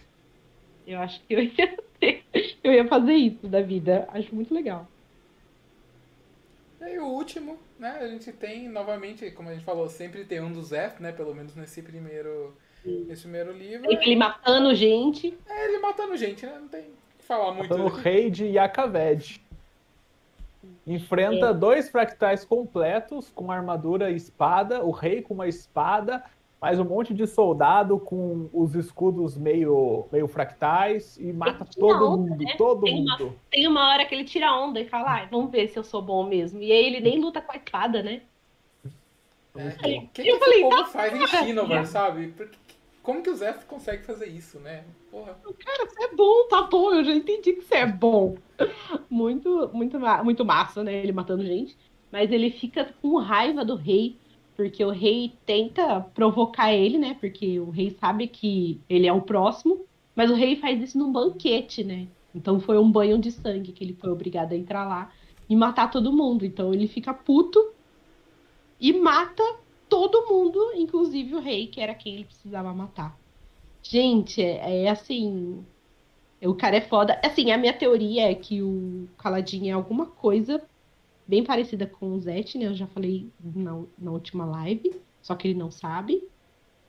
Eu 0.87 0.99
acho 0.99 1.21
que 1.23 1.35
eu 1.35 1.43
ia 1.43 1.77
ter, 2.01 2.25
eu 2.62 2.73
ia 2.73 2.87
fazer 2.87 3.15
isso 3.15 3.47
da 3.47 3.61
vida. 3.61 4.09
Acho 4.12 4.35
muito 4.35 4.53
legal. 4.53 4.89
E 6.81 6.99
o 6.99 7.07
último, 7.07 7.59
né, 7.79 7.99
a 8.01 8.09
gente 8.09 8.31
tem 8.33 8.69
novamente, 8.69 9.31
como 9.31 9.49
a 9.49 9.55
gente 9.55 9.65
falou, 9.65 9.89
sempre 9.89 10.25
tem 10.25 10.41
um 10.41 10.53
do 10.53 10.62
Zef, 10.62 11.03
né, 11.03 11.12
pelo 11.12 11.35
menos 11.35 11.55
nesse 11.57 11.81
primeiro, 11.81 12.55
nesse 12.85 13.23
primeiro 13.23 13.53
livro. 13.53 13.89
Tem 13.89 13.97
ele 14.03 14.16
matando 14.16 14.75
gente. 14.75 15.37
É, 15.47 15.65
ele 15.65 15.79
matando 15.79 16.16
gente, 16.16 16.45
né, 16.45 16.59
não 16.61 16.69
tem 16.69 16.83
que 17.19 17.25
falar 17.25 17.53
muito. 17.53 17.71
Matando 17.71 17.85
o 17.85 17.89
rei 17.89 18.31
de 18.31 18.45
Yakaved. 18.47 19.41
Enfrenta 20.86 21.47
é. 21.47 21.55
dois 21.55 21.89
fractais 21.89 22.45
completos 22.45 23.31
com 23.35 23.51
armadura 23.51 24.11
e 24.11 24.16
espada, 24.16 24.85
o 24.85 24.91
rei 24.91 25.23
com 25.23 25.35
uma 25.35 25.49
espada 25.49 26.23
mais 26.65 26.81
um 26.81 26.85
monte 26.85 27.12
de 27.12 27.27
soldado 27.27 27.99
com 27.99 28.49
os 28.51 28.74
escudos 28.74 29.36
meio, 29.36 30.07
meio 30.11 30.27
fractais 30.27 31.19
e 31.19 31.31
mata 31.31 31.66
todo 31.78 32.12
onda, 32.12 32.31
mundo, 32.31 32.43
né? 32.43 32.55
todo 32.57 32.85
tem 32.85 32.97
mundo. 32.97 33.24
Uma, 33.24 33.35
tem 33.51 33.69
uma 33.69 33.89
hora 33.91 34.07
que 34.07 34.15
ele 34.15 34.24
tira 34.24 34.51
onda 34.51 34.81
e 34.81 34.89
fala, 34.89 35.19
ah, 35.19 35.28
vamos 35.31 35.51
ver 35.51 35.69
se 35.69 35.78
eu 35.78 35.85
sou 35.85 36.01
bom 36.01 36.27
mesmo. 36.27 36.62
E 36.62 36.73
aí 36.73 36.86
ele 36.86 37.01
nem 37.01 37.20
luta 37.20 37.43
com 37.43 37.53
a 37.53 37.57
espada, 37.57 38.03
né? 38.03 38.23
É, 39.55 39.69
o 39.69 39.77
que, 39.77 40.09
que, 40.15 40.23
que 40.23 40.39
falei, 40.39 40.62
povo 40.62 40.77
tá 40.77 40.86
faz 40.86 41.15
em 41.15 41.27
Shinovar, 41.27 41.86
sabe? 41.86 42.28
Porque, 42.28 42.57
como 43.05 43.23
que 43.23 43.29
o 43.29 43.37
Zé 43.37 43.53
consegue 43.69 44.03
fazer 44.03 44.27
isso, 44.27 44.59
né? 44.59 44.83
Porra. 45.11 45.39
Cara, 45.59 45.87
você 45.87 46.05
é 46.05 46.15
bom, 46.15 46.49
tá 46.49 46.63
bom, 46.63 46.93
eu 46.93 47.05
já 47.05 47.15
entendi 47.15 47.53
que 47.53 47.63
você 47.63 47.77
é 47.77 47.87
bom. 47.87 48.37
Muito, 49.11 49.71
muito, 49.73 49.99
muito 50.25 50.45
massa, 50.45 50.83
né? 50.83 50.95
Ele 50.95 51.13
matando 51.13 51.45
gente. 51.45 51.77
Mas 52.11 52.33
ele 52.33 52.51
fica 52.51 52.95
com 53.03 53.17
raiva 53.19 53.65
do 53.65 53.77
rei 53.77 54.17
porque 54.57 54.85
o 54.85 54.91
rei 54.91 55.33
tenta 55.45 56.01
provocar 56.15 56.73
ele, 56.73 56.97
né? 56.97 57.17
Porque 57.21 57.61
o 57.61 57.71
rei 57.71 57.91
sabe 58.01 58.27
que 58.27 58.81
ele 58.89 59.07
é 59.07 59.13
o 59.13 59.21
próximo, 59.21 59.85
mas 60.17 60.31
o 60.31 60.35
rei 60.35 60.57
faz 60.57 60.83
isso 60.83 60.97
num 60.97 61.13
banquete, 61.13 61.85
né? 61.85 62.07
Então 62.35 62.59
foi 62.59 62.79
um 62.79 62.91
banho 62.91 63.19
de 63.19 63.31
sangue 63.31 63.73
que 63.73 63.85
ele 63.85 63.95
foi 63.95 64.11
obrigado 64.11 64.53
a 64.53 64.57
entrar 64.57 64.85
lá 64.87 65.13
e 65.49 65.55
matar 65.55 65.91
todo 65.91 66.13
mundo. 66.13 66.45
Então 66.47 66.73
ele 66.73 66.89
fica 66.89 67.13
puto 67.13 67.73
e 68.81 68.93
mata 68.93 69.43
todo 69.89 70.27
mundo, 70.27 70.73
inclusive 70.74 71.35
o 71.35 71.40
rei, 71.40 71.66
que 71.66 71.81
era 71.81 71.94
quem 71.94 72.15
ele 72.15 72.24
precisava 72.24 72.73
matar. 72.73 73.16
Gente, 73.82 74.43
é, 74.43 74.85
é 74.85 74.90
assim. 74.90 75.65
O 76.43 76.55
cara 76.55 76.77
é 76.77 76.81
foda. 76.81 77.20
Assim, 77.24 77.51
a 77.52 77.59
minha 77.59 77.73
teoria 77.73 78.31
é 78.31 78.35
que 78.35 78.62
o 78.62 79.09
Caladinho 79.19 79.69
é 79.69 79.73
alguma 79.73 80.06
coisa 80.06 80.62
bem 81.27 81.43
parecida 81.44 81.86
com 81.86 82.12
o 82.12 82.20
Zet, 82.20 82.59
né? 82.59 82.66
Eu 82.66 82.74
já 82.74 82.86
falei 82.86 83.31
na, 83.43 83.82
na 83.98 84.11
última 84.11 84.44
live, 84.44 85.01
só 85.23 85.35
que 85.35 85.48
ele 85.48 85.59
não 85.59 85.70
sabe. 85.70 86.23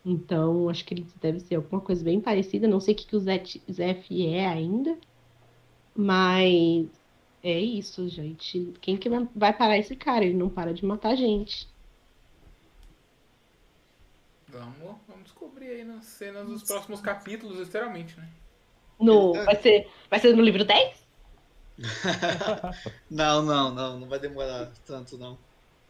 Então, 0.05 0.69
acho 0.69 0.85
que 0.85 0.93
ele 0.93 1.07
deve 1.21 1.39
ser 1.39 1.55
alguma 1.55 1.81
coisa 1.81 2.03
bem 2.03 2.19
parecida. 2.21 2.67
Não 2.67 2.79
sei 2.79 2.93
o 2.93 2.97
que, 2.97 3.07
que 3.07 3.15
o 3.15 3.19
Zet, 3.19 3.61
Zef 3.71 4.25
é 4.27 4.45
ainda. 4.45 4.97
Mas 5.95 6.87
é 7.41 7.59
isso, 7.59 8.07
gente. 8.09 8.73
Quem 8.81 8.97
que 8.97 9.09
vai 9.35 9.53
parar 9.53 9.77
esse 9.77 9.95
cara? 9.95 10.25
Ele 10.25 10.35
não 10.35 10.49
para 10.49 10.73
de 10.73 10.85
matar 10.85 11.15
gente. 11.15 11.67
Vamos, 14.59 14.97
vamos 15.07 15.23
descobrir 15.23 15.67
aí 15.67 15.83
nas 15.83 16.05
cenas 16.05 16.47
dos 16.47 16.63
próximos 16.63 17.01
capítulos, 17.01 17.59
literalmente, 17.59 18.17
né? 18.17 18.29
No, 18.99 19.33
vai, 19.33 19.61
ser, 19.61 19.89
vai 20.09 20.19
ser 20.19 20.35
no 20.35 20.41
livro 20.41 20.63
10? 20.63 21.05
não, 23.11 23.41
não, 23.41 23.73
não, 23.73 23.99
não 23.99 24.07
vai 24.07 24.19
demorar 24.19 24.71
tanto, 24.85 25.17
não. 25.17 25.37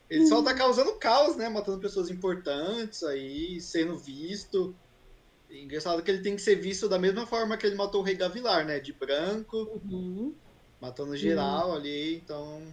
Ele 0.09 0.25
só 0.27 0.41
tá 0.43 0.53
causando 0.53 0.93
caos, 0.95 1.35
né? 1.35 1.49
Matando 1.49 1.79
pessoas 1.79 2.09
importantes 2.09 3.03
aí, 3.03 3.59
sendo 3.59 3.97
visto. 3.97 4.75
engraçado 5.49 6.01
que 6.01 6.11
ele 6.11 6.21
tem 6.21 6.35
que 6.35 6.41
ser 6.41 6.55
visto 6.55 6.89
da 6.89 6.99
mesma 6.99 7.25
forma 7.25 7.57
que 7.57 7.65
ele 7.65 7.75
matou 7.75 8.01
o 8.01 8.03
Rei 8.03 8.15
Gavilar, 8.15 8.65
né? 8.65 8.79
De 8.79 8.93
branco, 8.93 9.57
uhum. 9.83 10.33
matando 10.79 11.15
geral 11.15 11.69
uhum. 11.69 11.75
ali, 11.75 12.15
então. 12.15 12.63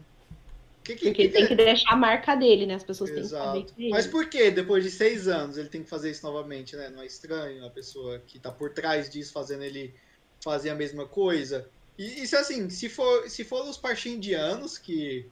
Que, 0.84 0.96
que, 0.96 1.06
Porque 1.06 1.28
que 1.28 1.28
tem 1.28 1.44
é? 1.44 1.46
que 1.46 1.54
deixar 1.54 1.92
a 1.92 1.96
marca 1.96 2.34
dele, 2.34 2.66
né? 2.66 2.74
As 2.74 2.82
pessoas 2.82 3.10
Exato. 3.10 3.52
têm 3.52 3.62
que 3.62 3.68
saber 3.70 3.74
que 3.74 3.90
Mas 3.90 4.06
por 4.06 4.28
que, 4.28 4.50
depois 4.50 4.82
de 4.82 4.90
seis 4.90 5.28
anos, 5.28 5.56
ele 5.56 5.68
tem 5.68 5.82
que 5.82 5.88
fazer 5.88 6.10
isso 6.10 6.26
novamente, 6.26 6.74
né? 6.74 6.88
Não 6.88 7.02
é 7.02 7.06
estranho 7.06 7.64
a 7.64 7.70
pessoa 7.70 8.18
que 8.18 8.38
tá 8.38 8.50
por 8.50 8.72
trás 8.72 9.08
disso 9.08 9.32
fazendo 9.32 9.62
ele 9.62 9.94
fazer 10.42 10.70
a 10.70 10.74
mesma 10.74 11.06
coisa? 11.06 11.68
E 11.96 12.22
isso 12.22 12.36
assim, 12.36 12.68
se 12.68 12.88
for, 12.88 13.28
se 13.28 13.44
for 13.44 13.68
os 13.68 13.76
parchindianos 13.76 14.76
que 14.76 15.24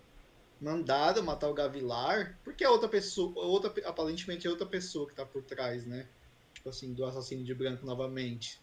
mandaram 0.60 1.22
matar 1.22 1.48
o 1.48 1.54
Gavilar, 1.54 2.38
porque 2.44 2.62
é 2.62 2.68
outra 2.68 2.88
pessoa, 2.88 3.32
outra, 3.36 3.72
aparentemente 3.88 4.46
é 4.46 4.50
outra 4.50 4.66
pessoa 4.66 5.08
que 5.08 5.14
tá 5.14 5.24
por 5.24 5.42
trás, 5.42 5.84
né? 5.84 6.06
Tipo 6.54 6.68
assim, 6.68 6.92
do 6.92 7.04
assassino 7.04 7.42
de 7.42 7.54
branco 7.54 7.84
novamente. 7.84 8.60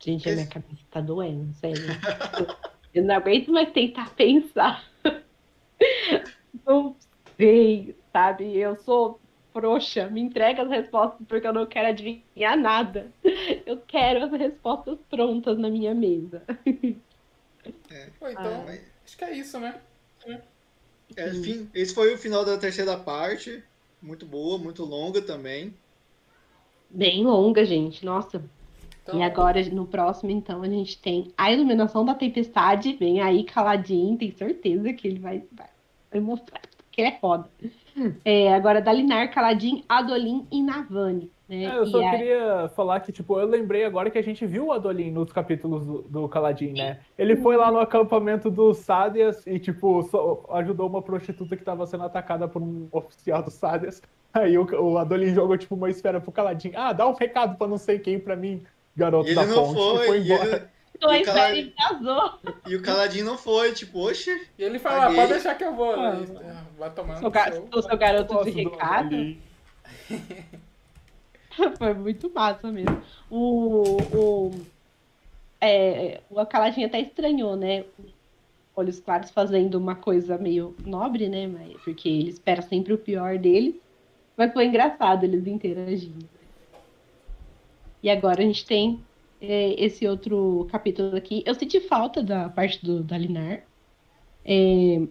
Gente, 0.00 0.22
Esse... 0.22 0.30
a 0.30 0.34
minha 0.34 0.46
cabeça 0.46 0.82
tá 0.90 1.00
doendo, 1.00 1.52
sério. 1.54 1.84
Eu 2.94 3.04
não 3.04 3.14
aguento 3.14 3.52
mais 3.52 3.70
tentar 3.72 4.14
pensar. 4.14 4.88
Não 6.66 6.96
sei, 7.36 7.94
sabe? 8.12 8.56
Eu 8.56 8.76
sou 8.76 9.20
frouxa, 9.52 10.08
me 10.08 10.20
entrega 10.20 10.62
as 10.62 10.68
respostas 10.68 11.26
porque 11.26 11.46
eu 11.46 11.52
não 11.52 11.66
quero 11.66 11.88
adivinhar 11.88 12.56
nada. 12.56 13.10
Eu 13.66 13.78
quero 13.86 14.24
as 14.24 14.32
respostas 14.32 14.98
prontas 15.10 15.58
na 15.58 15.68
minha 15.70 15.94
mesa. 15.94 16.42
É. 17.90 18.08
então, 18.30 18.64
ah. 18.66 18.78
acho 19.04 19.18
que 19.18 19.24
é 19.24 19.32
isso, 19.36 19.60
né? 19.60 19.78
É, 21.16 21.28
enfim, 21.28 21.68
esse 21.74 21.92
foi 21.92 22.14
o 22.14 22.18
final 22.18 22.42
da 22.42 22.56
terceira 22.56 22.96
parte. 22.96 23.62
Muito 24.00 24.24
boa, 24.24 24.56
muito 24.56 24.84
longa 24.84 25.20
também. 25.20 25.74
Bem 26.88 27.24
longa, 27.24 27.66
gente. 27.66 28.06
Nossa. 28.06 28.42
Então... 29.02 29.18
E 29.18 29.22
agora, 29.22 29.62
no 29.68 29.86
próximo, 29.86 30.30
então, 30.30 30.62
a 30.62 30.68
gente 30.68 30.96
tem 30.98 31.30
a 31.36 31.52
iluminação 31.52 32.06
da 32.06 32.14
tempestade. 32.14 32.94
Vem 32.94 33.20
aí 33.20 33.44
caladinho, 33.44 34.16
tem 34.16 34.30
certeza 34.30 34.90
que 34.94 35.08
ele 35.08 35.18
vai, 35.18 35.42
vai 35.52 35.68
mostrar 36.20 36.60
que 36.98 37.02
ele 37.02 37.08
é 37.08 37.18
foda. 37.20 37.48
É, 38.24 38.52
agora, 38.54 38.80
Dalinar, 38.80 39.32
Kaladin, 39.32 39.84
Adolin 39.88 40.46
e 40.50 40.62
Navani. 40.62 41.30
Né? 41.48 41.64
É, 41.64 41.78
eu 41.78 41.86
só 41.86 41.98
queria 42.10 42.68
falar 42.76 43.00
que, 43.00 43.10
tipo, 43.10 43.38
eu 43.38 43.46
lembrei 43.46 43.84
agora 43.84 44.10
que 44.10 44.18
a 44.18 44.22
gente 44.22 44.44
viu 44.44 44.66
o 44.66 44.72
Adolin 44.72 45.10
nos 45.10 45.32
capítulos 45.32 45.86
do, 45.86 46.02
do 46.02 46.28
Kaladin, 46.28 46.72
né? 46.72 46.98
Ele 47.16 47.36
foi 47.36 47.56
lá 47.56 47.72
no 47.72 47.78
acampamento 47.78 48.50
dos 48.50 48.78
Sádias 48.78 49.46
e, 49.46 49.58
tipo, 49.58 50.08
ajudou 50.52 50.88
uma 50.88 51.00
prostituta 51.00 51.56
que 51.56 51.62
estava 51.62 51.86
sendo 51.86 52.04
atacada 52.04 52.46
por 52.46 52.60
um 52.60 52.88
oficial 52.92 53.42
dos 53.42 53.54
Sádias. 53.54 54.02
Aí 54.34 54.58
o, 54.58 54.64
o 54.64 54.98
Adolin 54.98 55.32
jogou, 55.32 55.56
tipo, 55.56 55.74
uma 55.74 55.88
esfera 55.88 56.20
pro 56.20 56.32
Kaladin. 56.32 56.72
Ah, 56.74 56.92
dá 56.92 57.08
um 57.08 57.14
recado 57.14 57.56
pra 57.56 57.66
não 57.66 57.78
sei 57.78 57.98
quem 57.98 58.18
pra 58.18 58.36
mim, 58.36 58.62
garoto 58.94 59.34
da 59.34 59.46
ponte. 59.46 59.74
Foi, 59.74 60.02
e 60.02 60.06
foi 60.06 60.18
embora. 60.18 60.70
Dois 61.00 61.26
E 61.26 61.30
o 61.30 61.34
velhos 61.34 61.72
vazou. 61.76 62.38
E 62.66 62.76
o 62.76 62.82
Caladinho 62.82 63.24
não 63.24 63.38
foi, 63.38 63.72
tipo, 63.72 64.00
oxe. 64.00 64.48
E 64.58 64.62
ele 64.62 64.78
fala, 64.78 64.96
ah, 64.96 65.00
Paguei. 65.02 65.16
pode 65.16 65.32
deixar 65.32 65.54
que 65.54 65.64
eu 65.64 65.74
vou. 65.74 65.92
Ah, 65.94 66.14
né? 66.14 66.66
Vai 66.78 66.90
tomar 66.90 67.14
Sou, 67.14 67.24
no 67.24 67.30
ga 67.30 67.52
seu. 67.52 67.82
seu 67.82 67.96
garoto 67.96 68.44
de 68.44 68.50
recado. 68.50 69.36
Foi 71.78 71.94
muito 71.94 72.30
massa 72.32 72.70
mesmo. 72.70 73.02
O, 73.30 73.82
o, 74.14 74.50
é, 75.60 76.20
o 76.30 76.46
Caladinho 76.46 76.86
até 76.86 77.00
estranhou, 77.00 77.56
né? 77.56 77.84
Olhos 78.76 79.00
Claros 79.00 79.30
fazendo 79.30 79.74
uma 79.74 79.96
coisa 79.96 80.38
meio 80.38 80.76
nobre, 80.84 81.28
né? 81.28 81.48
Mas, 81.48 81.80
porque 81.82 82.08
ele 82.08 82.30
espera 82.30 82.62
sempre 82.62 82.92
o 82.92 82.98
pior 82.98 83.38
deles. 83.38 83.74
Mas 84.36 84.52
foi 84.52 84.66
engraçado 84.66 85.24
eles 85.24 85.46
interagindo. 85.46 86.28
E 88.00 88.08
agora 88.08 88.40
a 88.40 88.44
gente 88.44 88.64
tem 88.64 89.04
é, 89.40 89.74
esse 89.82 90.06
outro 90.06 90.66
capítulo 90.70 91.16
aqui. 91.16 91.42
Eu 91.46 91.54
senti 91.54 91.80
falta 91.80 92.22
da 92.22 92.48
parte 92.48 92.84
do, 92.84 93.02
da 93.02 93.16
Linar. 93.16 93.62
É, 94.44 95.02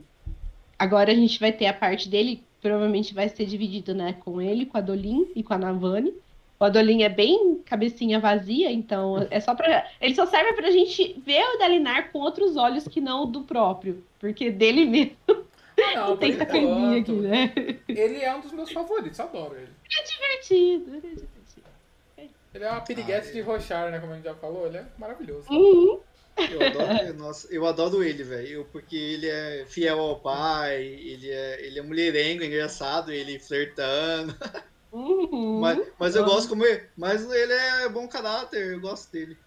agora 0.78 1.12
a 1.12 1.16
gente 1.16 1.40
vai 1.40 1.52
ter 1.52 1.68
a 1.68 1.74
parte 1.74 2.10
dele, 2.10 2.44
provavelmente 2.62 3.14
vai 3.14 3.30
ser 3.30 3.46
dividido, 3.46 3.94
né? 3.94 4.14
Com 4.14 4.42
ele, 4.42 4.66
com 4.66 4.78
a 4.78 4.82
Dolin 4.82 5.28
e 5.36 5.44
com 5.44 5.54
a 5.54 5.58
Navani. 5.58 6.14
O 6.60 6.64
Adolin 6.64 7.04
é 7.04 7.10
bem 7.10 7.60
cabecinha 7.64 8.20
vazia, 8.20 8.72
então 8.72 9.28
é 9.30 9.40
só 9.40 9.54
pra. 9.54 9.88
Ele 10.02 10.16
só 10.16 10.26
serve 10.26 10.54
pra 10.54 10.72
gente 10.72 11.16
ver 11.24 11.44
o 11.44 11.60
Dalinar 11.60 12.12
com 12.12 12.18
outros 12.20 12.58
olhos 12.58 12.88
que 12.88 13.00
não 13.00 13.24
o 13.24 13.26
do 13.28 13.42
próprio. 13.42 14.04
Porque 14.20 14.50
dele 14.50 14.86
mesmo 14.86 15.16
Não, 15.94 16.18
tem 16.18 16.32
por 16.32 16.40
sacaninha 16.40 17.00
aqui, 17.00 17.12
né? 17.12 17.54
Ele 17.88 18.22
é 18.22 18.36
um 18.36 18.42
dos 18.42 18.52
meus 18.52 18.72
favoritos, 18.72 19.20
adoro 19.20 19.56
ele. 19.56 19.70
Divertido, 19.88 20.90
ele 20.90 20.98
é 20.98 21.10
divertido. 21.10 21.37
Ele 22.54 22.64
é 22.64 22.72
uma 22.72 22.82
piriguete 22.82 23.28
Ah, 23.28 23.30
é. 23.30 23.34
de 23.34 23.42
Rochar, 23.42 23.92
né? 23.92 24.00
Como 24.00 24.14
a 24.14 24.16
gente 24.16 24.26
já 24.26 24.36
falou, 24.36 24.66
ele 24.68 24.78
é 24.78 24.86
maravilhoso. 24.98 25.48
Uhum. 25.52 26.00
Eu 26.52 26.62
adoro, 26.68 27.14
nossa, 27.16 27.48
eu 27.54 27.66
adoro 27.66 28.04
ele, 28.04 28.24
velho. 28.24 28.66
Porque 28.72 28.96
ele 28.96 29.28
é 29.28 29.66
fiel 29.68 30.00
ao 30.00 30.20
pai, 30.20 30.84
ele 30.84 31.30
é, 31.30 31.66
ele 31.66 31.80
é 31.80 31.82
mulherengo, 31.82 32.44
engraçado, 32.44 33.12
ele 33.12 33.40
flertando. 33.40 34.36
Uhum. 34.92 35.60
Mas, 35.60 35.88
mas 36.00 36.16
eu 36.16 36.24
Ah. 36.24 36.26
gosto 36.26 36.50
como 36.50 36.66
ele. 36.66 36.84
Mas 36.96 37.30
ele 37.30 37.54
é 37.54 37.90
bom 37.90 38.08
caráter, 38.08 38.74
eu 38.74 38.80
gosto 38.80 39.12
dele. 39.12 39.38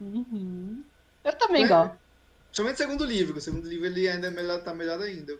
Uhum. 0.00 0.82
Eu 1.24 1.32
também 1.38 1.62
Mas- 1.62 1.70
gosto. 1.70 1.98
Principalmente 2.46 2.74
o 2.74 2.78
segundo 2.78 3.04
livro. 3.04 3.38
O 3.38 3.40
segundo 3.40 3.68
livro 3.68 3.86
ele 3.86 4.08
ainda 4.08 4.26
é 4.28 4.30
melhor, 4.30 4.62
tá 4.62 4.72
melhor 4.74 5.00
ainda. 5.00 5.38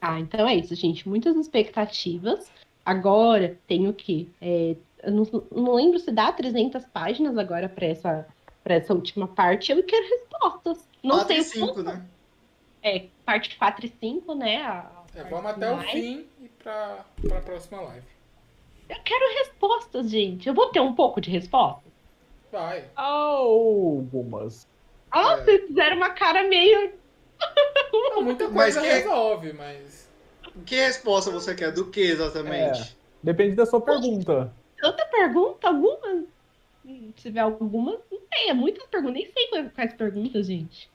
Ah, 0.00 0.18
então 0.20 0.46
é 0.48 0.54
isso, 0.56 0.74
gente. 0.74 1.08
Muitas 1.08 1.36
expectativas. 1.36 2.50
Agora 2.84 3.58
tem 3.66 3.88
o 3.88 3.92
quê? 3.92 4.26
É, 4.40 4.76
não, 5.04 5.24
não 5.52 5.74
lembro 5.74 5.98
se 5.98 6.10
dá 6.10 6.32
300 6.32 6.84
páginas 6.86 7.36
agora 7.38 7.68
para 7.68 7.86
essa, 7.86 8.26
pra 8.64 8.74
essa 8.74 8.92
última 8.94 9.28
parte. 9.28 9.70
Eu 9.72 9.82
quero 9.82 10.06
respostas. 10.08 10.86
Não 11.02 11.16
4 11.18 11.26
sei 11.28 11.36
e 11.36 11.40
o 11.40 11.44
5, 11.44 11.66
quanto- 11.74 11.82
né? 11.84 12.04
É, 12.82 13.04
parte 13.24 13.56
4 13.56 13.86
e 13.86 13.92
5, 14.00 14.34
né? 14.34 14.62
a- 14.62 14.90
a 15.14 15.18
É, 15.20 15.24
vamos 15.24 15.50
até 15.50 15.70
o 15.72 15.78
finais. 15.78 15.90
fim 15.92 16.26
e 16.40 16.48
pra, 16.48 17.04
pra 17.26 17.40
próxima 17.40 17.80
live. 17.80 18.06
Eu 18.88 18.96
quero 19.04 19.38
respostas, 19.38 20.10
gente. 20.10 20.48
Eu 20.48 20.54
vou 20.54 20.66
ter 20.70 20.80
um 20.80 20.94
pouco 20.94 21.20
de 21.20 21.30
resposta. 21.30 21.82
Vai. 22.50 22.84
Algumas. 22.96 24.66
Ah, 25.10 25.32
É. 25.34 25.44
vocês 25.44 25.66
fizeram 25.66 25.96
uma 25.96 26.10
cara 26.10 26.44
meio. 26.48 26.92
Não, 27.92 28.22
muita 28.22 28.48
Mas 28.48 28.74
coisa 28.74 28.80
que- 28.80 28.86
resolve, 28.94 29.52
mas. 29.52 30.08
Que 30.66 30.76
resposta 30.76 31.30
você 31.30 31.54
quer? 31.54 31.72
Do 31.72 31.86
que 31.90 32.00
exatamente? 32.00 32.96
Depende 33.22 33.54
da 33.54 33.66
sua 33.66 33.80
pergunta. 33.80 34.52
Tanta 34.80 35.06
pergunta, 35.10 35.68
algumas. 35.68 36.26
Se 36.82 37.12
tiver 37.14 37.40
algumas, 37.40 38.00
não 38.10 38.20
sei. 38.34 38.50
É 38.50 38.54
muitas 38.54 38.86
perguntas. 38.88 39.14
Nem 39.22 39.32
sei 39.32 39.48
quais, 39.48 39.72
quais 39.74 39.94
perguntas, 39.94 40.46
gente. 40.46 40.92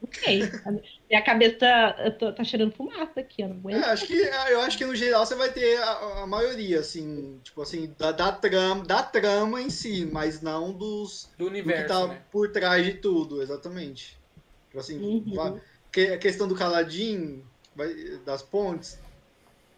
Não 0.00 0.10
sei. 0.12 0.60
A 0.64 0.72
Minha 0.72 1.24
cabeça 1.24 1.58
tá, 1.58 2.12
tô- 2.18 2.34
tá 2.34 2.44
cheirando 2.44 2.74
fumaça 2.76 3.20
aqui, 3.20 3.42
eu 3.42 3.48
não 3.50 3.58
É, 3.68 3.76
aguento. 3.76 3.90
acho 3.90 4.06
que, 4.06 4.12
eu 4.14 4.60
acho 4.60 4.76
que 4.76 4.84
no 4.84 4.94
geral 4.94 5.24
você 5.24 5.34
vai 5.34 5.50
ter 5.52 5.78
a, 5.82 6.22
a 6.22 6.26
maioria, 6.26 6.80
assim, 6.80 7.40
tipo 7.40 7.62
assim, 7.62 7.94
da, 7.94 8.12
da, 8.12 8.30
trama, 8.32 8.84
da 8.84 9.02
trama 9.02 9.62
em 9.62 9.70
si, 9.70 10.04
mas 10.04 10.42
não 10.42 10.76
dos, 10.76 11.30
Do 11.38 11.46
do 11.62 11.72
que 11.72 11.82
universo, 11.82 11.84
tá 11.84 12.08
né? 12.08 12.26
por 12.30 12.52
trás 12.52 12.84
de 12.84 12.94
tudo, 13.00 13.40
exatamente. 13.42 14.20
Tipo 14.68 14.78
assim, 14.80 15.00
Uhum. 15.00 15.60
que- 15.92 16.08
a 16.08 16.18
questão 16.18 16.48
do 16.48 16.54
Caladin, 16.56 17.50
vai- 17.74 18.18
das 18.24 18.42
pontes, 18.42 19.02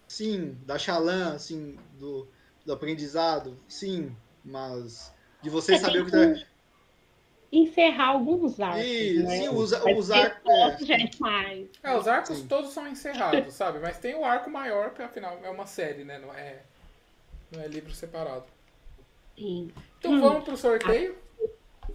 sim, 0.09 0.55
da 0.65 0.79
Xalã, 0.79 1.35
assim, 1.35 1.77
do, 1.91 2.31
do 2.65 2.73
aprendizado, 2.73 3.57
sim, 3.69 4.15
mas 4.45 5.13
de 5.43 5.51
você 5.51 5.75
É, 5.75 5.79
saber 5.79 6.03
o 6.03 6.05
que 6.07 6.11
tá. 6.11 6.19
que 6.33 6.47
encerrar 7.53 8.09
alguns 8.09 8.59
arcos. 8.59 8.85
E, 8.87 9.23
né? 9.23 9.37
sim, 9.39 9.49
usa, 9.49 9.79
resposta 9.85 10.87
já 10.87 10.97
é. 10.97 11.11
É, 11.83 11.97
os 11.97 12.09
arcos 12.09 12.39
Sim. 12.39 12.49
todos 12.49 12.71
são 12.73 12.89
encerrados, 12.89 13.55
sabe? 13.55 13.79
Mas 13.79 13.99
tem 13.99 14.15
o 14.15 14.25
arco 14.25 14.51
maior, 14.51 14.89
porque 14.91 15.03
afinal 15.03 15.39
é 15.43 15.51
uma 15.51 15.67
série, 15.67 16.05
né? 16.05 16.19
Não 16.19 16.33
é, 16.35 16.63
não 17.53 17.61
é 17.63 17.69
livro 17.69 17.93
separado. 17.93 18.47
Sim. 19.37 19.71
Então 19.99 20.13
Hum. 20.13 20.21
vamos 20.21 20.45
pro 20.45 20.57
sorteio. 20.57 21.17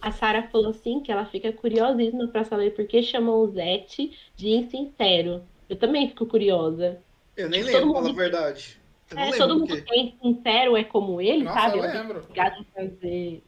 A 0.00 0.12
Sara 0.12 0.48
falou 0.48 0.70
assim 0.70 1.00
que 1.02 1.12
ela 1.12 1.26
fica 1.26 1.52
curiosíssima 1.52 2.28
pra 2.28 2.44
saber 2.44 2.70
por 2.70 2.86
que 2.86 3.02
chamam 3.02 3.34
o 3.40 3.50
Zete 3.50 4.16
de 4.36 4.48
insincero. 4.48 5.42
Eu 5.68 5.76
também 5.76 6.08
fico 6.08 6.26
curiosa. 6.26 7.02
Eu 7.36 7.48
nem 7.50 7.62
Todo 7.62 7.72
lembro, 7.72 7.86
mundo- 7.88 8.02
pela 8.04 8.14
verdade. 8.14 8.79
Não 9.12 9.22
É, 9.22 9.36
todo 9.36 9.58
mundo 9.58 9.82
que 9.82 9.92
é 9.98 10.12
sincero 10.22 10.76
é 10.76 10.84
como 10.84 11.20
ele, 11.20 11.44
Nossa, 11.44 11.60
sabe? 11.60 11.78
eu 11.78 11.84
É 11.84 11.92
lembro. 11.92 12.18
obrigado 12.20 12.60
a 12.60 12.64
fazer, 12.80 13.42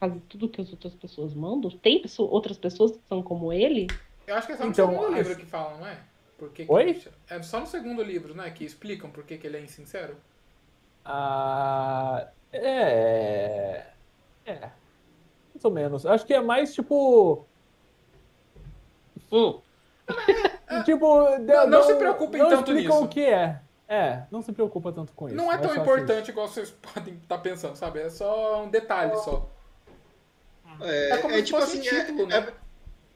fazer 0.00 0.20
tudo 0.28 0.48
que 0.48 0.60
as 0.62 0.70
outras 0.70 0.94
pessoas 0.94 1.34
mandam. 1.34 1.70
Tem 1.70 2.00
pessoa- 2.00 2.30
outras 2.30 2.56
pessoas 2.56 2.92
que 2.92 3.00
são 3.08 3.22
como 3.22 3.52
ele? 3.52 3.86
Eu 4.26 4.34
acho 4.36 4.46
que 4.46 4.52
é 4.54 4.56
só 4.56 4.64
no 4.64 4.70
Então, 4.70 4.88
segundo 4.88 5.06
acho- 5.08 5.14
livro 5.16 5.36
que 5.36 5.44
falam, 5.46 5.78
não 5.78 5.86
é? 5.86 5.98
Por 6.38 6.50
que 6.50 6.64
que 6.64 6.72
Oi? 6.72 6.94
cha- 6.94 7.10
É 7.28 7.42
só 7.42 7.60
no 7.60 7.66
segundo 7.66 8.02
livro, 8.02 8.34
né? 8.34 8.50
Que 8.50 8.64
explicam 8.64 9.10
por 9.10 9.24
que, 9.24 9.36
que 9.36 9.46
ele 9.46 9.58
é 9.58 9.60
insincero. 9.60 10.16
Ah, 11.04 12.28
é. 12.52 13.84
É. 14.46 14.58
Mais 15.54 15.64
ou 15.64 15.70
menos. 15.70 16.06
Acho 16.06 16.24
que 16.26 16.32
é 16.34 16.40
mais 16.40 16.74
tipo. 16.74 17.44
Hum. 19.30 19.60
Tipo, 20.86 21.38
Não- 21.38 21.66
não 21.68 21.82
se 21.82 21.94
preocupem 21.96 22.40
não 22.40 22.48
tanto 22.48 22.72
explicam 22.72 22.96
nisso. 22.96 23.04
o 23.04 23.08
que 23.08 23.20
é. 23.20 23.60
É, 23.88 24.22
não 24.30 24.42
se 24.42 24.52
preocupa 24.52 24.92
tanto 24.92 25.12
com 25.12 25.26
isso. 25.26 25.36
Não 25.36 25.52
é 25.52 25.58
tão 25.58 25.74
só 25.74 25.80
importante 25.82 26.30
igual 26.30 26.48
vocês 26.48 26.70
podem 26.94 27.14
estar 27.14 27.38
pensando, 27.38 27.76
sabe? 27.76 28.00
É 28.00 28.08
só 28.10 28.62
um 28.64 28.70
detalhe 28.70 29.16
só. 29.18 29.48
É, 30.80 31.10
É 31.10 31.16
como 31.18 31.34
é 31.34 31.38
se 31.38 31.44
tipo 31.44 31.60
fosse 31.60 31.78
assim, 31.78 31.88
um 31.88 32.00
título, 32.00 32.22
é, 32.32 32.40
né? 32.40 32.52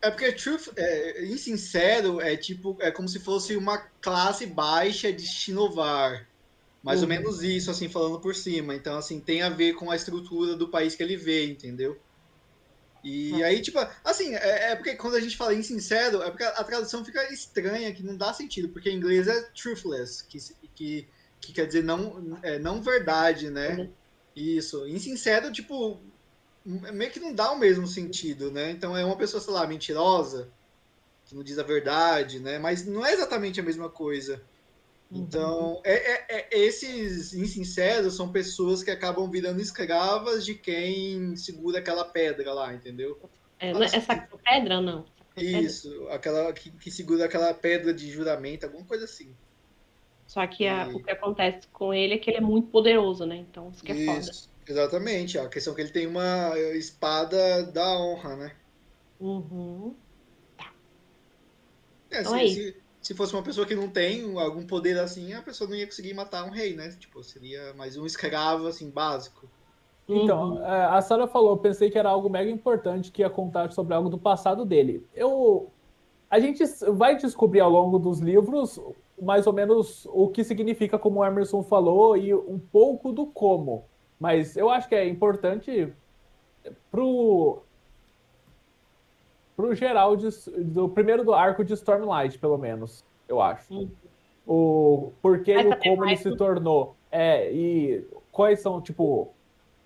é, 0.03 0.09
é 0.09 0.11
porque 0.11 0.33
truth, 0.33 0.69
é, 0.77 1.25
insincero 1.25 2.21
é 2.21 2.37
tipo, 2.37 2.77
é 2.81 2.91
como 2.91 3.09
se 3.09 3.19
fosse 3.21 3.57
uma 3.57 3.79
classe 4.01 4.47
baixa 4.47 5.13
de 5.13 5.27
Shinovar. 5.27 6.27
Mais 6.83 7.03
ou 7.03 7.09
Uhum. 7.09 7.15
menos 7.17 7.43
isso, 7.43 7.71
assim, 7.71 7.89
falando 7.89 8.21
por 8.21 8.35
cima. 8.35 8.75
Então, 8.75 8.97
assim, 8.97 9.19
tem 9.19 9.43
a 9.43 9.49
ver 9.49 9.73
com 9.75 9.91
a 9.91 9.97
estrutura 9.97 10.55
do 10.55 10.69
país 10.69 10.95
que 10.95 11.03
ele 11.03 11.17
vê, 11.17 11.47
entendeu? 11.51 11.99
E 13.09 13.45
aí, 13.45 13.63
tipo, 13.63 13.79
assim, 14.03 14.35
é, 14.35 14.73
é 14.73 14.75
porque 14.75 14.97
quando 14.97 15.15
a 15.15 15.21
gente 15.21 15.37
fala 15.37 15.55
insincero, 15.55 16.23
é 16.23 16.29
porque 16.29 16.43
a, 16.43 16.49
a 16.49 16.65
tradução 16.65 17.05
fica 17.05 17.33
estranha, 17.33 17.95
que 17.95 18.03
não 18.03 18.17
dá 18.17 18.33
sentido, 18.33 18.69
porque 18.69 18.91
em 18.91 18.97
inglês 18.97 19.29
é 19.29 19.43
truthless, 19.55 20.25
que, 20.25 20.39
que, 20.75 21.09
que 21.41 21.53
quer 21.53 21.67
dizer 21.67 21.85
não, 21.85 22.37
é, 22.43 22.59
não 22.59 22.83
verdade, 22.83 23.49
né? 23.49 23.89
Isso. 24.35 24.89
Insincero, 24.89 25.53
tipo, 25.53 26.01
meio 26.65 27.13
que 27.13 27.21
não 27.21 27.33
dá 27.33 27.53
o 27.53 27.59
mesmo 27.59 27.87
sentido, 27.87 28.51
né? 28.51 28.73
Então 28.73 28.97
é 28.97 29.05
uma 29.05 29.17
pessoa, 29.17 29.41
sei 29.41 29.53
lá, 29.53 29.65
mentirosa, 29.69 30.51
que 31.27 31.35
não 31.37 31.45
diz 31.45 31.61
a 31.61 31.63
verdade, 31.63 32.41
né? 32.41 32.59
Mas 32.59 32.85
não 32.85 33.07
é 33.07 33.13
exatamente 33.13 33.61
a 33.61 33.63
mesma 33.63 33.89
coisa. 33.89 34.43
Então, 35.11 35.81
é, 35.85 35.95
é- 35.95 36.27
é- 36.31 36.49
esses 36.59 37.33
insinceros 37.33 38.17
são 38.17 38.33
pessoas 38.33 38.83
que 38.83 38.91
acabam 38.91 39.31
virando 39.31 39.61
escravas 39.61 40.45
de 40.45 40.55
quem 40.57 41.37
segura 41.37 41.79
aquela 41.79 42.05
pedra 42.13 42.53
lá, 42.53 42.75
entendeu? 42.75 43.17
É, 43.59 43.73
não 43.73 43.83
é 43.83 43.87
é 43.87 44.01
saco-pedra, 44.01 44.81
não? 44.81 45.05
Isso, 45.37 46.09
aquela 46.09 46.53
que, 46.53 46.71
que 46.73 46.91
segura 46.91 47.25
aquela 47.27 47.53
pedra 47.55 47.93
de 47.95 48.11
juramento, 48.11 48.65
alguma 48.67 48.87
coisa 48.87 49.05
assim. 49.05 49.39
Só 50.27 50.47
que 50.47 50.67
a- 50.69 50.91
o 50.93 51.01
que 51.01 51.11
acontece 51.11 51.67
com 51.69 51.93
ele 51.95 52.15
é 52.15 52.19
que 52.19 52.31
ele 52.31 52.39
é 52.39 52.41
muito 52.41 52.71
poderoso, 52.71 53.25
né? 53.27 53.37
Então 53.37 53.71
isso 53.71 53.83
que 53.85 53.93
é 53.93 53.97
foda. 53.97 54.27
Isso, 54.27 54.51
exatamente. 54.69 55.39
A 55.39 55.49
questão 55.49 55.73
é 55.73 55.77
que 55.77 55.83
ele 55.83 55.93
tem 55.93 56.07
uma 56.07 56.59
espada 56.75 57.63
da 57.73 57.99
honra, 57.99 58.37
né? 58.37 58.61
Uhum. 59.19 60.03
É, 62.11 62.25
Então 62.25 62.35
se, 62.35 62.47
é 62.47 62.47
se, 62.47 62.86
se 63.07 63.15
fosse 63.15 63.33
uma 63.35 63.43
pessoa 63.43 63.65
que 63.65 63.75
não 63.77 63.89
tem 63.89 64.37
algum 64.37 64.67
poder 64.67 64.99
assim, 64.99 65.33
a 65.33 65.41
pessoa 65.41 65.71
não 65.71 65.77
ia 65.77 65.87
conseguir 65.87 66.13
matar 66.13 66.45
um 66.45 66.51
rei, 66.51 66.75
né? 66.75 66.91
Tipo, 66.99 67.23
seria 67.23 67.73
mais 67.75 67.97
um 67.97 68.05
escravo, 68.05 68.67
assim, 68.67 68.91
básico. 68.91 69.49
Então, 70.09 70.55
Uhum. 70.57 70.65
é, 70.65 70.85
a 70.87 71.01
Sarah 71.01 71.29
falou, 71.29 71.51
eu 71.51 71.57
pensei 71.59 71.89
que 71.89 71.97
era 71.99 72.09
algo 72.09 72.29
mega 72.29 72.51
importante 72.51 73.13
que 73.13 73.23
ia 73.23 73.31
contar 73.31 73.71
sobre 73.73 73.95
algo 73.95 74.09
do 74.09 74.19
passado 74.19 74.65
dele. 74.65 75.07
Eu. 75.15 75.73
A 76.29 76.41
gente 76.41 76.65
vai 76.93 77.17
descobrir 77.17 77.61
ao 77.61 77.71
longo 77.71 77.99
dos 77.99 78.19
livros 78.19 78.81
mais 79.23 79.47
ou 79.47 79.53
menos 79.53 80.05
o 80.11 80.29
que 80.29 80.43
significa, 80.45 80.99
como 80.99 81.21
o 81.21 81.25
Emerson 81.25 81.63
falou, 81.63 82.17
e 82.17 82.35
um 82.35 82.59
pouco 82.59 83.13
do 83.13 83.27
como. 83.27 83.85
Mas 84.19 84.57
eu 84.57 84.69
acho 84.69 84.89
que 84.89 84.97
é 84.97 85.07
importante 85.09 85.93
pro. 86.91 87.63
Pro 89.57 89.75
geral 89.75 90.17
de, 90.17 90.29
do 90.63 90.89
primeiro 90.89 91.25
do 91.25 91.33
arco 91.33 91.65
de 91.65 91.73
Stormlight, 91.73 92.39
pelo 92.39 92.59
menos, 92.59 93.03
eu 93.27 93.41
acho. 93.41 93.89
O 94.47 95.13
porquê 95.23 95.55
e 95.55 95.67
o 95.67 95.77
como 95.79 96.05
ele 96.05 96.17
se 96.17 96.37
tornou. 96.37 96.95
É, 97.11 97.51
e 97.51 98.07
quais 98.31 98.61
são, 98.61 98.81
tipo. 98.81 99.33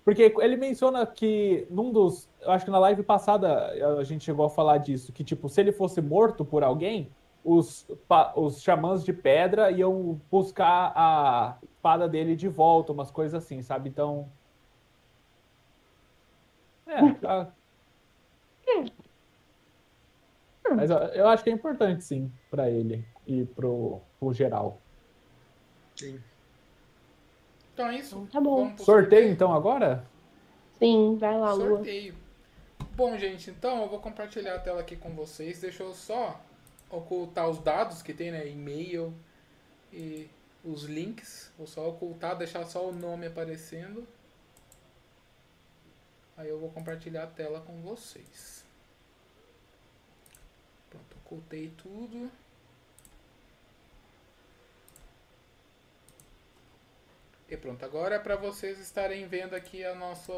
Porque 0.03 0.33
ele 0.39 0.57
menciona 0.57 1.05
que 1.05 1.65
num 1.69 1.91
dos. 1.91 2.27
Eu 2.41 2.51
acho 2.51 2.65
que 2.65 2.71
na 2.71 2.79
live 2.79 3.01
passada 3.01 3.67
a 3.97 4.03
gente 4.03 4.25
chegou 4.25 4.45
a 4.45 4.49
falar 4.49 4.77
disso, 4.79 5.13
que, 5.13 5.23
tipo, 5.23 5.47
se 5.47 5.61
ele 5.61 5.71
fosse 5.71 6.01
morto 6.01 6.43
por 6.43 6.63
alguém, 6.63 7.09
os, 7.43 7.87
os 8.35 8.61
xamãs 8.61 9.03
de 9.03 9.13
pedra 9.13 9.71
iam 9.71 10.19
buscar 10.29 10.91
a 10.95 11.57
espada 11.63 12.09
dele 12.09 12.35
de 12.35 12.47
volta, 12.47 12.91
umas 12.91 13.09
coisas 13.09 13.41
assim, 13.41 13.61
sabe? 13.61 13.89
Então. 13.89 14.27
É, 16.85 17.13
tá. 17.21 17.51
Mas 20.69 20.89
eu, 20.89 21.27
acho 21.27 21.43
que 21.43 21.49
é 21.49 21.53
importante, 21.53 22.03
sim, 22.03 22.31
pra 22.49 22.69
ele 22.69 23.05
e 23.27 23.45
pro, 23.45 23.99
pro 24.19 24.33
geral. 24.33 24.79
Sim. 25.95 26.21
Então 27.73 27.87
é 27.87 27.97
isso. 27.97 28.27
Tá 28.31 28.39
bom. 28.39 28.75
Sorteio, 28.77 29.29
então, 29.29 29.53
agora? 29.53 30.05
Sim, 30.79 31.17
vai 31.17 31.37
lá, 31.37 31.53
Lua. 31.53 31.77
Sorteio. 31.77 32.15
Bom, 32.95 33.17
gente, 33.17 33.49
então 33.49 33.81
eu 33.81 33.89
vou 33.89 33.99
compartilhar 33.99 34.55
a 34.55 34.59
tela 34.59 34.81
aqui 34.81 34.95
com 34.95 35.09
vocês. 35.11 35.59
Deixa 35.59 35.83
eu 35.83 35.93
só 35.93 36.39
ocultar 36.89 37.49
os 37.49 37.59
dados 37.59 38.01
que 38.01 38.13
tem, 38.13 38.31
né? 38.31 38.47
E-mail 38.47 39.13
e 39.91 40.29
os 40.63 40.83
links. 40.83 41.51
Vou 41.57 41.67
só 41.67 41.87
ocultar, 41.89 42.37
deixar 42.37 42.65
só 42.65 42.87
o 42.87 42.93
nome 42.93 43.27
aparecendo. 43.27 44.07
Aí 46.37 46.49
eu 46.49 46.59
vou 46.59 46.69
compartilhar 46.69 47.23
a 47.23 47.27
tela 47.27 47.61
com 47.61 47.81
vocês. 47.81 48.65
Ocultei 51.31 51.71
tudo. 51.77 52.29
E 57.49 57.55
pronto, 57.55 57.85
agora 57.85 58.15
é 58.15 58.19
para 58.19 58.35
vocês 58.35 58.77
estarem 58.79 59.25
vendo 59.27 59.53
aqui 59.53 59.85
a 59.85 59.95
nossa 59.95 60.33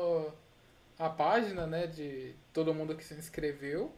a 0.99 1.09
página, 1.09 1.65
né, 1.65 1.87
de 1.87 2.35
todo 2.53 2.75
mundo 2.75 2.95
que 2.95 3.03
se 3.03 3.15
inscreveu. 3.15 3.91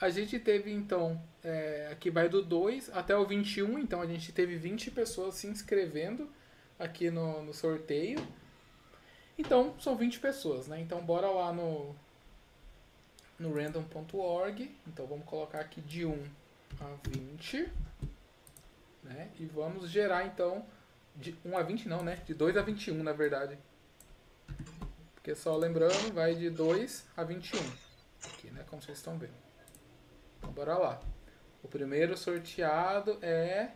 A 0.00 0.10
gente 0.10 0.38
teve 0.38 0.70
então, 0.70 1.20
é, 1.42 1.88
aqui 1.90 2.08
vai 2.08 2.28
do 2.28 2.40
2 2.40 2.90
até 2.90 3.16
o 3.16 3.26
21, 3.26 3.76
então 3.76 4.00
a 4.00 4.06
gente 4.06 4.30
teve 4.30 4.54
20 4.54 4.92
pessoas 4.92 5.34
se 5.34 5.48
inscrevendo 5.48 6.30
aqui 6.78 7.10
no, 7.10 7.42
no 7.42 7.52
sorteio. 7.52 8.24
Então, 9.36 9.74
são 9.80 9.96
20 9.96 10.20
pessoas, 10.20 10.68
né? 10.68 10.80
Então, 10.80 11.00
bora 11.04 11.28
lá 11.28 11.52
no, 11.52 11.96
no 13.38 13.54
random.org. 13.54 14.76
Então, 14.86 15.06
vamos 15.06 15.24
colocar 15.26 15.60
aqui 15.60 15.80
de 15.80 16.04
1 16.04 16.24
a 16.80 17.08
20. 17.08 17.72
Né? 19.02 19.30
E 19.38 19.46
vamos 19.46 19.90
gerar, 19.90 20.26
então, 20.26 20.66
de 21.14 21.36
1 21.44 21.56
a 21.56 21.62
20 21.62 21.88
não, 21.88 22.02
né? 22.02 22.16
De 22.26 22.34
2 22.34 22.56
a 22.56 22.62
21, 22.62 23.02
na 23.02 23.12
verdade. 23.12 23.58
Porque 25.14 25.34
só 25.34 25.56
lembrando, 25.56 26.12
vai 26.12 26.34
de 26.34 26.50
2 26.50 27.06
a 27.16 27.24
21. 27.24 27.58
Aqui, 28.24 28.50
né? 28.50 28.64
Como 28.68 28.82
vocês 28.82 28.98
estão 28.98 29.18
vendo. 29.18 29.34
Então, 30.38 30.50
bora 30.52 30.76
lá. 30.76 31.00
O 31.62 31.68
primeiro 31.68 32.16
sorteado 32.16 33.18
é 33.22 33.72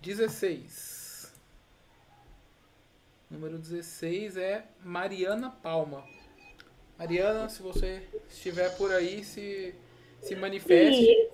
16. 0.00 1.32
Número 3.30 3.58
16 3.58 4.36
é 4.36 4.66
Mariana 4.82 5.50
Palma. 5.50 6.15
Mariana, 6.98 7.48
se 7.48 7.62
você 7.62 8.08
estiver 8.28 8.74
por 8.76 8.92
aí, 8.92 9.22
se, 9.22 9.74
se 10.20 10.34
manifeste. 10.34 11.04
E 11.04 11.30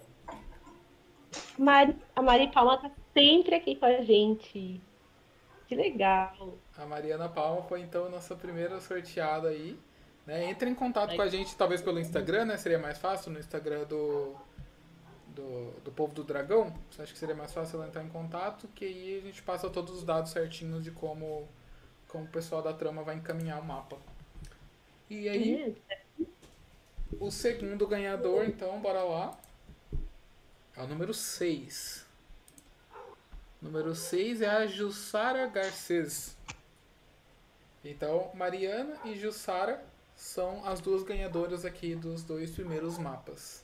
Mari, 1.59 1.97
a 2.15 2.23
Mari 2.23 2.51
Palma 2.53 2.79
tá 2.79 2.91
sempre 3.15 3.55
aqui 3.55 3.77
com 3.77 3.87
a 3.87 4.03
gente. 4.03 4.81
Que 5.69 5.75
legal. 5.75 6.59
A 6.77 6.85
Mariana 6.85 7.29
Palma 7.29 7.63
foi 7.63 7.81
então 7.81 8.07
a 8.07 8.09
nossa 8.09 8.35
primeira 8.35 8.81
sorteada 8.81 9.49
aí. 9.49 9.79
Né? 10.27 10.51
Entre 10.51 10.69
em 10.69 10.75
contato 10.75 11.17
com 11.17 11.23
a 11.23 11.29
gente, 11.29 11.57
talvez 11.57 11.81
pelo 11.81 11.99
Instagram, 11.99 12.45
né? 12.47 12.57
Seria 12.57 12.79
mais 12.79 12.99
fácil 12.99 13.33
no 13.33 13.39
Instagram 13.39 13.85
do, 13.85 14.37
do, 15.29 15.71
do 15.85 15.91
Povo 15.91 16.15
do 16.15 16.23
Dragão. 16.23 16.73
Você 16.91 17.03
acha 17.03 17.13
que 17.13 17.19
seria 17.19 17.35
mais 17.35 17.53
fácil 17.53 17.79
ela 17.79 17.89
entrar 17.89 18.05
em 18.05 18.09
contato? 18.09 18.69
Que 18.75 18.85
aí 18.85 19.19
a 19.19 19.27
gente 19.27 19.43
passa 19.43 19.69
todos 19.71 19.95
os 19.97 20.05
dados 20.05 20.31
certinhos 20.31 20.85
de 20.85 20.91
como, 20.91 21.49
como 22.09 22.25
o 22.25 22.29
pessoal 22.29 22.63
da 22.63 22.73
trama 22.73 23.03
vai 23.03 23.17
encaminhar 23.17 23.61
o 23.61 23.65
mapa. 23.65 23.97
E 25.13 25.29
aí, 25.29 25.77
o 27.21 27.31
segundo 27.31 27.87
ganhador, 27.87 28.47
então, 28.47 28.81
bora 28.81 29.03
lá. 29.03 29.39
É 30.75 30.83
o 30.83 30.87
número 30.87 31.13
6. 31.13 32.07
Número 33.61 33.95
6 33.95 34.41
é 34.41 34.49
a 34.49 34.67
Jussara 34.67 35.47
Garcês. 35.49 36.35
Então, 37.85 38.31
Mariana 38.35 38.97
e 39.05 39.15
Jussara 39.15 39.85
são 40.17 40.65
as 40.67 40.81
duas 40.81 41.03
ganhadoras 41.03 41.67
aqui 41.67 41.95
dos 41.95 42.23
dois 42.23 42.51
primeiros 42.51 42.97
mapas. 42.97 43.63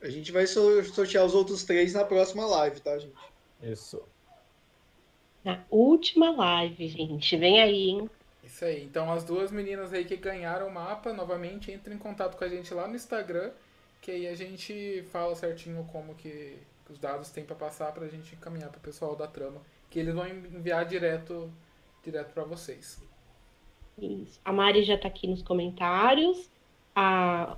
A 0.00 0.08
gente 0.08 0.30
vai 0.32 0.46
sor- 0.46 0.84
sortear 0.84 1.24
os 1.24 1.34
outros 1.34 1.64
três 1.64 1.94
na 1.94 2.04
próxima 2.04 2.46
live, 2.46 2.80
tá, 2.80 2.98
gente? 2.98 3.14
Isso. 3.62 4.02
Na 5.44 5.64
última 5.70 6.30
live, 6.32 6.88
gente. 6.88 7.36
Vem 7.36 7.60
aí, 7.62 7.88
hein? 7.90 8.10
Isso 8.42 8.64
aí. 8.64 8.84
Então, 8.84 9.10
as 9.12 9.24
duas 9.24 9.50
meninas 9.50 9.92
aí 9.92 10.04
que 10.04 10.16
ganharam 10.16 10.68
o 10.68 10.72
mapa, 10.72 11.12
novamente, 11.12 11.72
entrem 11.72 11.96
em 11.96 11.98
contato 11.98 12.36
com 12.36 12.44
a 12.44 12.48
gente 12.48 12.72
lá 12.74 12.86
no 12.86 12.94
Instagram, 12.96 13.50
que 14.00 14.10
aí 14.10 14.26
a 14.28 14.34
gente 14.34 15.02
fala 15.10 15.34
certinho 15.34 15.84
como 15.90 16.14
que 16.14 16.58
os 16.88 16.98
dados 16.98 17.30
tem 17.30 17.44
para 17.44 17.56
passar 17.56 17.92
pra 17.92 18.06
gente 18.08 18.34
encaminhar 18.34 18.70
pro 18.70 18.80
pessoal 18.80 19.16
da 19.16 19.26
trama, 19.26 19.60
que 19.90 19.98
eles 19.98 20.14
vão 20.14 20.26
enviar 20.28 20.84
direto 20.86 21.50
direto 22.02 22.34
para 22.34 22.44
vocês. 22.44 23.00
Isso. 23.98 24.40
A 24.44 24.52
Mari 24.52 24.82
já 24.84 24.98
tá 24.98 25.08
aqui 25.08 25.26
nos 25.26 25.42
comentários. 25.42 26.50
A, 26.94 27.56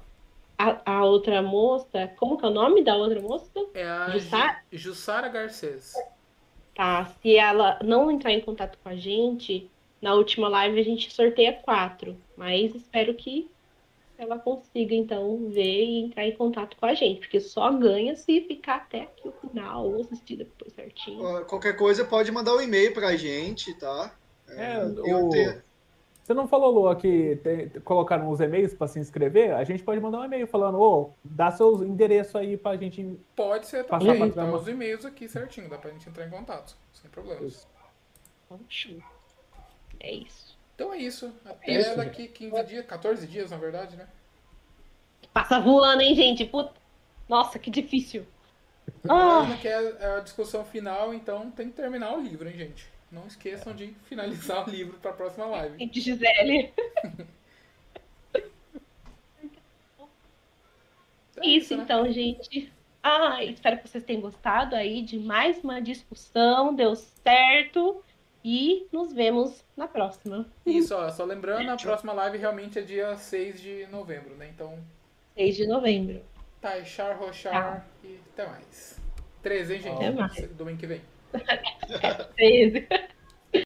a, 0.58 0.92
a 0.98 1.04
outra 1.04 1.42
moça, 1.42 2.08
como 2.18 2.38
que 2.38 2.44
é 2.44 2.48
o 2.48 2.52
nome 2.52 2.84
da 2.84 2.96
outra 2.96 3.20
moça? 3.20 3.50
É 3.74 3.86
a 3.88 4.10
Jussara? 4.10 4.62
Ju- 4.72 4.78
Jussara 4.78 5.28
Garcês. 5.28 5.94
Tá, 6.76 7.06
se 7.22 7.36
ela 7.36 7.78
não 7.82 8.10
entrar 8.10 8.32
em 8.32 8.40
contato 8.40 8.78
com 8.82 8.88
a 8.90 8.96
gente, 8.96 9.70
na 10.00 10.14
última 10.14 10.46
live 10.48 10.78
a 10.78 10.84
gente 10.84 11.12
sorteia 11.12 11.52
quatro. 11.54 12.16
Mas 12.36 12.74
espero 12.74 13.14
que 13.14 13.50
ela 14.18 14.38
consiga, 14.38 14.94
então, 14.94 15.48
ver 15.50 15.84
e 15.84 16.00
entrar 16.00 16.26
em 16.26 16.36
contato 16.36 16.76
com 16.76 16.86
a 16.86 16.94
gente. 16.94 17.20
Porque 17.20 17.40
só 17.40 17.72
ganha 17.72 18.14
se 18.14 18.42
ficar 18.42 18.76
até 18.76 19.02
aqui 19.02 19.28
o 19.28 19.32
final 19.32 19.88
ou 19.88 20.02
assistir 20.02 20.36
depois 20.36 20.72
certinho. 20.74 21.44
Qualquer 21.46 21.76
coisa 21.76 22.04
pode 22.04 22.30
mandar 22.30 22.54
um 22.54 22.60
e-mail 22.60 22.92
pra 22.92 23.16
gente, 23.16 23.72
tá? 23.78 24.14
É, 24.48 24.76
eu 24.82 25.26
o- 25.26 25.30
tenho- 25.30 25.62
Você 26.26 26.34
não 26.34 26.48
falou, 26.48 26.72
Lua, 26.72 26.96
que 26.96 27.36
te- 27.36 27.78
colocaram 27.84 28.28
os 28.28 28.40
e-mails 28.40 28.74
para 28.74 28.88
se 28.88 28.98
inscrever? 28.98 29.54
A 29.54 29.62
gente 29.62 29.84
pode 29.84 30.00
mandar 30.00 30.18
um 30.18 30.24
e-mail 30.24 30.44
falando, 30.48 30.76
ô, 30.80 31.12
dá 31.22 31.52
seus 31.52 31.82
endereços 31.82 32.34
aí 32.34 32.56
pra 32.56 32.76
gente. 32.76 33.16
Pode 33.36 33.68
ser 33.68 33.84
Passar 33.84 34.12
também, 34.12 34.32
pra 34.32 34.44
tá 34.44 34.52
os 34.52 34.66
e-mails 34.66 35.04
aqui 35.04 35.28
certinho, 35.28 35.68
dá 35.70 35.78
pra 35.78 35.92
gente 35.92 36.08
entrar 36.08 36.26
em 36.26 36.30
contato, 36.30 36.76
sem 36.92 37.08
problemas. 37.08 37.68
Então, 38.44 38.58
show. 38.68 38.98
É 40.00 40.12
isso. 40.14 40.58
Então 40.74 40.92
é 40.92 40.96
isso, 40.98 41.32
até 41.44 41.70
É 41.70 41.78
isso, 41.78 41.96
daqui 41.96 42.26
15 42.26 42.64
dias, 42.64 42.84
14 42.86 43.24
dias 43.28 43.52
na 43.52 43.56
verdade, 43.56 43.94
né? 43.94 44.08
Passa 45.32 45.60
voando, 45.60 46.02
hein, 46.02 46.16
gente? 46.16 46.44
Puta. 46.44 46.72
Nossa, 47.28 47.56
que 47.56 47.70
difícil. 47.70 48.26
Ah, 49.08 49.42
Agora 49.42 49.58
que 49.58 49.68
é 49.68 50.16
a 50.16 50.18
discussão 50.18 50.64
final, 50.64 51.14
então 51.14 51.52
tem 51.52 51.68
que 51.70 51.76
terminar 51.76 52.16
o 52.16 52.20
livro, 52.20 52.48
hein, 52.48 52.56
gente? 52.58 52.95
Não 53.10 53.26
esqueçam 53.26 53.74
de 53.74 53.88
finalizar 54.04 54.66
o 54.66 54.70
livro 54.70 54.98
pra 54.98 55.12
próxima 55.12 55.46
live. 55.46 55.78
gente, 55.78 56.00
Gisele. 56.00 56.72
É 61.38 61.46
Isso, 61.46 61.76
né? 61.76 61.82
então, 61.82 62.10
gente. 62.10 62.72
Ah, 63.02 63.44
espero 63.44 63.78
que 63.78 63.88
vocês 63.88 64.02
tenham 64.02 64.22
gostado 64.22 64.74
aí 64.74 65.02
de 65.02 65.18
mais 65.18 65.62
uma 65.62 65.80
discussão. 65.80 66.74
Deu 66.74 66.94
certo. 66.96 68.02
E 68.42 68.86
nos 68.92 69.12
vemos 69.12 69.64
na 69.76 69.88
próxima. 69.88 70.46
Isso, 70.64 70.94
ó, 70.94 71.10
só 71.10 71.24
lembrando, 71.24 71.68
a 71.68 71.76
próxima 71.76 72.12
live 72.12 72.38
realmente 72.38 72.78
é 72.78 72.82
dia 72.82 73.16
6 73.16 73.60
de 73.60 73.86
novembro, 73.88 74.36
né? 74.36 74.48
Então, 74.54 74.78
6 75.34 75.56
de 75.56 75.66
novembro. 75.66 76.22
Taishar, 76.60 77.18
Rochar 77.18 77.84
e 78.04 78.20
até 78.32 78.46
mais. 78.46 79.00
13, 79.42 79.74
hein, 79.74 79.80
gente? 79.80 79.96
Até 79.96 80.10
mais. 80.12 80.48
Domingo 80.52 80.78
que 80.78 80.86
vem. 80.86 81.00
13. 81.38 82.86